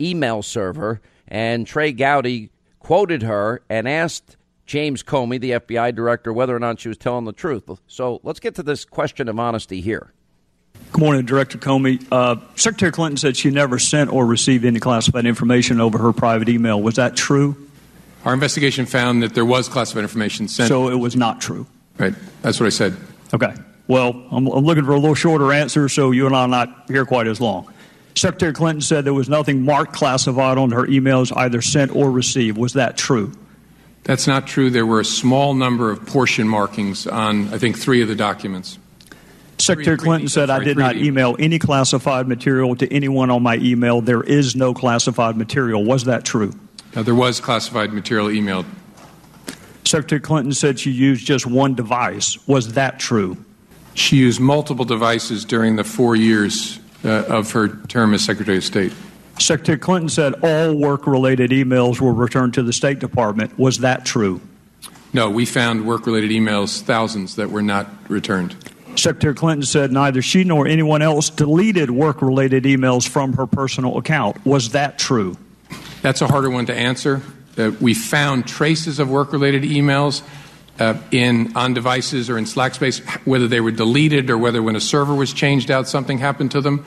email 0.00 0.42
server. 0.42 1.00
And 1.26 1.66
Trey 1.66 1.92
Gowdy 1.92 2.50
quoted 2.80 3.22
her 3.22 3.62
and 3.70 3.88
asked 3.88 4.36
James 4.66 5.02
Comey, 5.02 5.40
the 5.40 5.52
FBI 5.52 5.94
director, 5.94 6.32
whether 6.32 6.54
or 6.54 6.58
not 6.58 6.80
she 6.80 6.88
was 6.88 6.98
telling 6.98 7.24
the 7.24 7.32
truth. 7.32 7.64
So 7.86 8.20
let's 8.24 8.40
get 8.40 8.56
to 8.56 8.62
this 8.62 8.84
question 8.84 9.28
of 9.28 9.38
honesty 9.38 9.80
here. 9.80 10.12
Good 10.92 11.00
morning, 11.00 11.24
Director 11.24 11.58
Comey. 11.58 12.04
Uh, 12.10 12.36
Secretary 12.56 12.90
Clinton 12.90 13.16
said 13.16 13.36
she 13.36 13.50
never 13.50 13.78
sent 13.78 14.12
or 14.12 14.26
received 14.26 14.64
any 14.64 14.80
classified 14.80 15.26
information 15.26 15.80
over 15.80 15.98
her 15.98 16.12
private 16.12 16.48
email. 16.48 16.80
Was 16.82 16.96
that 16.96 17.16
true? 17.16 17.68
Our 18.24 18.34
investigation 18.34 18.86
found 18.86 19.22
that 19.22 19.34
there 19.34 19.44
was 19.44 19.68
classified 19.68 20.02
information 20.02 20.48
sent. 20.48 20.68
So 20.68 20.88
it 20.88 20.96
was 20.96 21.16
not 21.16 21.40
true. 21.40 21.66
right. 21.98 22.14
That's 22.42 22.60
what 22.60 22.66
I 22.66 22.70
said. 22.70 22.96
Okay. 23.32 23.54
Well, 23.86 24.24
I'm, 24.30 24.46
I'm 24.46 24.64
looking 24.64 24.84
for 24.84 24.92
a 24.92 24.98
little 24.98 25.14
shorter 25.14 25.52
answer 25.52 25.88
so 25.88 26.10
you 26.10 26.26
and 26.26 26.36
I 26.36 26.42
are 26.42 26.48
not 26.48 26.84
here 26.88 27.04
quite 27.04 27.26
as 27.26 27.40
long. 27.40 27.72
Secretary 28.14 28.52
Clinton 28.52 28.80
said 28.80 29.04
there 29.04 29.14
was 29.14 29.28
nothing 29.28 29.64
marked 29.64 29.92
classified 29.92 30.58
on 30.58 30.72
her 30.72 30.86
emails, 30.86 31.32
either 31.36 31.62
sent 31.62 31.94
or 31.94 32.10
received. 32.10 32.58
Was 32.58 32.74
that 32.74 32.96
true? 32.96 33.32
That's 34.04 34.26
not 34.26 34.46
true. 34.46 34.70
There 34.70 34.86
were 34.86 35.00
a 35.00 35.04
small 35.04 35.54
number 35.54 35.90
of 35.90 36.04
portion 36.06 36.48
markings 36.48 37.06
on, 37.06 37.52
I 37.52 37.58
think, 37.58 37.78
three 37.78 38.02
of 38.02 38.08
the 38.08 38.16
documents. 38.16 38.78
Secretary 39.58 39.98
Clinton 39.98 40.28
said, 40.28 40.48
I 40.48 40.64
did 40.64 40.78
not 40.78 40.96
email 40.96 41.36
any 41.38 41.58
classified 41.58 42.26
material 42.26 42.74
to 42.76 42.90
anyone 42.92 43.30
on 43.30 43.42
my 43.42 43.56
email. 43.56 44.00
There 44.00 44.22
is 44.22 44.56
no 44.56 44.72
classified 44.72 45.36
material. 45.36 45.84
Was 45.84 46.04
that 46.04 46.24
true? 46.24 46.52
Now, 46.96 47.02
there 47.02 47.14
was 47.14 47.40
classified 47.40 47.92
material 47.92 48.28
emailed. 48.28 48.64
Secretary 49.84 50.20
Clinton 50.20 50.52
said 50.52 50.78
she 50.78 50.90
used 50.90 51.26
just 51.26 51.46
one 51.46 51.74
device. 51.74 52.38
Was 52.48 52.72
that 52.72 52.98
true? 52.98 53.36
She 53.94 54.16
used 54.16 54.40
multiple 54.40 54.84
devices 54.84 55.44
during 55.44 55.76
the 55.76 55.84
four 55.84 56.16
years 56.16 56.80
of 57.04 57.52
her 57.52 57.68
term 57.86 58.14
as 58.14 58.24
Secretary 58.24 58.58
of 58.58 58.64
State. 58.64 58.92
Secretary 59.38 59.78
Clinton 59.78 60.08
said 60.08 60.34
all 60.42 60.74
work 60.74 61.06
related 61.06 61.50
emails 61.50 62.00
were 62.00 62.12
returned 62.12 62.54
to 62.54 62.62
the 62.62 62.72
State 62.72 62.98
Department. 62.98 63.58
Was 63.58 63.78
that 63.78 64.04
true? 64.04 64.40
No, 65.12 65.30
we 65.30 65.44
found 65.46 65.86
work 65.86 66.06
related 66.06 66.30
emails, 66.30 66.82
thousands, 66.82 67.36
that 67.36 67.50
were 67.50 67.62
not 67.62 67.88
returned. 68.08 68.54
Secretary 68.96 69.34
Clinton 69.34 69.64
said 69.64 69.92
neither 69.92 70.20
she 70.20 70.44
nor 70.44 70.66
anyone 70.66 71.00
else 71.02 71.30
deleted 71.30 71.90
work 71.90 72.22
related 72.22 72.64
emails 72.64 73.08
from 73.08 73.32
her 73.34 73.46
personal 73.46 73.96
account. 73.96 74.44
Was 74.44 74.70
that 74.70 74.98
true? 74.98 75.36
That's 76.02 76.20
a 76.20 76.26
harder 76.26 76.50
one 76.50 76.66
to 76.66 76.74
answer. 76.74 77.22
Uh, 77.56 77.72
we 77.80 77.94
found 77.94 78.46
traces 78.46 78.98
of 78.98 79.10
work 79.10 79.32
related 79.32 79.62
emails 79.62 80.22
uh, 80.78 80.94
in 81.10 81.56
on 81.56 81.74
devices 81.74 82.30
or 82.30 82.38
in 82.38 82.46
Slack 82.46 82.74
space, 82.74 82.98
whether 83.24 83.48
they 83.48 83.60
were 83.60 83.70
deleted 83.70 84.30
or 84.30 84.38
whether 84.38 84.62
when 84.62 84.76
a 84.76 84.80
server 84.80 85.14
was 85.14 85.32
changed 85.32 85.70
out 85.70 85.88
something 85.88 86.18
happened 86.18 86.50
to 86.52 86.60
them. 86.60 86.84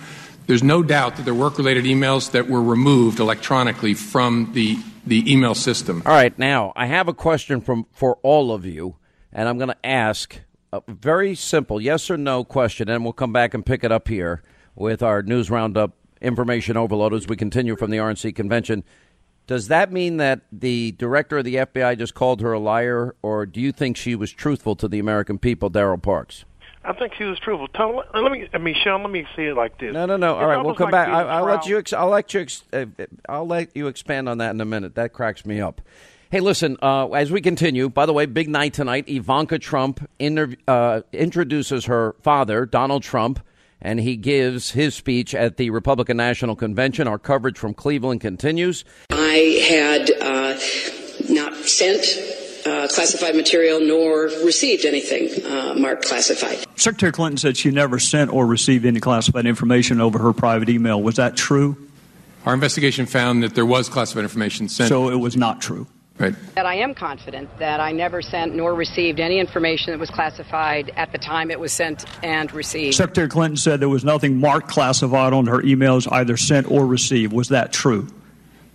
There's 0.48 0.64
no 0.64 0.84
doubt 0.84 1.16
that 1.18 1.24
there 1.24 1.34
were 1.34 1.46
work 1.46 1.58
related 1.58 1.86
emails 1.86 2.32
that 2.32 2.50
were 2.50 2.62
removed 2.62 3.20
electronically 3.20 3.94
from 3.94 4.52
the, 4.54 4.78
the 5.06 5.32
email 5.32 5.56
system. 5.56 6.04
All 6.06 6.12
right, 6.14 6.38
now 6.38 6.74
I 6.76 6.88
have 6.88 7.08
a 7.08 7.14
question 7.14 7.62
from 7.62 7.86
for 7.92 8.18
all 8.24 8.52
of 8.52 8.66
you, 8.66 8.98
and 9.32 9.48
I'm 9.48 9.58
going 9.58 9.70
to 9.70 9.86
ask 9.86 10.42
a 10.74 10.82
very 10.88 11.36
simple 11.36 11.80
yes 11.80 12.10
or 12.10 12.18
no 12.18 12.44
question, 12.44 12.90
and 12.90 13.04
we'll 13.04 13.14
come 13.14 13.32
back 13.32 13.54
and 13.54 13.66
pick 13.66 13.84
it 13.84 13.92
up 13.92 14.08
here 14.08 14.42
with 14.76 15.02
our 15.02 15.22
news 15.22 15.50
roundup 15.50 15.96
information 16.20 16.76
overload 16.78 17.14
as 17.14 17.28
we 17.28 17.36
continue 17.36 17.76
from 17.76 17.92
the 17.92 17.98
RNC 17.98 18.36
convention. 18.36 18.84
Does 19.46 19.68
that 19.68 19.92
mean 19.92 20.18
that 20.18 20.42
the 20.52 20.94
director 20.94 21.40
of 21.40 21.46
the 21.46 21.56
FBI 21.56 21.98
just 21.98 22.14
called 22.14 22.42
her 22.42 22.54
a 22.54 22.60
liar, 22.60 23.16
or 23.22 23.46
do 23.46 23.60
you 23.60 23.72
think 23.72 23.98
she 23.98 24.16
was 24.16 24.32
truthful 24.32 24.76
to 24.78 24.88
the 24.88 25.00
American 25.00 25.38
people, 25.38 25.70
Daryl 25.70 26.02
Parks? 26.02 26.46
I 26.86 26.94
think 26.94 27.14
she 27.18 27.24
was 27.24 27.40
truthful. 27.40 27.68
Tell, 27.70 28.04
let 28.14 28.32
me, 28.32 28.48
I 28.54 28.58
mean, 28.58 28.76
Sean, 28.84 29.04
let 29.04 29.12
me 29.12 29.26
say 29.36 29.48
it 29.48 29.56
like 29.56 29.78
this. 29.80 29.94
No, 29.94 30.06
no, 30.06 30.18
no. 30.18 30.34
It's 30.34 30.42
All 30.42 30.48
right, 30.48 30.64
we'll 30.64 30.76
come 30.76 30.92
like 30.92 30.92
back. 30.92 31.08
I, 31.08 31.22
I'll 31.24 31.46
let 31.46 31.66
you. 31.66 31.78
Ex- 31.78 31.94
I'll 31.94 32.10
let 32.10 32.34
you. 32.34 32.42
Ex- 32.42 32.64
uh, 32.74 32.86
I'll 33.30 33.48
let 33.48 33.76
you 33.76 33.88
expand 33.88 34.28
on 34.28 34.40
that 34.40 34.52
in 34.52 34.60
a 34.60 34.66
minute. 34.66 34.96
That 34.96 35.14
cracks 35.14 35.46
me 35.46 35.62
up. 35.62 35.82
Hey, 36.30 36.42
listen. 36.42 36.78
Uh, 36.82 37.10
as 37.12 37.32
we 37.32 37.40
continue, 37.42 37.90
by 37.90 38.06
the 38.06 38.12
way, 38.12 38.26
big 38.26 38.50
night 38.50 38.74
tonight. 38.74 39.08
Ivanka 39.08 39.60
Trump 39.60 40.06
inter- 40.20 40.56
uh, 40.68 41.02
introduces 41.14 41.86
her 41.86 42.16
father, 42.22 42.66
Donald 42.66 43.04
Trump, 43.04 43.40
and 43.82 44.02
he 44.02 44.18
gives 44.18 44.72
his 44.72 44.94
speech 44.94 45.34
at 45.34 45.56
the 45.56 45.70
Republican 45.70 46.18
National 46.18 46.56
Convention. 46.56 47.08
Our 47.08 47.20
coverage 47.20 47.58
from 47.58 47.74
Cleveland 47.74 48.20
continues. 48.20 48.84
I 49.34 49.66
had 49.68 50.12
uh, 50.22 50.60
not 51.28 51.56
sent 51.66 52.06
uh, 52.68 52.88
classified 52.88 53.36
material 53.36 53.80
nor 53.80 54.26
received 54.46 54.86
anything 54.86 55.44
uh, 55.44 55.74
marked 55.74 56.06
classified. 56.06 56.64
Secretary 56.76 57.12
Clinton 57.12 57.38
said 57.38 57.58
she 57.58 57.72
never 57.72 57.98
sent 57.98 58.32
or 58.32 58.46
received 58.46 58.86
any 58.86 59.00
classified 59.00 59.48
information 59.48 60.00
over 60.00 60.20
her 60.20 60.34
private 60.34 60.70
email. 60.70 61.02
Was 61.02 61.16
that 61.16 61.36
true? 61.36 61.76
Our 62.46 62.54
investigation 62.54 63.08
found 63.08 63.42
that 63.42 63.56
there 63.56 63.66
was 63.66 63.90
classified 63.90 64.24
information 64.24 64.70
sent. 64.70 64.90
So 64.90 65.10
it 65.10 65.16
was 65.16 65.36
not 65.36 65.62
true. 65.62 65.88
Right. 66.20 66.36
That 66.54 66.68
I 66.68 66.76
am 66.76 66.94
confident 66.94 67.50
that 67.58 67.80
I 67.80 67.92
never 67.92 68.22
sent 68.22 68.54
nor 68.54 68.76
received 68.76 69.20
any 69.20 69.40
information 69.40 69.94
that 69.94 70.00
was 70.00 70.12
classified 70.12 70.92
at 70.96 71.12
the 71.12 71.18
time 71.18 71.50
it 71.50 71.60
was 71.60 71.74
sent 71.74 72.06
and 72.22 72.54
received. 72.54 72.94
Secretary 72.94 73.28
Clinton 73.28 73.58
said 73.58 73.80
there 73.80 73.90
was 73.90 74.06
nothing 74.06 74.40
marked 74.40 74.68
classified 74.70 75.34
on 75.34 75.48
her 75.48 75.58
emails, 75.64 76.08
either 76.12 76.38
sent 76.38 76.70
or 76.70 76.86
received. 76.86 77.34
Was 77.34 77.50
that 77.50 77.74
true? 77.74 78.08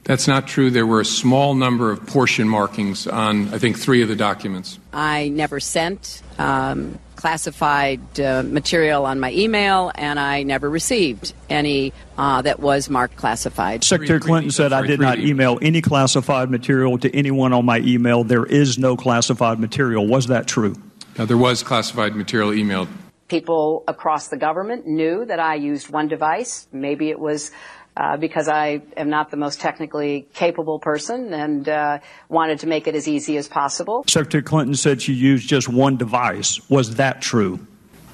That's 0.09 0.27
not 0.27 0.49
true. 0.49 0.71
There 0.71 0.87
were 0.87 1.03
a 1.03 1.05
small 1.05 1.55
number 1.55 1.93
of 1.93 2.07
portion 2.07 2.49
markings 2.49 3.07
on, 3.07 3.53
I 3.53 3.59
think, 3.59 3.79
three 3.79 4.01
of 4.01 4.09
the 4.09 4.17
documents. 4.17 4.79
I 4.91 5.29
never 5.29 5.61
sent 5.61 6.23
um, 6.39 6.99
classified 7.15 8.19
uh, 8.19 8.43
material 8.43 9.05
on 9.05 9.21
my 9.21 9.31
email, 9.33 9.93
and 9.95 10.19
I 10.19 10.45
never 10.45 10.71
received 10.71 11.35
any 11.51 11.93
uh, 12.17 12.41
that 12.41 12.59
was 12.59 12.89
marked 12.89 13.17
classified. 13.17 13.85
Secretary 13.85 14.19
Clinton 14.19 14.51
said 14.51 14.73
I 14.73 14.87
did 14.87 14.99
not 14.99 15.19
email 15.19 15.59
any 15.61 15.83
classified 15.83 16.49
material 16.51 16.97
to 17.01 17.15
anyone 17.15 17.53
on 17.53 17.67
my 17.67 17.81
email. 17.81 18.25
There 18.25 18.47
is 18.47 18.79
no 18.79 18.97
classified 18.97 19.61
material. 19.61 20.07
Was 20.07 20.29
that 20.29 20.47
true? 20.47 20.75
Now, 21.19 21.27
there 21.27 21.37
was 21.37 21.63
classified 21.63 22.17
material 22.17 22.53
emailed. 22.53 22.89
People 23.29 23.85
across 23.87 24.29
the 24.29 24.39
government 24.39 24.87
knew 24.87 25.27
that 25.27 25.39
I 25.39 25.57
used 25.57 25.91
one 25.91 26.09
device. 26.09 26.67
Maybe 26.73 27.11
it 27.11 27.21
was 27.21 27.51
uh, 27.99 28.17
because 28.17 28.49
I 28.49 28.81
am 28.97 29.11
not 29.11 29.31
the 29.33 29.37
most 29.37 29.61
technically 29.61 30.29
capable 30.33 30.79
person 30.79 31.35
and 31.35 31.69
uh, 31.69 31.99
wanted 32.29 32.61
to 32.61 32.69
make 32.69 32.87
it 32.87 32.95
as 32.95 33.09
easy 33.09 33.37
as 33.37 33.49
possible. 33.49 34.05
Secretary 34.07 34.43
Clinton 34.43 34.77
said 34.77 35.03
she 35.03 35.13
used 35.13 35.49
just 35.49 35.69
one 35.69 35.97
device. 35.97 36.61
Was 36.71 36.95
that 36.95 37.21
true? 37.21 37.59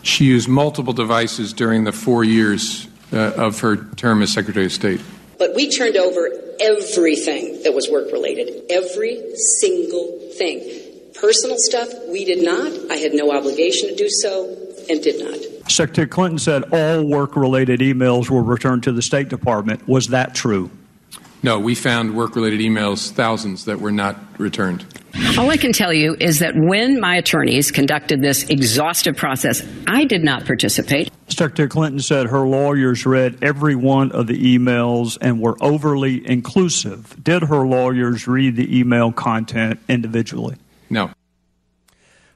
She 0.02 0.24
used 0.24 0.48
multiple 0.48 0.94
devices 0.94 1.52
during 1.52 1.84
the 1.84 1.92
four 1.92 2.24
years 2.24 2.88
uh, 3.12 3.32
of 3.36 3.60
her 3.60 3.76
term 3.76 4.22
as 4.22 4.32
Secretary 4.32 4.66
of 4.66 4.72
State. 4.72 5.02
But 5.38 5.54
we 5.54 5.70
turned 5.70 5.96
over 5.96 6.30
everything 6.60 7.62
that 7.64 7.74
was 7.74 7.90
work 7.90 8.10
related, 8.10 8.64
every 8.70 9.36
single 9.60 10.18
thing. 10.38 10.80
Personal 11.14 11.56
stuff, 11.58 11.88
we 12.08 12.24
did 12.24 12.42
not. 12.42 12.90
I 12.90 12.96
had 12.96 13.12
no 13.12 13.32
obligation 13.32 13.90
to 13.90 13.94
do 13.94 14.08
so 14.08 14.63
and 14.88 15.02
did 15.02 15.22
not. 15.22 15.70
Secretary 15.70 16.06
Clinton 16.06 16.38
said 16.38 16.64
all 16.72 17.04
work 17.04 17.36
related 17.36 17.80
emails 17.80 18.28
were 18.30 18.42
returned 18.42 18.82
to 18.84 18.92
the 18.92 19.02
State 19.02 19.28
Department. 19.28 19.86
Was 19.88 20.08
that 20.08 20.34
true? 20.34 20.70
No, 21.42 21.60
we 21.60 21.74
found 21.74 22.16
work 22.16 22.36
related 22.36 22.60
emails, 22.60 23.10
thousands, 23.10 23.66
that 23.66 23.78
were 23.78 23.92
not 23.92 24.16
returned. 24.38 24.86
All 25.38 25.50
I 25.50 25.56
can 25.56 25.72
tell 25.72 25.92
you 25.92 26.16
is 26.18 26.38
that 26.40 26.54
when 26.56 27.00
my 27.00 27.16
attorneys 27.16 27.70
conducted 27.70 28.22
this 28.22 28.48
exhaustive 28.48 29.16
process, 29.16 29.62
I 29.86 30.04
did 30.04 30.24
not 30.24 30.44
participate. 30.44 31.10
Secretary 31.28 31.68
Clinton 31.68 32.00
said 32.00 32.26
her 32.28 32.46
lawyers 32.46 33.06
read 33.06 33.38
every 33.42 33.76
one 33.76 34.10
of 34.12 34.26
the 34.26 34.56
emails 34.56 35.18
and 35.20 35.40
were 35.40 35.56
overly 35.60 36.26
inclusive. 36.28 37.14
Did 37.22 37.42
her 37.44 37.66
lawyers 37.66 38.26
read 38.26 38.56
the 38.56 38.78
email 38.78 39.12
content 39.12 39.80
individually? 39.88 40.56
No. 40.90 41.10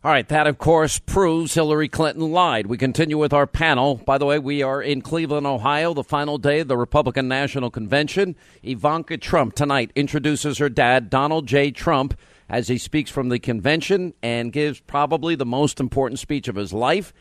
All 0.09 0.15
right, 0.15 0.29
that 0.29 0.47
of 0.47 0.57
course 0.57 0.99
proves 0.99 1.53
Hillary 1.53 1.91
Clinton 1.91 2.33
lied. 2.33 2.67
We 2.67 2.79
continue 2.79 3.19
with 3.19 3.35
our 3.35 3.47
panel. 3.47 3.97
By 3.97 4.17
the 4.17 4.25
way, 4.25 4.39
we 4.39 4.63
are 4.63 4.81
in 4.81 5.03
Cleveland, 5.03 5.47
Ohio, 5.47 5.93
the 5.93 6.03
final 6.03 6.39
day 6.39 6.61
of 6.61 6.69
the 6.69 6.79
Republican 6.79 7.29
National 7.29 7.71
Convention. 7.71 8.35
Ivanka 8.63 9.19
Trump 9.19 9.55
tonight 9.55 9.91
introduces 9.95 10.57
her 10.57 10.71
dad, 10.71 11.11
Donald 11.11 11.47
J. 11.47 11.73
Trump, 11.73 12.19
as 12.49 12.69
he 12.69 12.79
speaks 12.79 13.11
from 13.11 13.29
the 13.29 13.39
convention 13.39 14.15
and 14.23 14.51
gives 14.51 14.81
probably 14.81 15.35
the 15.35 15.45
most 15.45 15.79
important 15.79 16.19
speech 16.19 16.49
of 16.49 16.57
his 16.57 16.73
life. 16.73 17.13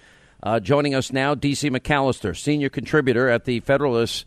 Uh, 0.41 0.61
joining 0.61 0.95
us 0.95 1.11
now, 1.11 1.35
D.C. 1.35 1.69
McAllister, 1.69 2.37
senior 2.37 2.69
contributor 2.69 3.27
at 3.27 3.43
the 3.43 3.59
Federalist 3.59 4.25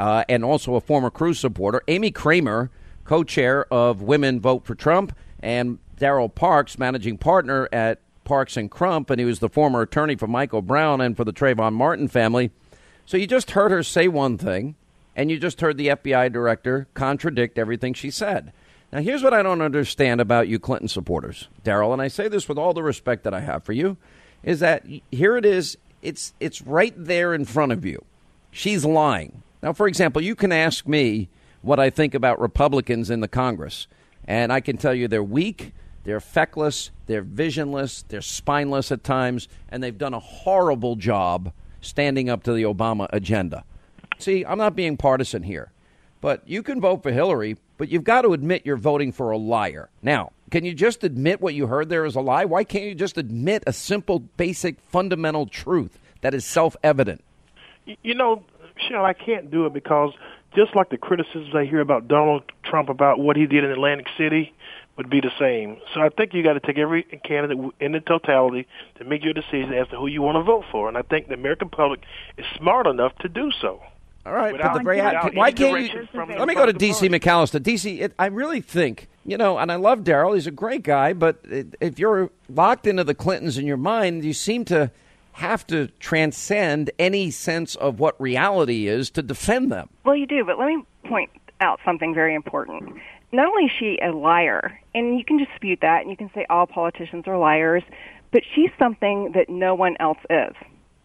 uh, 0.00 0.24
and 0.28 0.42
also 0.42 0.74
a 0.74 0.80
former 0.80 1.10
Cruz 1.10 1.38
supporter. 1.38 1.80
Amy 1.86 2.10
Kramer, 2.10 2.72
co 3.04 3.22
chair 3.22 3.72
of 3.72 4.02
Women 4.02 4.40
Vote 4.40 4.64
for 4.64 4.74
Trump, 4.74 5.16
and 5.38 5.78
Daryl 6.00 6.34
Parks, 6.34 6.78
managing 6.78 7.18
partner 7.18 7.68
at 7.70 8.00
Parks 8.24 8.56
and 8.56 8.70
Crump, 8.70 9.10
and 9.10 9.20
he 9.20 9.26
was 9.26 9.38
the 9.38 9.48
former 9.48 9.82
attorney 9.82 10.16
for 10.16 10.26
Michael 10.26 10.62
Brown 10.62 11.00
and 11.00 11.16
for 11.16 11.24
the 11.24 11.32
Trayvon 11.32 11.74
Martin 11.74 12.08
family. 12.08 12.50
So 13.06 13.16
you 13.16 13.26
just 13.26 13.52
heard 13.52 13.70
her 13.70 13.82
say 13.82 14.08
one 14.08 14.38
thing, 14.38 14.76
and 15.14 15.30
you 15.30 15.38
just 15.38 15.60
heard 15.60 15.76
the 15.76 15.88
FBI 15.88 16.32
director 16.32 16.88
contradict 16.94 17.58
everything 17.58 17.92
she 17.92 18.10
said. 18.10 18.52
Now, 18.92 19.00
here's 19.00 19.22
what 19.22 19.34
I 19.34 19.42
don't 19.42 19.62
understand 19.62 20.20
about 20.20 20.48
you 20.48 20.58
Clinton 20.58 20.88
supporters, 20.88 21.48
Daryl, 21.64 21.92
and 21.92 22.02
I 22.02 22.08
say 22.08 22.28
this 22.28 22.48
with 22.48 22.58
all 22.58 22.72
the 22.72 22.82
respect 22.82 23.24
that 23.24 23.34
I 23.34 23.40
have 23.40 23.62
for 23.62 23.72
you, 23.72 23.96
is 24.42 24.60
that 24.60 24.84
here 25.12 25.36
it 25.36 25.44
is, 25.44 25.76
it's 26.02 26.32
it's 26.40 26.62
right 26.62 26.94
there 26.96 27.34
in 27.34 27.44
front 27.44 27.72
of 27.72 27.84
you. 27.84 28.04
She's 28.50 28.84
lying. 28.84 29.42
Now, 29.62 29.72
for 29.74 29.86
example, 29.86 30.22
you 30.22 30.34
can 30.34 30.50
ask 30.50 30.88
me 30.88 31.28
what 31.62 31.78
I 31.78 31.90
think 31.90 32.14
about 32.14 32.40
Republicans 32.40 33.10
in 33.10 33.20
the 33.20 33.28
Congress, 33.28 33.86
and 34.24 34.52
I 34.52 34.60
can 34.60 34.76
tell 34.76 34.94
you 34.94 35.06
they're 35.06 35.22
weak, 35.22 35.72
they're 36.04 36.20
feckless, 36.20 36.90
they're 37.06 37.22
visionless, 37.22 38.02
they're 38.08 38.22
spineless 38.22 38.90
at 38.90 39.04
times, 39.04 39.48
and 39.68 39.82
they've 39.82 39.96
done 39.96 40.14
a 40.14 40.20
horrible 40.20 40.96
job 40.96 41.52
standing 41.80 42.28
up 42.28 42.42
to 42.44 42.52
the 42.52 42.62
Obama 42.62 43.08
agenda. 43.12 43.64
See, 44.18 44.44
I'm 44.44 44.58
not 44.58 44.76
being 44.76 44.96
partisan 44.96 45.42
here, 45.42 45.72
but 46.20 46.42
you 46.46 46.62
can 46.62 46.80
vote 46.80 47.02
for 47.02 47.10
Hillary, 47.10 47.56
but 47.78 47.88
you've 47.88 48.04
got 48.04 48.22
to 48.22 48.32
admit 48.32 48.62
you're 48.64 48.76
voting 48.76 49.12
for 49.12 49.30
a 49.30 49.38
liar. 49.38 49.88
Now, 50.02 50.32
can 50.50 50.64
you 50.64 50.74
just 50.74 51.04
admit 51.04 51.40
what 51.40 51.54
you 51.54 51.66
heard 51.66 51.88
there 51.88 52.04
is 52.04 52.16
a 52.16 52.20
lie? 52.20 52.44
Why 52.44 52.64
can't 52.64 52.84
you 52.84 52.94
just 52.94 53.16
admit 53.16 53.62
a 53.66 53.72
simple, 53.72 54.18
basic, 54.18 54.80
fundamental 54.80 55.46
truth 55.46 55.98
that 56.20 56.34
is 56.34 56.44
self 56.44 56.76
evident? 56.82 57.22
You 58.02 58.14
know, 58.14 58.44
Shell, 58.88 59.04
I 59.04 59.12
can't 59.12 59.50
do 59.50 59.66
it 59.66 59.72
because 59.72 60.12
just 60.54 60.74
like 60.74 60.90
the 60.90 60.98
criticisms 60.98 61.54
I 61.54 61.64
hear 61.64 61.80
about 61.80 62.08
Donald 62.08 62.42
Trump 62.64 62.88
about 62.88 63.18
what 63.18 63.36
he 63.36 63.46
did 63.46 63.64
in 63.64 63.70
Atlantic 63.70 64.08
City, 64.18 64.52
would 65.00 65.08
be 65.08 65.22
the 65.22 65.32
same. 65.38 65.78
So 65.94 66.00
I 66.02 66.10
think 66.10 66.34
you 66.34 66.42
got 66.42 66.52
to 66.52 66.60
take 66.60 66.76
every 66.76 67.04
candidate 67.24 67.58
in 67.80 67.92
the 67.92 68.00
totality 68.00 68.66
to 68.96 69.04
make 69.04 69.24
your 69.24 69.32
decision 69.32 69.72
as 69.72 69.88
to 69.88 69.96
who 69.96 70.08
you 70.08 70.20
want 70.20 70.36
to 70.36 70.42
vote 70.42 70.64
for. 70.70 70.88
And 70.88 70.98
I 70.98 71.00
think 71.00 71.28
the 71.28 71.34
American 71.34 71.70
public 71.70 72.00
is 72.36 72.44
smart 72.58 72.86
enough 72.86 73.16
to 73.20 73.28
do 73.30 73.50
so. 73.62 73.80
All 74.26 74.34
right, 74.34 74.52
without, 74.52 74.74
but 74.74 74.78
the 74.80 74.84
very, 74.84 75.00
why 75.34 75.52
can't 75.52 75.90
you? 75.90 76.06
Let 76.12 76.46
me 76.46 76.54
go 76.54 76.66
to 76.66 76.74
DC 76.74 77.08
McAllister. 77.08 77.58
DC, 77.58 78.02
it, 78.02 78.12
I 78.18 78.26
really 78.26 78.60
think 78.60 79.08
you 79.24 79.38
know, 79.38 79.56
and 79.56 79.72
I 79.72 79.76
love 79.76 80.00
Daryl. 80.00 80.34
He's 80.34 80.46
a 80.46 80.50
great 80.50 80.82
guy, 80.82 81.14
but 81.14 81.38
if 81.80 81.98
you're 81.98 82.30
locked 82.50 82.86
into 82.86 83.02
the 83.02 83.14
Clintons 83.14 83.56
in 83.56 83.66
your 83.66 83.78
mind, 83.78 84.22
you 84.24 84.34
seem 84.34 84.66
to 84.66 84.90
have 85.32 85.66
to 85.68 85.86
transcend 86.00 86.90
any 86.98 87.30
sense 87.30 87.76
of 87.76 87.98
what 87.98 88.20
reality 88.20 88.88
is 88.88 89.08
to 89.10 89.22
defend 89.22 89.72
them. 89.72 89.88
Well, 90.04 90.16
you 90.16 90.26
do, 90.26 90.44
but 90.44 90.58
let 90.58 90.66
me 90.66 90.84
point 91.04 91.30
out 91.60 91.80
something 91.84 92.14
very 92.14 92.34
important 92.34 93.00
not 93.32 93.46
only 93.46 93.64
is 93.64 93.70
she 93.78 93.98
a 94.02 94.10
liar, 94.10 94.78
and 94.94 95.18
you 95.18 95.24
can 95.24 95.38
dispute 95.38 95.80
that, 95.82 96.02
and 96.02 96.10
you 96.10 96.16
can 96.16 96.30
say 96.34 96.46
all 96.50 96.66
politicians 96.66 97.24
are 97.26 97.38
liars, 97.38 97.82
but 98.32 98.42
she's 98.54 98.70
something 98.78 99.32
that 99.34 99.48
no 99.48 99.74
one 99.74 99.96
else 100.00 100.18
is. 100.28 100.54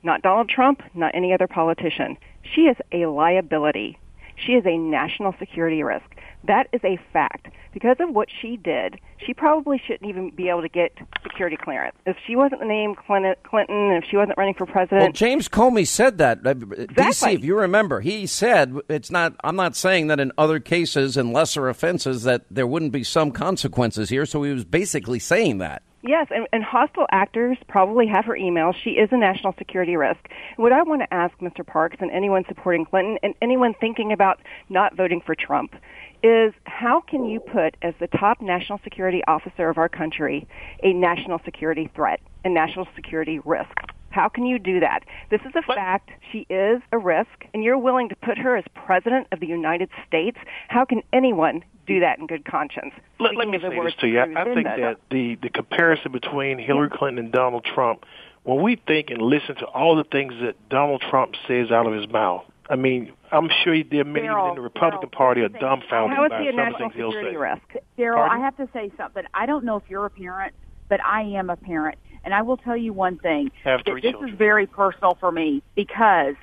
Not 0.04 0.22
Donald 0.22 0.50
Trump, 0.50 0.82
not 0.94 1.16
any 1.16 1.34
other 1.34 1.48
politician. 1.48 2.18
She 2.44 2.62
is 2.62 2.78
a 2.92 3.08
liability. 3.08 3.98
She 4.36 4.54
is 4.54 4.66
a 4.66 4.78
national 4.78 5.34
security 5.40 5.82
risk. 5.84 6.06
That 6.48 6.68
is 6.74 6.82
a 6.84 6.98
fact. 7.12 7.48
Because 7.74 7.98
of 8.00 8.14
what 8.14 8.30
she 8.42 8.58
did, 8.58 9.00
she 9.26 9.34
probably 9.34 9.82
shouldn't 9.86 10.10
even 10.10 10.30
be 10.30 10.48
able 10.50 10.62
to 10.62 10.70
get 10.70 10.98
security 11.24 11.58
clearance. 11.58 11.96
If 12.06 12.16
she 12.26 12.36
wasn't 12.36 12.66
named 12.66 12.98
Clinton, 12.98 13.92
if 13.92 14.06
she 14.10 14.16
wasn't 14.16 14.38
running 14.38 14.54
for 14.54 14.66
president. 14.66 15.02
Well, 15.02 15.12
James 15.12 15.50
Comey 15.50 15.86
said 15.86 16.18
that. 16.20 16.46
Uh, 16.46 16.52
exactly. 16.52 16.94
DC, 16.94 17.34
if 17.36 17.44
you 17.44 17.58
remember, 17.58 18.00
he 18.00 18.28
said 18.28 18.78
it's 18.88 19.12
not. 19.12 19.36
I'm 19.44 19.56
not 19.56 19.76
saying 19.76 20.08
that 20.08 20.20
in 20.20 20.32
other 20.38 20.60
cases 20.60 21.18
and 21.18 21.34
lesser 21.34 21.68
offenses 21.68 22.24
that 22.24 22.46
there 22.50 22.68
wouldn't 22.68 22.92
be 22.92 23.04
some 23.04 23.32
consequences 23.32 24.10
here. 24.10 24.26
So 24.26 24.44
he 24.44 24.52
was 24.52 24.66
basically 24.66 25.20
saying 25.20 25.58
that. 25.58 25.84
Yes, 26.08 26.28
and, 26.30 26.48
and 26.54 26.64
hostile 26.64 27.08
actors 27.12 27.58
probably 27.68 28.06
have 28.06 28.26
her 28.26 28.36
email. 28.36 28.74
She 28.74 28.92
is 28.92 29.10
a 29.12 29.18
national 29.18 29.56
security 29.58 29.98
risk. 29.98 30.20
What 30.56 30.72
I 30.72 30.84
want 30.84 31.02
to 31.02 31.12
ask 31.12 31.36
Mr. 31.40 31.66
Parks 31.66 31.98
and 32.00 32.12
anyone 32.12 32.46
supporting 32.48 32.86
Clinton 32.86 33.18
and 33.24 33.34
anyone 33.42 33.74
thinking 33.82 34.12
about 34.12 34.40
not 34.70 34.96
voting 34.96 35.20
for 35.26 35.34
Trump 35.34 35.74
is 36.22 36.54
how 36.66 37.02
can 37.02 37.26
you 37.26 37.40
put 37.40 37.76
as 37.82 37.96
the 38.00 38.06
top 38.06 38.40
national 38.40 38.80
security 38.84 39.24
officer 39.28 39.68
of 39.68 39.80
our 39.80 39.90
country 39.90 40.48
a 40.84 40.94
national 40.94 41.40
security 41.44 41.90
threat, 41.96 42.20
a 42.44 42.50
national 42.50 42.88
security 42.96 43.40
risk? 43.40 43.76
How 44.16 44.30
can 44.30 44.46
you 44.46 44.58
do 44.60 44.80
that? 44.80 45.02
This 45.30 45.42
is 45.42 45.52
a 45.58 45.62
fact. 45.62 46.10
She 46.32 46.48
is 46.50 46.82
a 46.94 46.98
risk, 46.98 47.44
and 47.54 47.66
you're 47.66 47.78
willing 47.78 48.08
to 48.08 48.16
put 48.16 48.38
her 48.38 48.56
as 48.56 48.64
president 48.74 49.28
of 49.34 49.42
the 49.42 49.46
United 49.46 49.90
States. 50.08 50.38
How 50.70 50.86
can 50.86 51.02
anyone 51.12 51.66
do 51.86 52.00
that 52.00 52.18
in 52.18 52.26
good 52.26 52.46
conscience? 52.46 52.94
Let, 53.20 53.36
let 53.36 53.50
me 53.50 53.60
say 53.60 53.78
this 53.84 53.94
to 54.00 54.08
you. 54.08 54.20
I, 54.22 54.42
I 54.42 54.46
think 54.46 54.64
that 54.64 55.00
the, 55.12 55.36
the 55.42 55.50
comparison 55.50 56.14
between 56.14 56.60
Hillary 56.60 56.90
Clinton 56.90 57.26
and 57.26 57.34
Donald 57.34 57.66
Trump, 57.66 58.06
when 58.44 58.64
we 58.64 58.78
think 58.88 59.10
and 59.10 59.22
listen 59.22 59.56
to 59.56 59.66
all 59.66 59.98
the 59.98 60.06
things 60.06 60.34
that 60.42 60.56
Donald 60.70 61.04
Trump 61.10 61.36
says 61.46 61.70
out 61.70 61.86
of 61.86 61.92
his 61.92 62.08
mouth, 62.08 62.46
I 62.70 62.78
mean, 62.78 63.12
I'm 63.34 63.50
sure 63.66 63.84
there 63.84 64.00
are 64.00 64.06
many 64.06 64.28
Daryl, 64.28 64.48
in 64.52 64.56
the 64.56 64.62
Republican 64.62 65.10
Daryl, 65.10 65.12
Party 65.12 65.42
are 65.42 65.50
dumbfounded 65.50 66.16
How 66.16 66.24
is 66.24 66.30
by 66.30 66.42
he 66.42 66.48
a 66.48 66.52
some 66.52 66.60
of 66.60 66.66
the 66.66 66.72
national 66.72 66.90
things 66.90 66.94
he'll 66.96 67.12
security 67.12 67.36
say. 67.36 67.38
risk? 67.38 67.86
Daryl, 68.00 68.30
I 68.30 68.40
have 68.40 68.56
to 68.56 68.70
say 68.72 68.94
something. 68.96 69.24
I 69.34 69.46
don't 69.46 69.66
know 69.66 69.76
if 69.76 69.84
you're 69.90 70.06
a 70.06 70.10
parent, 70.10 70.56
but 70.88 71.04
I 71.04 71.22
am 71.24 71.50
a 71.50 71.58
parent. 71.58 71.98
And 72.26 72.34
I 72.34 72.42
will 72.42 72.58
tell 72.58 72.76
you 72.76 72.92
one 72.92 73.18
thing. 73.20 73.52
Have 73.64 73.82
three 73.86 74.02
this 74.02 74.12
children. 74.12 74.34
is 74.34 74.38
very 74.38 74.68
personal 74.68 75.16
for 75.20 75.32
me 75.32 75.62
because 75.76 76.36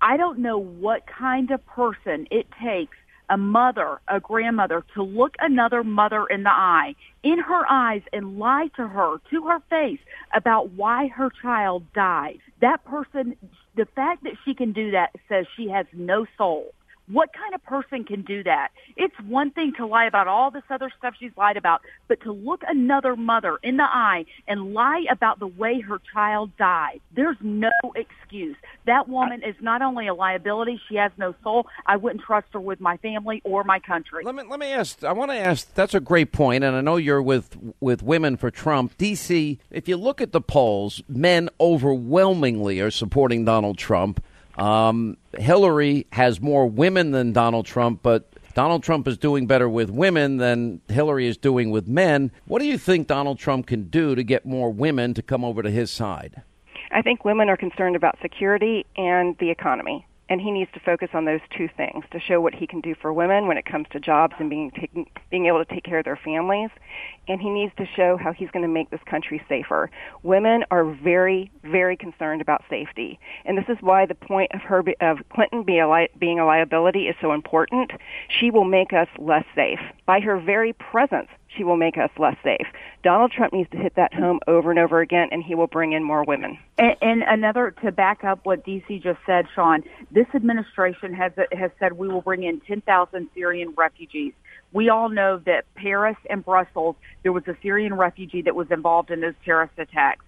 I 0.00 0.16
don't 0.16 0.38
know 0.38 0.58
what 0.58 1.06
kind 1.06 1.50
of 1.50 1.66
person 1.66 2.26
it 2.30 2.46
takes 2.62 2.96
a 3.30 3.36
mother, 3.36 4.00
a 4.08 4.18
grandmother, 4.18 4.84
to 4.94 5.02
look 5.02 5.36
another 5.38 5.84
mother 5.84 6.26
in 6.26 6.42
the 6.42 6.50
eye, 6.50 6.94
in 7.22 7.38
her 7.38 7.64
eyes, 7.70 8.02
and 8.12 8.38
lie 8.38 8.68
to 8.74 8.88
her, 8.88 9.18
to 9.30 9.46
her 9.46 9.60
face, 9.70 10.00
about 10.34 10.70
why 10.72 11.06
her 11.06 11.30
child 11.40 11.84
died. 11.94 12.40
That 12.60 12.84
person, 12.84 13.36
the 13.76 13.86
fact 13.86 14.24
that 14.24 14.32
she 14.44 14.52
can 14.52 14.72
do 14.72 14.90
that 14.90 15.10
says 15.28 15.46
she 15.56 15.68
has 15.68 15.86
no 15.92 16.26
soul. 16.36 16.74
What 17.12 17.30
kind 17.32 17.54
of 17.54 17.62
person 17.64 18.04
can 18.04 18.22
do 18.22 18.44
that? 18.44 18.68
It's 18.96 19.14
one 19.26 19.50
thing 19.50 19.72
to 19.78 19.86
lie 19.86 20.06
about 20.06 20.28
all 20.28 20.50
this 20.50 20.62
other 20.70 20.90
stuff 20.96 21.14
she's 21.18 21.32
lied 21.36 21.56
about, 21.56 21.80
but 22.08 22.20
to 22.22 22.32
look 22.32 22.62
another 22.66 23.16
mother 23.16 23.58
in 23.62 23.76
the 23.76 23.84
eye 23.84 24.26
and 24.46 24.74
lie 24.74 25.04
about 25.10 25.40
the 25.40 25.46
way 25.46 25.80
her 25.80 26.00
child 26.12 26.56
died, 26.56 27.00
there's 27.14 27.36
no 27.40 27.70
excuse. 27.96 28.56
That 28.86 29.08
woman 29.08 29.42
is 29.42 29.56
not 29.60 29.82
only 29.82 30.06
a 30.06 30.14
liability, 30.14 30.80
she 30.88 30.96
has 30.96 31.10
no 31.16 31.34
soul. 31.42 31.66
I 31.86 31.96
wouldn't 31.96 32.22
trust 32.22 32.46
her 32.52 32.60
with 32.60 32.80
my 32.80 32.96
family 32.98 33.40
or 33.44 33.64
my 33.64 33.80
country. 33.80 34.24
Let 34.24 34.34
me 34.34 34.44
let 34.48 34.60
me 34.60 34.72
ask. 34.72 35.02
I 35.02 35.12
want 35.12 35.30
to 35.32 35.36
ask. 35.36 35.72
That's 35.74 35.94
a 35.94 36.00
great 36.00 36.32
point, 36.32 36.64
and 36.64 36.76
I 36.76 36.80
know 36.80 36.96
you're 36.96 37.22
with 37.22 37.56
with 37.80 38.02
women 38.02 38.36
for 38.36 38.50
Trump. 38.50 38.96
DC. 38.98 39.58
If 39.70 39.88
you 39.88 39.96
look 39.96 40.20
at 40.20 40.32
the 40.32 40.40
polls, 40.40 41.02
men 41.08 41.48
overwhelmingly 41.60 42.80
are 42.80 42.90
supporting 42.90 43.44
Donald 43.44 43.78
Trump. 43.78 44.22
Um, 44.60 45.16
Hillary 45.38 46.06
has 46.12 46.40
more 46.40 46.66
women 46.66 47.12
than 47.12 47.32
Donald 47.32 47.64
Trump, 47.64 48.00
but 48.02 48.30
Donald 48.54 48.82
Trump 48.82 49.08
is 49.08 49.16
doing 49.16 49.46
better 49.46 49.68
with 49.68 49.88
women 49.88 50.36
than 50.36 50.82
Hillary 50.88 51.26
is 51.26 51.38
doing 51.38 51.70
with 51.70 51.88
men. 51.88 52.30
What 52.46 52.60
do 52.60 52.66
you 52.66 52.76
think 52.76 53.06
Donald 53.06 53.38
Trump 53.38 53.66
can 53.66 53.84
do 53.84 54.14
to 54.14 54.22
get 54.22 54.44
more 54.44 54.70
women 54.70 55.14
to 55.14 55.22
come 55.22 55.44
over 55.44 55.62
to 55.62 55.70
his 55.70 55.90
side? 55.90 56.42
I 56.92 57.00
think 57.00 57.24
women 57.24 57.48
are 57.48 57.56
concerned 57.56 57.96
about 57.96 58.18
security 58.20 58.84
and 58.96 59.36
the 59.38 59.50
economy. 59.50 60.06
And 60.30 60.40
he 60.40 60.52
needs 60.52 60.70
to 60.72 60.80
focus 60.80 61.10
on 61.12 61.24
those 61.24 61.40
two 61.56 61.68
things 61.76 62.04
to 62.12 62.20
show 62.20 62.40
what 62.40 62.54
he 62.54 62.66
can 62.66 62.80
do 62.80 62.94
for 62.94 63.12
women 63.12 63.48
when 63.48 63.58
it 63.58 63.66
comes 63.66 63.86
to 63.90 63.98
jobs 64.00 64.34
and 64.38 64.48
being 64.48 64.70
taking, 64.70 65.06
being 65.30 65.46
able 65.46 65.62
to 65.62 65.74
take 65.74 65.84
care 65.84 65.98
of 65.98 66.04
their 66.04 66.16
families. 66.16 66.70
And 67.28 67.40
he 67.40 67.50
needs 67.50 67.72
to 67.76 67.86
show 67.96 68.16
how 68.16 68.32
he's 68.32 68.50
going 68.50 68.62
to 68.62 68.68
make 68.68 68.90
this 68.90 69.00
country 69.06 69.42
safer. 69.48 69.90
Women 70.22 70.64
are 70.70 70.84
very 70.84 71.50
very 71.64 71.96
concerned 71.96 72.40
about 72.40 72.62
safety. 72.70 73.18
And 73.44 73.58
this 73.58 73.64
is 73.68 73.76
why 73.80 74.06
the 74.06 74.14
point 74.14 74.52
of 74.54 74.60
her 74.62 74.82
of 75.00 75.18
Clinton 75.30 75.64
a, 75.68 75.90
li- 75.90 76.08
being 76.18 76.38
a 76.38 76.46
liability 76.46 77.08
is 77.08 77.16
so 77.20 77.32
important. 77.32 77.90
She 78.28 78.50
will 78.50 78.64
make 78.64 78.92
us 78.92 79.08
less 79.18 79.44
safe. 79.54 79.80
By 80.06 80.20
her 80.20 80.38
very 80.38 80.72
presence 80.72 81.28
she 81.60 81.64
will 81.64 81.76
make 81.76 81.98
us 81.98 82.10
less 82.18 82.36
safe. 82.42 82.66
Donald 83.02 83.32
Trump 83.32 83.52
needs 83.52 83.68
to 83.70 83.76
hit 83.76 83.94
that 83.96 84.14
home 84.14 84.40
over 84.46 84.70
and 84.70 84.78
over 84.78 85.00
again, 85.00 85.28
and 85.30 85.44
he 85.44 85.54
will 85.54 85.66
bring 85.66 85.92
in 85.92 86.02
more 86.02 86.24
women. 86.24 86.58
And, 86.78 86.96
and 87.02 87.22
another 87.22 87.74
to 87.82 87.92
back 87.92 88.24
up 88.24 88.40
what 88.44 88.64
DC 88.64 89.02
just 89.02 89.18
said, 89.26 89.46
Sean. 89.54 89.82
This 90.10 90.26
administration 90.34 91.12
has 91.12 91.32
has 91.52 91.70
said 91.78 91.92
we 91.92 92.08
will 92.08 92.22
bring 92.22 92.44
in 92.44 92.60
10,000 92.60 93.28
Syrian 93.34 93.74
refugees. 93.76 94.32
We 94.72 94.88
all 94.88 95.10
know 95.10 95.40
that 95.44 95.64
Paris 95.74 96.16
and 96.30 96.44
Brussels, 96.44 96.96
there 97.22 97.32
was 97.32 97.42
a 97.46 97.56
Syrian 97.60 97.94
refugee 97.94 98.42
that 98.42 98.54
was 98.54 98.68
involved 98.70 99.10
in 99.10 99.20
those 99.20 99.34
terrorist 99.44 99.74
attacks. 99.78 100.24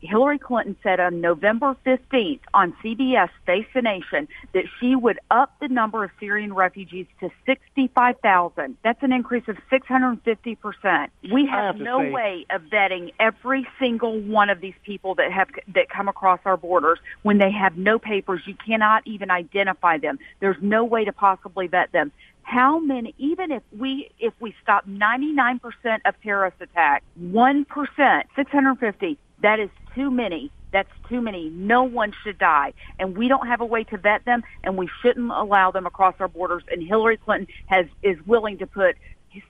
Hillary 0.00 0.38
Clinton 0.38 0.76
said 0.82 1.00
on 1.00 1.20
November 1.20 1.76
15th 1.84 2.40
on 2.54 2.72
CBS 2.84 3.30
Face 3.46 3.66
the 3.74 3.82
Nation 3.82 4.28
that 4.52 4.64
she 4.78 4.94
would 4.94 5.18
up 5.30 5.52
the 5.60 5.68
number 5.68 6.04
of 6.04 6.10
Syrian 6.20 6.54
refugees 6.54 7.06
to 7.20 7.30
65,000. 7.46 8.76
That's 8.82 9.02
an 9.02 9.12
increase 9.12 9.48
of 9.48 9.56
650%. 9.70 11.08
We 11.32 11.46
have, 11.46 11.76
have 11.76 11.76
no 11.76 12.00
say- 12.00 12.10
way 12.10 12.46
of 12.50 12.62
vetting 12.62 13.12
every 13.18 13.66
single 13.78 14.20
one 14.20 14.50
of 14.50 14.60
these 14.60 14.74
people 14.84 15.14
that 15.16 15.32
have 15.32 15.48
that 15.74 15.88
come 15.88 16.08
across 16.08 16.40
our 16.44 16.56
borders 16.56 16.98
when 17.22 17.38
they 17.38 17.50
have 17.50 17.76
no 17.76 17.98
papers. 17.98 18.42
You 18.46 18.54
cannot 18.54 19.02
even 19.06 19.30
identify 19.30 19.98
them. 19.98 20.18
There's 20.40 20.60
no 20.60 20.84
way 20.84 21.04
to 21.04 21.12
possibly 21.12 21.66
vet 21.66 21.92
them 21.92 22.12
how 22.48 22.78
many 22.78 23.14
even 23.18 23.52
if 23.52 23.62
we 23.78 24.10
if 24.18 24.32
we 24.40 24.54
stop 24.62 24.86
99% 24.88 25.60
of 26.06 26.14
terrorist 26.22 26.56
attacks 26.60 27.04
1% 27.20 27.66
650 28.34 29.18
that 29.42 29.60
is 29.60 29.68
too 29.98 30.10
many 30.12 30.50
that's 30.72 30.88
too 31.08 31.20
many 31.20 31.48
no 31.50 31.82
one 31.82 32.12
should 32.22 32.38
die 32.38 32.72
and 33.00 33.16
we 33.16 33.26
don't 33.26 33.48
have 33.48 33.60
a 33.60 33.64
way 33.64 33.82
to 33.82 33.96
vet 33.96 34.24
them 34.24 34.44
and 34.62 34.76
we 34.76 34.88
shouldn't 35.02 35.32
allow 35.32 35.72
them 35.72 35.86
across 35.86 36.14
our 36.20 36.28
borders 36.28 36.62
and 36.70 36.86
Hillary 36.86 37.16
Clinton 37.16 37.48
has 37.66 37.86
is 38.02 38.16
willing 38.26 38.58
to 38.58 38.66
put 38.66 38.94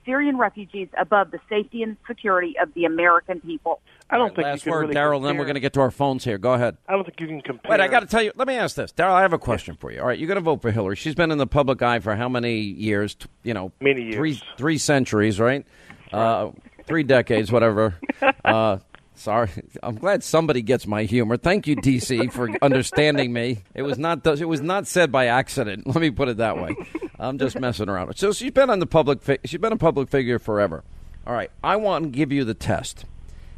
Syrian 0.05 0.37
refugees 0.37 0.87
above 0.99 1.31
the 1.31 1.39
safety 1.49 1.83
and 1.83 1.97
security 2.07 2.55
of 2.61 2.73
the 2.73 2.85
American 2.85 3.39
people. 3.39 3.81
I 4.09 4.17
don't 4.17 4.35
think 4.35 4.45
Last 4.45 4.57
you 4.57 4.63
can 4.63 4.71
word, 4.71 4.81
really 4.81 4.95
Daryl. 4.95 5.23
Then 5.23 5.37
we're 5.37 5.45
going 5.45 5.55
to 5.55 5.59
get 5.61 5.73
to 5.73 5.81
our 5.81 5.91
phones 5.91 6.23
here. 6.23 6.37
Go 6.37 6.53
ahead. 6.53 6.77
I 6.87 6.93
don't 6.93 7.05
think 7.05 7.19
you 7.19 7.27
can 7.27 7.41
compare. 7.41 7.71
Wait, 7.71 7.79
I 7.79 7.87
got 7.87 8.01
to 8.01 8.05
tell 8.05 8.21
you. 8.21 8.31
Let 8.35 8.47
me 8.47 8.55
ask 8.55 8.75
this, 8.75 8.91
Daryl. 8.91 9.11
I 9.11 9.21
have 9.21 9.33
a 9.33 9.39
question 9.39 9.75
for 9.75 9.91
you. 9.91 10.01
All 10.01 10.07
right, 10.07 10.17
you're 10.17 10.27
going 10.27 10.35
to 10.35 10.41
vote 10.41 10.61
for 10.61 10.71
Hillary. 10.71 10.95
She's 10.95 11.15
been 11.15 11.31
in 11.31 11.37
the 11.37 11.47
public 11.47 11.81
eye 11.81 11.99
for 11.99 12.15
how 12.15 12.29
many 12.29 12.59
years? 12.59 13.15
You 13.43 13.53
know, 13.53 13.71
Many 13.79 14.03
years. 14.03 14.15
Three 14.15 14.41
three 14.57 14.77
centuries, 14.77 15.39
right? 15.39 15.65
Uh, 16.11 16.51
three 16.85 17.03
decades, 17.03 17.51
whatever. 17.51 17.95
Uh, 18.43 18.79
sorry, 19.19 19.49
I'm 19.83 19.95
glad 19.95 20.23
somebody 20.23 20.61
gets 20.61 20.87
my 20.87 21.03
humor. 21.03 21.37
Thank 21.37 21.67
you, 21.67 21.75
DC, 21.75 22.31
for 22.31 22.49
understanding 22.61 23.31
me. 23.33 23.59
It 23.75 23.81
was 23.81 23.97
not 23.97 24.25
it 24.25 24.45
was 24.45 24.61
not 24.61 24.87
said 24.87 25.11
by 25.11 25.27
accident. 25.27 25.85
Let 25.87 25.97
me 25.97 26.09
put 26.09 26.29
it 26.29 26.37
that 26.37 26.57
way. 26.57 26.75
I'm 27.19 27.37
just 27.37 27.59
messing 27.59 27.89
around. 27.89 28.15
So 28.17 28.31
she's 28.31 28.51
been 28.51 28.69
on 28.69 28.79
the 28.79 28.87
public. 28.87 29.21
Fi- 29.21 29.39
she's 29.45 29.59
been 29.59 29.73
a 29.73 29.77
public 29.77 30.09
figure 30.09 30.39
forever. 30.39 30.83
All 31.27 31.33
right, 31.33 31.51
I 31.63 31.75
want 31.75 32.05
to 32.05 32.09
give 32.09 32.31
you 32.31 32.43
the 32.43 32.53
test. 32.53 33.05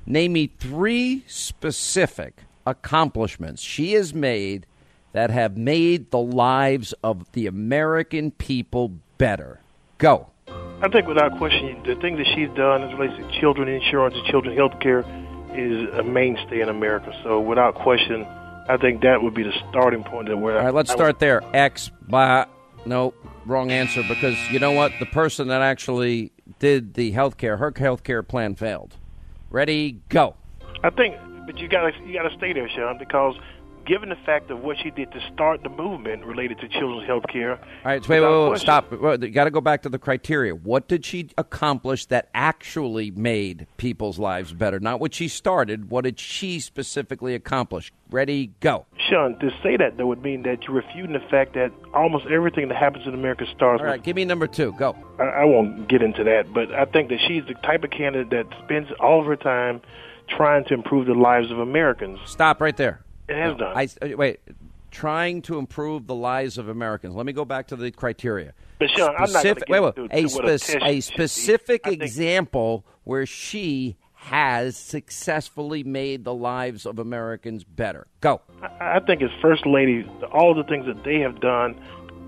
Name 0.06 0.34
me 0.34 0.52
three 0.60 1.24
specific 1.28 2.44
accomplishments 2.66 3.62
she 3.62 3.94
has 3.94 4.14
made 4.14 4.66
that 5.14 5.30
have 5.30 5.58
made 5.58 6.10
the 6.12 6.20
lives 6.20 6.94
of 7.04 7.32
the 7.34 7.46
American 7.46 8.32
people 8.32 8.94
better. 9.18 9.60
Go. 9.98 10.28
I 10.48 10.90
think 10.90 11.08
without 11.08 11.38
question, 11.38 11.84
the 11.86 11.96
thing 11.96 12.18
that 12.18 12.26
she's 12.34 12.50
done 12.58 12.82
as 12.84 12.92
relates 12.98 13.16
to 13.18 13.40
children 13.40 13.68
insurance 13.68 14.16
and 14.18 14.26
children 14.26 14.56
health 14.58 14.80
care 14.80 15.06
is 15.56 15.94
a 15.94 16.03
mainstay 16.03 16.61
in 16.61 16.69
America. 16.69 17.14
So 17.23 17.40
without 17.40 17.76
question, 17.76 18.26
I 18.69 18.78
think 18.78 19.02
that 19.02 19.22
would 19.22 19.34
be 19.34 19.44
the 19.44 19.53
starting 19.69 20.03
point 20.03 20.28
that 20.30 20.38
where 20.38 20.57
All 20.57 20.65
right, 20.65 20.73
let's 20.73 20.91
I 20.91 20.95
start 20.95 21.19
there. 21.19 21.44
X, 21.53 21.91
blah. 22.07 22.45
No, 22.86 23.14
wrong 23.45 23.72
answer 23.72 24.02
because 24.07 24.36
you 24.52 24.60
know 24.60 24.72
what? 24.72 24.91
The 24.99 25.06
person 25.06 25.49
that 25.49 25.61
actually 25.61 26.32
did 26.60 26.95
the 26.95 27.11
health 27.11 27.38
care, 27.38 27.57
her 27.57 27.73
health 27.76 28.03
care 28.03 28.23
plan 28.23 28.56
failed. 28.56 28.98
Ready, 29.49 29.99
go. 30.10 30.36
I 30.84 30.90
think, 30.90 31.15
but 31.45 31.57
you 31.60 31.68
gotta 31.68 31.91
you 32.06 32.14
gotta 32.14 32.36
stay 32.38 32.53
there, 32.53 32.69
Sean, 32.69 32.98
because 32.98 33.36
given 33.86 34.10
the 34.10 34.16
fact 34.26 34.52
of 34.52 34.62
what 34.62 34.78
she 34.82 34.91
did 34.91 35.12
to 35.12 35.20
start 35.34 35.64
the 35.64 35.70
movement 35.70 36.26
related 36.26 36.60
to 36.60 36.68
children's 36.68 37.08
health 37.08 37.24
care. 37.32 37.53
All 37.53 37.60
right, 37.86 38.08
wait, 38.08 38.20
wait, 38.20 38.30
wait, 38.30 38.49
wait, 38.52 38.60
stop. 38.60 38.91
You 38.91 39.30
got 39.30 39.45
to 39.45 39.52
go 39.52 39.62
back 39.62 39.82
to 39.84 39.90
the 39.90 39.99
criteria. 39.99 40.53
What 40.53 40.88
did 40.88 41.06
she 41.06 41.30
accomplish 41.38 42.06
that 42.08 42.30
actually 42.34 43.12
made 43.12 43.68
people's 43.78 44.20
lives 44.20 44.53
better? 44.53 44.80
Not 44.80 44.99
what 44.99 45.14
she 45.14 45.28
started. 45.28 45.90
What 45.90 46.03
did 46.03 46.20
she 46.20 46.60
specifically 46.60 47.36
accomplish? 47.36 47.91
Ready, 48.10 48.52
go. 48.60 48.86
Sean, 49.10 49.40
to 49.40 49.49
say 49.64 49.78
that 49.78 49.98
though 49.98 50.08
would 50.08 50.22
mean 50.22 50.44
that 50.44 50.64
you're 50.64 50.76
refuting 50.76 51.14
the 51.14 51.26
fact 51.30 51.53
that 51.53 51.72
almost 51.94 52.26
everything 52.28 52.68
that 52.68 52.78
happens 52.78 53.08
in 53.08 53.14
America 53.14 53.45
starts 53.56 53.82
All 53.82 53.88
right, 53.88 54.03
give 54.03 54.16
me 54.16 54.26
number 54.26 54.48
two. 54.48 54.74
Go. 54.74 54.95
I, 55.18 55.24
I 55.24 55.45
won't 55.45 55.88
get 55.88 56.02
into 56.02 56.24
that, 56.26 56.53
but 56.53 56.74
I 56.74 56.86
think 56.86 57.10
that 57.10 57.20
she's 57.28 57.44
the 57.48 57.53
type 57.66 57.84
of 57.84 57.91
candidate 57.91 58.30
that 58.32 58.64
spends 58.66 58.90
all 58.99 59.22
of 59.22 59.26
her 59.28 59.38
time 59.38 59.82
trying 60.28 60.66
to 60.66 60.74
improve 60.74 61.08
the 61.08 61.14
lives 61.14 61.52
of 61.52 61.60
Americans. 61.60 62.20
Stop 62.26 62.62
right 62.62 62.76
there. 62.76 63.03
It 63.32 63.38
has 63.38 63.58
done. 63.58 63.74
I, 63.78 63.88
uh, 64.02 64.18
wait, 64.18 64.40
trying 64.91 65.41
to 65.44 65.58
improve 65.58 66.08
the 66.08 66.16
lives 66.16 66.58
of 66.58 66.68
Americans. 66.68 67.16
Let 67.16 67.26
me 67.26 67.34
go 67.34 67.45
back 67.45 67.68
to 67.68 67.76
the 67.76 67.91
criteria. 67.91 68.53
But, 68.80 68.90
Sean, 68.91 69.10
I'm 69.10 69.12
not 69.12 69.18
gonna 69.18 69.28
Specific- 69.40 69.68
get 69.68 69.70
wait, 69.70 69.80
wait, 69.98 69.98
into- 69.98 70.38
a, 70.38 70.41
to 70.41 70.53
a 70.53 70.58
spec- 70.60 70.82
a 70.84 70.99
specific 71.02 71.84
think- 71.86 72.02
example 72.03 72.86
where 73.03 73.26
she 73.26 73.95
has 74.16 74.78
successfully 74.78 75.84
made 75.84 76.24
the 76.24 76.34
lives 76.34 76.86
of 76.86 76.99
Americans 76.99 77.64
better. 77.64 78.06
Go. 78.22 78.41
I 78.62 78.98
I 78.98 78.99
think 78.99 79.22
as 79.24 79.32
First 79.41 79.66
Lady, 79.66 80.06
all 80.32 80.53
the 80.53 80.64
things 80.64 80.86
that 80.86 81.03
they 81.03 81.20
have 81.22 81.40
done 81.41 81.76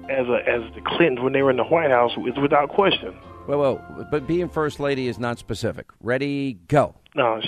as 0.09 0.27
a, 0.27 0.39
as 0.49 0.61
the 0.73 0.81
Clintons 0.81 1.19
when 1.21 1.33
they 1.33 1.43
were 1.43 1.51
in 1.51 1.57
the 1.57 1.63
White 1.63 1.91
House 1.91 2.11
is 2.27 2.37
without 2.41 2.69
question. 2.69 3.13
Well, 3.47 3.59
well, 3.59 4.07
but 4.09 4.25
being 4.25 4.47
first 4.49 4.79
lady 4.79 5.07
is 5.07 5.19
not 5.19 5.37
specific. 5.37 5.85
Ready, 6.01 6.53
go. 6.67 6.95
No, 7.15 7.41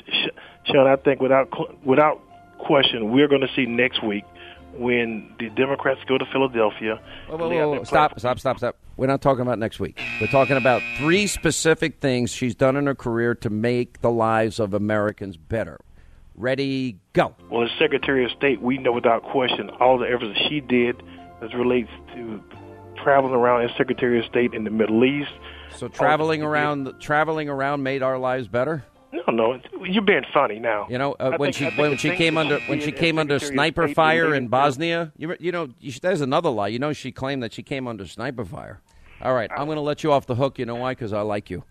Sean, 0.65 0.87
I 0.87 0.95
think 0.97 1.21
without 1.21 1.49
without 1.85 2.21
question, 2.65 3.11
we're 3.11 3.27
going 3.27 3.41
to 3.41 3.53
see 3.55 3.65
next 3.65 4.03
week 4.03 4.23
when 4.77 5.33
the 5.39 5.49
Democrats 5.49 6.01
go 6.07 6.17
to 6.17 6.25
Philadelphia. 6.25 6.99
Whoa, 7.27 7.37
whoa, 7.37 7.49
whoa, 7.49 7.69
whoa. 7.69 7.83
Stop, 7.83 8.19
stop, 8.19 8.39
stop, 8.39 8.57
stop. 8.57 8.77
We're 8.97 9.07
not 9.07 9.21
talking 9.21 9.41
about 9.41 9.59
next 9.59 9.79
week. 9.79 9.99
We're 10.19 10.27
talking 10.27 10.57
about 10.57 10.81
three 10.97 11.27
specific 11.27 11.99
things 11.99 12.31
she's 12.31 12.55
done 12.55 12.75
in 12.75 12.87
her 12.87 12.95
career 12.95 13.35
to 13.35 13.49
make 13.49 14.01
the 14.01 14.11
lives 14.11 14.59
of 14.59 14.73
Americans 14.73 15.37
better. 15.37 15.79
Ready, 16.35 16.97
go. 17.13 17.35
Well, 17.49 17.63
as 17.63 17.69
Secretary 17.79 18.25
of 18.25 18.31
State, 18.31 18.61
we 18.61 18.77
know 18.77 18.91
without 18.91 19.23
question 19.23 19.69
all 19.79 19.97
the 19.97 20.05
efforts 20.05 20.37
that 20.37 20.49
she 20.49 20.59
did 20.59 21.01
as 21.41 21.53
relates 21.53 21.89
to 22.13 22.43
traveling 23.01 23.33
around 23.33 23.63
as 23.63 23.71
Secretary 23.77 24.19
of 24.19 24.25
State 24.25 24.53
in 24.53 24.65
the 24.65 24.69
Middle 24.69 25.03
East. 25.05 25.31
So 25.75 25.87
traveling 25.87 26.41
around, 26.41 26.93
traveling 26.99 27.47
around 27.47 27.83
made 27.83 28.03
our 28.03 28.17
lives 28.17 28.47
better. 28.47 28.83
No, 29.27 29.33
no, 29.33 29.59
you're 29.83 30.01
being 30.01 30.25
funny 30.33 30.59
now. 30.59 30.87
You 30.89 30.97
know, 30.97 31.13
uh, 31.13 31.37
when 31.37 31.53
think- 31.53 31.73
she 31.73 31.81
when 31.81 31.97
she 31.97 32.09
came 32.15 32.37
under 32.37 32.59
when 32.61 32.81
she 32.81 32.91
came 32.91 33.17
under 33.17 33.39
sniper 33.39 33.87
fire 33.89 34.33
in 34.33 34.47
Bosnia, 34.47 35.13
you 35.17 35.35
you 35.39 35.51
know 35.51 35.69
you, 35.79 35.91
there's 36.01 36.21
another 36.21 36.49
lie. 36.49 36.67
You 36.67 36.79
know 36.79 36.93
she 36.93 37.11
claimed 37.11 37.43
that 37.43 37.53
she 37.53 37.63
came 37.63 37.87
under 37.87 38.05
sniper 38.05 38.45
fire. 38.45 38.81
All 39.21 39.33
right, 39.33 39.49
I'm 39.55 39.65
going 39.65 39.77
to 39.77 39.81
let 39.81 40.03
you 40.03 40.11
off 40.11 40.25
the 40.25 40.35
hook. 40.35 40.59
You 40.59 40.65
know 40.65 40.75
why? 40.75 40.91
Because 40.91 41.13
I 41.13 41.21
like 41.21 41.49
you. 41.49 41.63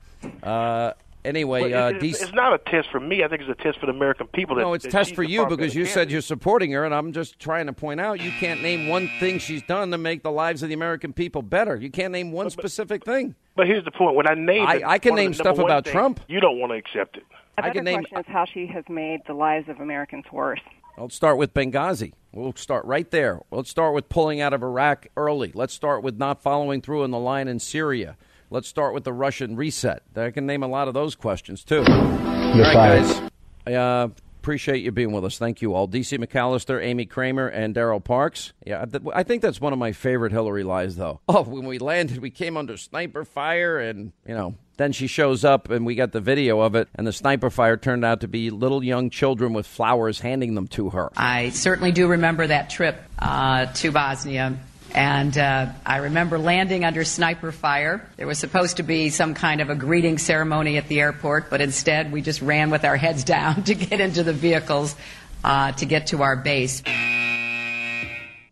Uh, 0.42 0.92
anyway, 1.24 1.70
Well, 1.72 1.86
uh, 1.86 1.90
it's, 1.90 2.04
it's, 2.04 2.18
DC 2.20 2.22
it's 2.24 2.32
not 2.34 2.52
a 2.54 2.58
test 2.70 2.88
for 2.90 3.00
me. 3.00 3.22
I 3.24 3.28
think 3.28 3.42
it's 3.42 3.50
a 3.50 3.62
test 3.62 3.78
for 3.80 3.86
the 3.86 3.92
American 3.92 4.26
people. 4.28 4.56
That, 4.56 4.62
No, 4.62 4.74
it's 4.74 4.84
a 4.84 4.90
test 4.90 5.14
for 5.14 5.22
you 5.22 5.46
because 5.46 5.74
you 5.74 5.86
said 5.86 6.10
you're 6.10 6.20
supporting 6.20 6.72
her, 6.72 6.84
and 6.84 6.94
I'm 6.94 7.12
just 7.12 7.38
trying 7.38 7.66
to 7.66 7.72
point 7.72 8.00
out 8.00 8.20
you 8.20 8.30
can't 8.32 8.62
name 8.62 8.88
one 8.88 9.08
thing 9.20 9.38
she's 9.38 9.62
done 9.62 9.90
to 9.90 9.98
make 9.98 10.22
the 10.22 10.30
lives 10.30 10.62
of 10.62 10.68
the 10.68 10.74
American 10.74 11.12
people 11.12 11.42
better. 11.42 11.76
You 11.76 11.90
can't 11.90 12.12
name 12.12 12.32
one 12.32 12.50
specific 12.50 13.04
thing. 13.04 13.34
But 13.56 13.66
here's 13.66 13.84
the 13.84 13.90
point: 13.92 14.16
when 14.16 14.26
I 14.28 14.34
name, 14.34 14.66
I- 14.66 14.82
I 14.84 14.98
can 14.98 15.14
name 15.14 15.34
stuff 15.34 15.58
about 15.58 15.84
things, 15.84 15.92
Trump. 15.92 16.20
You 16.28 16.40
don't 16.40 16.58
want 16.58 16.72
to 16.72 16.76
accept 16.76 17.16
it. 17.16 17.24
A 17.56 17.60
I 17.60 17.62
better 17.62 17.74
can 17.74 17.84
name- 17.84 18.04
question 18.04 18.18
is 18.18 18.26
how 18.26 18.44
she 18.46 18.66
has 18.66 18.84
made 18.88 19.20
the 19.26 19.34
lives 19.34 19.68
of 19.68 19.80
Americans 19.80 20.24
worse. 20.32 20.60
Let's 20.96 21.14
start 21.16 21.38
with 21.38 21.52
Benghazi. 21.54 22.12
We'll 22.32 22.54
start 22.54 22.84
right 22.84 23.10
there. 23.10 23.40
Let's 23.50 23.68
start 23.70 23.94
with 23.94 24.08
pulling 24.08 24.40
out 24.40 24.52
of 24.52 24.62
Iraq 24.62 25.08
early. 25.16 25.50
Let's 25.54 25.74
start 25.74 26.02
with 26.04 26.18
not 26.18 26.40
following 26.40 26.80
through 26.82 27.02
on 27.02 27.10
the 27.10 27.18
line 27.18 27.48
in 27.48 27.58
Syria. 27.58 28.16
Let's 28.54 28.68
start 28.68 28.94
with 28.94 29.02
the 29.02 29.12
Russian 29.12 29.56
reset. 29.56 30.04
I 30.14 30.30
can 30.30 30.46
name 30.46 30.62
a 30.62 30.68
lot 30.68 30.86
of 30.86 30.94
those 30.94 31.16
questions 31.16 31.64
too. 31.64 31.78
all 31.78 31.84
right, 31.84 32.72
fired. 32.72 33.02
guys. 33.02 33.30
I 33.66 33.72
uh, 33.74 34.08
appreciate 34.38 34.84
you 34.84 34.92
being 34.92 35.10
with 35.10 35.24
us. 35.24 35.38
Thank 35.38 35.60
you 35.60 35.74
all. 35.74 35.88
DC 35.88 36.24
McAllister, 36.24 36.80
Amy 36.80 37.04
Kramer, 37.04 37.48
and 37.48 37.74
Daryl 37.74 38.02
Parks. 38.02 38.52
Yeah, 38.64 38.84
th- 38.84 39.02
I 39.12 39.24
think 39.24 39.42
that's 39.42 39.60
one 39.60 39.72
of 39.72 39.80
my 39.80 39.90
favorite 39.90 40.30
Hillary 40.30 40.62
lies, 40.62 40.94
though. 40.94 41.18
Oh, 41.28 41.42
when 41.42 41.66
we 41.66 41.78
landed, 41.78 42.18
we 42.18 42.30
came 42.30 42.56
under 42.56 42.76
sniper 42.76 43.24
fire, 43.24 43.80
and 43.80 44.12
you 44.24 44.34
know. 44.34 44.54
Then 44.76 44.92
she 44.92 45.06
shows 45.08 45.44
up, 45.44 45.70
and 45.70 45.84
we 45.86 45.96
got 45.96 46.12
the 46.12 46.20
video 46.20 46.60
of 46.60 46.74
it, 46.76 46.88
and 46.94 47.06
the 47.06 47.12
sniper 47.12 47.50
fire 47.50 47.76
turned 47.76 48.04
out 48.04 48.20
to 48.20 48.28
be 48.28 48.50
little 48.50 48.84
young 48.84 49.10
children 49.10 49.52
with 49.52 49.66
flowers 49.66 50.20
handing 50.20 50.54
them 50.54 50.66
to 50.68 50.90
her. 50.90 51.10
I 51.16 51.50
certainly 51.50 51.90
do 51.90 52.08
remember 52.08 52.46
that 52.46 52.70
trip 52.70 53.00
uh, 53.18 53.66
to 53.66 53.90
Bosnia. 53.90 54.58
And 54.94 55.36
uh, 55.36 55.72
I 55.84 55.96
remember 55.98 56.38
landing 56.38 56.84
under 56.84 57.02
sniper 57.02 57.50
fire. 57.50 58.08
There 58.16 58.28
was 58.28 58.38
supposed 58.38 58.76
to 58.76 58.84
be 58.84 59.10
some 59.10 59.34
kind 59.34 59.60
of 59.60 59.68
a 59.68 59.74
greeting 59.74 60.18
ceremony 60.18 60.78
at 60.78 60.86
the 60.86 61.00
airport, 61.00 61.50
but 61.50 61.60
instead 61.60 62.12
we 62.12 62.22
just 62.22 62.40
ran 62.40 62.70
with 62.70 62.84
our 62.84 62.96
heads 62.96 63.24
down 63.34 63.64
to 63.64 63.74
get 63.74 64.00
into 64.00 64.22
the 64.22 64.32
vehicles 64.32 64.94
uh, 65.42 65.72
to 65.72 65.84
get 65.84 66.08
to 66.08 66.22
our 66.22 66.36
base 66.36 66.82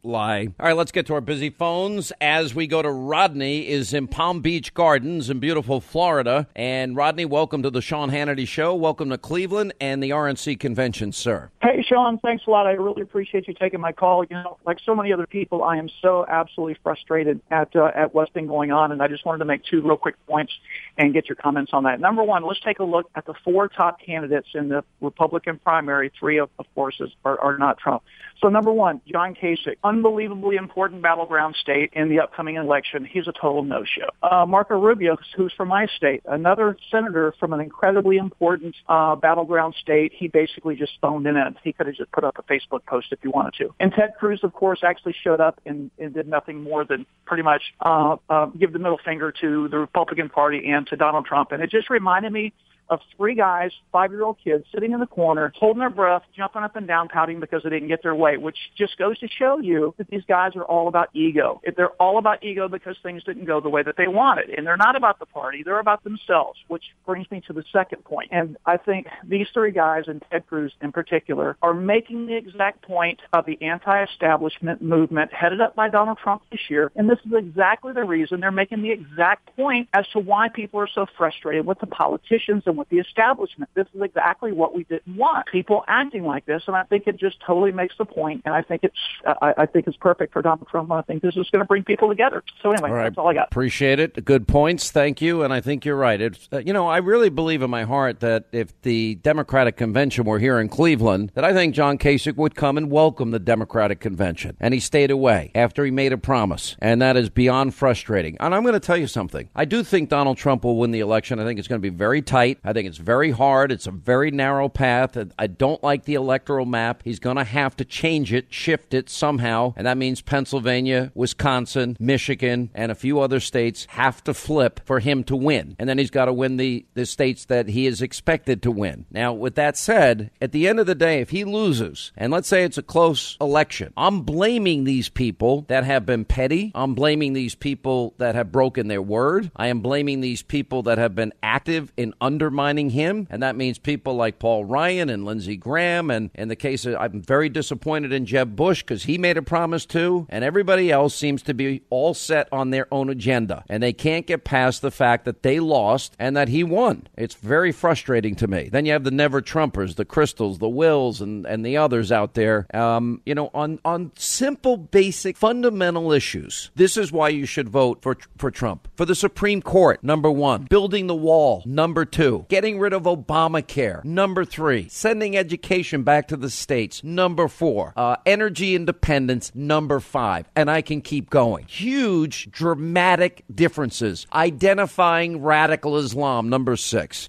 lie. 0.04 0.48
All 0.58 0.66
right, 0.66 0.76
let's 0.76 0.90
get 0.90 1.06
to 1.06 1.14
our 1.14 1.20
busy 1.20 1.48
phones 1.48 2.12
as 2.20 2.54
we 2.56 2.66
go 2.66 2.82
to 2.82 2.90
Rodney 2.90 3.68
is 3.68 3.94
in 3.94 4.08
Palm 4.08 4.40
Beach 4.40 4.74
Gardens 4.74 5.30
in 5.30 5.38
beautiful 5.38 5.80
Florida. 5.80 6.48
And 6.56 6.96
Rodney, 6.96 7.24
welcome 7.24 7.62
to 7.62 7.70
the 7.70 7.80
Sean 7.80 8.10
Hannity 8.10 8.46
Show. 8.46 8.74
Welcome 8.74 9.10
to 9.10 9.18
Cleveland 9.18 9.74
and 9.80 10.02
the 10.02 10.10
RNC 10.10 10.58
convention, 10.58 11.12
sir. 11.12 11.50
Hey, 11.62 11.82
Sean, 11.82 12.18
thanks 12.18 12.44
a 12.48 12.50
lot. 12.50 12.66
I 12.66 12.72
really 12.72 13.02
appreciate 13.02 13.46
you 13.46 13.54
taking 13.54 13.80
my 13.80 13.92
call. 13.92 14.24
You 14.24 14.36
know, 14.36 14.58
like 14.66 14.78
so 14.84 14.96
many 14.96 15.12
other 15.12 15.26
people, 15.26 15.62
I 15.62 15.76
am 15.76 15.88
so 16.00 16.26
absolutely 16.28 16.78
frustrated 16.82 17.40
at 17.52 17.74
uh, 17.76 17.92
at 17.94 18.12
what's 18.12 18.32
been 18.32 18.48
going 18.48 18.72
on, 18.72 18.90
and 18.90 19.00
I 19.00 19.06
just 19.06 19.24
wanted 19.24 19.38
to 19.38 19.44
make 19.44 19.62
two 19.64 19.82
real 19.82 19.96
quick 19.96 20.16
points 20.26 20.52
and 20.98 21.12
get 21.12 21.28
your 21.28 21.36
comments 21.36 21.72
on 21.72 21.84
that. 21.84 22.00
Number 22.00 22.24
one, 22.24 22.42
let's 22.42 22.60
take 22.60 22.80
a 22.80 22.84
look 22.84 23.08
at 23.14 23.24
the 23.26 23.34
four 23.44 23.68
top 23.68 24.00
candidates 24.00 24.48
in 24.54 24.68
the 24.68 24.82
Republican 25.00 25.60
primary. 25.60 26.10
Three, 26.18 26.38
of, 26.38 26.50
of 26.58 26.66
course, 26.74 27.00
are, 27.24 27.38
are 27.38 27.56
not 27.56 27.78
Trump. 27.78 28.02
So 28.43 28.48
number 28.48 28.73
one, 28.73 29.01
John 29.06 29.36
Kasich, 29.36 29.77
unbelievably 29.85 30.56
important 30.56 31.01
battleground 31.01 31.55
state 31.55 31.90
in 31.93 32.09
the 32.09 32.19
upcoming 32.19 32.56
election. 32.56 33.05
He's 33.05 33.28
a 33.28 33.32
total 33.32 33.62
no-show. 33.62 34.09
Uh, 34.20 34.44
Marco 34.47 34.81
Rubio, 34.81 35.16
who's 35.36 35.52
from 35.56 35.69
my 35.69 35.86
state, 35.97 36.23
another 36.27 36.77
senator 36.90 37.32
from 37.39 37.52
an 37.52 37.60
incredibly 37.60 38.16
important 38.16 38.74
uh, 38.89 39.14
battleground 39.14 39.77
state. 39.81 40.12
He 40.12 40.27
basically 40.27 40.74
just 40.74 40.93
phoned 41.01 41.24
in. 41.28 41.36
He 41.62 41.73
could 41.73 41.86
have 41.86 41.94
just 41.94 42.10
put 42.10 42.24
up 42.24 42.36
a 42.36 42.43
Facebook 42.43 42.85
post 42.85 43.09
if 43.12 43.20
he 43.23 43.28
wanted 43.28 43.55
to. 43.59 43.73
And 43.78 43.93
Ted 43.93 44.14
Cruz, 44.19 44.40
of 44.43 44.52
course, 44.55 44.81
actually 44.82 45.14
showed 45.23 45.40
up 45.40 45.60
and, 45.64 45.93
and 46.01 46.12
did 46.12 46.27
nothing 46.27 46.64
more 46.64 46.85
than 46.85 47.06
pretty 47.27 47.44
much 47.44 47.62
uh, 47.81 48.16
uh, 48.28 48.47
give 48.47 48.73
the 48.73 48.81
middle 48.81 48.98
finger 49.05 49.32
to 49.40 49.69
the 49.69 49.78
Republican 49.78 50.28
Party 50.28 50.69
and 50.69 50.85
to 50.89 50.97
Donald 50.97 51.27
Trump. 51.27 51.52
And 51.52 51.62
it 51.62 51.70
just 51.70 51.89
reminded 51.90 52.32
me 52.32 52.52
of 52.93 53.01
three 53.16 53.35
guys, 53.35 53.70
five-year-old 53.90 54.36
kids, 54.44 54.64
sitting 54.73 54.93
in 54.93 55.01
the 55.01 55.06
corner, 55.06 55.51
holding 55.59 55.81
their 55.81 55.89
breath, 55.89 56.23
jumping 56.36 56.62
up 56.62 56.77
and 56.77 56.86
down, 56.86 57.09
pouting 57.09 57.40
because 57.40 57.62
they 57.62 57.70
didn't 57.70 57.89
get 57.89 58.02
their 58.02 58.14
way, 58.14 58.36
which 58.36 58.59
just 58.77 58.98
goes 58.98 59.19
to 59.19 59.28
show 59.28 59.59
you 59.59 59.94
that 59.97 60.09
these 60.10 60.23
guys 60.28 60.55
are 60.56 60.64
all 60.64 60.89
about 60.89 61.09
ego. 61.14 61.60
If 61.64 61.74
They're 61.77 61.89
all 62.01 62.19
about 62.19 62.44
ego 62.44 62.69
because 62.69 62.97
things 63.02 63.24
didn't 63.24 63.47
go 63.47 63.60
the 63.60 63.70
way 63.70 63.82
that 63.82 63.97
they 63.97 64.09
wanted. 64.09 64.51
And 64.51 64.66
they're 64.66 64.77
not 64.77 64.94
about 64.94 65.19
the 65.19 65.27
party. 65.27 65.62
They're 65.64 65.81
about 65.81 66.05
themselves, 66.05 66.59
which 66.69 66.85
brings 67.06 67.31
me 67.31 67.43
to 67.47 67.55
the 67.55 67.64
second 67.73 68.05
point. 68.05 68.28
And 68.31 68.59
I 68.66 68.77
think 68.77 69.06
these 69.27 69.47
three 69.55 69.73
guys, 69.73 70.05
and 70.06 70.23
Ted 70.31 70.47
Cruz 70.47 70.73
in 70.82 70.93
particular, 70.93 71.56
are 71.62 71.73
making 71.73 72.27
the 72.27 72.36
exact 72.36 72.82
point 72.82 73.20
of 73.32 73.47
the 73.47 73.56
anti-establishment 73.62 74.82
movement 74.82 75.32
headed 75.32 75.62
up 75.62 75.74
by 75.74 75.89
Donald 75.89 76.19
Trump 76.23 76.43
this 76.51 76.60
year. 76.69 76.93
And 76.94 77.09
this 77.09 77.19
is 77.24 77.32
exactly 77.32 77.94
the 77.94 78.05
reason 78.05 78.40
they're 78.40 78.51
making 78.51 78.82
the 78.82 78.90
exact 78.90 79.56
point 79.56 79.89
as 79.94 80.06
to 80.12 80.19
why 80.19 80.48
people 80.48 80.78
are 80.78 80.89
so 80.94 81.06
frustrated 81.16 81.64
with 81.64 81.78
the 81.78 81.86
politicians 81.86 82.64
and 82.66 82.77
with 82.82 82.88
the 82.88 82.98
establishment. 82.98 83.70
This 83.74 83.86
is 83.94 84.02
exactly 84.02 84.50
what 84.50 84.74
we 84.74 84.82
didn't 84.84 85.16
want. 85.16 85.46
People 85.46 85.84
acting 85.86 86.24
like 86.24 86.46
this, 86.46 86.64
and 86.66 86.74
I 86.74 86.82
think 86.82 87.06
it 87.06 87.16
just 87.16 87.36
totally 87.46 87.70
makes 87.70 87.94
the 87.96 88.04
point. 88.04 88.42
And 88.44 88.52
I 88.54 88.62
think 88.62 88.82
it's 88.82 88.98
I, 89.24 89.54
I 89.59 89.66
think 89.66 89.86
it's 89.86 89.96
perfect 89.96 90.32
for 90.32 90.42
Donald 90.42 90.66
Trump. 90.68 90.90
I 90.90 91.02
think 91.02 91.22
this 91.22 91.36
is 91.36 91.48
going 91.50 91.60
to 91.60 91.64
bring 91.64 91.84
people 91.84 92.09
together. 92.09 92.42
So 92.60 92.72
anyway, 92.72 92.90
all 92.90 92.96
right. 92.96 93.04
that's 93.04 93.18
all 93.18 93.28
I 93.28 93.34
got. 93.34 93.46
Appreciate 93.46 94.00
it. 94.00 94.24
Good 94.24 94.48
points. 94.48 94.90
Thank 94.90 95.22
you. 95.22 95.44
And 95.44 95.52
I 95.52 95.60
think 95.60 95.84
you're 95.84 95.96
right. 95.96 96.20
It's 96.20 96.48
uh, 96.52 96.59
you 96.59 96.72
know 96.72 96.88
I 96.88 96.98
really 96.98 97.28
believe 97.28 97.62
in 97.62 97.70
my 97.70 97.84
heart 97.84 98.18
that 98.20 98.46
if 98.50 98.80
the 98.82 99.14
Democratic 99.16 99.76
convention 99.76 100.24
were 100.24 100.40
here 100.40 100.59
in 100.59 100.68
Cleveland, 100.68 101.30
that 101.34 101.44
I 101.44 101.52
think 101.52 101.74
John 101.74 101.98
Kasich 101.98 102.36
would 102.36 102.56
come 102.56 102.76
and 102.76 102.90
welcome 102.90 103.30
the 103.30 103.38
Democratic 103.38 104.00
convention, 104.00 104.56
and 104.59 104.74
he 104.74 104.80
stayed 104.80 105.12
away 105.12 105.52
after 105.54 105.84
he 105.84 105.92
made 105.92 106.12
a 106.12 106.18
promise, 106.18 106.76
and 106.80 107.00
that 107.00 107.16
is 107.16 107.30
beyond 107.30 107.76
frustrating. 107.76 108.36
And 108.40 108.52
I'm 108.52 108.62
going 108.62 108.74
to 108.74 108.80
tell 108.80 108.96
you 108.96 109.06
something. 109.06 109.48
I 109.54 109.66
do 109.66 109.84
think 109.84 110.09
Donald 110.09 110.36
Trump 110.36 110.64
will 110.64 110.76
win 110.76 110.90
the 110.90 111.00
election. 111.00 111.38
I 111.38 111.44
think 111.44 111.59
it's 111.59 111.68
going 111.68 111.80
to 111.80 111.90
be 111.90 111.96
very 111.96 112.22
tight. 112.22 112.59
I 112.64 112.71
think 112.72 112.88
it's 112.88 112.98
very 112.98 113.30
hard. 113.30 113.72
It's 113.72 113.86
a 113.86 113.90
very 113.90 114.30
narrow 114.30 114.68
path. 114.68 115.16
I 115.38 115.46
don't 115.46 115.82
like 115.82 116.04
the 116.04 116.14
electoral 116.14 116.66
map. 116.66 117.02
He's 117.04 117.18
going 117.18 117.36
to 117.36 117.44
have 117.44 117.76
to 117.76 117.84
change 117.84 118.32
it, 118.32 118.52
shift 118.52 118.94
it 118.94 119.08
somehow. 119.08 119.74
And 119.76 119.86
that 119.86 119.98
means 119.98 120.20
Pennsylvania, 120.20 121.12
Wisconsin, 121.14 121.96
Michigan, 121.98 122.70
and 122.74 122.92
a 122.92 122.96
few 122.96 123.20
other 123.20 123.40
states 123.40 123.86
have 123.90 124.22
to 124.24 124.34
flip 124.34 124.80
for 124.84 125.00
him 125.00 125.24
to 125.24 125.36
win. 125.36 125.76
And 125.78 125.88
then 125.88 125.98
he's 125.98 126.10
got 126.10 126.26
to 126.26 126.32
win 126.32 126.56
the, 126.56 126.86
the 126.94 127.06
states 127.06 127.44
that 127.46 127.68
he 127.68 127.86
is 127.86 128.02
expected 128.02 128.62
to 128.62 128.70
win. 128.70 129.06
Now, 129.10 129.32
with 129.32 129.54
that 129.56 129.76
said, 129.76 130.30
at 130.40 130.52
the 130.52 130.68
end 130.68 130.80
of 130.80 130.86
the 130.86 130.94
day, 130.94 131.20
if 131.20 131.30
he 131.30 131.44
loses, 131.44 132.12
and 132.16 132.32
let's 132.32 132.48
say 132.48 132.64
it's 132.64 132.78
a 132.78 132.82
close 132.82 133.36
election, 133.40 133.92
I'm 133.96 134.22
blaming 134.22 134.84
these 134.84 135.08
people 135.08 135.62
that 135.68 135.84
have 135.84 136.06
been 136.06 136.24
petty. 136.24 136.72
I'm 136.74 136.94
blaming 136.94 137.32
these 137.32 137.54
people 137.54 138.14
that 138.18 138.34
have 138.34 138.52
broken 138.52 138.88
their 138.88 139.02
word. 139.02 139.50
I 139.56 139.68
am 139.68 139.80
blaming 139.80 140.20
these 140.20 140.42
people 140.42 140.82
that 140.84 140.98
have 140.98 141.14
been 141.14 141.32
active 141.42 141.92
in 141.96 142.14
undermining 142.52 142.90
him, 142.90 143.26
and 143.30 143.42
that 143.42 143.56
means 143.56 143.78
people 143.78 144.14
like 144.14 144.38
Paul 144.38 144.66
Ryan 144.66 145.08
and 145.08 145.24
Lindsey 145.24 145.56
Graham. 145.56 146.10
And 146.10 146.30
in 146.34 146.48
the 146.48 146.56
case 146.56 146.84
of, 146.84 146.96
I'm 146.96 147.22
very 147.22 147.48
disappointed 147.48 148.12
in 148.12 148.26
Jeb 148.26 148.54
Bush 148.54 148.82
because 148.82 149.04
he 149.04 149.16
made 149.16 149.38
a 149.38 149.42
promise 149.42 149.86
too, 149.86 150.26
and 150.28 150.44
everybody 150.44 150.90
else 150.90 151.14
seems 151.14 151.40
to 151.42 151.54
be 151.54 151.82
all 151.88 152.12
set 152.12 152.48
on 152.52 152.70
their 152.70 152.86
own 152.92 153.08
agenda, 153.08 153.64
and 153.70 153.82
they 153.82 153.94
can't 153.94 154.26
get 154.26 154.44
past 154.44 154.82
the 154.82 154.90
fact 154.90 155.24
that 155.24 155.42
they 155.42 155.60
lost 155.60 156.14
and 156.18 156.36
that 156.36 156.48
he 156.48 156.62
won. 156.62 157.08
It's 157.16 157.34
very 157.34 157.72
frustrating 157.72 158.34
to 158.36 158.46
me. 158.46 158.68
Then 158.70 158.84
you 158.84 158.92
have 158.92 159.04
the 159.04 159.10
Never 159.10 159.40
Trumpers, 159.40 159.94
the 159.94 160.04
Kristols, 160.04 160.58
the 160.58 160.68
Wills, 160.68 161.22
and 161.22 161.46
and 161.46 161.64
the 161.64 161.78
others 161.78 162.12
out 162.12 162.34
there. 162.34 162.66
Um, 162.74 163.22
you 163.24 163.34
know, 163.34 163.50
on 163.54 163.78
on 163.84 164.12
simple, 164.16 164.76
basic, 164.76 165.38
fundamental 165.38 166.12
issues. 166.12 166.70
This 166.74 166.98
is 166.98 167.10
why 167.12 167.30
you 167.30 167.46
should 167.46 167.70
vote 167.70 168.02
for 168.02 168.18
for 168.36 168.50
Trump 168.50 168.88
for 168.94 169.06
the 169.06 169.14
Supreme 169.14 169.62
Court. 169.62 170.04
Number 170.04 170.30
one, 170.30 170.64
building 170.64 171.06
the 171.06 171.14
wall. 171.14 171.62
Number 171.64 172.04
two, 172.04 172.41
getting 172.48 172.78
rid 172.78 172.93
of 172.93 173.05
Obamacare. 173.05 174.05
Number 174.05 174.44
three, 174.44 174.89
sending 174.89 175.36
education 175.36 176.02
back 176.02 176.28
to 176.28 176.36
the 176.36 176.51
states. 176.51 177.02
Number 177.05 177.48
four, 177.48 177.93
uh, 177.97 178.16
energy 178.27 178.74
independence. 178.74 179.52
Number 179.55 180.01
five, 180.01 180.48
and 180.55 180.70
I 180.70 180.82
can 180.82 181.01
keep 181.01 181.31
going. 181.31 181.66
Huge, 181.66 182.51
dramatic 182.51 183.44
differences. 183.52 184.27
Identifying 184.32 185.43
radical 185.43 185.97
Islam. 185.97 186.48
Number 186.48 186.77
six. 186.77 187.28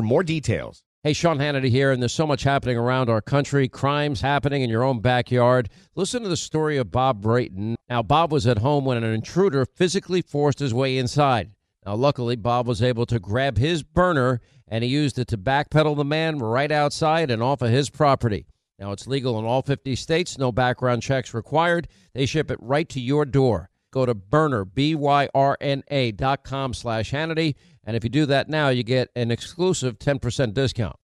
for 0.01 0.05
more 0.05 0.23
details. 0.23 0.83
Hey, 1.03 1.13
Sean 1.13 1.37
Hannity 1.37 1.69
here, 1.69 1.91
and 1.91 2.01
there's 2.01 2.13
so 2.13 2.27
much 2.27 2.43
happening 2.43 2.77
around 2.77 3.09
our 3.09 3.21
country, 3.21 3.67
crimes 3.67 4.21
happening 4.21 4.63
in 4.63 4.69
your 4.69 4.83
own 4.83 4.99
backyard. 4.99 5.69
Listen 5.95 6.23
to 6.23 6.29
the 6.29 6.37
story 6.37 6.77
of 6.77 6.91
Bob 6.91 7.21
Brayton. 7.21 7.75
Now, 7.89 8.01
Bob 8.01 8.31
was 8.31 8.47
at 8.47 8.59
home 8.59 8.85
when 8.85 8.97
an 8.97 9.03
intruder 9.03 9.65
physically 9.65 10.21
forced 10.21 10.59
his 10.59 10.73
way 10.73 10.97
inside. 10.97 11.51
Now, 11.85 11.95
luckily, 11.95 12.35
Bob 12.35 12.67
was 12.67 12.81
able 12.81 13.05
to 13.07 13.19
grab 13.19 13.57
his 13.57 13.83
Byrna 13.83 14.39
and 14.67 14.83
he 14.83 14.89
used 14.89 15.19
it 15.19 15.27
to 15.29 15.37
backpedal 15.37 15.97
the 15.97 16.05
man 16.05 16.39
right 16.39 16.71
outside 16.71 17.29
and 17.29 17.43
off 17.43 17.61
of 17.61 17.69
his 17.69 17.89
property. 17.89 18.45
Now, 18.79 18.91
it's 18.91 19.07
legal 19.07 19.37
in 19.37 19.45
all 19.45 19.61
50 19.61 19.95
states, 19.95 20.37
no 20.37 20.51
background 20.51 21.03
checks 21.03 21.33
required. 21.33 21.87
They 22.13 22.25
ship 22.25 22.49
it 22.49 22.59
right 22.61 22.87
to 22.89 22.99
your 22.99 23.25
door. 23.25 23.70
Go 23.91 24.05
to 24.05 24.15
Byrna, 24.15 24.65
B-Y-R-N-A 24.73 26.11
dot 26.13 26.43
com 26.43 26.73
slash 26.73 27.11
Hannity. 27.11 27.55
And 27.83 27.95
if 27.95 28.03
you 28.03 28.09
do 28.09 28.25
that 28.27 28.49
now, 28.49 28.69
you 28.69 28.83
get 28.83 29.09
an 29.15 29.31
exclusive 29.31 29.99
10% 29.99 30.53
discount. 30.53 30.95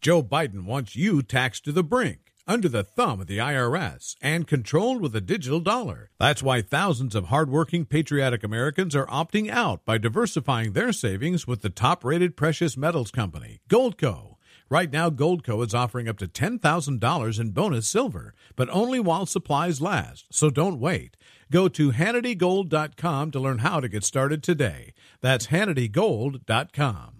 Joe 0.00 0.22
Biden 0.22 0.64
wants 0.64 0.94
you 0.94 1.22
taxed 1.22 1.64
to 1.64 1.72
the 1.72 1.82
brink, 1.82 2.32
under 2.46 2.68
the 2.68 2.84
thumb 2.84 3.20
of 3.20 3.26
the 3.26 3.38
IRS, 3.38 4.14
and 4.20 4.46
controlled 4.46 5.02
with 5.02 5.16
a 5.16 5.20
digital 5.20 5.58
dollar. 5.58 6.10
That's 6.20 6.42
why 6.42 6.62
thousands 6.62 7.14
of 7.14 7.26
hardworking, 7.26 7.86
patriotic 7.86 8.44
Americans 8.44 8.94
are 8.94 9.06
opting 9.06 9.50
out 9.50 9.84
by 9.84 9.98
diversifying 9.98 10.72
their 10.72 10.92
savings 10.92 11.46
with 11.46 11.62
the 11.62 11.70
top 11.70 12.04
rated 12.04 12.36
precious 12.36 12.76
metals 12.76 13.10
company, 13.10 13.60
Goldco. 13.68 14.36
Right 14.68 14.92
now, 14.92 15.10
Goldco 15.10 15.64
is 15.64 15.74
offering 15.74 16.08
up 16.08 16.18
to 16.18 16.26
$10,000 16.26 17.40
in 17.40 17.50
bonus 17.50 17.88
silver, 17.88 18.34
but 18.56 18.68
only 18.70 18.98
while 18.98 19.24
supplies 19.24 19.80
last, 19.80 20.26
so 20.30 20.50
don't 20.50 20.80
wait. 20.80 21.15
Go 21.50 21.68
to 21.68 21.92
HannityGold.com 21.92 23.30
to 23.30 23.40
learn 23.40 23.58
how 23.58 23.80
to 23.80 23.88
get 23.88 24.04
started 24.04 24.42
today. 24.42 24.92
That's 25.20 25.48
HannityGold.com. 25.48 27.15